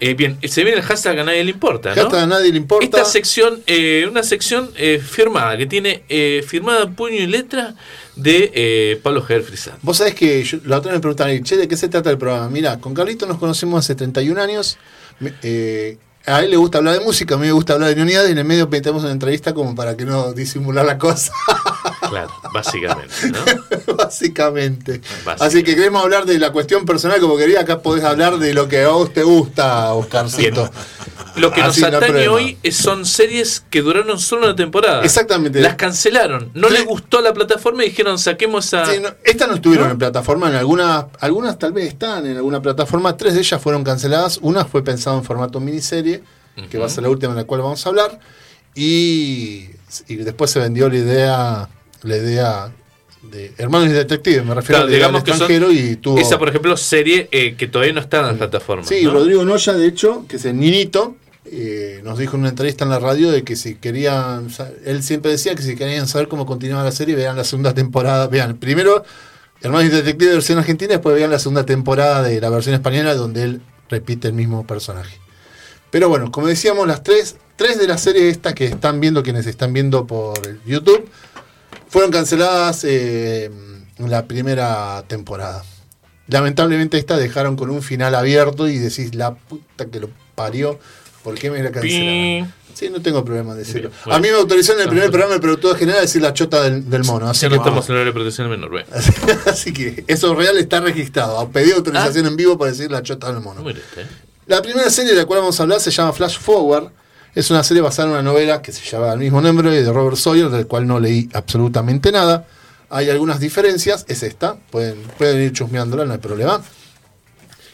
Eh, 0.00 0.14
bien, 0.14 0.38
se 0.46 0.64
viene 0.64 0.80
el 0.80 0.84
hashtag 0.84 1.18
a 1.18 1.24
nadie 1.24 1.44
le 1.44 1.50
importa, 1.50 1.94
¿no? 1.94 2.02
Hashtag 2.02 2.20
a 2.20 2.26
nadie 2.26 2.50
le 2.50 2.56
importa. 2.58 2.84
Esta 2.84 3.04
sección, 3.04 3.62
eh, 3.66 4.06
una 4.10 4.22
sección 4.22 4.70
eh, 4.76 4.98
firmada, 4.98 5.58
que 5.58 5.66
tiene 5.66 6.04
eh, 6.08 6.42
firmada 6.46 6.88
puño 6.90 7.16
y 7.16 7.26
letra 7.26 7.74
de 8.22 8.50
eh, 8.54 9.00
Pablo 9.02 9.22
Javier. 9.22 9.44
Vos 9.82 9.96
sabés 9.98 10.14
que 10.14 10.42
yo- 10.44 10.58
la 10.64 10.78
otra 10.78 10.92
vez 10.92 10.98
me 10.98 11.00
preguntaron, 11.00 11.42
che, 11.42 11.56
¿de 11.56 11.66
qué 11.68 11.76
se 11.76 11.88
trata 11.88 12.10
el 12.10 12.18
programa? 12.18 12.48
Mira, 12.48 12.78
con 12.78 12.94
Carlito 12.94 13.26
nos 13.26 13.38
conocemos 13.38 13.78
hace 13.84 13.94
31 13.94 14.38
años. 14.38 14.78
Me- 15.20 15.34
eh, 15.42 15.98
a 16.26 16.40
él 16.42 16.50
le 16.50 16.56
gusta 16.56 16.78
hablar 16.78 16.98
de 16.98 17.04
música, 17.04 17.34
a 17.34 17.38
mí 17.38 17.46
me 17.46 17.52
gusta 17.52 17.72
hablar 17.74 17.88
de 17.90 17.96
ñoñadas 17.96 18.28
y 18.28 18.32
en 18.32 18.38
el 18.38 18.44
medio 18.44 18.68
metemos 18.68 19.02
una 19.02 19.12
entrevista 19.12 19.54
como 19.54 19.74
para 19.74 19.96
que 19.96 20.04
no 20.04 20.32
disimular 20.32 20.84
la 20.84 20.98
cosa, 20.98 21.32
Claro, 22.10 22.30
básicamente, 22.52 23.14
¿no? 23.30 23.94
básicamente. 23.96 25.00
Básicamente. 25.24 25.44
Así 25.44 25.62
que 25.62 25.74
queremos 25.76 26.02
hablar 26.02 26.24
de 26.26 26.38
la 26.38 26.50
cuestión 26.52 26.84
personal 26.84 27.20
como 27.20 27.36
quería, 27.36 27.60
acá 27.60 27.80
podés 27.82 28.02
hablar 28.04 28.38
de 28.38 28.52
lo 28.52 28.68
que 28.68 28.82
a 28.82 28.88
vos 28.88 29.12
te 29.12 29.22
gusta, 29.22 29.92
Oscarcito. 29.94 30.70
Lo 31.36 31.52
que 31.52 31.60
nos 31.60 31.76
Así 31.76 31.84
atañe 31.84 32.26
hoy 32.26 32.58
son 32.72 33.06
series 33.06 33.62
que 33.70 33.80
duraron 33.82 34.18
solo 34.18 34.46
una 34.46 34.56
temporada. 34.56 35.04
Exactamente. 35.04 35.60
Las 35.60 35.76
cancelaron. 35.76 36.50
No 36.54 36.66
Sí. 36.68 36.74
les 36.74 36.84
gustó 36.84 37.20
la 37.20 37.32
plataforma 37.32 37.84
y 37.84 37.90
dijeron 37.90 38.18
saquemos 38.18 38.66
esa. 38.66 38.84
Sí, 38.86 38.98
no, 39.00 39.10
estas 39.24 39.46
no 39.48 39.54
estuvieron 39.54 39.86
¿No? 39.86 39.92
en 39.92 39.98
plataforma, 39.98 40.48
en 40.48 40.56
algunas, 40.56 41.04
algunas 41.20 41.56
tal 41.58 41.72
vez 41.72 41.86
están 41.86 42.26
en 42.26 42.36
alguna 42.36 42.60
plataforma, 42.60 43.16
tres 43.16 43.34
de 43.34 43.40
ellas 43.40 43.62
fueron 43.62 43.84
canceladas, 43.84 44.40
una 44.42 44.64
fue 44.64 44.82
pensada 44.82 45.16
en 45.16 45.22
formato 45.24 45.60
miniserie, 45.60 46.09
que 46.70 46.78
va 46.78 46.86
a 46.86 46.88
ser 46.88 47.02
la 47.04 47.10
última 47.10 47.32
en 47.32 47.36
la 47.38 47.44
cual 47.44 47.60
vamos 47.62 47.84
a 47.84 47.88
hablar, 47.88 48.18
y, 48.74 49.66
y 50.08 50.16
después 50.16 50.50
se 50.50 50.58
vendió 50.60 50.88
la 50.88 50.96
idea 50.96 51.68
la 52.02 52.16
idea 52.16 52.72
de 53.22 53.52
Hermanos 53.58 53.88
y 53.88 53.92
Detectives, 53.92 54.42
me 54.44 54.54
refiero 54.54 54.78
Claro, 54.82 54.88
a 54.90 54.94
digamos 54.94 55.22
que 55.22 55.32
son- 55.32 55.40
extranjero 55.42 55.70
y 55.70 55.96
tuvo... 55.96 56.18
Esa, 56.18 56.38
por 56.38 56.48
ejemplo, 56.48 56.74
serie 56.78 57.28
eh, 57.30 57.54
que 57.56 57.66
todavía 57.68 57.92
no 57.92 58.00
está 58.00 58.20
en 58.20 58.26
las 58.28 58.36
plataformas. 58.36 58.88
Sí, 58.88 59.04
¿no? 59.04 59.10
Rodrigo 59.10 59.44
Noya, 59.44 59.74
de 59.74 59.86
hecho, 59.86 60.24
que 60.26 60.36
es 60.36 60.44
el 60.46 60.58
Ninito, 60.58 61.16
eh, 61.44 62.00
nos 62.02 62.18
dijo 62.18 62.36
en 62.36 62.40
una 62.40 62.48
entrevista 62.48 62.84
en 62.84 62.90
la 62.90 62.98
radio 62.98 63.30
de 63.30 63.44
que 63.44 63.56
si 63.56 63.74
querían, 63.74 64.48
él 64.86 65.02
siempre 65.02 65.30
decía 65.32 65.54
que 65.54 65.60
si 65.62 65.76
querían 65.76 66.08
saber 66.08 66.28
cómo 66.28 66.46
continuaba 66.46 66.82
la 66.84 66.92
serie, 66.92 67.14
vean 67.14 67.36
la 67.36 67.44
segunda 67.44 67.74
temporada, 67.74 68.26
vean, 68.28 68.56
primero 68.56 69.04
Hermanos 69.60 69.92
y 69.92 69.94
Detectives 69.96 70.32
versión 70.36 70.56
argentina, 70.58 70.92
después 70.92 71.14
vean 71.14 71.30
la 71.30 71.38
segunda 71.38 71.66
temporada 71.66 72.22
de 72.22 72.40
la 72.40 72.48
versión 72.48 72.74
española 72.74 73.14
donde 73.14 73.42
él 73.42 73.60
repite 73.90 74.28
el 74.28 74.32
mismo 74.34 74.66
personaje. 74.66 75.18
Pero 75.90 76.08
bueno, 76.08 76.30
como 76.30 76.46
decíamos, 76.46 76.86
las 76.86 77.02
tres, 77.02 77.36
tres 77.56 77.78
de 77.78 77.86
las 77.86 78.00
series 78.00 78.24
estas 78.24 78.54
que 78.54 78.66
están 78.66 79.00
viendo, 79.00 79.22
quienes 79.22 79.46
están 79.46 79.72
viendo 79.72 80.06
por 80.06 80.64
YouTube, 80.64 81.08
fueron 81.88 82.10
canceladas 82.10 82.84
eh, 82.84 83.50
en 83.98 84.10
la 84.10 84.26
primera 84.26 85.02
temporada. 85.08 85.64
Lamentablemente 86.28 86.96
esta 86.96 87.16
dejaron 87.16 87.56
con 87.56 87.70
un 87.70 87.82
final 87.82 88.14
abierto 88.14 88.68
y 88.68 88.78
decís, 88.78 89.14
la 89.14 89.34
puta 89.34 89.86
que 89.86 89.98
lo 89.98 90.10
parió, 90.36 90.78
¿por 91.24 91.34
qué 91.34 91.50
me 91.50 91.62
la 91.62 91.72
cancelaron? 91.72 92.52
Sí, 92.72 92.88
no 92.88 93.02
tengo 93.02 93.24
problema 93.24 93.52
de 93.54 93.60
decirlo. 93.60 93.90
Bueno. 94.04 94.16
A 94.16 94.20
mí 94.20 94.28
me 94.28 94.34
autorizaron 94.34 94.80
en 94.80 94.84
el 94.84 94.90
primer 94.90 95.10
programa 95.10 95.32
del 95.32 95.40
productor 95.40 95.76
general 95.76 95.98
a 95.98 96.02
decir 96.02 96.22
la 96.22 96.32
chota 96.32 96.62
del, 96.62 96.88
del 96.88 97.04
mono. 97.04 97.28
Así 97.28 97.42
Ya 97.42 97.48
que, 97.48 97.56
no 97.56 97.62
estamos 97.62 97.88
en 97.88 97.96
la 97.96 98.04
de 98.04 98.12
protección 98.12 98.48
menor. 98.48 98.70
Bueno, 98.70 98.86
así 99.46 99.72
que 99.72 100.04
eso 100.06 100.34
real 100.34 100.56
está 100.56 100.80
registrado. 100.80 101.50
Pedí 101.50 101.72
autorización 101.72 102.26
en 102.26 102.36
vivo 102.36 102.56
para 102.56 102.70
decir 102.70 102.90
la 102.90 103.02
chota 103.02 103.32
del 103.32 103.42
mono. 103.42 103.68
¿eh? 103.68 103.74
La 104.50 104.60
primera 104.60 104.90
serie 104.90 105.12
de 105.12 105.16
la 105.16 105.26
cual 105.26 105.38
vamos 105.38 105.60
a 105.60 105.62
hablar 105.62 105.78
se 105.78 105.92
llama 105.92 106.12
Flash 106.12 106.40
Forward. 106.40 106.90
Es 107.36 107.52
una 107.52 107.62
serie 107.62 107.82
basada 107.82 108.08
en 108.08 108.14
una 108.14 108.22
novela 108.24 108.60
que 108.60 108.72
se 108.72 108.84
llama 108.84 109.12
el 109.12 109.20
mismo 109.20 109.40
nombre 109.40 109.70
de 109.70 109.92
Robert 109.92 110.16
Sawyer, 110.16 110.48
del 110.48 110.66
cual 110.66 110.88
no 110.88 110.98
leí 110.98 111.28
absolutamente 111.34 112.10
nada. 112.10 112.48
Hay 112.88 113.08
algunas 113.10 113.38
diferencias, 113.38 114.04
es 114.08 114.24
esta, 114.24 114.56
pueden, 114.56 115.00
pueden 115.16 115.40
ir 115.40 115.52
chusmeándola, 115.52 116.04
no 116.04 116.14
hay 116.14 116.18
problema. 116.18 116.60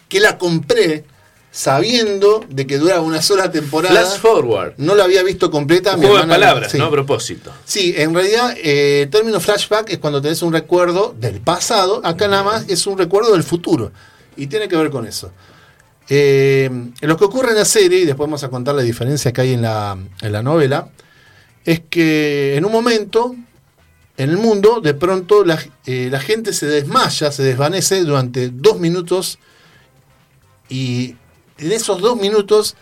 Que 0.06 0.20
la 0.20 0.36
compré 0.36 1.06
sabiendo 1.50 2.44
de 2.46 2.66
que 2.66 2.76
duraba 2.76 3.00
una 3.00 3.22
sola 3.22 3.50
temporada. 3.50 3.98
Flash 3.98 4.18
Forward. 4.18 4.74
No 4.76 4.94
la 4.94 5.04
había 5.04 5.22
visto 5.22 5.50
completa. 5.50 5.94
Un 5.94 6.02
juego 6.02 6.18
de 6.18 6.26
palabras, 6.26 6.72
sí. 6.72 6.76
¿no? 6.76 6.84
A 6.84 6.90
propósito. 6.90 7.52
Sí, 7.64 7.94
en 7.96 8.12
realidad 8.12 8.54
eh, 8.62 9.04
el 9.04 9.08
término 9.08 9.40
flashback 9.40 9.88
es 9.92 9.98
cuando 9.98 10.20
tenés 10.20 10.42
un 10.42 10.52
recuerdo 10.52 11.14
del 11.18 11.40
pasado, 11.40 12.02
acá 12.04 12.28
nada 12.28 12.42
más 12.42 12.66
es 12.68 12.86
un 12.86 12.98
recuerdo 12.98 13.32
del 13.32 13.44
futuro. 13.44 13.92
Y 14.36 14.48
tiene 14.48 14.68
que 14.68 14.76
ver 14.76 14.90
con 14.90 15.06
eso. 15.06 15.32
Eh, 16.08 16.70
lo 17.00 17.16
que 17.16 17.24
ocurre 17.24 17.50
en 17.50 17.56
la 17.56 17.64
serie, 17.64 17.98
y 18.00 18.04
después 18.04 18.26
vamos 18.28 18.44
a 18.44 18.48
contar 18.48 18.74
la 18.74 18.82
diferencia 18.82 19.32
que 19.32 19.40
hay 19.40 19.52
en 19.54 19.62
la, 19.62 19.96
en 20.22 20.32
la 20.32 20.42
novela, 20.42 20.88
es 21.64 21.80
que 21.90 22.54
en 22.56 22.64
un 22.64 22.70
momento, 22.72 23.34
en 24.16 24.30
el 24.30 24.36
mundo, 24.38 24.80
de 24.80 24.94
pronto 24.94 25.44
la, 25.44 25.58
eh, 25.84 26.08
la 26.10 26.20
gente 26.20 26.52
se 26.52 26.66
desmaya, 26.66 27.32
se 27.32 27.42
desvanece 27.42 28.02
durante 28.04 28.50
dos 28.50 28.78
minutos 28.78 29.38
y 30.68 31.16
en 31.58 31.72
esos 31.72 32.00
dos 32.00 32.16
minutos 32.16 32.76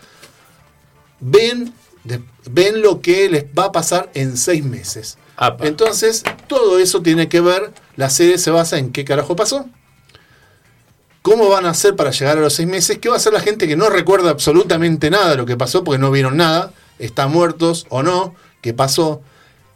ven, 1.19 1.73
de- 2.03 2.21
ven 2.51 2.81
lo 2.81 3.01
que 3.01 3.27
les 3.29 3.45
va 3.57 3.65
a 3.65 3.71
pasar 3.71 4.11
en 4.13 4.37
seis 4.37 4.63
meses. 4.63 5.17
Apa. 5.37 5.67
Entonces, 5.67 6.23
todo 6.47 6.79
eso 6.79 7.01
tiene 7.01 7.27
que 7.27 7.41
ver, 7.41 7.73
la 7.95 8.09
serie 8.09 8.37
se 8.37 8.51
basa 8.51 8.77
en 8.77 8.91
qué 8.91 9.03
carajo 9.03 9.35
pasó, 9.35 9.67
cómo 11.25 11.49
van 11.49 11.65
a 11.65 11.71
hacer 11.71 11.95
para 11.95 12.11
llegar 12.11 12.37
a 12.37 12.41
los 12.41 12.53
seis 12.53 12.67
meses, 12.67 12.99
qué 12.99 13.09
va 13.09 13.15
a 13.15 13.17
hacer 13.17 13.33
la 13.33 13.39
gente 13.39 13.67
que 13.67 13.75
no 13.75 13.89
recuerda 13.89 14.29
absolutamente 14.29 15.09
nada 15.09 15.31
de 15.31 15.37
lo 15.37 15.47
que 15.47 15.57
pasó 15.57 15.83
porque 15.83 15.97
no 15.97 16.11
vieron 16.11 16.37
nada, 16.37 16.71
están 16.99 17.31
muertos 17.31 17.87
o 17.89 18.03
no, 18.03 18.35
qué 18.61 18.75
pasó. 18.75 19.23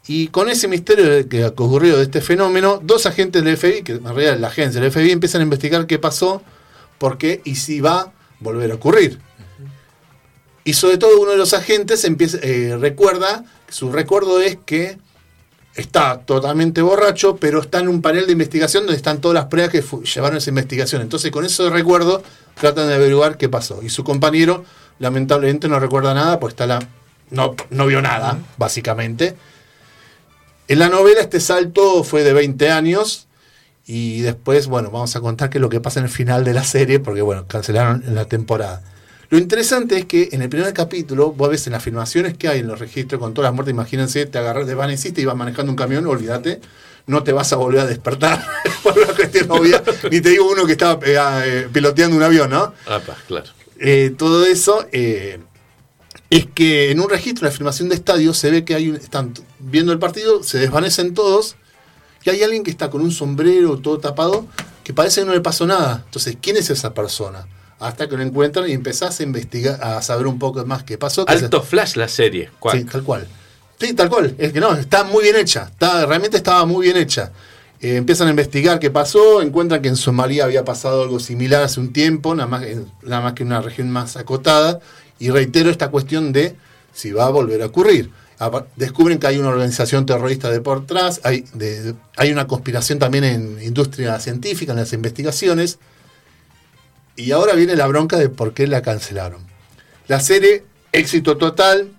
Y 0.05 0.27
con 0.27 0.47
ese 0.47 0.67
misterio 0.67 1.27
que 1.27 1.43
ocurrió 1.45 1.97
de 1.97 2.03
este 2.03 2.21
fenómeno, 2.21 2.80
dos 2.84 3.07
agentes 3.07 3.43
del 3.43 3.57
FBI, 3.57 3.81
que 3.81 3.93
en 3.93 4.03
realidad 4.03 4.38
la 4.38 4.49
agencia 4.49 4.80
del 4.80 4.91
FBI, 4.91 5.09
empiezan 5.09 5.41
a 5.41 5.45
investigar 5.45 5.88
qué 5.88 5.97
pasó, 5.97 6.43
por 6.99 7.17
qué 7.17 7.41
y 7.43 7.55
si 7.55 7.81
va 7.81 7.99
a 8.01 8.13
volver 8.39 8.69
a 8.69 8.76
ocurrir. 8.76 9.19
Y 10.65 10.73
sobre 10.73 10.99
todo 10.99 11.19
uno 11.19 11.31
de 11.31 11.38
los 11.38 11.55
agentes 11.55 12.05
empieza, 12.05 12.38
eh, 12.43 12.77
recuerda, 12.80 13.43
su 13.69 13.91
recuerdo 13.91 14.39
es 14.39 14.59
que 14.67 14.99
está 15.80 16.19
totalmente 16.19 16.81
borracho, 16.81 17.38
pero 17.38 17.61
está 17.61 17.80
en 17.80 17.88
un 17.88 18.01
panel 18.01 18.26
de 18.26 18.31
investigación 18.31 18.84
donde 18.84 18.97
están 18.97 19.22
todas 19.22 19.35
las 19.35 19.45
pruebas 19.45 19.72
que 19.72 19.81
llevaron 19.81 20.38
esa 20.38 20.49
investigación. 20.49 21.01
Entonces 21.01 21.31
con 21.31 21.45
eso 21.45 21.65
de 21.65 21.69
recuerdo 21.69 22.23
tratan 22.60 22.88
de 22.88 22.95
averiguar 22.95 23.38
qué 23.38 23.49
pasó. 23.49 23.81
Y 23.84 23.89
su 23.89 24.03
compañero 24.03 24.65
lamentablemente 24.99 25.68
no 25.68 25.80
recuerda 25.80 26.14
nada, 26.14 26.39
pues 26.39 26.53
está 26.53 26.68
la, 26.68 26.80
no, 27.31 27.56
no 27.69 27.85
vio 27.85 28.01
nada, 28.01 28.38
básicamente. 28.57 29.35
En 30.68 30.80
la 30.80 30.89
novela 30.89 31.22
este 31.22 31.39
salto 31.39 32.03
fue 32.03 32.23
de 32.23 32.34
20 32.34 32.69
años 32.69 33.27
y 33.85 34.22
después, 34.22 34.68
bueno, 34.68 34.91
vamos 34.91 35.15
a 35.15 35.22
contar 35.22 35.49
qué 35.49 35.57
es 35.57 35.61
lo 35.61 35.69
que 35.69 35.81
pasa 35.81 35.99
en 35.99 36.06
el 36.06 36.11
final 36.11 36.43
de 36.43 36.53
la 36.53 36.64
serie, 36.64 36.99
porque 36.99 37.23
bueno, 37.23 37.47
cancelaron 37.47 38.03
la 38.14 38.26
temporada. 38.26 38.84
Lo 39.30 39.38
interesante 39.38 39.97
es 39.97 40.06
que 40.06 40.30
en 40.31 40.41
el 40.41 40.49
primer 40.49 40.73
capítulo, 40.73 41.31
vos 41.34 41.49
ves 41.49 41.68
en 41.68 41.73
las 41.73 41.84
filmaciones 41.84 42.35
que 42.38 42.47
hay 42.47 42.60
en 42.61 42.68
los 42.68 42.80
registros 42.80 43.19
con 43.19 43.34
todas 43.34 43.49
las 43.49 43.56
muertes, 43.56 43.73
imagínense, 43.73 44.26
te 44.26 44.38
agarras, 44.39 44.65
desvaneciste 44.65 45.22
y 45.22 45.26
vas 45.26 45.35
manejando 45.35 45.72
un 45.72 45.76
camión, 45.76 46.07
olvídate, 46.07 46.60
no 47.06 47.22
te 47.23 47.31
vas 47.31 47.53
a 47.53 47.57
volver 47.57 47.81
a 47.81 47.85
despertar 47.85 48.43
por 48.84 48.97
una 48.97 49.14
cuestión 49.14 49.51
obvia, 49.51 49.84
ni 50.11 50.19
te 50.22 50.30
digo 50.30 50.49
uno 50.51 50.65
que 50.65 50.72
estaba 50.72 50.99
eh, 51.06 51.15
eh, 51.45 51.68
piloteando 51.72 52.18
un 52.18 52.23
avión, 52.23 52.49
¿no? 52.49 52.73
Apa, 52.88 53.15
claro. 53.27 53.47
Eh, 53.80 54.14
todo 54.18 54.45
eso 54.45 54.85
eh, 54.91 55.39
es 56.31 56.47
que 56.47 56.89
en 56.91 56.99
un 56.99 57.10
registro 57.10 57.45
de 57.45 57.51
la 57.51 57.56
filmación 57.57 57.88
de 57.89 57.95
estadio 57.95 58.34
se 58.34 58.49
ve 58.49 58.65
que 58.65 58.73
hay 58.73 58.89
un- 58.89 58.95
están 58.95 59.34
viendo 59.60 59.91
el 59.93 59.99
partido, 59.99 60.41
se 60.43 60.57
desvanecen 60.57 61.14
todos 61.14 61.56
y 62.23 62.31
hay 62.31 62.41
alguien 62.43 62.64
que 62.64 62.72
está 62.72 62.89
con 62.89 63.01
un 63.01 63.11
sombrero 63.11 63.77
todo 63.77 63.99
tapado 63.99 64.47
que 64.84 64.91
parece 64.93 65.22
que 65.22 65.27
no 65.27 65.34
le 65.34 65.41
pasó 65.41 65.68
nada. 65.68 66.01
Entonces, 66.06 66.35
¿quién 66.41 66.57
es 66.57 66.69
esa 66.72 66.93
persona? 66.95 67.47
Hasta 67.80 68.10
que 68.10 68.18
lo 68.18 68.23
encuentran 68.23 68.69
y 68.69 68.73
empezás 68.73 69.19
a 69.19 69.23
investigar, 69.23 69.80
a 69.81 70.01
saber 70.01 70.27
un 70.27 70.38
poco 70.38 70.65
más 70.65 70.84
qué 70.84 70.97
pasó. 70.97 71.26
que 71.26 71.34
Alto 71.34 71.61
Flash 71.64 71.95
la 71.95 72.07
serie. 72.07 72.49
Cuac. 72.60 72.76
Sí, 72.77 72.84
tal 72.84 73.03
cual. 73.03 73.27
Sí, 73.80 73.93
tal 73.93 74.10
cual. 74.10 74.35
Es 74.38 74.51
que 74.51 74.60
no, 74.60 74.73
está 74.76 75.06
muy 75.06 75.23
bien 75.23 75.38
hecha. 75.38 75.69
Está, 75.72 76.06
realmente 76.06 76.35
estaba 76.38 76.65
muy 76.65 76.85
bien 76.88 76.97
hecha. 76.97 77.31
Eh, 77.81 77.95
empiezan 77.95 78.27
a 78.27 78.31
investigar 78.31 78.77
qué 78.80 78.91
pasó, 78.91 79.41
encuentran 79.41 79.81
que 79.81 79.88
en 79.88 79.95
Somalia 79.95 80.43
había 80.43 80.65
pasado 80.65 81.03
algo 81.03 81.19
similar 81.22 81.64
hace 81.64 81.80
un 81.80 81.93
tiempo, 81.93 82.35
nada 82.35 82.47
más, 82.49 82.64
nada 83.03 83.22
más 83.22 83.34
que 83.34 83.43
en 83.43 83.47
una 83.47 83.61
región 83.61 83.89
más 83.89 84.18
acotada. 84.18 84.81
Y 85.18 85.30
reitero 85.30 85.69
esta 85.69 85.89
cuestión 85.89 86.34
de 86.34 86.57
si 86.93 87.11
va 87.14 87.27
a 87.27 87.30
volver 87.30 87.61
a 87.61 87.68
ocurrir. 87.68 88.11
Descubren 88.76 89.19
que 89.19 89.27
hay 89.27 89.38
una 89.38 89.49
organización 89.49 90.06
terrorista 90.06 90.49
de 90.49 90.60
por 90.61 90.80
atrás, 90.80 91.22
hay, 91.23 91.45
de- 91.53 91.93
hay 92.18 92.31
una 92.31 92.47
conspiración 92.47 92.99
también 92.99 93.23
en 93.23 93.61
industria 93.64 94.19
científica, 94.19 94.73
en 94.73 94.80
las 94.80 94.91
investigaciones. 94.93 95.80
Y 97.19 97.31
ahora 97.33 97.53
viene 97.53 97.75
la 97.75 97.85
bronca 97.87 98.17
de 98.17 98.29
por 98.29 98.53
qué 98.53 98.65
la 98.65 98.81
cancelaron. 98.81 99.41
La 100.07 100.21
serie, 100.21 100.63
éxito 100.93 101.37
total. 101.37 101.91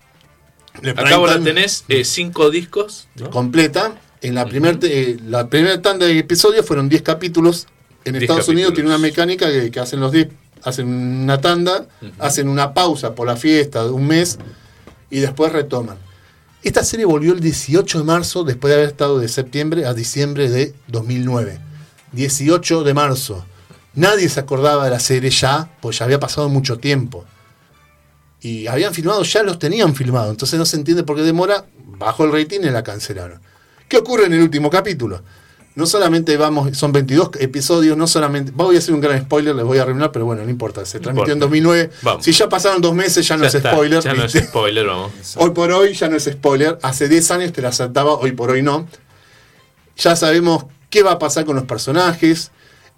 Vos 0.82 1.30
la 1.30 1.40
tenés 1.40 1.84
eh, 1.88 2.04
cinco 2.04 2.50
discos. 2.50 3.06
¿no? 3.16 3.30
completa. 3.30 4.00
En 4.22 4.34
la 4.34 4.46
primera 4.46 4.78
la 5.26 5.48
primera 5.48 5.80
tanda 5.80 6.06
de 6.06 6.18
episodios 6.18 6.64
fueron 6.64 6.88
10 6.88 7.02
capítulos. 7.02 7.66
En 8.04 8.14
10 8.14 8.22
Estados 8.22 8.48
Unidos 8.48 8.72
tiene 8.72 8.88
una 8.88 8.98
mecánica 8.98 9.50
que, 9.50 9.70
que 9.70 9.80
hacen 9.80 10.00
los 10.00 10.10
10, 10.12 10.28
hacen 10.62 10.88
una 10.88 11.38
tanda, 11.40 11.86
hacen 12.18 12.48
una 12.48 12.72
pausa 12.72 13.14
por 13.14 13.26
la 13.26 13.36
fiesta 13.36 13.84
de 13.84 13.90
un 13.90 14.06
mes 14.06 14.38
y 15.10 15.20
después 15.20 15.52
retoman. 15.52 15.98
Esta 16.62 16.82
serie 16.82 17.04
volvió 17.04 17.32
el 17.32 17.40
18 17.40 17.98
de 17.98 18.04
marzo 18.04 18.44
después 18.44 18.70
de 18.70 18.76
haber 18.76 18.88
estado 18.88 19.18
de 19.18 19.28
septiembre 19.28 19.84
a 19.84 19.92
diciembre 19.92 20.48
de 20.48 20.74
2009. 20.88 21.60
18 22.12 22.84
de 22.84 22.94
marzo. 22.94 23.46
Nadie 23.94 24.28
se 24.28 24.40
acordaba 24.40 24.84
de 24.84 24.90
la 24.90 25.00
serie 25.00 25.30
ya, 25.30 25.68
pues 25.80 25.98
ya 25.98 26.04
había 26.04 26.20
pasado 26.20 26.48
mucho 26.48 26.78
tiempo. 26.78 27.24
Y 28.40 28.66
habían 28.66 28.94
filmado, 28.94 29.22
ya 29.22 29.42
los 29.42 29.58
tenían 29.58 29.94
filmado. 29.94 30.30
Entonces 30.30 30.58
no 30.58 30.64
se 30.64 30.76
entiende 30.76 31.02
por 31.02 31.16
qué 31.16 31.22
demora. 31.22 31.66
Bajó 31.98 32.24
el 32.24 32.32
rating 32.32 32.60
y 32.60 32.70
la 32.70 32.82
cancelaron. 32.82 33.40
¿Qué 33.88 33.98
ocurre 33.98 34.26
en 34.26 34.32
el 34.32 34.42
último 34.42 34.70
capítulo? 34.70 35.22
No 35.74 35.86
solamente 35.86 36.36
vamos, 36.36 36.76
son 36.76 36.92
22 36.92 37.30
episodios, 37.38 37.96
no 37.96 38.06
solamente. 38.06 38.52
Voy 38.54 38.76
a 38.76 38.78
hacer 38.78 38.94
un 38.94 39.00
gran 39.00 39.20
spoiler, 39.20 39.54
les 39.54 39.64
voy 39.64 39.78
a 39.78 39.82
arruinar, 39.82 40.10
pero 40.10 40.24
bueno, 40.24 40.42
no 40.42 40.50
importa. 40.50 40.84
Se 40.84 40.98
transmitió 41.00 41.32
en 41.32 41.38
importa. 41.38 41.56
2009. 41.56 41.90
Vamos. 42.02 42.24
Si 42.24 42.32
ya 42.32 42.48
pasaron 42.48 42.80
dos 42.80 42.94
meses, 42.94 43.26
ya 43.26 43.36
no 43.36 43.42
Ya 43.42 43.48
es 43.48 43.54
está, 43.54 43.72
spoiler. 43.72 44.02
Ya 44.02 44.14
no 44.14 44.24
es 44.24 44.32
spoiler, 44.32 44.86
vamos. 44.86 45.12
Hoy 45.36 45.50
por 45.50 45.70
hoy 45.72 45.92
ya 45.94 46.08
no 46.08 46.16
es 46.16 46.24
spoiler. 46.24 46.78
Hace 46.82 47.08
10 47.08 47.30
años 47.30 47.52
te 47.52 47.62
la 47.62 47.72
saltaba, 47.72 48.12
hoy 48.12 48.32
por 48.32 48.50
hoy 48.50 48.62
no. 48.62 48.86
Ya 49.96 50.16
sabemos 50.16 50.64
qué 50.88 51.02
va 51.02 51.12
a 51.12 51.18
pasar 51.18 51.44
con 51.44 51.56
los 51.56 51.64
personajes. 51.66 52.50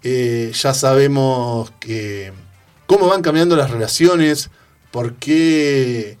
Eh, 0.03 0.51
ya 0.53 0.73
sabemos 0.73 1.71
que 1.79 2.33
cómo 2.85 3.07
van 3.07 3.21
cambiando 3.21 3.55
las 3.55 3.71
relaciones. 3.71 4.49
Por 4.91 5.15
qué, 5.15 6.17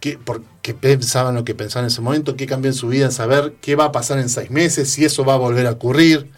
qué, 0.00 0.16
por 0.18 0.42
qué 0.62 0.72
pensaban 0.72 1.34
lo 1.34 1.44
que 1.44 1.54
pensaban 1.54 1.84
en 1.84 1.90
ese 1.92 2.00
momento. 2.00 2.36
Qué 2.36 2.46
cambió 2.46 2.70
en 2.70 2.74
su 2.74 2.88
vida 2.88 3.06
en 3.06 3.12
saber 3.12 3.54
qué 3.60 3.76
va 3.76 3.86
a 3.86 3.92
pasar 3.92 4.18
en 4.18 4.28
seis 4.28 4.50
meses. 4.50 4.90
Si 4.90 5.04
eso 5.04 5.24
va 5.24 5.34
a 5.34 5.38
volver 5.38 5.66
a 5.66 5.72
ocurrir. 5.72 6.30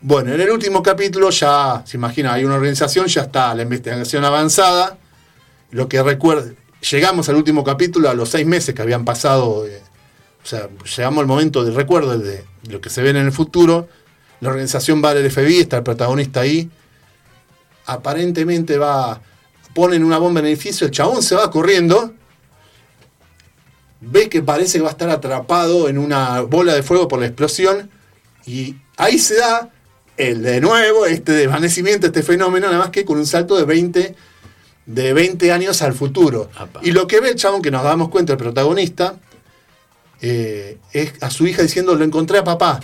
Bueno, 0.00 0.32
en 0.32 0.40
el 0.40 0.50
último 0.50 0.82
capítulo 0.82 1.30
ya, 1.30 1.82
se 1.86 1.96
imagina, 1.96 2.32
hay 2.32 2.44
una 2.44 2.56
organización, 2.56 3.06
ya 3.06 3.22
está 3.22 3.54
la 3.54 3.62
investigación 3.62 4.24
avanzada. 4.24 4.98
Lo 5.70 5.88
que 5.88 6.02
recuerda, 6.02 6.52
llegamos 6.90 7.28
al 7.28 7.36
último 7.36 7.64
capítulo 7.64 8.08
a 8.08 8.14
los 8.14 8.28
seis 8.30 8.46
meses 8.46 8.74
que 8.74 8.82
habían 8.82 9.04
pasado, 9.04 9.66
eh, 9.66 9.82
O 10.42 10.46
sea, 10.46 10.68
llegamos 10.96 11.20
al 11.20 11.26
momento 11.26 11.64
del 11.64 11.74
recuerdo 11.74 12.18
de 12.18 12.44
lo 12.68 12.80
que 12.80 12.88
se 12.88 13.02
ve 13.02 13.10
en 13.10 13.16
el 13.16 13.32
futuro. 13.32 13.88
La 14.40 14.50
organización 14.50 15.02
va 15.02 15.10
al 15.10 15.30
FBI, 15.30 15.60
está 15.60 15.78
el 15.78 15.82
protagonista 15.82 16.40
ahí. 16.40 16.70
Aparentemente 17.86 18.78
va. 18.78 19.20
Ponen 19.74 20.04
una 20.04 20.18
bomba 20.18 20.40
en 20.40 20.46
el 20.46 20.52
edificio, 20.52 20.86
el 20.86 20.92
chabón 20.92 21.22
se 21.22 21.34
va 21.34 21.50
corriendo. 21.50 22.14
Ve 24.00 24.28
que 24.28 24.42
parece 24.42 24.78
que 24.78 24.82
va 24.82 24.88
a 24.88 24.92
estar 24.92 25.10
atrapado 25.10 25.88
en 25.88 25.98
una 25.98 26.40
bola 26.42 26.74
de 26.74 26.82
fuego 26.82 27.08
por 27.08 27.20
la 27.20 27.26
explosión. 27.26 27.90
Y 28.46 28.76
ahí 28.96 29.18
se 29.18 29.36
da 29.36 29.70
el 30.16 30.42
de 30.42 30.60
nuevo, 30.60 31.04
este 31.06 31.32
desvanecimiento, 31.32 32.06
este 32.06 32.22
fenómeno, 32.22 32.66
nada 32.68 32.78
más 32.78 32.90
que 32.90 33.04
con 33.04 33.18
un 33.18 33.26
salto 33.26 33.56
de 33.56 33.64
20, 33.64 34.14
de 34.86 35.12
20 35.12 35.52
años 35.52 35.82
al 35.82 35.92
futuro. 35.92 36.50
Apa. 36.56 36.80
Y 36.82 36.92
lo 36.92 37.06
que 37.06 37.20
ve 37.20 37.30
el 37.30 37.36
chabón, 37.36 37.60
que 37.60 37.70
nos 37.70 37.84
damos 37.84 38.08
cuenta, 38.08 38.32
el 38.32 38.38
protagonista, 38.38 39.18
eh, 40.22 40.78
es 40.92 41.12
a 41.20 41.30
su 41.30 41.46
hija 41.46 41.62
diciendo, 41.62 41.94
lo 41.94 42.04
encontré 42.04 42.38
a 42.38 42.44
papá. 42.44 42.80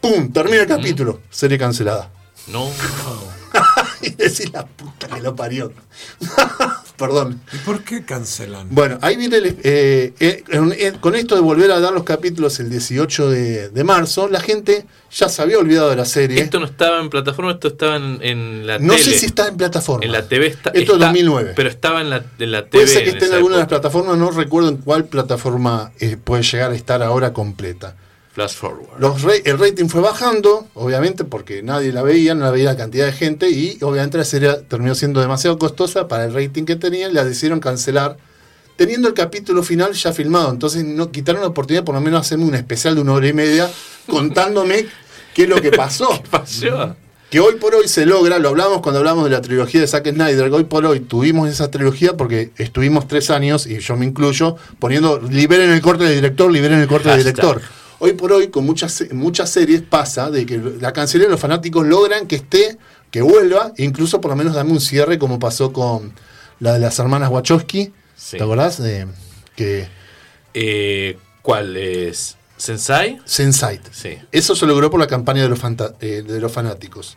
¡Pum! 0.00 0.32
Termina 0.32 0.62
el 0.62 0.66
capítulo. 0.68 1.20
Serie 1.30 1.58
cancelada. 1.58 2.10
No. 2.48 2.70
y 4.02 4.10
decir 4.10 4.50
la 4.52 4.64
puta 4.66 5.08
que 5.08 5.20
lo 5.20 5.34
parió. 5.34 5.72
Perdón. 6.96 7.40
¿Y 7.52 7.58
por 7.58 7.84
qué 7.84 8.04
cancelan? 8.04 8.66
Bueno, 8.70 8.98
ahí 9.02 9.14
viene 9.16 9.36
el, 9.36 9.56
eh, 9.62 10.12
eh, 10.18 10.92
con 11.00 11.14
esto 11.14 11.36
de 11.36 11.40
volver 11.40 11.70
a 11.70 11.78
dar 11.78 11.92
los 11.92 12.02
capítulos 12.02 12.58
el 12.58 12.70
18 12.70 13.30
de, 13.30 13.68
de 13.68 13.84
marzo, 13.84 14.28
la 14.28 14.40
gente 14.40 14.84
ya 15.12 15.28
se 15.28 15.40
había 15.42 15.58
olvidado 15.58 15.90
de 15.90 15.96
la 15.96 16.04
serie. 16.04 16.40
Esto 16.40 16.58
no 16.58 16.66
estaba 16.66 17.00
en 17.00 17.08
plataforma, 17.08 17.52
esto 17.52 17.68
estaba 17.68 17.96
en, 17.96 18.18
en 18.22 18.66
la 18.66 18.80
no 18.80 18.94
tele. 18.94 19.04
sé 19.04 19.18
si 19.18 19.26
está 19.26 19.46
en 19.46 19.56
plataforma. 19.56 20.04
En 20.04 20.10
la 20.12 20.26
TV 20.26 20.48
está. 20.48 20.70
Esto 20.70 20.78
es 20.92 20.98
está- 20.98 21.06
2009. 21.06 21.52
Pero 21.54 21.68
estaba 21.68 22.00
en 22.00 22.10
la, 22.10 22.24
en 22.38 22.50
la 22.50 22.62
TV. 22.62 22.70
Puede 22.70 22.86
ser 22.88 23.04
que 23.04 23.10
esté 23.10 23.26
en 23.26 23.34
alguna 23.34 23.54
de 23.56 23.60
las 23.60 23.68
plataformas, 23.68 24.16
no 24.18 24.30
recuerdo 24.32 24.68
en 24.68 24.78
cuál 24.78 25.04
plataforma 25.04 25.92
eh, 26.00 26.16
puede 26.22 26.42
llegar 26.42 26.72
a 26.72 26.74
estar 26.74 27.00
ahora 27.04 27.32
completa. 27.32 27.94
Flash 28.38 28.54
forward. 28.54 29.00
Los 29.00 29.24
el 29.44 29.58
rating 29.58 29.88
fue 29.88 30.00
bajando, 30.00 30.68
obviamente, 30.74 31.24
porque 31.24 31.60
nadie 31.60 31.92
la 31.92 32.02
veía, 32.02 32.36
no 32.36 32.44
la 32.44 32.52
veía 32.52 32.66
la 32.66 32.76
cantidad 32.76 33.06
de 33.06 33.12
gente, 33.12 33.50
y 33.50 33.78
obviamente 33.82 34.16
la 34.16 34.24
serie 34.24 34.52
terminó 34.68 34.94
siendo 34.94 35.20
demasiado 35.20 35.58
costosa 35.58 36.06
para 36.06 36.24
el 36.24 36.32
rating 36.32 36.64
que 36.64 36.76
tenía, 36.76 37.08
y 37.08 37.12
la 37.12 37.24
decidieron 37.24 37.58
cancelar, 37.58 38.16
teniendo 38.76 39.08
el 39.08 39.14
capítulo 39.14 39.64
final 39.64 39.92
ya 39.92 40.12
filmado. 40.12 40.52
Entonces 40.52 40.84
no 40.84 41.10
quitaron 41.10 41.40
la 41.40 41.48
oportunidad, 41.48 41.82
por 41.82 41.96
lo 41.96 42.00
menos, 42.00 42.20
hacerme 42.20 42.44
un 42.44 42.54
especial 42.54 42.94
de 42.94 43.00
una 43.00 43.14
hora 43.14 43.26
y 43.26 43.32
media 43.32 43.68
contándome 44.08 44.86
qué 45.34 45.42
es 45.42 45.48
lo 45.48 45.60
que 45.60 45.72
pasó. 45.72 46.22
pasó? 46.30 46.94
Que 47.30 47.40
hoy 47.40 47.56
por 47.56 47.74
hoy 47.74 47.88
se 47.88 48.06
logra, 48.06 48.38
lo 48.38 48.50
hablamos 48.50 48.82
cuando 48.82 49.00
hablamos 49.00 49.24
de 49.24 49.30
la 49.30 49.40
trilogía 49.40 49.80
de 49.80 49.88
Zack 49.88 50.10
Snyder, 50.12 50.48
que 50.48 50.54
hoy 50.54 50.64
por 50.64 50.86
hoy 50.86 51.00
tuvimos 51.00 51.48
esa 51.48 51.72
trilogía 51.72 52.16
porque 52.16 52.52
estuvimos 52.56 53.08
tres 53.08 53.30
años, 53.30 53.66
y 53.66 53.80
yo 53.80 53.96
me 53.96 54.06
incluyo, 54.06 54.54
poniendo 54.78 55.20
liberen 55.20 55.70
el 55.70 55.80
corte 55.80 56.04
del 56.04 56.14
director, 56.14 56.52
liberen 56.52 56.78
el 56.78 56.86
corte 56.86 57.08
del 57.08 57.18
director. 57.18 57.60
Hoy 58.00 58.12
por 58.12 58.32
hoy, 58.32 58.48
con 58.48 58.64
muchas, 58.64 59.04
muchas 59.12 59.50
series 59.50 59.82
pasa 59.82 60.30
de 60.30 60.46
que 60.46 60.58
la 60.80 60.92
cancelería 60.92 61.30
los 61.30 61.40
fanáticos 61.40 61.86
logran 61.86 62.26
que 62.26 62.36
esté, 62.36 62.78
que 63.10 63.22
vuelva, 63.22 63.72
e 63.76 63.84
incluso 63.84 64.20
por 64.20 64.30
lo 64.30 64.36
menos 64.36 64.54
dame 64.54 64.72
un 64.72 64.80
cierre, 64.80 65.18
como 65.18 65.38
pasó 65.38 65.72
con 65.72 66.12
la 66.60 66.74
de 66.74 66.78
las 66.78 66.98
hermanas 66.98 67.30
Wachowski. 67.30 67.92
Sí. 68.16 68.36
¿Te 68.36 68.42
acordás? 68.42 68.80
De, 68.82 69.06
que 69.56 69.88
Eh, 70.54 71.18
¿Cuál 71.42 71.76
es? 71.76 72.36
¿Sensai? 72.56 73.18
Sense8. 73.26 73.80
Sí. 73.92 74.18
Eso 74.32 74.56
se 74.56 74.66
logró 74.66 74.90
por 74.90 75.00
la 75.00 75.06
campaña 75.06 75.42
de 75.42 75.48
los, 75.48 75.60
eh, 76.00 76.22
de 76.26 76.40
los 76.40 76.52
fanáticos. 76.52 77.16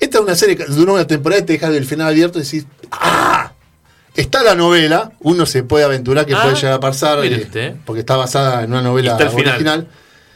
Esta 0.00 0.18
es 0.18 0.24
una 0.24 0.34
serie 0.34 0.56
que 0.56 0.64
dura 0.64 0.92
una 0.92 1.06
temporada 1.06 1.42
y 1.42 1.44
te 1.44 1.52
deja 1.54 1.68
el 1.68 1.84
final 1.84 2.08
abierto 2.08 2.38
y 2.38 2.42
decís, 2.42 2.66
¡ah! 2.90 3.47
Está 4.18 4.42
la 4.42 4.54
novela, 4.54 5.12
uno 5.20 5.46
se 5.46 5.62
puede 5.62 5.84
aventurar 5.84 6.26
que 6.26 6.34
Ah, 6.34 6.42
puede 6.42 6.56
llegar 6.56 6.72
a 6.72 6.80
pasar, 6.80 7.24
eh, 7.24 7.42
usted. 7.44 7.76
porque 7.86 8.00
está 8.00 8.16
basada 8.16 8.64
en 8.64 8.72
una 8.72 8.82
novela 8.82 9.12
está 9.12 9.24
el 9.24 9.30
final. 9.30 9.48
original. 9.54 9.88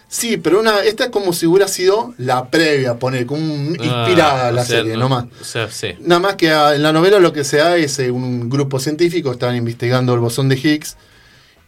Sí, 0.09 0.37
pero 0.37 0.61
una, 0.61 0.81
esta 0.81 1.05
es 1.05 1.11
como 1.11 1.33
si 1.33 1.47
hubiera 1.47 1.67
sido 1.69 2.15
la 2.19 2.49
previa, 2.51 2.99
pone, 2.99 3.25
como 3.27 3.41
un- 3.55 3.69
inspirada 3.75 4.49
Ah, 4.49 4.53
la 4.53 4.65
sea, 4.65 4.77
serie, 4.79 4.93
no- 4.95 5.01
nomás. 5.01 5.25
O 5.41 5.45
sea, 5.45 5.71
sí. 5.71 5.95
Nada 6.01 6.21
más 6.21 6.37
que 6.37 6.51
ah, 6.51 6.75
en 6.75 6.83
la 6.83 6.93
novela 6.93 7.19
lo 7.19 7.33
que 7.33 7.45
se 7.45 7.57
da 7.57 7.77
es 7.77 7.99
eh, 7.99 8.11
un 8.11 8.49
grupo 8.51 8.79
científico, 8.79 9.33
están 9.33 9.57
investigando 9.57 10.13
el 10.15 10.21
bosón 10.21 10.49
de 10.49 10.57
Higgs 10.57 10.97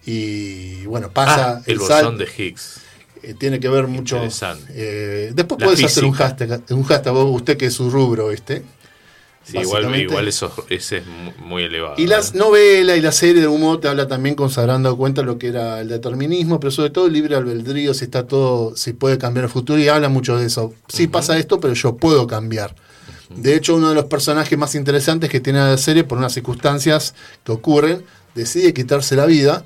y 0.06 0.84
bueno, 0.86 1.10
pasa 1.10 1.56
Ah, 1.58 1.62
el 1.66 1.78
bosón 1.78 2.18
de 2.18 2.26
Higgs. 2.36 2.80
eh, 3.22 3.34
tiene 3.38 3.58
que 3.58 3.68
ver 3.70 3.86
mucho. 3.86 4.20
Eh, 4.70 5.32
después 5.34 5.58
puedes 5.64 5.82
hacer 5.82 6.04
un 6.04 6.12
hashtag, 6.12 6.60
un 6.70 6.84
hashtag 6.84 7.12
vos, 7.14 7.26
usted 7.34 7.56
que 7.56 7.66
es 7.66 7.74
su 7.74 7.90
rubro, 7.90 8.30
este. 8.30 8.62
Sí, 9.44 9.58
igual, 9.58 9.94
igual 10.00 10.26
eso, 10.28 10.50
ese 10.70 10.98
es 10.98 11.06
mu- 11.06 11.32
muy 11.46 11.64
elevado. 11.64 11.94
Y 11.98 12.06
las 12.06 12.34
novelas 12.34 12.96
y 12.96 13.00
la 13.02 13.12
serie 13.12 13.42
de 13.42 13.46
humo 13.46 13.78
te 13.78 13.88
habla 13.88 14.08
también 14.08 14.34
consagrando 14.34 14.96
cuenta 14.96 15.22
lo 15.22 15.36
que 15.38 15.48
era 15.48 15.80
el 15.80 15.88
determinismo, 15.88 16.58
pero 16.58 16.70
sobre 16.70 16.90
todo 16.90 17.06
el 17.06 17.12
libre 17.12 17.36
albedrío, 17.36 17.92
si 17.92 18.04
está 18.04 18.26
todo, 18.26 18.74
si 18.74 18.94
puede 18.94 19.18
cambiar 19.18 19.44
el 19.44 19.50
futuro, 19.50 19.78
y 19.78 19.88
habla 19.88 20.08
mucho 20.08 20.36
de 20.38 20.46
eso. 20.46 20.72
Sí 20.88 21.06
pasa 21.08 21.36
esto, 21.38 21.60
pero 21.60 21.74
yo 21.74 21.96
puedo 21.96 22.26
cambiar. 22.26 22.74
De 23.28 23.54
hecho, 23.54 23.74
uno 23.76 23.88
de 23.90 23.94
los 23.94 24.04
personajes 24.06 24.56
más 24.58 24.74
interesantes 24.74 25.28
que 25.28 25.40
tiene 25.40 25.58
la 25.58 25.76
serie, 25.76 26.04
por 26.04 26.16
unas 26.18 26.32
circunstancias 26.32 27.14
que 27.44 27.52
ocurren, 27.52 28.02
decide 28.34 28.72
quitarse 28.72 29.14
la 29.16 29.26
vida, 29.26 29.64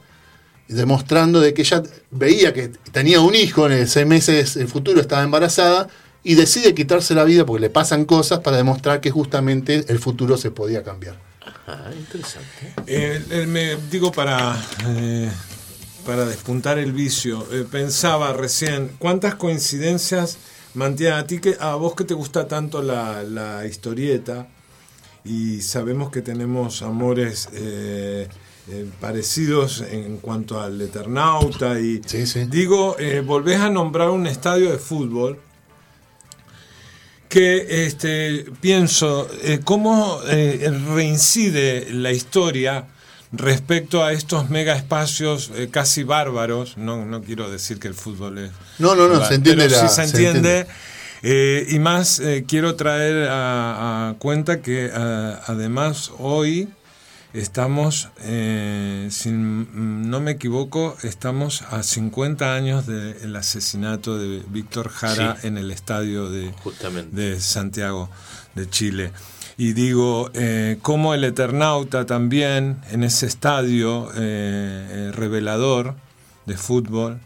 demostrando 0.68 1.40
de 1.40 1.54
que 1.54 1.62
ella 1.62 1.82
veía 2.10 2.52
que 2.52 2.68
tenía 2.92 3.20
un 3.20 3.34
hijo 3.34 3.66
en 3.66 3.72
el 3.72 3.88
seis 3.88 4.06
meses 4.06 4.56
el 4.56 4.68
futuro, 4.68 5.00
estaba 5.00 5.22
embarazada, 5.22 5.88
y 6.24 6.34
decide 6.34 6.74
quitarse 6.74 7.14
la 7.14 7.24
vida 7.24 7.46
porque 7.46 7.60
le 7.62 7.70
pasan 7.70 8.04
cosas 8.04 8.40
para 8.40 8.56
demostrar 8.56 9.00
que 9.00 9.10
justamente 9.10 9.84
el 9.88 9.98
futuro 9.98 10.36
se 10.36 10.50
podía 10.50 10.82
cambiar. 10.82 11.16
Ah, 11.66 11.90
interesante. 11.96 12.74
Eh, 12.86 13.22
eh, 13.30 13.46
me 13.46 13.76
digo 13.90 14.12
para, 14.12 14.56
eh, 14.86 15.30
para 16.04 16.24
despuntar 16.26 16.78
el 16.78 16.92
vicio, 16.92 17.46
eh, 17.52 17.64
pensaba 17.70 18.32
recién, 18.32 18.90
¿cuántas 18.98 19.34
coincidencias 19.36 20.38
mantienen 20.74 21.14
a 21.18 21.26
ti 21.26 21.40
que 21.40 21.56
a 21.60 21.74
vos 21.76 21.94
que 21.94 22.04
te 22.04 22.14
gusta 22.14 22.46
tanto 22.48 22.82
la, 22.82 23.22
la 23.22 23.66
historieta 23.66 24.48
y 25.24 25.60
sabemos 25.62 26.10
que 26.10 26.22
tenemos 26.22 26.82
amores 26.82 27.48
eh, 27.52 28.28
eh, 28.70 28.86
parecidos 29.00 29.80
en 29.90 30.18
cuanto 30.18 30.60
al 30.60 30.80
Eternauta 30.80 31.80
y 31.80 32.00
Sí, 32.06 32.26
sí. 32.26 32.44
digo, 32.44 32.96
eh, 32.98 33.22
volvés 33.24 33.60
a 33.60 33.70
nombrar 33.70 34.10
un 34.10 34.26
estadio 34.26 34.70
de 34.70 34.78
fútbol 34.78 35.38
que 37.28 37.84
este, 37.86 38.46
pienso 38.60 39.28
eh, 39.42 39.60
cómo 39.62 40.20
eh, 40.28 40.70
reincide 40.94 41.88
la 41.92 42.12
historia 42.12 42.84
respecto 43.32 44.02
a 44.04 44.12
estos 44.12 44.48
mega 44.48 44.74
espacios 44.74 45.50
eh, 45.54 45.68
casi 45.70 46.02
bárbaros. 46.02 46.76
No, 46.78 47.04
no 47.04 47.22
quiero 47.22 47.50
decir 47.50 47.78
que 47.78 47.88
el 47.88 47.94
fútbol 47.94 48.38
es. 48.38 48.50
No, 48.78 48.94
no, 48.94 49.08
no, 49.08 49.24
se 49.26 49.34
entiende 49.34 49.64
pero 49.68 49.80
la- 49.82 49.88
sí 49.88 49.94
se 49.94 50.08
se 50.08 50.16
entiende. 50.26 50.66
Eh, 51.22 51.66
y 51.70 51.78
más 51.80 52.22
quiero 52.46 52.76
traer 52.76 53.28
a, 53.28 54.10
a 54.10 54.14
cuenta 54.18 54.62
que 54.62 54.88
además 54.94 56.12
hoy 56.18 56.68
estamos, 57.40 58.08
eh, 58.22 59.08
si 59.10 59.30
no 59.30 60.20
me 60.20 60.32
equivoco, 60.32 60.96
estamos 61.02 61.62
a 61.70 61.82
50 61.82 62.54
años 62.54 62.86
del 62.86 63.34
asesinato 63.36 64.18
de 64.18 64.42
Víctor 64.48 64.88
Jara 64.88 65.36
Sí. 65.40 65.46
en 65.48 65.58
el 65.58 65.70
estadio 65.70 66.28
de, 66.30 66.52
Justamente. 66.62 67.14
de 67.16 67.40
Santiago 67.40 68.10
de 68.54 68.68
Chile. 68.68 69.12
Y 69.56 69.72
digo, 69.72 70.30
eh, 70.34 70.78
como 70.82 71.14
el 71.14 71.24
Eternauta 71.24 72.06
también 72.06 72.78
en 72.90 73.02
ese 73.04 73.26
estadio 73.26 74.10
eh, 74.16 75.10
revelador 75.14 75.96
de 76.46 76.56
fútbol 76.56 77.20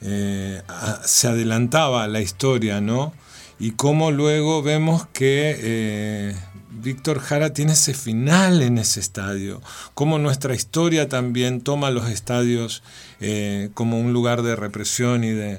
se 0.00 1.28
adelantaba 1.28 2.04
a 2.04 2.08
la 2.08 2.20
historia, 2.22 2.80
¿no? 2.80 3.12
Y 3.58 3.72
cómo 3.72 4.10
luego 4.10 4.62
vemos 4.62 5.06
que 5.12 6.34
Víctor 6.70 7.18
Jara 7.18 7.52
tiene 7.52 7.72
ese 7.72 7.94
final 7.94 8.62
en 8.62 8.78
ese 8.78 9.00
estadio, 9.00 9.60
cómo 9.94 10.18
nuestra 10.18 10.54
historia 10.54 11.08
también 11.08 11.60
toma 11.60 11.90
los 11.90 12.08
estadios 12.08 12.82
eh, 13.20 13.70
como 13.74 13.98
un 13.98 14.12
lugar 14.12 14.42
de 14.42 14.56
represión 14.56 15.24
y 15.24 15.30
de... 15.30 15.58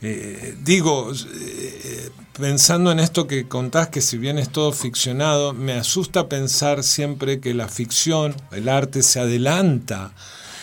eh, 0.00 0.56
digo, 0.62 1.12
eh, 1.12 2.10
pensando 2.38 2.90
en 2.90 3.00
esto 3.00 3.26
que 3.26 3.46
contás, 3.46 3.88
que 3.88 4.00
si 4.00 4.18
bien 4.18 4.38
es 4.38 4.48
todo 4.48 4.72
ficcionado, 4.72 5.52
me 5.52 5.74
asusta 5.74 6.28
pensar 6.28 6.82
siempre 6.82 7.40
que 7.40 7.54
la 7.54 7.68
ficción, 7.68 8.34
el 8.50 8.68
arte 8.68 9.02
se 9.02 9.20
adelanta 9.20 10.12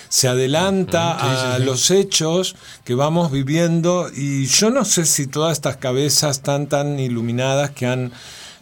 se 0.10 0.28
adelanta 0.28 1.56
a 1.56 1.57
los 1.57 1.90
hechos 1.90 2.56
que 2.84 2.94
vamos 2.94 3.32
viviendo 3.32 4.11
y 4.15 4.45
yo 4.45 4.70
no 4.70 4.86
sé 4.86 5.07
si 5.07 5.26
todas 5.26 5.53
estas 5.53 5.78
cabezas 5.78 6.44
tan 6.44 6.68
tan 6.68 6.99
iluminadas 6.99 7.72
que 7.72 7.88
han 7.88 8.11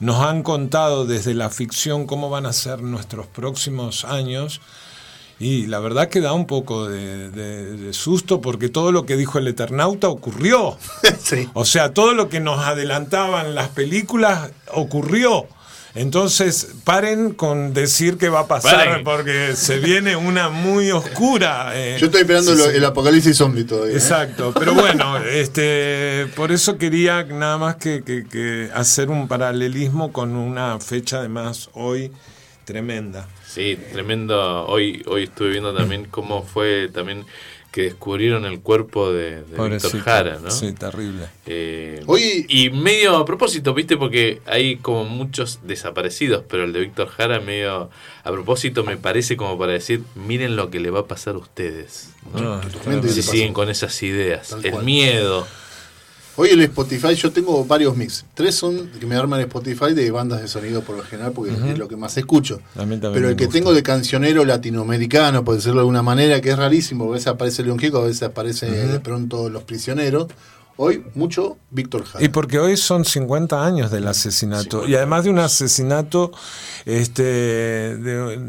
nos 0.02 0.20
han 0.26 0.44
contado 0.44 1.06
desde 1.06 1.34
la 1.34 1.50
ficción 1.50 2.06
cómo 2.06 2.30
van 2.30 2.46
a 2.46 2.52
ser 2.54 2.82
nuestros 2.82 3.28
próximos 3.28 4.04
años 4.04 4.60
y 5.40 5.66
la 5.68 5.80
verdad 5.80 6.10
que 6.10 6.22
da 6.22 6.34
un 6.34 6.46
poco 6.46 6.88
de, 6.90 7.32
de- 7.32 7.78
de 7.78 7.94
susto 7.94 8.42
porque 8.42 8.68
todo 8.70 8.92
lo 8.92 9.06
que 9.06 9.16
dijo 9.16 9.40
el 9.40 9.48
Eternauta 9.48 10.08
ocurrió. 10.10 10.78
sí. 11.24 11.50
O 11.54 11.66
sea, 11.66 11.94
todo 11.94 12.14
lo 12.14 12.30
que 12.30 12.40
nos 12.40 12.60
adelantaban 12.60 13.56
las 13.56 13.70
películas 13.70 14.52
ocurrió. 14.74 15.48
Entonces, 15.94 16.76
paren 16.86 17.34
con 17.34 17.74
decir 17.74 18.18
que 18.18 18.30
va 18.30 18.42
a 18.42 18.48
pasar, 18.48 18.86
Paren. 18.88 19.04
porque 19.04 19.56
se 19.56 19.80
viene 19.80 20.16
una 20.16 20.50
muy 20.50 20.90
oscura. 20.92 21.72
eh, 21.76 21.98
Yo 22.00 22.06
estoy 22.06 22.22
esperando 22.22 22.54
sí, 22.54 22.58
lo- 22.58 22.70
sí. 22.72 22.78
el 22.78 22.86
apocalipsis 22.86 23.36
zombie 23.38 23.66
todavía. 23.66 23.94
¿eh? 23.94 23.98
Exacto, 23.98 24.54
pero 24.58 24.74
bueno, 24.74 25.18
este, 25.18 26.28
por 26.36 26.52
eso 26.52 26.78
quería 26.78 27.24
nada 27.24 27.58
más 27.58 27.76
que, 27.76 28.04
que- 28.04 28.24
que 28.26 28.70
hacer 28.74 29.10
un 29.10 29.28
paralelismo 29.28 30.14
con 30.14 30.36
una 30.36 30.80
fecha 30.80 31.18
además 31.20 31.70
hoy 31.74 32.12
tremenda. 32.64 33.28
Sí, 33.46 33.78
tremendo. 33.92 34.66
Hoy, 34.68 35.04
hoy 35.08 35.24
estuve 35.24 35.50
viendo 35.50 35.74
también 35.76 36.06
cómo 36.10 36.44
fue 36.44 36.88
también 36.94 37.26
que 37.72 37.84
descubrieron 37.84 38.44
el 38.46 38.60
cuerpo 38.60 39.14
de, 39.14 39.44
de 39.44 39.70
Víctor. 39.70 40.00
Jara, 40.02 40.40
¿no? 40.44 40.52
Sí, 40.52 40.74
terrible. 40.74 41.28
Eh, 41.46 42.04
Hoy- 42.06 42.46
y 42.50 42.70
medio 42.70 43.16
a 43.16 43.26
propósito, 43.26 43.74
viste, 43.74 43.96
porque 43.96 44.42
hay 44.46 44.76
como 44.76 45.06
muchos 45.06 45.60
desaparecidos, 45.64 46.44
pero 46.50 46.66
el 46.66 46.74
de 46.74 46.82
Víctor 46.82 47.08
Jara 47.08 47.40
medio 47.40 47.90
a 48.24 48.32
propósito 48.32 48.84
me 48.84 48.98
parece 48.98 49.38
como 49.38 49.58
para 49.58 49.72
decir, 49.72 50.04
miren 50.16 50.58
lo 50.58 50.70
que 50.70 50.80
le 50.82 50.90
va 50.90 51.00
a 51.02 51.06
pasar 51.06 51.36
a 51.36 51.38
ustedes. 51.38 52.10
¿no? 52.34 52.42
No, 52.42 52.60
Totalmente 52.60 53.08
si 53.10 53.22
siguen 53.22 53.54
con 53.54 53.70
esas 53.70 54.04
ideas. 54.04 54.50
Tal 54.50 54.66
el 54.66 54.72
cual. 54.72 54.84
miedo. 54.86 55.48
Hoy 56.38 56.50
el 56.50 56.62
Spotify, 56.62 57.14
yo 57.14 57.32
tengo 57.32 57.66
varios 57.66 57.96
mix. 57.98 58.26
Tres 58.34 58.56
son 58.56 58.88
que 59.00 59.06
me 59.06 59.16
arman 59.16 59.42
Spotify 59.42 59.94
de 59.94 60.10
bandas 60.12 60.42
de 60.42 60.48
sonido 60.48 60.82
por 60.82 60.96
lo 60.96 61.04
general, 61.04 61.34
porque 61.34 61.52
es 61.52 61.78
lo 61.78 61.88
que 61.90 61.98
más 61.98 62.18
escucho. 62.18 62.62
También 62.74 63.02
Pero 63.02 63.30
el 63.30 63.36
que 63.36 63.46
gusta. 63.46 63.60
tengo 63.60 63.74
de 63.74 63.84
cancionero 63.84 64.46
latinoamericano, 64.46 65.44
por 65.44 65.56
decirlo 65.56 65.76
de 65.76 65.80
alguna 65.82 66.02
manera, 66.04 66.40
que 66.40 66.52
es 66.52 66.58
rarísimo, 66.58 67.10
a 67.10 67.14
veces 67.14 67.28
aparece 67.28 67.64
León 67.64 67.78
Gieco, 67.80 68.00
a 68.00 68.06
veces 68.06 68.24
aparece 68.24 68.66
de 68.72 69.00
pronto 69.02 69.50
Los 69.50 69.64
Prisioneros. 69.64 70.28
Hoy 70.78 71.04
mucho 71.16 71.58
Víctor 71.70 72.06
Jara. 72.06 72.24
Y 72.24 72.30
porque 72.30 72.58
hoy 72.58 72.78
son 72.78 73.04
50 73.06 73.64
años 73.64 73.92
del 73.92 74.08
asesinato. 74.08 74.88
Y 74.88 74.96
además 74.96 75.26
de 75.26 75.30
un 75.32 75.40
asesinato, 75.40 76.32
este, 76.86 77.22
de- 77.24 77.98
de- 78.38 78.40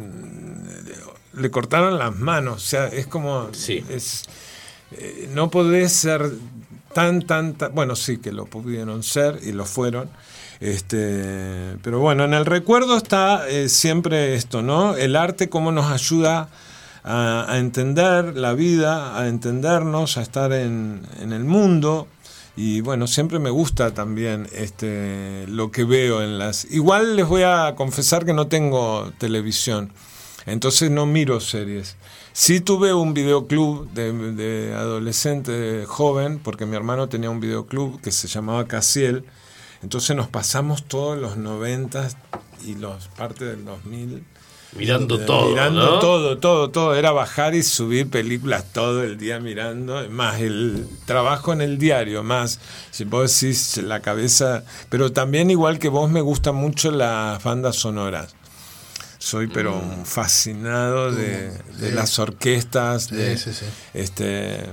le 1.35 1.51
cortaron 1.51 1.99
las 1.99 2.17
manos. 2.17 2.57
O 2.57 2.67
sea, 2.67 2.87
es 2.87 3.07
como. 3.09 3.49
Sí. 3.53 3.85
es- 3.91 4.23
eh, 4.93 5.31
no 5.35 5.51
podés 5.51 5.91
ser 5.93 6.31
tan, 6.93 7.23
tan, 7.23 7.55
tan. 7.55 7.75
Bueno, 7.75 7.97
sí 7.97 8.19
que 8.19 8.33
lo 8.33 8.47
pudieron 8.47 9.03
ser 9.03 9.41
y 9.43 9.53
lo 9.53 9.65
fueron. 9.65 10.11
Este, 10.61 11.77
pero 11.83 11.99
bueno, 11.99 12.25
en 12.25 12.35
el 12.35 12.47
recuerdo 12.47 12.97
está 12.97 13.49
eh, 13.49 13.69
siempre 13.69 14.35
esto, 14.35 14.63
¿no? 14.63 14.97
El 14.97 15.17
arte, 15.17 15.49
cómo 15.49 15.73
nos 15.73 15.91
ayuda 15.91 16.49
a, 17.03 17.47
a 17.49 17.59
entender 17.59 18.37
la 18.37 18.55
vida, 18.55 19.19
a 19.19 19.29
entendernos, 19.29 20.19
a 20.19 20.23
estar 20.23 20.53
en, 20.53 21.03
en 21.21 21.33
el 21.33 21.45
mundo. 21.45 22.07
Y 22.55 22.83
bueno, 22.83 23.07
siempre 23.07 23.39
me 23.39 23.49
gusta 23.49 23.95
también 23.95 24.47
este, 24.53 25.47
lo 25.49 25.71
que 25.71 25.85
veo 25.85 26.23
en 26.23 26.39
las... 26.39 26.67
Igual 26.67 27.17
les 27.17 27.27
voy 27.27 27.45
a 27.45 27.75
confesar 27.77 28.27
que 28.27 28.35
no 28.35 28.47
tengo 28.47 29.11
televisión, 29.17 29.91
entonces 30.45 30.91
no 30.91 31.07
miro 31.07 31.41
series. 31.41 31.97
Sí 32.33 32.61
tuve 32.61 32.95
un 32.95 33.15
videoclub 33.15 33.91
de, 33.93 34.13
de 34.33 34.75
adolescente 34.75 35.85
joven, 35.87 36.39
porque 36.39 36.67
mi 36.67 36.77
hermano 36.77 37.09
tenía 37.09 37.31
un 37.31 37.41
videoclub 37.41 38.01
que 38.01 38.11
se 38.11 38.29
llamaba 38.29 38.67
Casiel, 38.67 39.25
entonces 39.83 40.17
nos 40.17 40.29
pasamos 40.29 40.85
todos 40.85 41.19
los 41.19 41.37
90 41.37 42.09
y 42.65 42.77
los 42.77 43.09
parte 43.09 43.45
del 43.45 43.65
2000 43.65 44.25
Mirando 44.77 45.17
eh, 45.21 45.25
todo. 45.27 45.51
Mirando 45.51 45.81
¿no? 45.83 45.99
todo, 45.99 46.39
todo, 46.39 46.71
todo. 46.71 46.95
Era 46.95 47.13
bajar 47.13 47.55
y 47.55 47.63
subir 47.63 48.09
películas 48.09 48.73
todo 48.73 49.03
el 49.03 49.19
día 49.19 49.39
mirando, 49.39 50.09
más 50.09 50.41
el 50.41 50.87
trabajo 51.05 51.53
en 51.53 51.61
el 51.61 51.79
diario, 51.79 52.23
más, 52.23 52.59
si 52.91 53.05
vos 53.05 53.41
decís, 53.41 53.77
la 53.79 54.01
cabeza. 54.01 54.65
Pero 54.89 55.13
también, 55.13 55.51
igual 55.51 55.79
que 55.79 55.89
vos, 55.89 56.11
me 56.11 56.21
gustan 56.21 56.55
mucho 56.55 56.91
las 56.91 57.43
bandas 57.43 57.77
sonoras. 57.77 58.35
Soy, 59.23 59.47
pero 59.47 59.77
Mm. 59.81 60.05
fascinado 60.05 61.13
de, 61.13 61.51
de 61.53 61.89
sí. 61.91 61.95
las 61.95 62.19
orquestas. 62.19 63.09
de, 63.09 63.39
sí, 63.39 63.53
sí. 63.53 63.67
Este, 63.95 64.65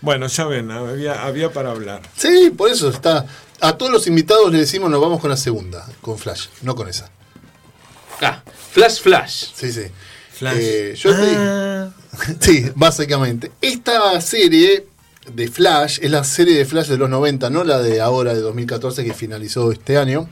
bueno, 0.00 0.28
ya 0.28 0.44
ven, 0.46 0.70
había, 0.70 1.24
había 1.24 1.52
para 1.52 1.70
hablar. 1.72 2.02
Sí, 2.16 2.52
por 2.56 2.70
eso 2.70 2.88
está. 2.90 3.26
A 3.60 3.76
todos 3.76 3.90
los 3.90 4.06
invitados 4.06 4.52
le 4.52 4.58
decimos 4.58 4.88
nos 4.90 5.00
vamos 5.00 5.20
con 5.20 5.30
la 5.30 5.36
segunda, 5.36 5.84
con 6.00 6.16
Flash, 6.18 6.46
no 6.62 6.76
con 6.76 6.88
esa. 6.88 7.10
Ah, 8.22 8.42
flash, 8.72 9.00
flash. 9.00 9.46
Sí, 9.54 9.72
sí. 9.72 9.82
Flash. 10.32 10.56
Eh, 10.60 10.94
yo 10.96 11.10
te- 11.14 11.34
Ah. 11.36 11.90
Sí, 12.40 12.70
básicamente. 12.74 13.50
Esta 13.60 14.18
serie 14.20 14.86
de 15.32 15.48
Flash 15.48 15.98
es 16.02 16.10
la 16.10 16.22
serie 16.24 16.56
de 16.56 16.64
Flash 16.64 16.86
de 16.86 16.98
los 16.98 17.10
90, 17.10 17.50
no 17.50 17.64
la 17.64 17.78
de 17.82 18.00
ahora 18.00 18.32
de 18.32 18.40
2014 18.40 19.04
que 19.04 19.12
finalizó 19.12 19.72
este 19.72 19.98
año. 19.98 20.28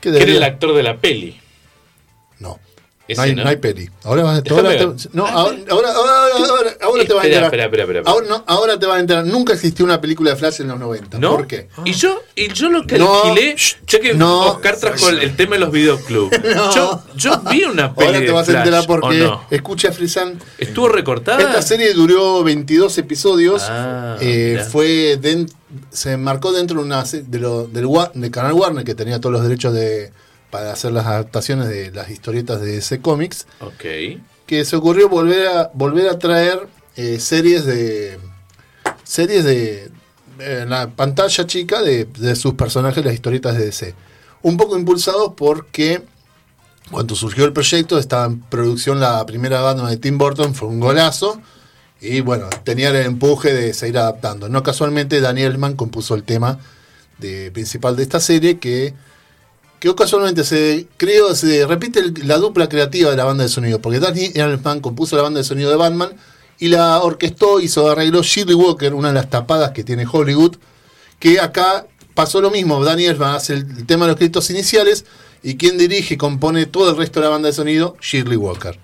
Que 0.02 0.08
era 0.10 0.18
debería- 0.18 0.36
el 0.36 0.42
actor 0.44 0.74
de 0.76 0.82
la 0.82 0.98
peli. 0.98 1.40
No. 2.42 2.58
Ese, 3.08 3.16
no, 3.20 3.22
hay, 3.24 3.34
¿no? 3.34 3.42
no 3.42 3.50
hay 3.50 3.56
peli. 3.56 3.90
Ahora, 4.04 4.22
vas- 4.22 4.44
Déjame 4.44 4.60
ahora 4.60 4.78
te, 4.96 5.08
no, 5.12 5.26
ahora, 5.26 5.56
ahora, 5.70 5.92
ahora, 5.92 6.12
ahora- 6.48 6.76
ahora 6.82 7.04
te 7.04 7.12
vas 7.12 7.24
a 7.24 7.26
enterar. 7.26 7.44
espera, 7.46 7.64
espera, 7.64 7.82
espera. 7.82 8.02
Ahora, 8.06 8.26
no, 8.28 8.44
ahora 8.46 8.78
te 8.78 8.86
vas 8.86 8.96
a 8.96 9.00
enterar. 9.00 9.26
Nunca 9.26 9.52
existió 9.54 9.84
una 9.84 10.00
película 10.00 10.30
de 10.30 10.36
Flash 10.36 10.60
en 10.60 10.68
los 10.68 10.78
90. 10.78 11.18
¿No? 11.18 11.30
¿Por 11.36 11.48
qué? 11.48 11.68
Y 11.84 11.92
yo, 11.94 12.22
y 12.36 12.52
yo 12.52 12.70
lo 12.70 12.86
que 12.86 12.98
No, 12.98 13.24
alquilé, 13.24 13.56
shh, 13.56 13.76
ya 13.88 13.98
que 14.00 14.14
no. 14.14 14.42
Oscar 14.52 14.76
trajo 14.76 15.08
el, 15.08 15.18
el 15.18 15.34
tema 15.36 15.56
de 15.56 15.60
los 15.60 15.72
videoclubs. 15.72 16.30
No. 16.54 16.74
Yo, 16.74 17.02
yo 17.16 17.40
vi 17.50 17.64
una 17.64 17.92
peli 17.94 18.06
Ahora 18.06 18.20
te 18.20 18.30
vas 18.30 18.48
a 18.48 18.58
enterar 18.58 18.84
¿o 18.84 18.86
porque 18.86 19.18
no? 19.18 19.42
escucha 19.50 19.90
Frisan. 19.90 20.38
¿Estuvo 20.58 20.88
recortada? 20.88 21.40
Esta 21.40 21.60
serie 21.60 21.92
duró 21.94 22.44
22 22.44 22.96
episodios. 22.98 23.64
Ah, 23.68 24.16
eh, 24.20 24.64
fue 24.70 25.18
se 25.90 26.16
marcó 26.16 26.52
dentro 26.52 26.78
de 26.78 26.84
una 26.86 27.02
de 27.02 27.38
lo, 27.38 27.66
del 27.66 28.30
canal 28.30 28.52
Warner 28.52 28.84
que 28.84 28.94
tenía 28.94 29.20
todos 29.20 29.32
los 29.32 29.42
derechos 29.42 29.72
de 29.74 30.12
para 30.52 30.70
hacer 30.70 30.92
las 30.92 31.06
adaptaciones 31.06 31.66
de 31.66 31.90
las 31.92 32.10
historietas 32.10 32.60
de 32.60 32.76
ese 32.76 33.00
cómics 33.00 33.46
Ok. 33.60 34.20
que 34.46 34.64
se 34.66 34.76
ocurrió 34.76 35.08
volver 35.08 35.46
a 35.48 35.70
volver 35.72 36.10
a 36.10 36.18
traer 36.18 36.68
eh, 36.96 37.18
series 37.18 37.64
de 37.64 38.18
series 39.02 39.44
de 39.44 39.90
en 40.38 40.68
la 40.68 40.90
pantalla 40.90 41.46
chica 41.46 41.80
de, 41.80 42.04
de 42.04 42.36
sus 42.36 42.52
personajes 42.52 43.02
las 43.02 43.14
historietas 43.14 43.56
de 43.56 43.64
DC 43.64 43.94
un 44.42 44.58
poco 44.58 44.78
impulsados 44.78 45.32
porque 45.36 46.02
cuando 46.90 47.14
surgió 47.14 47.46
el 47.46 47.54
proyecto 47.54 47.98
estaba 47.98 48.26
en 48.26 48.40
producción 48.40 49.00
la 49.00 49.24
primera 49.24 49.62
banda 49.62 49.88
de 49.88 49.96
Tim 49.96 50.18
Burton 50.18 50.54
fue 50.54 50.68
un 50.68 50.80
golazo 50.80 51.40
y 51.98 52.20
bueno 52.20 52.50
tenía 52.62 52.90
el 52.90 52.96
empuje 52.96 53.54
de 53.54 53.72
seguir 53.72 53.96
adaptando 53.96 54.50
no 54.50 54.62
casualmente 54.62 55.22
Daniel 55.22 55.56
Mann 55.56 55.76
compuso 55.76 56.14
el 56.14 56.24
tema 56.24 56.58
de, 57.18 57.50
principal 57.52 57.96
de 57.96 58.02
esta 58.02 58.20
serie 58.20 58.58
que 58.58 58.92
que 59.82 59.92
casualmente 59.96 60.44
se 60.44 60.86
creo 60.96 61.34
se 61.34 61.66
repite 61.66 61.98
el- 61.98 62.14
la 62.28 62.38
dupla 62.38 62.68
creativa 62.68 63.10
de 63.10 63.16
la 63.16 63.24
banda 63.24 63.42
de 63.42 63.48
sonido, 63.50 63.80
porque 63.80 63.98
Danny 63.98 64.30
Elfman 64.32 64.78
compuso 64.78 65.16
la 65.16 65.22
banda 65.22 65.38
de 65.38 65.44
sonido 65.44 65.70
de 65.70 65.76
Batman 65.76 66.10
y 66.60 66.68
la 66.68 67.00
orquestó, 67.02 67.58
hizo 67.58 67.90
arregló 67.90 68.22
Shirley 68.22 68.54
Walker, 68.54 68.94
una 68.94 69.08
de 69.08 69.14
las 69.14 69.28
tapadas 69.28 69.72
que 69.72 69.82
tiene 69.82 70.06
Hollywood, 70.10 70.54
que 71.18 71.40
acá 71.40 71.84
pasó 72.14 72.40
lo 72.40 72.52
mismo, 72.52 72.84
Danny 72.84 73.06
Elfman 73.06 73.34
hace 73.34 73.54
el, 73.54 73.62
el 73.78 73.84
tema 73.86 74.04
de 74.04 74.10
los 74.12 74.16
créditos 74.18 74.48
iniciales 74.50 75.04
y 75.42 75.56
quien 75.56 75.76
dirige 75.78 76.14
y 76.14 76.16
compone 76.16 76.66
todo 76.66 76.90
el 76.90 76.96
resto 76.96 77.18
de 77.18 77.24
la 77.26 77.30
banda 77.30 77.48
de 77.48 77.52
sonido, 77.54 77.96
Shirley 78.00 78.36
Walker. 78.36 78.78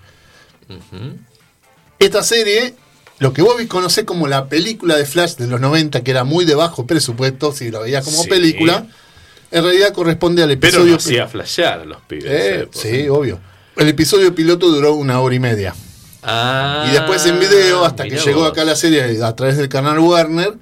Esta 1.99 2.23
serie, 2.23 2.75
lo 3.19 3.31
que 3.31 3.41
vos 3.41 3.55
conocés 3.69 4.03
como 4.03 4.27
la 4.27 4.49
película 4.49 4.97
de 4.97 5.05
Flash 5.05 5.35
de 5.35 5.47
los 5.47 5.61
90, 5.61 6.03
que 6.03 6.11
era 6.11 6.25
muy 6.25 6.43
de 6.45 6.55
bajo 6.55 6.85
presupuesto, 6.85 7.53
si 7.53 7.71
lo 7.71 7.81
veías 7.81 8.03
como 8.03 8.23
Sí. 8.23 8.29
película, 8.29 8.87
en 9.51 9.63
realidad 9.63 9.93
corresponde 9.93 10.43
al 10.43 10.49
Pero 10.57 10.67
episodio... 10.67 10.91
no 10.91 10.97
hacía 10.97 11.27
flashear 11.27 11.79
a 11.81 11.85
los 11.85 12.01
pibes. 12.01 12.25
Eh, 12.27 12.67
sí, 12.71 13.07
obvio. 13.09 13.39
El 13.75 13.87
episodio 13.87 14.33
piloto 14.35 14.69
duró 14.69 14.93
una 14.93 15.19
hora 15.21 15.35
y 15.35 15.39
media. 15.39 15.73
Ah, 16.21 16.85
y 16.89 16.91
después 16.91 17.25
en 17.25 17.39
video, 17.39 17.85
hasta 17.85 18.03
que 18.03 18.17
llegó 18.17 18.45
acá 18.45 18.65
la 18.65 18.75
serie 18.75 19.23
a 19.23 19.35
través 19.35 19.57
del 19.57 19.69
canal 19.69 19.99
Warner, 19.99 20.55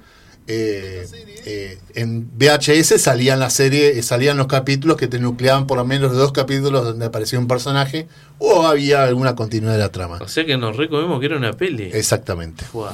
eh, 0.46 1.06
eh, 1.44 1.78
en 1.94 2.30
VHS 2.38 3.00
salían 3.00 3.40
la 3.40 3.50
serie, 3.50 3.98
eh, 3.98 4.02
salían 4.02 4.36
los 4.36 4.46
capítulos 4.46 4.96
que 4.96 5.08
te 5.08 5.18
nucleaban 5.18 5.66
por 5.66 5.78
lo 5.78 5.84
menos 5.84 6.12
dos 6.12 6.32
capítulos 6.32 6.84
donde 6.84 7.06
aparecía 7.06 7.38
un 7.38 7.48
personaje 7.48 8.06
o 8.38 8.66
había 8.66 9.04
alguna 9.04 9.34
continuidad 9.34 9.72
de 9.72 9.78
la 9.78 9.92
trama. 9.92 10.18
O 10.20 10.28
sea 10.28 10.46
que 10.46 10.56
nos 10.56 10.76
recomemos 10.76 11.20
que 11.20 11.26
era 11.26 11.36
una 11.36 11.52
peli. 11.52 11.90
Exactamente. 11.92 12.64
Wow. 12.72 12.88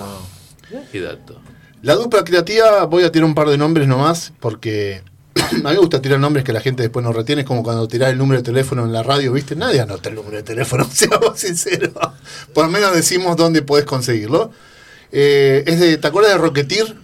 Qué 0.91 1.01
dato. 1.01 1.41
La 1.83 1.95
dupla 1.97 2.25
creativa, 2.25 2.85
voy 2.87 3.05
a 3.05 3.13
tirar 3.13 3.27
un 3.27 3.35
par 3.35 3.49
de 3.49 3.59
nombres 3.59 3.87
nomás, 3.87 4.33
porque 4.41 5.03
a 5.43 5.53
mí 5.53 5.61
me 5.63 5.77
gusta 5.77 6.01
tirar 6.01 6.21
nombres 6.21 6.45
que 6.45 6.53
la 6.53 6.61
gente 6.61 6.83
después 6.83 7.05
no 7.05 7.13
retiene, 7.13 7.43
es 7.43 7.47
como 7.47 7.63
cuando 7.63 7.89
tirás 7.89 8.11
el 8.11 8.19
número 8.19 8.41
de 8.41 8.45
teléfono 8.45 8.85
en 8.85 8.93
la 8.93 9.03
radio, 9.03 9.33
¿viste? 9.33 9.57
Nadie 9.57 9.81
anota 9.81 10.09
el 10.09 10.15
número 10.15 10.37
de 10.37 10.43
teléfono, 10.43 10.87
seamos 10.93 11.39
sinceros. 11.39 11.93
Por 12.53 12.67
lo 12.67 12.71
menos 12.71 12.95
decimos 12.95 13.37
dónde 13.37 13.63
podés 13.63 13.85
conseguirlo. 13.85 14.51
Eh, 15.13 15.65
es 15.67 15.81
de, 15.81 15.97
¿Te 15.99 16.07
acuerdas 16.07 16.33
de 16.33 16.39
Rocketeer? 16.39 16.97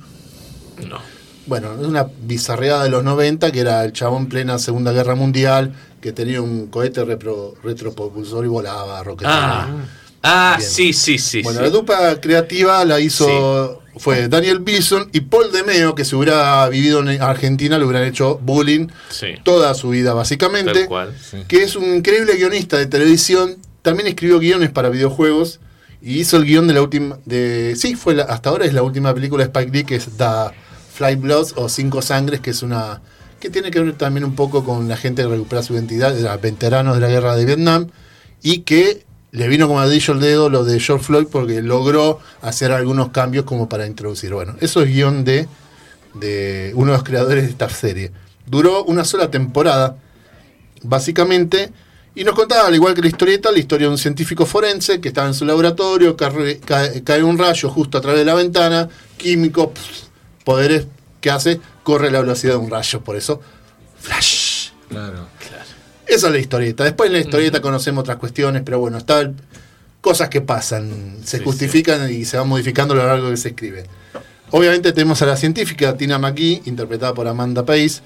No. 0.88 0.98
Bueno, 1.46 1.72
es 1.80 1.86
una 1.86 2.06
bizarreada 2.22 2.84
de 2.84 2.90
los 2.90 3.02
90, 3.02 3.50
que 3.50 3.60
era 3.60 3.84
el 3.84 3.92
chabón 3.92 4.28
plena 4.28 4.58
Segunda 4.58 4.92
Guerra 4.92 5.14
Mundial, 5.14 5.74
que 6.00 6.12
tenía 6.12 6.40
un 6.40 6.68
cohete 6.68 7.04
repro- 7.04 7.54
retropropulsor 7.62 8.44
y 8.44 8.48
volaba 8.48 9.02
Rocketeer. 9.02 9.34
Ah, 9.36 9.68
ah 10.22 10.58
sí, 10.60 10.92
sí, 10.92 11.18
sí. 11.18 11.42
Bueno, 11.42 11.58
sí. 11.58 11.64
la 11.64 11.70
dupla 11.70 12.20
creativa 12.20 12.84
la 12.84 13.00
hizo 13.00 13.79
fue 13.96 14.28
Daniel 14.28 14.60
Bison 14.60 15.08
y 15.12 15.20
Paul 15.22 15.50
DeMeo, 15.52 15.94
que 15.94 16.04
si 16.04 16.14
hubiera 16.16 16.68
vivido 16.68 17.00
en 17.00 17.20
Argentina 17.22 17.78
le 17.78 17.84
hubieran 17.84 18.06
hecho 18.06 18.38
bullying 18.42 18.86
Sí. 19.10 19.28
toda 19.44 19.74
su 19.74 19.90
vida, 19.90 20.14
básicamente. 20.14 20.88
Que 21.48 21.62
es 21.64 21.76
un 21.76 21.96
increíble 21.96 22.34
guionista 22.36 22.76
de 22.78 22.86
televisión. 22.86 23.56
También 23.82 24.06
escribió 24.08 24.38
guiones 24.38 24.70
para 24.70 24.88
videojuegos. 24.90 25.60
Y 26.02 26.18
hizo 26.20 26.36
el 26.38 26.44
guion 26.46 26.66
de 26.66 26.74
la 26.74 26.82
última. 26.82 27.18
de 27.26 27.74
Sí, 27.76 27.94
fue 27.94 28.14
la- 28.14 28.22
hasta 28.24 28.48
ahora 28.50 28.64
es 28.64 28.72
la 28.72 28.82
última 28.82 29.12
película 29.12 29.44
de 29.44 29.48
Spike 29.48 29.70
Lee, 29.76 29.84
que 29.84 29.96
es 29.96 30.06
The 30.16 30.54
Fly 30.94 31.16
Bloods 31.16 31.54
o 31.56 31.68
Cinco 31.68 32.00
Sangres, 32.00 32.40
que 32.40 32.50
es 32.50 32.62
una. 32.62 33.02
que 33.38 33.48
tiene 33.50 33.70
que 33.70 33.80
ver 33.80 33.94
también 33.94 34.24
un 34.24 34.34
poco 34.34 34.64
con 34.64 34.86
la 34.88 34.98
gente 34.98 35.22
que 35.22 35.28
recupera 35.28 35.62
su 35.62 35.72
identidad, 35.72 36.12
de 36.14 36.20
los 36.22 36.40
veteranos 36.42 36.94
de 36.96 37.00
la 37.00 37.08
guerra 37.08 37.36
de 37.36 37.46
Vietnam. 37.46 37.88
Y 38.42 38.58
que 38.58 39.04
le 39.32 39.48
vino 39.48 39.68
como 39.68 39.80
adillo 39.80 40.14
el 40.14 40.20
dedo 40.20 40.48
lo 40.48 40.64
de 40.64 40.80
George 40.80 41.04
Floyd 41.04 41.26
porque 41.30 41.62
logró 41.62 42.18
hacer 42.42 42.72
algunos 42.72 43.10
cambios 43.10 43.44
como 43.44 43.68
para 43.68 43.86
introducir. 43.86 44.32
Bueno, 44.32 44.56
eso 44.60 44.82
es 44.82 44.88
guion 44.88 45.24
de, 45.24 45.48
de 46.14 46.72
uno 46.74 46.92
de 46.92 46.98
los 46.98 47.04
creadores 47.04 47.44
de 47.44 47.50
esta 47.50 47.68
serie. 47.68 48.10
Duró 48.46 48.84
una 48.84 49.04
sola 49.04 49.30
temporada, 49.30 49.96
básicamente, 50.82 51.70
y 52.14 52.24
nos 52.24 52.34
contaba, 52.34 52.66
al 52.66 52.74
igual 52.74 52.94
que 52.94 53.02
la 53.02 53.08
historieta, 53.08 53.52
la 53.52 53.58
historia 53.58 53.86
de 53.86 53.92
un 53.92 53.98
científico 53.98 54.44
forense 54.44 55.00
que 55.00 55.08
estaba 55.08 55.28
en 55.28 55.34
su 55.34 55.44
laboratorio, 55.44 56.16
cae, 56.16 57.22
un 57.22 57.38
rayo 57.38 57.70
justo 57.70 57.98
a 57.98 58.00
través 58.00 58.20
de 58.20 58.24
la 58.24 58.34
ventana, 58.34 58.88
químico, 59.16 59.72
poderes 60.44 60.86
que 61.20 61.30
hace, 61.30 61.60
corre 61.84 62.10
la 62.10 62.20
velocidad 62.20 62.54
de 62.54 62.58
un 62.58 62.70
rayo, 62.70 63.00
por 63.02 63.14
eso, 63.14 63.40
flash. 64.00 64.70
Claro. 64.88 65.28
Esa 66.10 66.26
es 66.26 66.32
la 66.32 66.38
historieta. 66.38 66.84
Después 66.84 67.06
en 67.08 67.14
la 67.14 67.20
historieta 67.20 67.60
conocemos 67.62 68.02
otras 68.02 68.16
cuestiones, 68.18 68.62
pero 68.64 68.78
bueno, 68.80 68.98
está 68.98 69.30
cosas 70.00 70.28
que 70.28 70.40
pasan, 70.40 71.18
se 71.24 71.38
Sí, 71.38 71.44
justifican 71.44 72.10
y 72.12 72.24
se 72.24 72.36
van 72.36 72.48
modificando 72.48 72.94
a 72.94 72.96
lo 72.98 73.06
largo 73.06 73.30
que 73.30 73.36
se 73.36 73.50
escribe. 73.50 73.84
Obviamente 74.50 74.92
tenemos 74.92 75.22
a 75.22 75.26
la 75.26 75.36
científica 75.36 75.96
Tina 75.96 76.18
McGee, 76.18 76.62
interpretada 76.64 77.14
por 77.14 77.28
Amanda 77.28 77.64
Pace, 77.64 78.00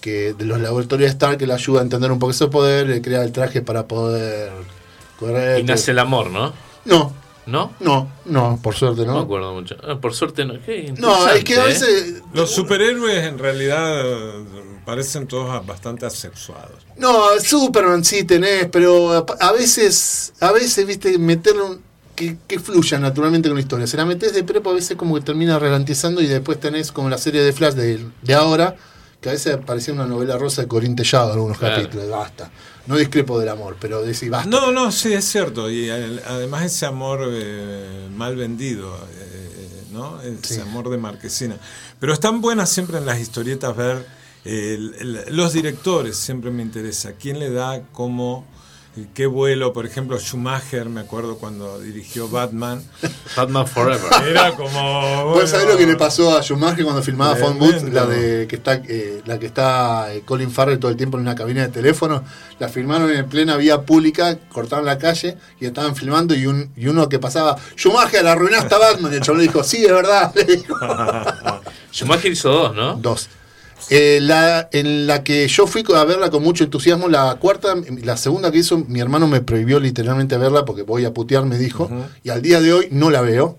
que 0.00 0.34
de 0.34 0.44
los 0.44 0.60
laboratorios 0.60 1.08
de 1.08 1.12
Stark, 1.12 1.38
que 1.38 1.46
le 1.46 1.54
ayuda 1.54 1.80
a 1.80 1.82
entender 1.84 2.12
un 2.12 2.18
poco 2.18 2.32
ese 2.32 2.48
poder, 2.48 2.88
le 2.88 3.00
crea 3.00 3.22
el 3.22 3.32
traje 3.32 3.62
para 3.62 3.86
poder 3.88 4.50
correr. 5.18 5.60
Y 5.60 5.62
nace 5.62 5.92
el 5.92 5.98
amor, 6.00 6.30
¿no? 6.30 6.52
No, 6.84 7.14
¿No? 7.46 7.72
no, 7.80 8.10
no, 8.26 8.58
por 8.62 8.74
suerte 8.74 9.06
No 9.06 9.12
me 9.12 9.18
no. 9.20 9.24
acuerdo 9.24 9.54
mucho. 9.54 9.76
Ah, 9.82 9.96
por 9.98 10.12
suerte 10.12 10.44
no. 10.44 10.60
Qué 10.66 10.92
No, 10.98 11.26
es 11.30 11.44
que 11.44 11.56
a 11.56 11.64
¿eh? 11.64 11.68
veces... 11.68 12.22
Los 12.34 12.50
superhéroes 12.50 13.24
en 13.24 13.38
realidad 13.38 14.04
parecen 14.88 15.26
todos 15.26 15.66
bastante 15.66 16.06
asexuados. 16.06 16.78
No, 16.96 17.12
Superman 17.44 18.02
sí 18.06 18.24
tenés, 18.24 18.68
pero 18.72 19.26
a, 19.38 19.52
veces, 19.52 20.32
a 20.40 20.50
veces, 20.50 20.86
viste, 20.86 21.18
meterle 21.18 21.60
un, 21.62 21.82
que, 22.16 22.38
que 22.46 22.58
fluya 22.58 22.98
naturalmente 22.98 23.50
con 23.50 23.56
la 23.56 23.60
historia. 23.60 23.86
Se 23.86 23.98
la 23.98 24.06
metes 24.06 24.32
de 24.32 24.44
prepo, 24.44 24.70
a 24.70 24.72
veces 24.72 24.96
como 24.96 25.14
que 25.16 25.20
termina 25.20 25.58
ralentizando 25.58 26.22
y 26.22 26.26
después 26.26 26.58
tenés 26.58 26.90
como 26.90 27.10
la 27.10 27.18
serie 27.18 27.42
de 27.42 27.52
Flash 27.52 27.74
de, 27.74 28.02
de 28.22 28.34
ahora, 28.34 28.76
que 29.20 29.28
a 29.28 29.32
veces 29.32 29.58
parecía 29.58 29.92
una 29.92 30.06
novela 30.06 30.38
rosa 30.38 30.62
de 30.62 30.68
Corín 30.68 30.96
Tellado 30.96 31.26
en 31.26 31.32
algunos 31.34 31.58
Claro. 31.58 31.76
capítulos. 31.82 32.08
Basta. 32.08 32.50
No 32.86 32.96
discrepo 32.96 33.38
del 33.38 33.50
amor, 33.50 33.76
pero 33.78 34.00
decís 34.00 34.30
basta. 34.30 34.48
No, 34.48 34.72
no, 34.72 34.90
sí, 34.90 35.12
es 35.12 35.26
cierto. 35.26 35.70
Y 35.70 35.90
el- 35.90 36.22
además 36.26 36.64
ese 36.64 36.86
amor 36.86 37.20
eh, 37.30 38.08
mal 38.16 38.36
vendido, 38.36 38.96
eh, 39.12 39.82
¿no? 39.92 40.18
Ese 40.22 40.54
Sí. 40.54 40.60
amor 40.62 40.88
de 40.88 40.96
marquesina. 40.96 41.58
Pero 42.00 42.14
están 42.14 42.40
buenas 42.40 42.70
siempre 42.70 42.96
en 42.96 43.04
las 43.04 43.18
historietas 43.20 43.76
ver 43.76 43.96
eh, 43.98 44.04
el- 44.44 44.94
el- 45.00 45.36
los 45.36 45.52
directores, 45.52 46.16
siempre 46.16 46.50
me 46.50 46.62
interesa. 46.62 47.12
¿Quién 47.12 47.38
le 47.38 47.50
da 47.50 47.82
cómo, 47.92 48.46
eh, 48.96 49.06
qué 49.14 49.26
vuelo? 49.26 49.72
Por 49.72 49.84
ejemplo, 49.86 50.18
Schumacher, 50.18 50.88
me 50.88 51.00
acuerdo 51.00 51.36
cuando 51.36 51.78
dirigió 51.80 52.28
Batman. 52.28 52.82
Batman 53.36 53.66
Forever. 53.66 54.10
Era 54.26 54.54
como... 54.56 55.24
¿Vos 55.26 55.50
sabés 55.50 55.66
bueno, 55.66 55.72
lo 55.72 55.78
que 55.78 55.86
le 55.86 55.96
pasó 55.96 56.36
a 56.36 56.42
Schumacher 56.42 56.84
cuando 56.84 57.02
filmaba 57.02 57.36
Phone 57.36 57.58
Booth? 57.58 57.82
La 57.92 58.06
de 58.06 58.46
que 58.48 58.56
está, 58.56 58.74
eh, 58.88 59.22
la 59.26 59.38
que 59.38 59.46
está 59.46 60.12
eh, 60.14 60.22
Colin 60.24 60.50
Farrell 60.50 60.78
todo 60.78 60.90
el 60.90 60.96
tiempo 60.96 61.16
en 61.18 61.22
una 61.22 61.34
cabina 61.34 61.62
de 61.62 61.68
teléfono. 61.68 62.24
La 62.58 62.68
filmaron 62.68 63.10
en 63.10 63.28
plena 63.28 63.56
vía 63.56 63.82
pública, 63.82 64.38
cortaron 64.48 64.86
la 64.86 64.98
calle 64.98 65.36
y 65.60 65.66
estaban 65.66 65.94
filmando 65.94 66.34
y, 66.34 66.46
un, 66.46 66.72
y 66.74 66.88
uno 66.88 67.08
que 67.08 67.18
pasaba, 67.20 67.56
Schumacher, 67.76 68.26
arruinaste 68.26 68.74
a 68.74 68.78
Batman. 68.78 69.12
Y 69.12 69.16
el 69.16 69.20
chaval 69.22 69.42
le 69.42 69.46
dijo, 69.48 69.62
sí, 69.62 69.84
es 69.84 69.92
verdad. 69.92 70.32
Le 70.34 70.44
dijo. 70.44 70.74
Schumacher 71.92 72.32
hizo 72.32 72.50
dos, 72.50 72.74
¿no? 72.74 72.94
Dos. 72.94 73.28
Eh, 73.90 74.18
la, 74.20 74.68
en 74.72 75.06
la 75.06 75.24
que 75.24 75.48
yo 75.48 75.66
fui 75.66 75.84
a 75.94 76.04
verla 76.04 76.30
con 76.30 76.42
mucho 76.42 76.64
entusiasmo, 76.64 77.08
la 77.08 77.36
cuarta, 77.36 77.74
la 78.02 78.16
segunda 78.16 78.50
que 78.50 78.58
hizo, 78.58 78.78
mi 78.78 79.00
hermano 79.00 79.26
me 79.26 79.40
prohibió 79.40 79.80
literalmente 79.80 80.36
verla 80.36 80.64
porque 80.64 80.82
voy 80.82 81.04
a 81.04 81.14
putear, 81.14 81.44
me 81.46 81.58
dijo, 81.58 81.90
y 82.22 82.30
al 82.30 82.42
día 82.42 82.60
de 82.60 82.72
hoy 82.72 82.88
no 82.90 83.10
la 83.10 83.22
veo. 83.22 83.58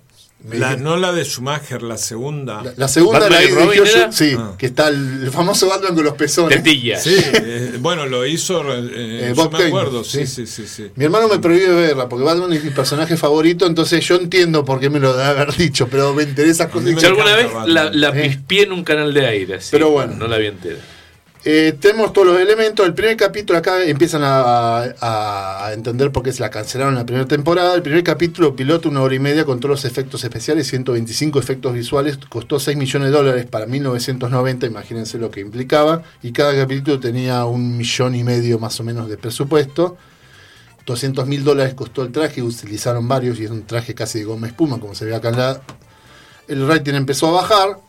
La, 0.52 0.78
no 0.78 0.96
la 0.96 1.12
de 1.12 1.26
Schumacher, 1.26 1.84
la 1.84 1.98
segunda. 1.98 2.64
la, 2.64 2.74
la 2.78 2.88
segunda 2.88 3.20
¿Batman 3.20 3.40
la 3.44 3.50
y 3.50 3.54
Robin 3.54 3.84
yo- 3.84 4.12
sí, 4.12 4.36
Ah. 4.38 4.54
que 4.58 4.68
está 4.68 4.88
el, 4.88 5.24
el 5.24 5.32
famoso 5.32 5.68
Batman 5.68 5.94
con 5.96 6.06
los 6.06 6.14
pezones. 6.14 6.64
Sí, 6.64 7.14
eh, 7.34 7.74
bueno, 7.80 8.06
lo 8.06 8.26
hizo, 8.26 8.62
eh, 8.74 8.90
Eh, 8.96 9.26
yo 9.30 9.36
Bob 9.36 9.52
me 9.52 9.58
Kane, 9.58 9.68
acuerdo, 9.70 10.04
sí. 10.06 10.26
sí, 10.26 10.46
sí, 10.46 10.48
sí, 10.48 10.66
sí. 10.68 10.92
Mi 10.96 11.04
hermano 11.06 11.28
me 11.28 11.40
prohíbe 11.40 11.68
verla 11.76 12.08
porque 12.08 12.24
Batman 12.24 12.54
es 12.54 12.64
mi 12.64 12.70
personaje 12.70 13.18
favorito, 13.18 13.66
entonces 13.66 14.04
yo 14.08 14.16
entiendo 14.16 14.64
por 14.64 14.80
qué 14.80 14.90
me 14.90 15.00
lo 15.02 15.12
debe 15.12 15.28
haber 15.30 15.54
dicho, 15.58 15.90
pero 15.90 16.14
me 16.14 16.24
interesa 16.24 16.70
Yo 16.72 17.08
alguna 17.10 17.36
vez 17.36 17.48
la, 17.68 17.92
la 17.92 18.10
Eh. 18.18 18.30
pispié 18.30 18.64
en 18.64 18.72
un 18.72 18.86
canal 18.86 19.14
de 19.14 19.28
aire. 19.28 19.60
Pero 19.72 19.90
bueno. 19.90 20.16
No 20.16 20.28
la 20.28 20.38
vi 20.38 20.48
entera. 20.48 20.78
Eh, 21.46 21.78
tenemos 21.80 22.12
todos 22.12 22.28
los 22.28 22.40
elementos. 22.40 22.86
El 22.86 22.94
primer 22.94 23.16
capítulo 23.16 23.58
acá 23.60 23.82
empiezan 23.86 24.22
a, 24.26 25.72
entender 25.74 26.12
por 26.12 26.24
qué 26.24 26.34
se 26.34 26.42
la 26.42 26.50
cancelaron 26.50 26.96
la 26.96 27.06
primera 27.06 27.28
temporada. 27.28 27.76
El 27.76 27.82
primer 27.82 28.04
capítulo 28.04 28.56
piloto, 28.56 28.90
una 28.90 29.02
hora 29.02 29.16
y 29.16 29.20
media 29.20 29.46
con 29.46 29.60
todos 29.60 29.70
los 29.70 29.86
efectos 29.86 30.24
especiales, 30.24 30.68
125 30.68 31.40
efectos 31.40 31.74
visuales. 31.74 32.18
Costó 32.18 32.60
6 32.60 32.76
millones 32.78 33.12
de 33.12 33.18
dólares 33.18 33.46
para 33.46 33.66
1990, 33.66 34.66
imagínense 34.66 35.18
lo 35.18 35.32
que 35.32 35.40
implicaba. 35.40 36.04
Y 36.22 36.34
cada 36.34 36.54
capítulo 36.56 37.00
tenía 37.00 37.46
un 37.46 37.78
millón 37.78 38.16
y 38.16 38.24
medio 38.24 38.60
más 38.60 38.78
o 38.80 38.84
menos 38.84 39.08
de 39.08 39.18
presupuesto. 39.18 39.98
200 40.86 41.28
mil 41.28 41.44
dólares 41.44 41.74
costó 41.74 42.02
el 42.02 42.12
traje, 42.12 42.42
utilizaron 42.42 43.08
varios 43.08 43.40
y 43.40 43.46
es 43.46 43.52
un 43.52 43.64
traje 43.64 43.94
casi 43.94 44.20
de 44.20 44.26
goma 44.26 44.48
espuma, 44.48 44.80
como 44.80 44.96
se 44.96 45.06
ve 45.06 45.16
acá 45.16 45.30
en 45.30 45.38
la... 45.38 45.62
El 46.48 46.68
rating 46.68 46.96
empezó 46.96 47.28
a 47.28 47.42
bajar, 47.44 47.80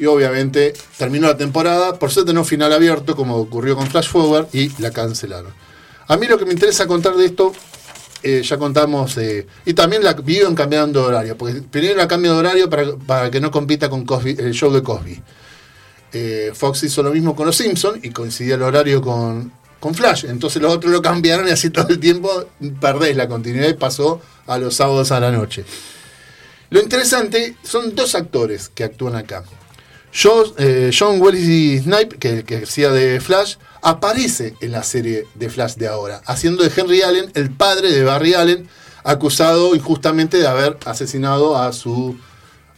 y 0.00 0.06
obviamente 0.06 0.72
terminó 0.96 1.28
la 1.28 1.36
temporada, 1.36 1.98
por 1.98 2.10
suerte 2.10 2.32
no 2.32 2.42
final 2.42 2.72
abierto 2.72 3.14
como 3.14 3.36
ocurrió 3.36 3.76
con 3.76 3.86
Flash 3.86 4.08
Forward 4.08 4.48
y 4.54 4.70
la 4.80 4.90
cancelaron. 4.90 5.52
A 6.08 6.16
mí 6.16 6.26
lo 6.26 6.38
que 6.38 6.46
me 6.46 6.54
interesa 6.54 6.86
contar 6.86 7.14
de 7.14 7.26
esto, 7.26 7.52
eh, 8.22 8.42
ya 8.42 8.56
contamos, 8.56 9.18
eh, 9.18 9.46
y 9.66 9.74
también 9.74 10.02
la 10.02 10.14
viven 10.14 10.54
cambiando 10.54 11.02
de 11.02 11.06
horario, 11.06 11.36
porque 11.36 11.60
primero 11.60 11.96
la 11.96 12.08
cambio 12.08 12.32
de 12.32 12.38
horario 12.38 12.70
para, 12.70 12.96
para 12.96 13.30
que 13.30 13.40
no 13.40 13.50
compita 13.50 13.90
con 13.90 14.06
el 14.24 14.52
show 14.54 14.72
de 14.72 14.82
Cosby. 14.82 15.22
Eh, 16.12 16.50
Fox 16.54 16.82
hizo 16.82 17.02
lo 17.02 17.12
mismo 17.12 17.36
con 17.36 17.44
Los 17.46 17.56
Simpsons 17.56 18.02
y 18.02 18.10
coincidía 18.10 18.54
el 18.54 18.62
horario 18.62 19.02
con, 19.02 19.52
con 19.78 19.94
Flash, 19.94 20.24
entonces 20.24 20.62
los 20.62 20.74
otros 20.74 20.90
lo 20.90 21.02
cambiaron 21.02 21.46
y 21.46 21.50
así 21.50 21.68
todo 21.68 21.88
el 21.88 22.00
tiempo 22.00 22.46
perdés 22.80 23.14
la 23.16 23.28
continuidad 23.28 23.68
y 23.68 23.74
pasó 23.74 24.22
a 24.46 24.56
los 24.56 24.74
sábados 24.74 25.12
a 25.12 25.20
la 25.20 25.30
noche. 25.30 25.62
Lo 26.70 26.80
interesante 26.80 27.56
son 27.62 27.94
dos 27.94 28.14
actores 28.14 28.70
que 28.70 28.84
actúan 28.84 29.14
acá. 29.14 29.44
John, 30.12 30.52
eh, 30.58 30.90
Wesley 31.18 31.78
Snipe, 31.78 32.16
que, 32.18 32.44
que 32.44 32.64
hacía 32.64 32.90
de 32.90 33.20
Flash, 33.20 33.56
aparece 33.82 34.54
en 34.60 34.72
la 34.72 34.82
serie 34.82 35.26
de 35.34 35.50
Flash 35.50 35.74
de 35.74 35.88
ahora, 35.88 36.20
haciendo 36.26 36.62
de 36.62 36.72
Henry 36.74 37.02
Allen 37.02 37.30
el 37.34 37.50
padre 37.50 37.92
de 37.92 38.04
Barry 38.04 38.34
Allen, 38.34 38.68
acusado 39.04 39.74
injustamente 39.74 40.38
de 40.38 40.46
haber 40.46 40.76
asesinado 40.84 41.56
a 41.56 41.72
su, 41.72 42.18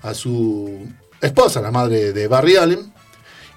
a 0.02 0.14
su 0.14 0.86
esposa, 1.20 1.60
la 1.60 1.70
madre 1.70 2.12
de 2.12 2.28
Barry 2.28 2.56
Allen. 2.56 2.92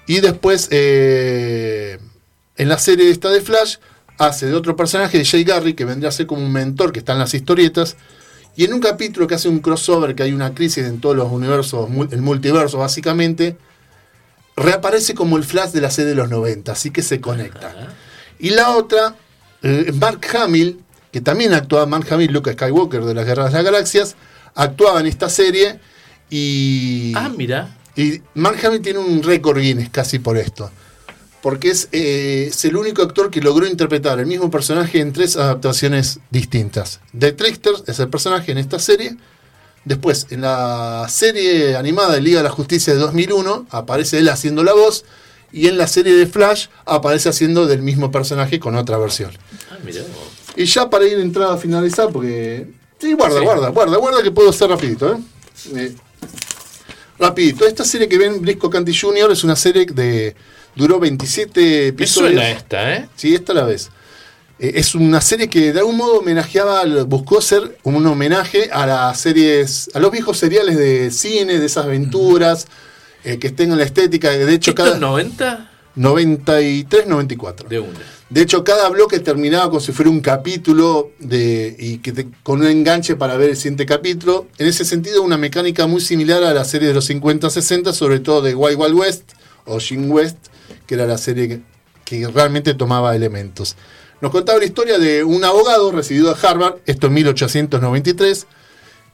Y 0.06 0.20
después, 0.20 0.68
eh, 0.70 1.98
en 2.56 2.68
la 2.68 2.78
serie 2.78 3.10
esta 3.10 3.28
de 3.30 3.40
Flash, 3.40 3.76
hace 4.18 4.46
de 4.46 4.54
otro 4.54 4.76
personaje, 4.76 5.18
de 5.18 5.24
Jay 5.24 5.44
Garry, 5.44 5.74
que 5.74 5.84
vendría 5.84 6.08
a 6.08 6.12
ser 6.12 6.26
como 6.26 6.42
un 6.42 6.52
mentor 6.52 6.92
que 6.92 7.00
está 7.00 7.12
en 7.12 7.18
las 7.18 7.34
historietas. 7.34 7.96
Y 8.56 8.64
en 8.64 8.72
un 8.72 8.80
capítulo 8.80 9.26
que 9.26 9.34
hace 9.34 9.48
un 9.48 9.58
crossover, 9.58 10.14
que 10.14 10.22
hay 10.22 10.32
una 10.32 10.54
crisis 10.54 10.84
en 10.86 10.98
todos 10.98 11.14
los 11.14 11.30
universos, 11.30 11.88
el 12.10 12.22
multiverso 12.22 12.78
básicamente, 12.78 13.58
reaparece 14.56 15.14
como 15.14 15.36
el 15.36 15.44
Flash 15.44 15.72
de 15.72 15.82
la 15.82 15.90
serie 15.90 16.10
de 16.10 16.14
los 16.14 16.30
90, 16.30 16.72
así 16.72 16.90
que 16.90 17.02
se 17.02 17.20
conecta. 17.20 17.94
Y 18.38 18.50
la 18.50 18.70
otra, 18.70 19.14
eh, 19.62 19.92
Mark 19.94 20.26
Hamill, 20.34 20.80
que 21.12 21.20
también 21.20 21.52
actuaba, 21.52 21.84
Mark 21.84 22.06
Hamill, 22.10 22.32
Luke 22.32 22.52
Skywalker 22.52 23.04
de 23.04 23.14
las 23.14 23.26
Guerras 23.26 23.52
de 23.52 23.58
las 23.58 23.64
Galaxias, 23.64 24.16
actuaba 24.54 25.00
en 25.00 25.06
esta 25.06 25.28
serie 25.28 25.78
y... 26.30 27.12
Ah, 27.14 27.28
mira. 27.28 27.76
Y 27.94 28.22
Mark 28.34 28.58
Hamill 28.64 28.80
tiene 28.80 28.98
un 28.98 29.22
récord 29.22 29.58
Guinness 29.58 29.90
casi 29.90 30.18
por 30.18 30.38
esto. 30.38 30.70
Porque 31.46 31.70
es, 31.70 31.88
eh, 31.92 32.48
es 32.48 32.64
el 32.64 32.76
único 32.76 33.02
actor 33.02 33.30
que 33.30 33.40
logró 33.40 33.68
interpretar 33.68 34.18
el 34.18 34.26
mismo 34.26 34.50
personaje 34.50 34.98
en 34.98 35.12
tres 35.12 35.36
adaptaciones 35.36 36.18
distintas. 36.28 36.98
The 37.16 37.30
Trickster 37.30 37.72
es 37.86 38.00
el 38.00 38.08
personaje 38.08 38.50
en 38.50 38.58
esta 38.58 38.80
serie. 38.80 39.16
Después, 39.84 40.26
en 40.30 40.40
la 40.40 41.06
serie 41.08 41.76
animada 41.76 42.14
de 42.14 42.20
Liga 42.20 42.38
de 42.38 42.42
la 42.42 42.50
Justicia 42.50 42.92
de 42.94 42.98
2001, 42.98 43.68
aparece 43.70 44.18
él 44.18 44.28
haciendo 44.28 44.64
la 44.64 44.72
voz. 44.72 45.04
Y 45.52 45.68
en 45.68 45.78
la 45.78 45.86
serie 45.86 46.14
de 46.14 46.26
Flash, 46.26 46.66
aparece 46.84 47.28
haciendo 47.28 47.68
del 47.68 47.80
mismo 47.80 48.10
personaje 48.10 48.58
con 48.58 48.74
otra 48.74 48.98
versión. 48.98 49.30
Ah. 49.70 49.76
Y 50.56 50.64
ya 50.64 50.90
para 50.90 51.06
ir 51.06 51.20
entrada 51.20 51.54
a 51.54 51.58
finalizar, 51.58 52.10
porque. 52.12 52.66
Sí, 52.98 53.12
guarda, 53.12 53.38
Sí. 53.38 53.44
guarda, 53.44 53.68
guarda, 53.68 53.96
guarda 53.98 54.20
que 54.20 54.32
puedo 54.32 54.52
ser 54.52 54.68
rapidito, 54.70 55.14
¿eh? 55.14 55.18
Eh, 55.76 55.94
Rapidito, 57.20 57.64
esta 57.66 57.84
serie 57.84 58.08
que 58.08 58.18
ven 58.18 58.42
Brisco 58.42 58.68
Canty 58.68 58.92
Jr. 58.92 59.30
es 59.30 59.44
una 59.44 59.54
serie 59.54 59.86
de 59.86 60.34
duró 60.76 61.00
27 61.00 61.60
Me 61.60 61.86
episodios. 61.88 62.32
suena 62.34 62.50
esta, 62.50 62.94
¿eh? 62.94 63.08
Sí, 63.16 63.34
esta 63.34 63.52
la 63.54 63.64
ves. 63.64 63.90
Eh, 64.58 64.72
es 64.76 64.94
una 64.94 65.20
serie 65.20 65.48
que 65.48 65.72
de 65.72 65.80
algún 65.80 65.96
modo 65.96 66.18
homenajeaba, 66.20 66.84
buscó 67.04 67.40
ser 67.42 67.78
un 67.82 68.06
homenaje 68.06 68.70
a 68.72 68.86
las 68.86 69.20
series, 69.20 69.90
a 69.94 69.98
los 69.98 70.10
viejos 70.12 70.38
seriales 70.38 70.76
de 70.78 71.10
cine, 71.10 71.58
de 71.58 71.66
esas 71.66 71.84
aventuras, 71.86 72.66
eh, 73.24 73.38
que 73.38 73.50
tengan 73.50 73.78
la 73.78 73.84
estética. 73.84 74.30
De 74.30 74.52
hecho, 74.54 74.70
¿Esto 74.70 74.82
cada 74.84 74.94
es 74.94 75.00
90? 75.00 75.70
93, 75.96 77.06
94. 77.06 77.68
De 77.68 77.80
una. 77.80 77.98
De 78.28 78.42
hecho, 78.42 78.64
cada 78.64 78.88
bloque 78.88 79.20
terminaba 79.20 79.66
como 79.68 79.80
si 79.80 79.92
fuera 79.92 80.10
un 80.10 80.20
capítulo 80.20 81.12
de, 81.20 81.76
y 81.78 81.98
que 81.98 82.12
te- 82.12 82.26
con 82.42 82.60
un 82.60 82.66
enganche 82.66 83.14
para 83.16 83.36
ver 83.36 83.50
el 83.50 83.56
siguiente 83.56 83.86
capítulo. 83.86 84.46
En 84.58 84.66
ese 84.66 84.84
sentido, 84.84 85.22
una 85.22 85.36
mecánica 85.38 85.86
muy 85.86 86.00
similar 86.00 86.42
a 86.44 86.52
la 86.52 86.64
serie 86.64 86.88
de 86.88 86.94
los 86.94 87.08
50-60, 87.08 87.92
sobre 87.92 88.18
todo 88.20 88.42
de 88.42 88.54
Wild 88.54 88.78
Wild 88.80 88.94
West 88.94 89.22
o 89.64 89.78
Jim 89.78 90.10
West, 90.10 90.36
que 90.86 90.94
era 90.94 91.06
la 91.06 91.18
serie 91.18 91.62
que, 92.04 92.28
realmente 92.28 92.74
tomaba 92.74 93.16
elementos. 93.16 93.76
Nos 94.20 94.30
contaba 94.32 94.58
la 94.58 94.64
historia 94.64 94.98
de 94.98 95.24
un 95.24 95.44
abogado 95.44 95.90
recibido 95.92 96.30
a 96.30 96.38
Harvard, 96.40 96.76
esto 96.86 97.08
en 97.08 97.14
1893, 97.14 98.46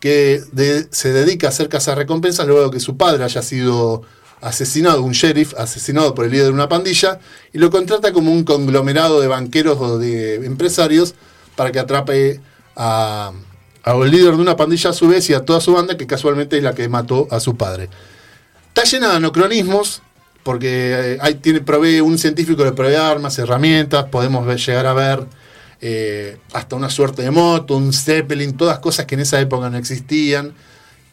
que 0.00 0.42
de- 0.52 0.86
se 0.90 1.12
dedica 1.12 1.46
a 1.46 1.50
hacer 1.50 1.68
recompensas 1.96 2.46
luego 2.46 2.64
de 2.66 2.70
que 2.70 2.80
su 2.80 2.96
padre 2.96 3.24
haya 3.24 3.42
sido 3.42 4.02
asesinado, 4.40 5.02
un 5.02 5.12
sheriff 5.12 5.54
asesinado 5.56 6.14
por 6.14 6.24
el 6.24 6.32
líder 6.32 6.46
de 6.46 6.52
una 6.52 6.68
pandilla, 6.68 7.20
y 7.52 7.58
lo 7.58 7.70
contrata 7.70 8.12
como 8.12 8.32
un 8.32 8.44
conglomerado 8.44 9.20
de 9.20 9.28
banqueros 9.28 9.78
o 9.80 9.98
de 9.98 10.44
empresarios 10.44 11.14
para 11.56 11.70
que 11.70 11.78
atrape 11.78 12.40
a, 12.76 13.32
al 13.84 14.10
líder 14.10 14.34
de 14.36 14.42
una 14.42 14.56
pandilla 14.56 14.90
a 14.90 14.92
su 14.92 15.08
vez 15.08 15.30
y 15.30 15.34
a 15.34 15.44
toda 15.44 15.60
su 15.60 15.72
banda, 15.72 15.96
que 15.96 16.06
casualmente 16.06 16.56
es 16.56 16.62
la 16.62 16.74
que 16.74 16.88
mató 16.88 17.28
a 17.30 17.38
su 17.40 17.56
padre. 17.56 17.88
Está 18.68 18.84
llena 18.84 19.10
de 19.10 19.16
anacronismos, 19.16 20.02
porque 20.42 21.14
eh, 21.14 21.18
hay, 21.20 21.34
tiene, 21.34 21.60
provee 21.60 22.00
un 22.00 22.18
científico 22.18 22.64
le 22.64 22.72
provee 22.72 22.96
armas, 22.96 23.38
herramientas, 23.38 24.06
podemos 24.06 24.44
ver- 24.46 24.58
llegar 24.58 24.86
a 24.86 24.92
ver 24.92 25.26
eh, 25.80 26.36
hasta 26.52 26.76
una 26.76 26.90
suerte 26.90 27.22
de 27.22 27.30
moto, 27.30 27.76
un 27.76 27.92
Zeppelin, 27.92 28.56
todas 28.56 28.78
cosas 28.78 29.06
que 29.06 29.14
en 29.14 29.20
esa 29.22 29.40
época 29.40 29.68
no 29.70 29.76
existían. 29.78 30.54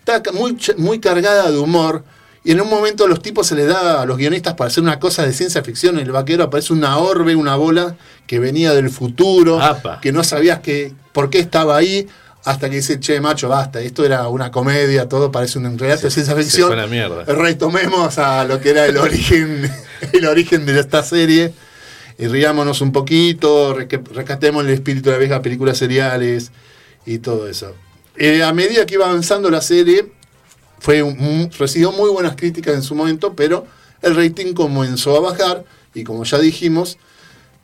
Está 0.06 0.31
muy, 0.31 0.57
muy 0.77 0.99
cargada 0.99 1.51
de 1.51 1.57
humor. 1.60 2.03
Y 2.43 2.51
en 2.51 2.61
un 2.61 2.69
momento 2.69 3.03
a 3.03 3.07
los 3.07 3.22
tipos 3.22 3.47
se 3.47 3.56
les 3.56 3.68
da 3.68 4.01
a 4.01 4.06
los 4.06 4.18
guionistas 4.18 4.53
para 4.53 4.69
hacer 4.69 4.81
una 4.81 4.97
cosa 4.99 5.23
de 5.26 5.34
ciencia 5.34 5.61
ficción. 5.61 5.99
El 5.99 6.11
vaquero 6.11 6.45
aparece 6.45 6.72
una 6.73 6.97
orbe, 6.97 7.35
una 7.35 7.56
bola 7.57 7.95
que 8.26 8.39
venía 8.39 8.73
del 8.73 8.89
futuro, 8.89 9.61
Apa. 9.61 9.99
que 10.01 10.11
no 10.11 10.23
sabías 10.23 10.60
que, 10.60 10.93
por 11.11 11.30
qué 11.30 11.39
estaba 11.39 11.76
ahí, 11.76 12.07
hasta 12.50 12.70
que 12.70 12.78
dice, 12.78 13.00
che, 13.00 13.22
macho, 13.22 13.48
basta, 13.48 13.80
esto 13.80 14.04
era 14.04 14.28
una 14.28 14.50
comedia, 14.50 15.08
todo 15.08 15.32
parece 15.32 15.60
un 15.60 15.78
relato 15.78 16.04
de 16.04 16.12
ciencia 16.12 16.36
ficción. 16.36 16.70
la. 16.70 17.26
Retomemos 17.26 18.18
a 18.18 18.44
lo 18.44 18.60
que 18.60 18.72
era 18.72 18.86
el 18.88 18.98
origen, 18.98 19.72
el 20.14 20.26
origen 20.26 20.66
de 20.66 20.80
esta 20.80 21.04
serie. 21.04 21.54
Y 22.18 22.28
riámonos 22.28 22.82
un 22.82 22.92
poquito, 22.92 23.74
rescatemos 23.76 24.66
el 24.66 24.72
espíritu 24.72 25.06
de 25.06 25.12
las 25.12 25.20
viejas 25.20 25.40
películas 25.42 25.78
seriales 25.78 26.52
y 27.06 27.20
todo 27.20 27.48
eso. 27.48 27.76
Eh, 28.18 28.42
a 28.44 28.52
medida 28.52 28.86
que 28.86 28.96
iba 28.96 29.06
avanzando 29.06 29.50
la 29.50 29.62
serie, 29.62 30.12
fue 30.80 31.02
un- 31.04 31.50
recibió 31.58 31.92
muy 31.92 32.10
buenas 32.10 32.36
críticas 32.36 32.74
en 32.74 32.82
su 32.82 32.96
momento, 32.96 33.36
pero 33.36 33.66
el 34.02 34.16
rating 34.16 34.54
comenzó 34.54 35.16
a 35.16 35.20
bajar 35.20 35.64
y 35.94 36.04
como 36.04 36.24
ya 36.24 36.40
dijimos, 36.40 36.98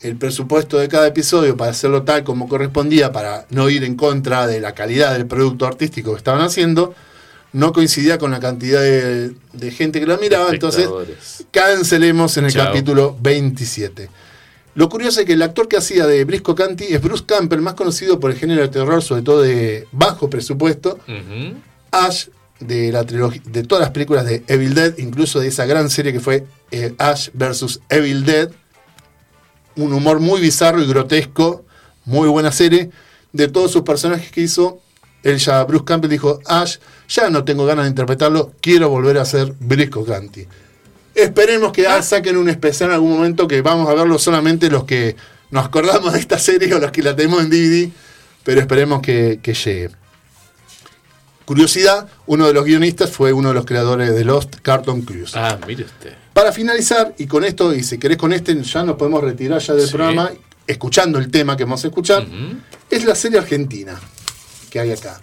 el 0.01 0.15
presupuesto 0.17 0.77
de 0.77 0.87
cada 0.87 1.07
episodio 1.07 1.55
para 1.57 1.71
hacerlo 1.71 2.03
tal 2.03 2.23
como 2.23 2.47
correspondía, 2.47 3.11
para 3.11 3.45
no 3.49 3.69
ir 3.69 3.83
en 3.83 3.95
contra 3.95 4.47
de 4.47 4.59
la 4.59 4.73
calidad 4.73 5.13
del 5.13 5.25
producto 5.25 5.65
artístico 5.65 6.11
que 6.11 6.17
estaban 6.17 6.41
haciendo, 6.41 6.93
no 7.53 7.71
coincidía 7.71 8.17
con 8.17 8.31
la 8.31 8.39
cantidad 8.39 8.81
de, 8.81 9.31
de 9.53 9.71
gente 9.71 9.99
que 9.99 10.05
la 10.05 10.17
miraba, 10.17 10.51
entonces 10.51 10.89
cancelemos 11.51 12.35
en 12.37 12.45
el 12.45 12.51
Chao. 12.51 12.65
capítulo 12.65 13.17
27. 13.21 14.09
Lo 14.75 14.89
curioso 14.89 15.21
es 15.21 15.25
que 15.25 15.33
el 15.33 15.41
actor 15.41 15.69
que 15.69 15.77
hacía 15.77 16.05
de 16.05 16.25
Brisco 16.25 16.53
Canty 16.53 16.83
es 16.89 17.01
Bruce 17.01 17.23
Campbell, 17.25 17.61
más 17.61 17.75
conocido 17.75 18.19
por 18.19 18.31
el 18.31 18.37
género 18.37 18.61
de 18.61 18.67
terror, 18.67 19.01
sobre 19.01 19.21
todo 19.21 19.41
de 19.41 19.87
bajo 19.93 20.29
presupuesto. 20.29 20.99
Ash 21.91 22.27
de 22.59 22.91
la 22.91 23.05
trilogía, 23.05 23.41
de 23.45 23.63
todas 23.63 23.81
las 23.81 23.91
películas 23.91 24.25
de 24.25 24.43
Evil 24.47 24.73
Dead, 24.75 24.97
incluso 24.97 25.39
de 25.39 25.47
esa 25.47 25.65
gran 25.65 25.89
serie 25.89 26.11
que 26.11 26.19
fue 26.19 26.45
eh, 26.71 26.93
Ash 26.97 27.29
vs 27.33 27.79
Evil 27.89 28.25
Dead, 28.25 28.49
un 29.75 29.93
humor 29.93 30.19
muy 30.19 30.41
bizarro 30.41 30.81
y 30.81 30.87
grotesco, 30.87 31.65
muy 32.05 32.27
buena 32.27 32.51
serie. 32.51 32.91
De 33.33 33.47
todos 33.47 33.71
sus 33.71 33.81
personajes 33.81 34.31
que 34.31 34.41
hizo, 34.41 34.79
él 35.23 35.37
ya, 35.37 35.63
Bruce 35.63 35.85
Campbell 35.85 36.09
dijo, 36.09 36.39
Ash, 36.45 36.77
ya 37.09 37.29
no 37.29 37.43
tengo 37.43 37.65
ganas 37.65 37.85
de 37.85 37.89
interpretarlo, 37.89 38.53
quiero 38.61 38.89
volver 38.89 39.17
a 39.17 39.25
ser 39.25 39.53
Brisco 39.59 40.05
Canty. 40.05 40.45
Esperemos 41.13 41.71
que 41.71 41.87
ah, 41.87 42.01
saquen 42.01 42.37
un 42.37 42.49
especial 42.49 42.89
en 42.89 42.95
algún 42.95 43.13
momento 43.13 43.47
que 43.47 43.61
vamos 43.61 43.89
a 43.89 43.93
verlo 43.93 44.19
solamente 44.19 44.69
los 44.69 44.83
que 44.83 45.15
nos 45.49 45.65
acordamos 45.65 46.13
de 46.13 46.19
esta 46.19 46.37
serie 46.37 46.73
o 46.73 46.79
los 46.79 46.91
que 46.91 47.01
la 47.01 47.15
tenemos 47.15 47.41
en 47.41 47.49
DVD, 47.49 47.89
pero 48.43 48.61
esperemos 48.61 49.01
que, 49.01 49.39
que 49.41 49.53
llegue. 49.53 49.89
Curiosidad, 51.45 52.07
uno 52.25 52.47
de 52.47 52.53
los 52.53 52.65
guionistas 52.65 53.11
fue 53.11 53.31
uno 53.31 53.49
de 53.49 53.55
los 53.55 53.65
creadores 53.65 54.13
de 54.13 54.25
Lost, 54.25 54.55
Carton 54.61 55.01
Cruise. 55.03 55.35
Ah, 55.35 55.57
mire 55.67 55.83
usted. 55.83 56.24
Para 56.35 56.51
finalizar, 56.51 57.13
y 57.17 57.27
con 57.27 57.45
esto, 57.45 57.73
y 57.73 57.81
si 57.81 57.97
querés 57.97 58.17
con 58.17 58.33
este, 58.33 58.61
ya 58.61 58.83
nos 58.83 58.97
podemos 58.97 59.23
retirar 59.23 59.61
ya 59.61 59.73
del 59.73 59.85
Sí. 59.87 59.93
programa, 59.93 60.29
escuchando 60.67 61.17
el 61.17 61.31
tema 61.31 61.55
que 61.55 61.63
vamos 61.63 61.81
a 61.85 61.87
escuchar, 61.87 62.27
es 62.89 63.05
la 63.05 63.15
serie 63.15 63.39
argentina 63.39 63.97
que 64.69 64.81
hay 64.81 64.91
acá. 64.91 65.21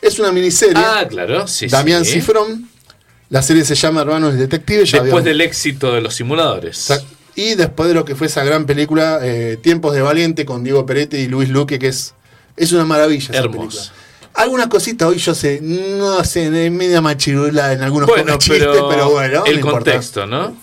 Es 0.00 0.18
una 0.18 0.32
miniserie, 0.32 0.74
Ah, 0.82 1.04
claro, 1.06 1.46
sí, 1.46 1.66
Damián 1.66 2.06
sí. 2.06 2.12
Cifrón, 2.12 2.70
la 3.28 3.42
serie 3.42 3.66
se 3.66 3.74
llama 3.74 4.00
Hermanos 4.00 4.30
del 4.30 4.48
Detective, 4.48 4.78
ya 4.78 4.82
Después 4.84 5.00
habíamos- 5.02 5.24
del 5.24 5.40
éxito 5.42 5.92
de 5.92 6.00
los 6.00 6.14
simuladores. 6.14 6.88
Y 7.34 7.54
después 7.54 7.90
de 7.90 7.94
lo 7.94 8.06
que 8.06 8.14
fue 8.16 8.28
esa 8.28 8.42
gran 8.42 8.64
película, 8.64 9.18
eh, 9.22 9.58
Tiempos 9.62 9.92
de 9.94 10.00
Valiente, 10.00 10.46
con 10.46 10.64
Diego 10.64 10.86
Peretti 10.86 11.18
y 11.18 11.26
Luis 11.26 11.50
Luque, 11.50 11.78
que 11.78 11.88
es, 11.88 12.14
es 12.56 12.72
una 12.72 12.86
maravilla 12.86 13.28
película. 13.42 13.68
Algunas 14.36 14.66
cositas 14.68 15.08
hoy 15.08 15.18
yo 15.18 15.34
sé, 15.34 15.60
no 15.62 16.22
sé, 16.24 16.50
media 16.70 17.00
machirula 17.00 17.72
en 17.72 17.82
algunos 17.82 18.08
Bueno, 18.08 18.36
chistes, 18.38 18.60
pero, 18.66 18.88
pero, 18.88 19.10
bueno, 19.10 19.44
el 19.46 19.54
no 19.54 19.60
importa. 19.60 19.78
contexto, 19.92 20.26
¿no? 20.26 20.56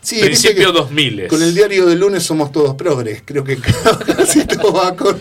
Sí, 0.00 0.20
Principio 0.20 0.66
que 0.72 0.78
2000. 0.78 1.28
Con 1.28 1.42
el 1.42 1.54
diario 1.54 1.86
del 1.86 1.98
lunes 2.00 2.22
somos 2.24 2.52
todos 2.52 2.74
progres. 2.74 3.22
Creo 3.24 3.42
que 3.42 3.56
casi 4.16 4.44
todo 4.46 4.72
va 4.74 4.88
a, 4.88 4.96
con- 4.96 5.18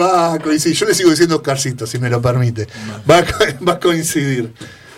va 0.00 0.32
a 0.34 0.38
coincidir. 0.40 0.76
Yo 0.76 0.86
le 0.86 0.94
sigo 0.94 1.10
diciendo 1.10 1.36
Oscarcito, 1.36 1.86
si 1.86 1.98
me 2.00 2.10
lo 2.10 2.20
permite. 2.20 2.66
Va 3.08 3.18
a, 3.18 3.24
va 3.66 3.74
a 3.74 3.78
coincidir. 3.78 4.52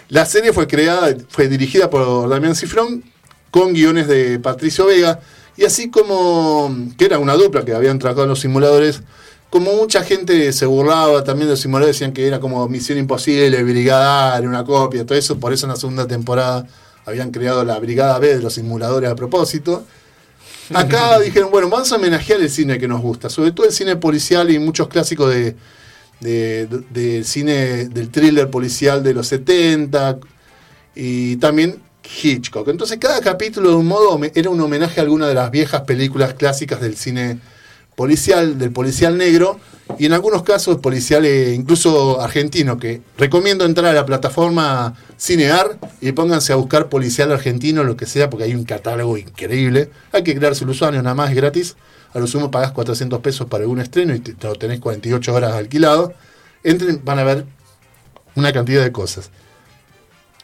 La 0.08 0.24
serie 0.24 0.54
fue 0.54 0.66
creada, 0.66 1.14
fue 1.28 1.48
dirigida 1.48 1.90
por 1.90 2.28
Damián 2.30 2.54
Cifrón, 2.56 3.04
con 3.50 3.74
guiones 3.74 4.08
de 4.08 4.38
Patricio 4.38 4.86
Vega. 4.86 5.20
Y 5.58 5.64
así 5.64 5.90
como, 5.90 6.74
que 6.96 7.04
era 7.06 7.18
una 7.18 7.34
dupla 7.34 7.62
que 7.64 7.74
habían 7.74 7.98
trabajado 7.98 8.22
en 8.24 8.30
los 8.30 8.40
simuladores, 8.40 9.02
como 9.50 9.72
mucha 9.74 10.02
gente 10.02 10.52
se 10.52 10.66
burlaba 10.66 11.24
también 11.24 11.46
de 11.48 11.52
los 11.52 11.60
simuladores, 11.60 11.96
decían 11.96 12.12
que 12.12 12.26
era 12.26 12.40
como 12.40 12.68
Misión 12.68 12.98
Imposible, 12.98 13.62
Brigada 13.62 14.34
A, 14.34 14.38
era 14.38 14.48
una 14.48 14.64
copia, 14.64 15.06
todo 15.06 15.16
eso. 15.16 15.38
Por 15.38 15.52
eso 15.52 15.66
en 15.66 15.70
la 15.72 15.76
segunda 15.76 16.06
temporada 16.06 16.66
habían 17.04 17.30
creado 17.30 17.64
la 17.64 17.78
Brigada 17.78 18.18
B 18.18 18.34
de 18.36 18.42
los 18.42 18.54
simuladores 18.54 19.10
a 19.10 19.14
propósito. 19.16 19.84
Acá 20.74 21.18
dijeron, 21.24 21.50
bueno, 21.50 21.68
vamos 21.70 21.90
a 21.92 21.96
homenajear 21.96 22.40
el 22.40 22.50
cine 22.50 22.78
que 22.78 22.88
nos 22.88 23.00
gusta, 23.00 23.30
sobre 23.30 23.52
todo 23.52 23.66
el 23.66 23.72
cine 23.72 23.96
policial 23.96 24.50
y 24.50 24.58
muchos 24.58 24.88
clásicos 24.88 25.32
de, 25.32 25.56
de- 26.20 27.24
cine, 27.24 27.86
del 27.88 28.10
thriller 28.10 28.50
policial 28.50 29.02
de 29.02 29.14
los 29.14 29.28
70 29.28 30.18
y 30.94 31.36
también 31.36 31.82
Hitchcock. 32.22 32.68
Entonces 32.68 32.98
cada 32.98 33.20
capítulo 33.20 33.70
de 33.70 33.76
un 33.76 33.86
modo 33.86 34.18
era 34.34 34.50
un 34.50 34.60
homenaje 34.60 35.00
a 35.00 35.04
alguna 35.04 35.28
de 35.28 35.34
las 35.34 35.50
viejas 35.50 35.82
películas 35.82 36.34
clásicas 36.34 36.80
del 36.80 36.96
cine 36.96 37.38
policial, 37.96 38.58
del 38.58 38.70
policial 38.70 39.18
negro 39.18 39.58
y 39.98 40.06
en 40.06 40.12
algunos 40.12 40.42
casos 40.42 40.78
policial 40.78 41.24
eh, 41.24 41.54
incluso 41.54 42.20
argentino, 42.20 42.78
que 42.78 43.00
recomiendo 43.16 43.64
entrar 43.64 43.86
a 43.86 43.92
la 43.92 44.04
plataforma 44.04 44.94
Cinear 45.18 45.78
y 46.00 46.12
pónganse 46.12 46.52
a 46.52 46.56
buscar 46.56 46.88
policial 46.88 47.32
argentino, 47.32 47.82
lo 47.82 47.96
que 47.96 48.06
sea, 48.06 48.28
porque 48.28 48.44
hay 48.44 48.54
un 48.54 48.64
catálogo 48.64 49.16
increíble. 49.16 49.90
Hay 50.12 50.22
que 50.22 50.34
crearse 50.36 50.64
el 50.64 50.70
usuario, 50.70 51.02
nada 51.02 51.14
más 51.14 51.30
es 51.30 51.36
gratis. 51.36 51.76
A 52.12 52.18
lo 52.18 52.26
sumo 52.26 52.50
pagás 52.50 52.72
400 52.72 53.20
pesos 53.20 53.46
para 53.46 53.62
algún 53.62 53.80
estreno 53.80 54.14
y 54.14 54.20
te, 54.20 54.34
tenés 54.34 54.80
48 54.80 55.34
horas 55.34 55.54
alquilado. 55.54 56.12
Entren, 56.62 57.00
van 57.04 57.18
a 57.18 57.24
ver 57.24 57.46
una 58.34 58.52
cantidad 58.52 58.82
de 58.82 58.92
cosas. 58.92 59.30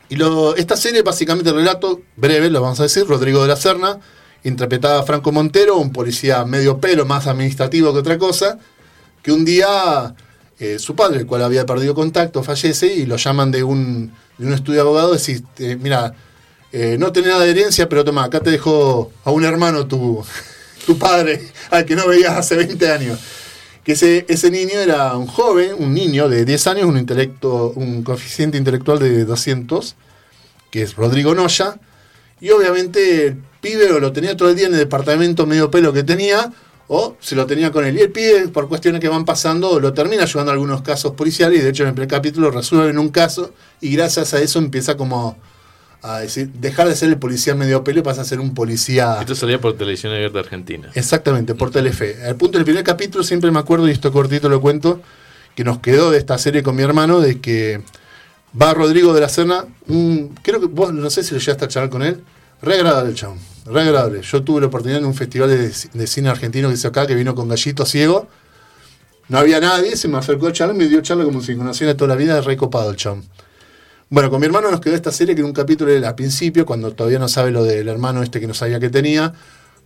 Y 0.08 0.16
lo, 0.16 0.56
esta 0.56 0.76
serie, 0.76 1.02
básicamente, 1.02 1.50
el 1.50 1.56
relato 1.56 2.00
breve, 2.16 2.48
lo 2.50 2.60
vamos 2.60 2.80
a 2.80 2.84
decir, 2.84 3.06
Rodrigo 3.06 3.42
de 3.42 3.48
la 3.48 3.56
Serna, 3.56 3.98
interpretaba 4.44 5.01
a 5.01 5.02
Franco 5.05 5.32
Montero, 5.32 5.77
un 5.78 5.93
policía 5.93 6.44
medio 6.44 6.78
pelo, 6.78 7.06
más 7.06 7.27
administrativo 7.27 7.93
que 7.93 7.98
otra 8.01 8.19
cosa, 8.19 8.59
que 9.23 9.32
un 9.32 9.44
día 9.44 10.14
eh, 10.59 10.78
su 10.78 10.94
padre, 10.94 11.20
el 11.20 11.27
cual 11.27 11.43
había 11.43 11.66
perdido 11.66 11.94
contacto, 11.94 12.43
fallece 12.43 12.86
y 12.86 13.06
lo 13.06 13.16
llaman 13.16 13.51
de 13.51 13.62
un, 13.62 14.12
de 14.39 14.47
un 14.47 14.52
estudio 14.52 14.77
de 14.77 14.81
abogado 14.82 15.12
decís, 15.12 15.43
eh, 15.59 15.77
mira, 15.81 16.14
eh, 16.73 16.97
no 16.98 17.12
tenés 17.12 17.31
nada 17.31 17.44
de 17.44 17.51
herencia, 17.51 17.89
pero 17.89 18.05
toma, 18.05 18.24
acá 18.24 18.40
te 18.40 18.51
dejó 18.51 19.12
a 19.24 19.31
un 19.31 19.44
hermano 19.44 19.86
tu, 19.86 20.24
tu 20.86 20.98
padre, 20.98 21.48
al 21.70 21.85
que 21.85 21.97
no 21.97 22.06
veías 22.06 22.36
hace 22.36 22.56
20 22.56 22.90
años. 22.90 23.19
Que 23.85 23.93
ese, 23.93 24.24
ese 24.28 24.51
niño 24.51 24.78
era 24.78 25.16
un 25.16 25.27
joven, 25.27 25.73
un 25.77 25.93
niño 25.93 26.28
de 26.28 26.44
10 26.44 26.66
años, 26.69 26.85
un 26.86 26.97
intelecto, 26.97 27.73
un 27.74 28.05
coeficiente 28.05 28.56
intelectual 28.56 29.01
de 29.01 29.24
200, 29.24 29.97
que 30.70 30.82
es 30.82 30.94
Rodrigo 30.94 31.35
Noya. 31.35 31.81
Y 32.40 32.51
obviamente 32.51 33.36
pibe 33.62 33.90
o 33.90 33.98
lo 33.98 34.12
tenía 34.12 34.36
todo 34.36 34.51
el 34.51 34.56
día 34.56 34.66
en 34.66 34.74
el 34.74 34.80
departamento 34.80 35.47
medio 35.47 35.70
pelo 35.70 35.94
que 35.94 36.02
tenía, 36.02 36.52
o 36.89 37.16
se 37.20 37.34
lo 37.34 37.47
tenía 37.47 37.72
con 37.72 37.86
él. 37.86 37.97
Y 37.97 38.02
el 38.02 38.12
pibe, 38.12 38.48
por 38.48 38.68
cuestiones 38.68 39.01
que 39.01 39.09
van 39.09 39.24
pasando, 39.24 39.80
lo 39.80 39.94
termina 39.94 40.24
ayudando 40.24 40.51
a 40.51 40.55
algunos 40.55 40.82
casos 40.82 41.12
policiales. 41.12 41.60
Y 41.60 41.62
de 41.62 41.70
hecho, 41.70 41.84
en 41.84 41.90
el 41.90 41.94
primer 41.94 42.10
capítulo 42.10 42.51
resuelven 42.51 42.98
un 42.98 43.09
caso. 43.09 43.55
Y 43.80 43.97
gracias 43.97 44.34
a 44.34 44.43
eso 44.43 44.59
empieza 44.59 44.98
como 44.98 45.39
a 46.02 46.18
decir, 46.18 46.51
dejar 46.55 46.89
de 46.89 46.97
ser 46.97 47.09
el 47.09 47.18
policía 47.18 47.55
medio 47.55 47.84
pelo 47.84 48.01
y 48.01 48.02
pasa 48.02 48.22
a 48.22 48.24
ser 48.24 48.40
un 48.40 48.52
policía. 48.52 49.18
Esto 49.20 49.36
salía 49.36 49.60
por 49.60 49.76
televisión 49.76 50.12
abierta 50.12 50.40
argentina. 50.40 50.90
Exactamente, 50.94 51.55
por 51.55 51.70
Telefe. 51.70 52.22
Al 52.24 52.34
punto 52.34 52.59
del 52.59 52.64
primer 52.64 52.82
capítulo 52.82 53.22
siempre 53.22 53.51
me 53.52 53.60
acuerdo, 53.60 53.89
y 53.89 53.93
esto 53.93 54.12
cortito 54.12 54.48
lo 54.48 54.60
cuento, 54.60 55.01
que 55.55 55.62
nos 55.62 55.78
quedó 55.78 56.10
de 56.10 56.18
esta 56.18 56.36
serie 56.39 56.64
con 56.64 56.74
mi 56.74 56.82
hermano, 56.82 57.20
de 57.20 57.40
que 57.40 57.82
va 58.60 58.74
Rodrigo 58.74 59.14
de 59.14 59.20
la 59.20 59.28
Serna, 59.28 59.64
un, 59.86 60.34
creo 60.43 60.60
que 60.60 60.66
vos, 60.66 60.93
no 60.93 61.09
sé 61.09 61.22
si 61.22 61.34
lo 61.34 61.40
llegaste 61.40 61.64
a 61.64 61.68
charlar 61.68 61.90
con 61.90 62.02
él, 62.02 62.20
re 62.60 62.74
agradable 62.74 63.10
el 63.10 63.16
chabón, 63.16 63.39
re 63.64 63.80
agradable. 63.82 64.22
Yo 64.22 64.43
tuve 64.43 64.60
la 64.60 64.66
oportunidad 64.66 65.01
en 65.01 65.06
un 65.06 65.14
festival 65.14 65.51
de, 65.51 66.06
cine 66.06 66.28
argentino 66.28 66.68
que 66.68 66.74
hizo 66.74 66.89
acá, 66.89 67.06
que 67.06 67.14
vino 67.14 67.34
con 67.34 67.48
Gallito 67.48 67.84
Ciego. 67.86 68.28
No 69.28 69.39
había 69.39 69.60
nadie, 69.60 69.97
se 69.97 70.09
me 70.09 70.18
acercó 70.18 70.48
a 70.48 70.52
charlar, 70.52 70.76
me 70.76 70.86
dio 70.89 71.01
charla 71.01 71.24
como 71.24 71.40
si 71.40 71.56
conociera 71.56 71.97
toda 71.97 72.09
la 72.09 72.16
vida, 72.16 72.40
re 72.40 72.56
copado 72.56 72.90
el 72.90 72.97
chabón. 72.97 73.24
Bueno, 74.10 74.28
con 74.28 74.40
mi 74.40 74.47
hermano 74.47 74.70
nos 74.70 74.80
quedó 74.80 74.94
esta 74.94 75.10
serie 75.10 75.34
que 75.34 75.40
en 75.40 75.47
un 75.47 75.55
capítulo 75.55 75.90
era 75.90 76.09
al 76.09 76.14
principio, 76.14 76.66
cuando 76.66 76.93
todavía 76.93 77.18
no 77.18 77.28
sabe 77.28 77.51
lo 77.51 77.64
del 77.64 77.89
hermano 77.89 78.22
este 78.22 78.40
que 78.40 78.47
no 78.47 78.52
sabía 78.52 78.78
que 78.78 78.90
tenía. 78.90 79.32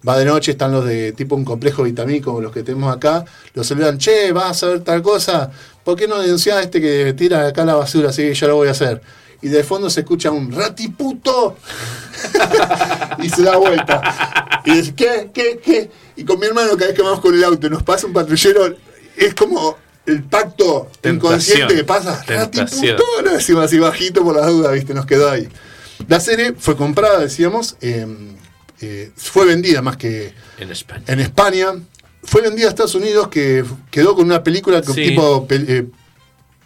Va 0.06 0.18
de 0.18 0.24
noche, 0.24 0.52
están 0.52 0.72
los 0.72 0.84
de 0.84 1.12
tipo 1.12 1.36
un 1.36 1.44
complejo 1.44 1.84
vitamínico 1.84 2.30
como 2.30 2.40
los 2.40 2.52
que 2.52 2.62
tenemos 2.62 2.94
acá. 2.94 3.24
Los 3.54 3.66
saludan, 3.66 3.98
che, 3.98 4.32
vas 4.32 4.62
a 4.62 4.68
ver 4.68 4.80
tal 4.80 5.02
cosa. 5.02 5.50
¿Por 5.84 5.96
qué 5.96 6.08
no 6.08 6.20
denunciás 6.20 6.58
a 6.58 6.62
este 6.62 6.80
que 6.80 7.14
tira 7.14 7.46
acá 7.46 7.64
la 7.64 7.74
basura? 7.74 8.10
Así 8.10 8.22
que 8.22 8.34
yo 8.34 8.48
lo 8.48 8.56
voy 8.56 8.68
a 8.68 8.72
hacer. 8.72 9.00
Y 9.42 9.48
de 9.48 9.62
fondo 9.64 9.90
se 9.90 10.00
escucha 10.00 10.30
un 10.30 10.50
ratiputo. 10.52 11.56
y 13.22 13.28
se 13.28 13.42
da 13.42 13.56
vuelta. 13.56 14.60
Y 14.64 14.72
dice, 14.72 14.94
¿qué? 14.94 15.30
¿Qué? 15.32 15.60
¿Qué? 15.62 15.90
Y 16.16 16.24
con 16.24 16.38
mi 16.40 16.46
hermano, 16.46 16.70
cada 16.72 16.86
vez 16.86 16.94
que 16.96 17.02
vamos 17.02 17.20
con 17.20 17.34
el 17.34 17.44
auto 17.44 17.66
y 17.66 17.70
nos 17.70 17.82
pasa 17.82 18.06
un 18.06 18.12
patrullero, 18.12 18.74
es 19.16 19.34
como 19.34 19.76
el 20.06 20.22
pacto 20.22 20.88
Tentación. 21.00 21.14
inconsciente 21.16 21.74
que 21.74 21.84
pasa. 21.84 22.22
Ratiputo, 22.26 23.02
no 23.24 23.32
decimos 23.32 23.64
así 23.64 23.78
bajito 23.78 24.22
por 24.24 24.36
las 24.36 24.46
dudas, 24.46 24.72
¿viste? 24.72 24.94
Nos 24.94 25.06
quedó 25.06 25.30
ahí. 25.30 25.48
La 26.08 26.20
serie 26.20 26.54
fue 26.58 26.76
comprada, 26.76 27.20
decíamos, 27.20 27.76
eh, 27.80 28.06
eh, 28.80 29.10
fue 29.16 29.46
vendida 29.46 29.82
más 29.82 29.96
que 29.96 30.32
En 30.58 30.70
España. 30.70 31.04
en 31.06 31.20
España. 31.20 31.66
Fue 32.22 32.42
vendida 32.42 32.66
a 32.66 32.70
Estados 32.70 32.94
Unidos, 32.94 33.28
que 33.28 33.64
quedó 33.90 34.14
con 34.16 34.24
una 34.26 34.42
película 34.42 34.82
con 34.82 34.94
Sí. 34.94 35.08
tipo 35.08 35.46
eh, 35.50 35.86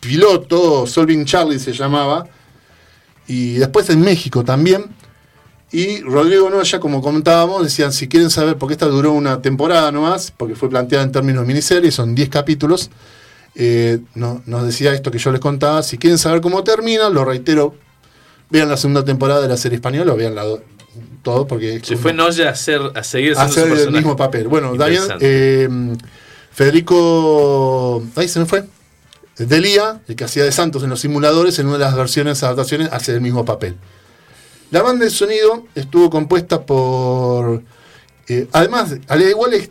piloto, 0.01 0.87
Solving 0.87 1.25
Charlie 1.25 1.59
se 1.59 1.73
llamaba. 1.73 2.27
Y 3.33 3.55
después 3.55 3.89
en 3.91 4.01
México 4.01 4.43
también. 4.45 4.87
Y 5.71 6.01
Rodrigo 6.01 6.51
Noya, 6.51 6.81
como 6.81 7.01
comentábamos, 7.01 7.63
decían, 7.63 7.93
si 7.93 8.09
quieren 8.09 8.29
saber, 8.29 8.57
porque 8.57 8.73
esta 8.73 8.87
duró 8.87 9.13
una 9.13 9.41
temporada 9.41 9.93
nomás, 9.93 10.33
porque 10.37 10.57
fue 10.57 10.69
planteada 10.69 11.05
en 11.05 11.13
términos 11.13 11.43
de 11.43 11.47
miniserie, 11.47 11.93
son 11.93 12.17
10 12.17 12.29
capítulos, 12.29 12.91
eh, 13.55 14.01
no- 14.17 14.43
nos 14.47 14.65
decía 14.67 14.93
esto 14.93 15.13
que 15.13 15.19
yo 15.19 15.31
les 15.31 15.41
contaba, 15.41 15.85
si 15.85 15.97
quieren 15.97 16.19
saber 16.19 16.41
cómo 16.41 16.65
termina, 16.65 17.09
lo 17.09 17.25
reitero, 17.25 17.77
vean 18.51 18.69
la 18.69 18.77
segunda 18.77 19.05
temporada 19.05 19.43
de 19.43 19.47
la 19.49 19.57
serie 19.57 19.77
española, 19.77 20.13
o 20.13 20.17
vean 20.17 20.35
la 20.35 20.43
do- 20.43 20.65
todo, 21.23 21.47
porque... 21.47 21.81
Se 21.85 21.97
fue 21.97 22.13
Noya 22.13 22.49
a, 22.49 22.51
hacer, 22.51 22.81
a 22.97 23.05
seguir 23.05 23.35
haciendo 23.35 23.45
hacer 23.53 23.63
su 23.63 23.69
el 23.69 23.75
personaje. 23.75 23.97
mismo 23.99 24.17
papel. 24.17 24.49
Bueno, 24.49 24.75
Damián, 24.75 25.05
eh, 25.21 25.69
Federico, 26.81 28.03
ahí 28.17 28.29
se 28.29 28.41
me 28.41 28.47
fue, 28.47 28.65
Delía, 29.47 30.01
el 30.09 30.17
que 30.17 30.25
hacía 30.25 30.45
de 30.45 30.53
Santos 30.53 30.83
en 30.83 30.91
los 30.91 31.01
simuladores, 31.01 31.59
en 31.59 31.67
una 31.67 31.79
de 31.79 31.85
las 31.85 31.95
versiones, 31.97 32.43
adaptaciones, 32.43 32.89
hace 32.93 33.13
el 33.15 33.21
mismo 33.21 33.45
papel. 33.45 33.77
La 34.71 34.83
banda 34.83 35.05
de 35.05 35.11
sonido 35.11 35.67
estuvo 35.75 36.11
compuesta 36.11 36.65
por, 36.65 37.63
eh, 38.29 38.47
además, 38.53 38.95
al 39.09 39.23
igual 39.23 39.55
es- 39.55 39.71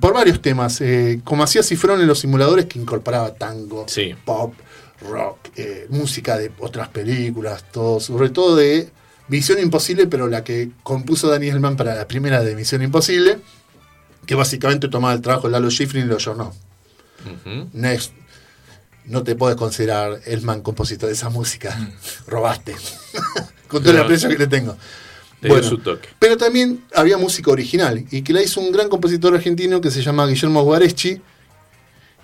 por 0.00 0.12
varios 0.12 0.42
temas, 0.42 0.80
eh, 0.80 1.20
como 1.24 1.42
hacía 1.44 1.62
Cifrón 1.62 2.00
en 2.00 2.06
los 2.06 2.18
simuladores, 2.18 2.66
que 2.66 2.78
incorporaba 2.78 3.34
tango, 3.34 3.86
Sí. 3.88 4.14
pop, 4.24 4.52
rock, 5.08 5.38
eh, 5.56 5.86
música 5.90 6.36
de 6.36 6.50
otras 6.58 6.88
películas, 6.88 7.64
todo, 7.72 8.00
sobre 8.00 8.30
todo 8.30 8.56
de 8.56 8.90
Misión 9.28 9.58
Imposible, 9.60 10.06
pero 10.06 10.28
la 10.28 10.42
que 10.44 10.70
compuso 10.82 11.28
Daniel 11.28 11.60
Mann 11.60 11.76
para 11.76 11.94
la 11.94 12.08
primera 12.08 12.42
de 12.42 12.54
Misión 12.56 12.82
Imposible, 12.82 13.38
que 14.26 14.34
básicamente 14.34 14.88
tomaba 14.88 15.14
el 15.14 15.20
trabajo 15.22 15.46
de 15.46 15.52
Lalo 15.52 15.70
Schifrin 15.70 16.04
y 16.06 16.08
lo 16.08 16.18
lloró. 16.18 16.52
Ujú. 17.24 17.68
Next, 17.72 18.12
no 19.06 19.22
te 19.22 19.34
puedes 19.34 19.56
considerar 19.56 20.20
el 20.26 20.42
man 20.42 20.62
compositor 20.62 21.08
de 21.08 21.14
esa 21.14 21.30
música. 21.30 21.76
Robaste. 22.26 22.74
Con 23.68 23.82
todo 23.82 23.92
el 23.92 24.00
aprecio 24.00 24.28
que 24.28 24.38
le 24.38 24.46
tengo. 24.46 24.76
Su 25.62 25.78
toque. 25.78 26.08
Pero 26.18 26.38
también 26.38 26.84
había 26.94 27.18
música 27.18 27.50
original 27.50 28.04
y 28.10 28.22
que 28.22 28.32
la 28.32 28.42
hizo 28.42 28.60
un 28.60 28.72
gran 28.72 28.88
compositor 28.88 29.34
argentino 29.34 29.80
que 29.80 29.90
se 29.90 30.00
llama 30.00 30.26
Guillermo 30.26 30.62
Guareschi, 30.62 31.20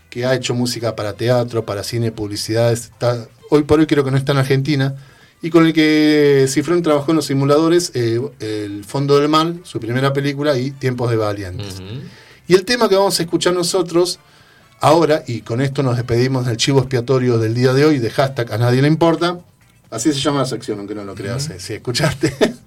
que 0.08 0.24
ha 0.24 0.34
hecho 0.34 0.54
música 0.54 0.96
para 0.96 1.12
teatro, 1.12 1.66
para 1.66 1.84
cine, 1.84 2.12
publicidades. 2.12 2.84
Está, 2.84 3.28
hoy 3.50 3.64
por 3.64 3.78
hoy 3.78 3.86
creo 3.86 4.04
que 4.04 4.10
no 4.10 4.16
está 4.16 4.32
en 4.32 4.38
Argentina. 4.38 4.94
Y 5.42 5.50
con 5.50 5.66
el 5.66 5.72
que 5.72 6.46
Cifrón 6.48 6.82
trabajó 6.82 7.12
en 7.12 7.16
los 7.16 7.26
simuladores, 7.26 7.92
eh, 7.94 8.20
El 8.40 8.84
Fondo 8.84 9.18
del 9.18 9.28
Mal, 9.28 9.60
su 9.64 9.80
primera 9.80 10.12
película, 10.12 10.58
y 10.58 10.70
Tiempos 10.70 11.10
de 11.10 11.16
Valientes. 11.16 11.82
Y 12.46 12.54
el 12.54 12.64
tema 12.64 12.88
que 12.88 12.96
vamos 12.96 13.18
a 13.18 13.22
escuchar 13.22 13.54
nosotros 13.54 14.18
ahora, 14.80 15.22
y 15.26 15.42
con 15.42 15.60
esto 15.60 15.82
nos 15.82 15.96
despedimos 15.96 16.46
del 16.46 16.56
chivo 16.56 16.80
expiatorio 16.80 17.38
del 17.38 17.54
día 17.54 17.72
de 17.72 17.84
hoy, 17.84 17.98
de 17.98 18.10
hashtag 18.10 18.52
a 18.52 18.58
nadie 18.58 18.82
le 18.82 18.88
importa, 18.88 19.38
así 19.90 20.12
se 20.12 20.20
llama 20.20 20.40
la 20.40 20.46
sección, 20.46 20.78
aunque 20.78 20.94
no 20.94 21.04
lo 21.04 21.14
creas, 21.14 21.50
eh, 21.50 21.60
si 21.60 21.74
escuchaste, 21.74 22.34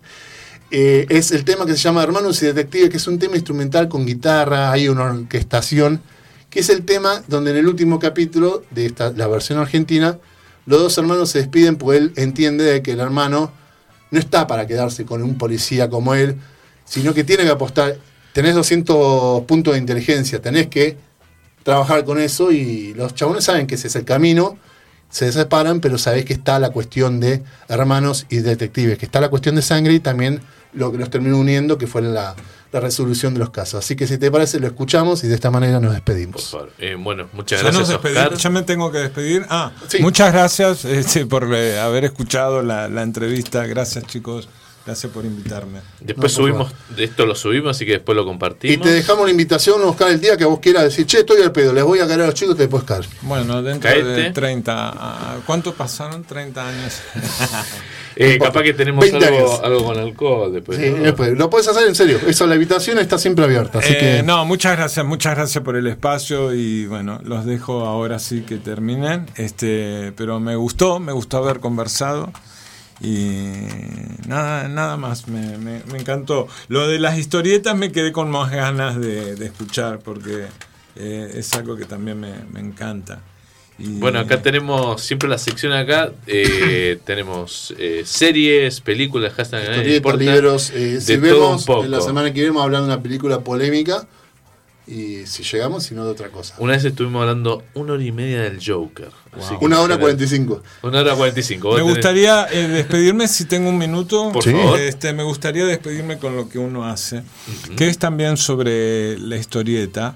Eh, 0.75 1.05
es 1.09 1.31
el 1.31 1.45
tema 1.45 1.67
que 1.67 1.73
se 1.73 1.77
llama 1.77 2.01
Hermanos 2.01 2.41
y 2.41 2.47
Detectives, 2.47 2.89
que 2.89 2.97
es 2.97 3.05
un 3.05 3.19
tema 3.19 3.35
instrumental 3.35 3.87
con 3.87 4.07
guitarra, 4.07 4.71
hay 4.71 4.89
una 4.89 5.03
orquestación, 5.03 6.01
que 6.49 6.61
es 6.61 6.69
el 6.69 6.83
tema 6.83 7.21
donde 7.27 7.51
en 7.51 7.57
el 7.57 7.67
último 7.67 7.99
capítulo 7.99 8.63
de 8.71 8.87
esta, 8.87 9.11
la 9.11 9.27
versión 9.27 9.59
argentina, 9.59 10.17
los 10.65 10.81
dos 10.81 10.97
hermanos 10.97 11.29
se 11.29 11.37
despiden 11.37 11.75
porque 11.75 11.97
él 11.99 12.13
entiende 12.15 12.63
de 12.63 12.81
que 12.81 12.93
el 12.93 13.01
hermano 13.01 13.51
no 14.09 14.19
está 14.19 14.47
para 14.47 14.65
quedarse 14.65 15.05
con 15.05 15.21
un 15.21 15.37
policía 15.37 15.91
como 15.91 16.15
él, 16.15 16.37
sino 16.85 17.13
que 17.13 17.23
tiene 17.23 17.43
que 17.43 17.51
apostar. 17.51 17.97
Tenés 18.33 18.55
200 18.55 19.43
puntos 19.43 19.75
de 19.75 19.79
inteligencia, 19.79 20.41
tenés 20.41 20.69
que 20.69 20.97
trabajar 21.63 22.03
con 22.05 22.19
eso 22.19 22.51
y 22.51 22.93
los 22.93 23.15
chabones 23.15 23.43
saben 23.45 23.67
que 23.67 23.75
ese 23.75 23.87
es 23.87 23.95
el 23.95 24.05
camino, 24.05 24.57
se 25.09 25.31
separan, 25.31 25.79
pero 25.79 25.97
sabés 25.97 26.25
que 26.25 26.33
está 26.33 26.59
la 26.59 26.71
cuestión 26.71 27.19
de 27.19 27.43
hermanos 27.69 28.25
y 28.29 28.37
detectives, 28.37 28.97
que 28.97 29.05
está 29.05 29.21
la 29.21 29.29
cuestión 29.29 29.55
de 29.55 29.61
sangre 29.61 29.93
y 29.93 29.99
también 29.99 30.41
lo 30.73 30.91
que 30.91 30.97
los 30.97 31.09
terminó 31.09 31.37
uniendo, 31.37 31.77
que 31.77 31.85
fue 31.85 32.01
la, 32.01 32.35
la 32.71 32.79
resolución 32.79 33.33
de 33.35 33.39
los 33.39 33.51
casos. 33.51 33.75
Así 33.85 33.95
que 33.95 34.07
si 34.07 34.17
te 34.17 34.31
parece, 34.31 34.59
lo 34.59 34.65
escuchamos 34.65 35.23
y 35.23 35.27
de 35.27 35.35
esta 35.35 35.51
manera 35.51 35.73
nos 35.79 35.89
Por 35.89 35.93
despedimos. 35.93 36.49
favor. 36.49 36.71
Eh, 36.79 36.95
bueno, 36.99 37.29
muchas 37.33 37.59
Ya 37.61 37.67
nos 37.67 37.75
gracias, 37.75 37.89
despedimos, 37.89 38.23
Oscar. 38.23 38.39
ya 38.39 38.49
me 38.49 38.61
tengo 38.63 38.91
que 38.91 38.97
despedir. 38.97 39.45
Ah, 39.49 39.71
Sí. 39.87 39.99
muchas 40.01 40.33
gracias 40.33 40.83
este, 40.85 41.27
por 41.27 41.47
eh, 41.53 41.79
haber 41.79 42.05
escuchado 42.05 42.63
la, 42.63 42.87
la 42.89 43.03
entrevista. 43.03 43.67
Gracias, 43.67 44.05
chicos. 44.07 44.49
Gracias 44.85 45.11
por 45.13 45.23
invitarme. 45.23 45.79
Después 46.01 46.33
No, 46.33 46.43
subimos, 46.43 46.73
de 46.95 47.05
esto 47.05 47.25
lo 47.25 47.35
subimos, 47.35 47.71
así 47.71 47.85
que 47.85 47.93
después 47.93 48.15
lo 48.17 48.23
Y 48.23 48.25
compartimos. 48.25 48.85
te 48.85 48.93
dejamos 48.93 49.23
la 49.25 49.31
invitación, 49.31 49.81
Oscar, 49.83 50.09
el 50.11 50.19
día 50.19 50.35
que 50.35 50.43
vos 50.43 50.59
quieras 50.59 50.83
decir, 50.83 51.05
che, 51.05 51.19
estoy 51.19 51.41
al 51.41 51.53
pedo, 51.53 51.71
les 51.71 51.85
voy 51.85 51.99
a 51.99 52.07
caer 52.07 52.19
a 52.21 52.25
los 52.25 52.33
chicos, 52.35 52.57
te 52.57 52.67
puedes 52.67 52.85
caer. 52.85 53.05
Bueno, 53.21 53.61
dentro 53.61 53.89
de 53.89 54.01
Caete. 54.03 54.31
30. 54.31 54.73
ah, 54.75 55.37
¿Cuánto 55.45 55.73
pasaron? 55.73 56.23
30 56.25 56.67
años. 56.67 57.01
Eh, 58.15 58.37
capaz 58.37 58.61
que 58.61 58.73
tenemos 58.75 59.01
20 59.09 59.25
algo, 59.25 59.65
algo 59.65 59.83
con 59.85 59.97
alcohol 59.97 60.53
después. 60.53 60.77
Sí, 60.77 60.87
¿no? 60.91 60.97
después, 61.01 61.35
lo 61.35 61.49
puedes 61.49 61.67
hacer 61.67 61.87
en 61.87 61.95
serio. 61.95 62.19
Eso, 62.27 62.45
la 62.45 62.53
invitación 62.53 62.99
está 62.99 63.17
siempre 63.17 63.43
abierta. 63.43 63.79
Así 63.79 63.91
Eh, 63.93 63.97
que 64.19 64.23
No, 64.23 64.45
muchas 64.45 64.77
gracias, 64.77 65.03
muchas 65.03 65.35
gracias 65.35 65.63
por 65.63 65.75
el 65.75 65.87
espacio 65.87 66.53
y 66.53 66.85
bueno, 66.85 67.19
los 67.23 67.43
dejo 67.43 67.87
ahora 67.87 68.19
sí 68.19 68.41
que 68.41 68.57
terminen. 68.57 69.25
Este, 69.35 70.13
pero 70.15 70.39
me 70.39 70.55
gustó, 70.55 70.99
me 70.99 71.11
gustó 71.11 71.37
haber 71.39 71.59
conversado 71.59 72.31
y 73.01 74.27
nada, 74.27 74.67
nada 74.67 74.97
más, 74.97 75.27
me, 75.27 75.57
me- 75.57 75.81
me 75.91 75.99
encantó. 75.99 76.47
Lo 76.67 76.87
de 76.87 76.99
las 76.99 77.17
historietas 77.17 77.75
me 77.77 77.91
quedé 77.91 78.11
con 78.11 78.29
más 78.29 78.51
ganas 78.51 78.99
de, 78.99 79.35
de 79.35 79.45
escuchar 79.45 79.99
porque 79.99 80.45
eh, 80.95 81.31
es 81.35 81.53
algo 81.53 81.75
que 81.75 81.85
también 81.85 82.19
me, 82.19 82.33
me 82.51 82.59
encanta. 82.59 83.21
Y- 83.79 83.97
Bueno, 83.99 84.19
acá 84.19 84.41
tenemos 84.41 85.01
siempre 85.01 85.27
la 85.27 85.37
sección 85.39 85.73
acá. 85.73 86.11
eh, 86.27 86.99
tenemos 87.05 87.73
eh, 87.77 88.03
series, 88.05 88.79
películas, 88.81 89.33
hashtag, 89.33 89.63
historietas, 89.63 90.19
libros. 90.19 90.69
eh, 90.71 91.01
si 91.01 91.17
de 91.17 91.29
todo 91.29 91.39
un 91.41 91.47
vemos, 91.47 91.65
poco. 91.65 91.83
en 91.85 91.91
la 91.91 92.01
semana 92.01 92.27
que 92.29 92.35
viene 92.41 92.49
vamos 92.49 92.61
a 92.61 92.65
hablar 92.65 92.81
de 92.81 92.87
una 92.87 93.01
película 93.01 93.39
polémica. 93.41 94.07
Y 94.85 95.25
si 95.27 95.43
llegamos, 95.43 95.85
si 95.85 95.95
no 95.95 96.03
de 96.05 96.11
otra 96.11 96.27
cosa. 96.29 96.55
Una 96.59 96.73
vez 96.73 96.83
estuvimos 96.83 97.21
hablando 97.21 97.63
una 97.73 97.93
hora 97.93 98.03
y 98.03 98.11
media 98.11 98.41
del 98.41 98.59
Joker. 98.63 99.09
Una 99.61 99.79
hora 99.81 99.97
cuarenta 99.97 100.23
y 100.23 100.27
cinco. 100.27 100.61
Una 100.83 100.99
hora 101.01 101.15
cuarenta 101.15 101.39
y 101.39 101.43
cinco. 101.43 101.71
Me 101.73 101.81
tenés- 101.81 101.89
gustaría 101.89 102.47
eh, 102.51 102.67
despedirme 102.67 103.27
si 103.27 103.45
tengo 103.45 103.69
un 103.69 103.77
minuto. 103.77 104.31
Por 104.31 104.43
Sí. 104.43 104.51
favor. 104.51 104.79
Este, 104.79 105.13
me 105.13 105.23
gustaría 105.23 105.65
despedirme 105.65 106.17
con 106.19 106.35
lo 106.35 106.49
que 106.49 106.59
uno 106.59 106.85
hace, 106.85 107.23
que 107.75 107.87
es 107.87 107.97
también 107.97 108.37
sobre 108.37 109.17
la 109.19 109.37
historieta. 109.37 110.15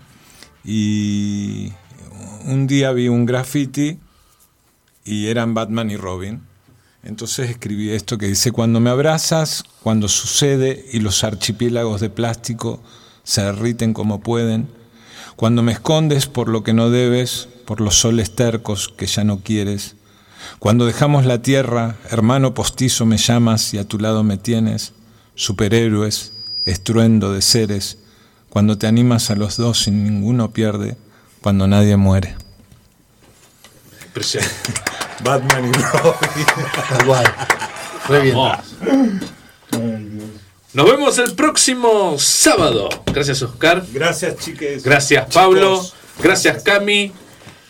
Y 0.65 1.71
un 2.45 2.67
día 2.67 2.91
vi 2.91 3.07
un 3.07 3.25
graffiti 3.25 3.97
y 5.05 5.27
eran 5.27 5.53
Batman 5.53 5.89
y 5.89 5.95
Robin 5.97 6.41
Entonces 7.03 7.49
escribí 7.49 7.91
esto 7.91 8.17
que 8.17 8.25
dice, 8.27 8.51
cuando 8.51 8.79
me 8.81 8.89
abrazas, 8.89 9.63
cuando 9.81 10.09
sucede 10.09 10.85
y 10.91 10.99
los 10.99 11.23
archipiélagos 11.23 12.01
de 12.01 12.09
plástico 12.09 12.81
se 13.23 13.41
derriten 13.43 13.93
como 13.93 14.19
pueden, 14.19 14.67
cuando 15.37 15.63
me 15.63 15.71
escondes 15.71 16.25
por 16.25 16.49
lo 16.49 16.63
que 16.63 16.73
no 16.73 16.89
debes, 16.89 17.47
por 17.67 17.81
los 17.81 17.99
soles 17.99 18.33
tercos 18.33 18.87
que 18.87 19.07
ya 19.07 19.25
no 19.25 19.41
quieres, 19.41 19.97
cuando 20.57 20.85
dejamos 20.85 21.25
la 21.25 21.41
tierra, 21.41 21.97
hermano 22.09 22.53
postizo 22.53 23.05
me 23.05 23.17
llamas 23.17 23.73
y 23.73 23.77
a 23.77 23.83
tu 23.83 23.99
lado 23.99 24.23
me 24.23 24.37
tienes, 24.37 24.93
superhéroes, 25.35 26.31
estruendo 26.65 27.33
de 27.33 27.41
seres, 27.41 27.97
cuando 28.49 28.77
te 28.77 28.87
animas 28.87 29.29
a 29.31 29.35
los 29.35 29.57
dos 29.57 29.79
sin 29.79 30.05
ninguno 30.05 30.51
pierde, 30.51 30.95
cuando 31.41 31.67
nadie 31.67 31.97
muere. 31.97 32.37
Impresionante. 34.05 34.73
Batman 35.23 35.65
y 35.65 35.73
Robin. 35.73 36.45
Tal 36.89 37.05
cual. 37.05 37.35
Re 38.07 38.21
bien. 38.21 38.37
Nos 40.73 40.89
vemos 40.89 41.17
el 41.17 41.35
próximo 41.35 42.17
sábado. 42.17 42.87
Gracias, 43.07 43.41
Oscar. 43.41 43.83
Gracias, 43.91 44.37
chiques. 44.37 44.83
Gracias, 44.83 45.33
Pablo. 45.33 45.85
Gracias, 46.21 46.63
Cami. 46.63 47.11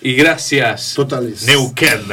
Y 0.01 0.13
gracias, 0.15 0.93
Totales. 0.95 1.43
Neuquén. 1.43 2.03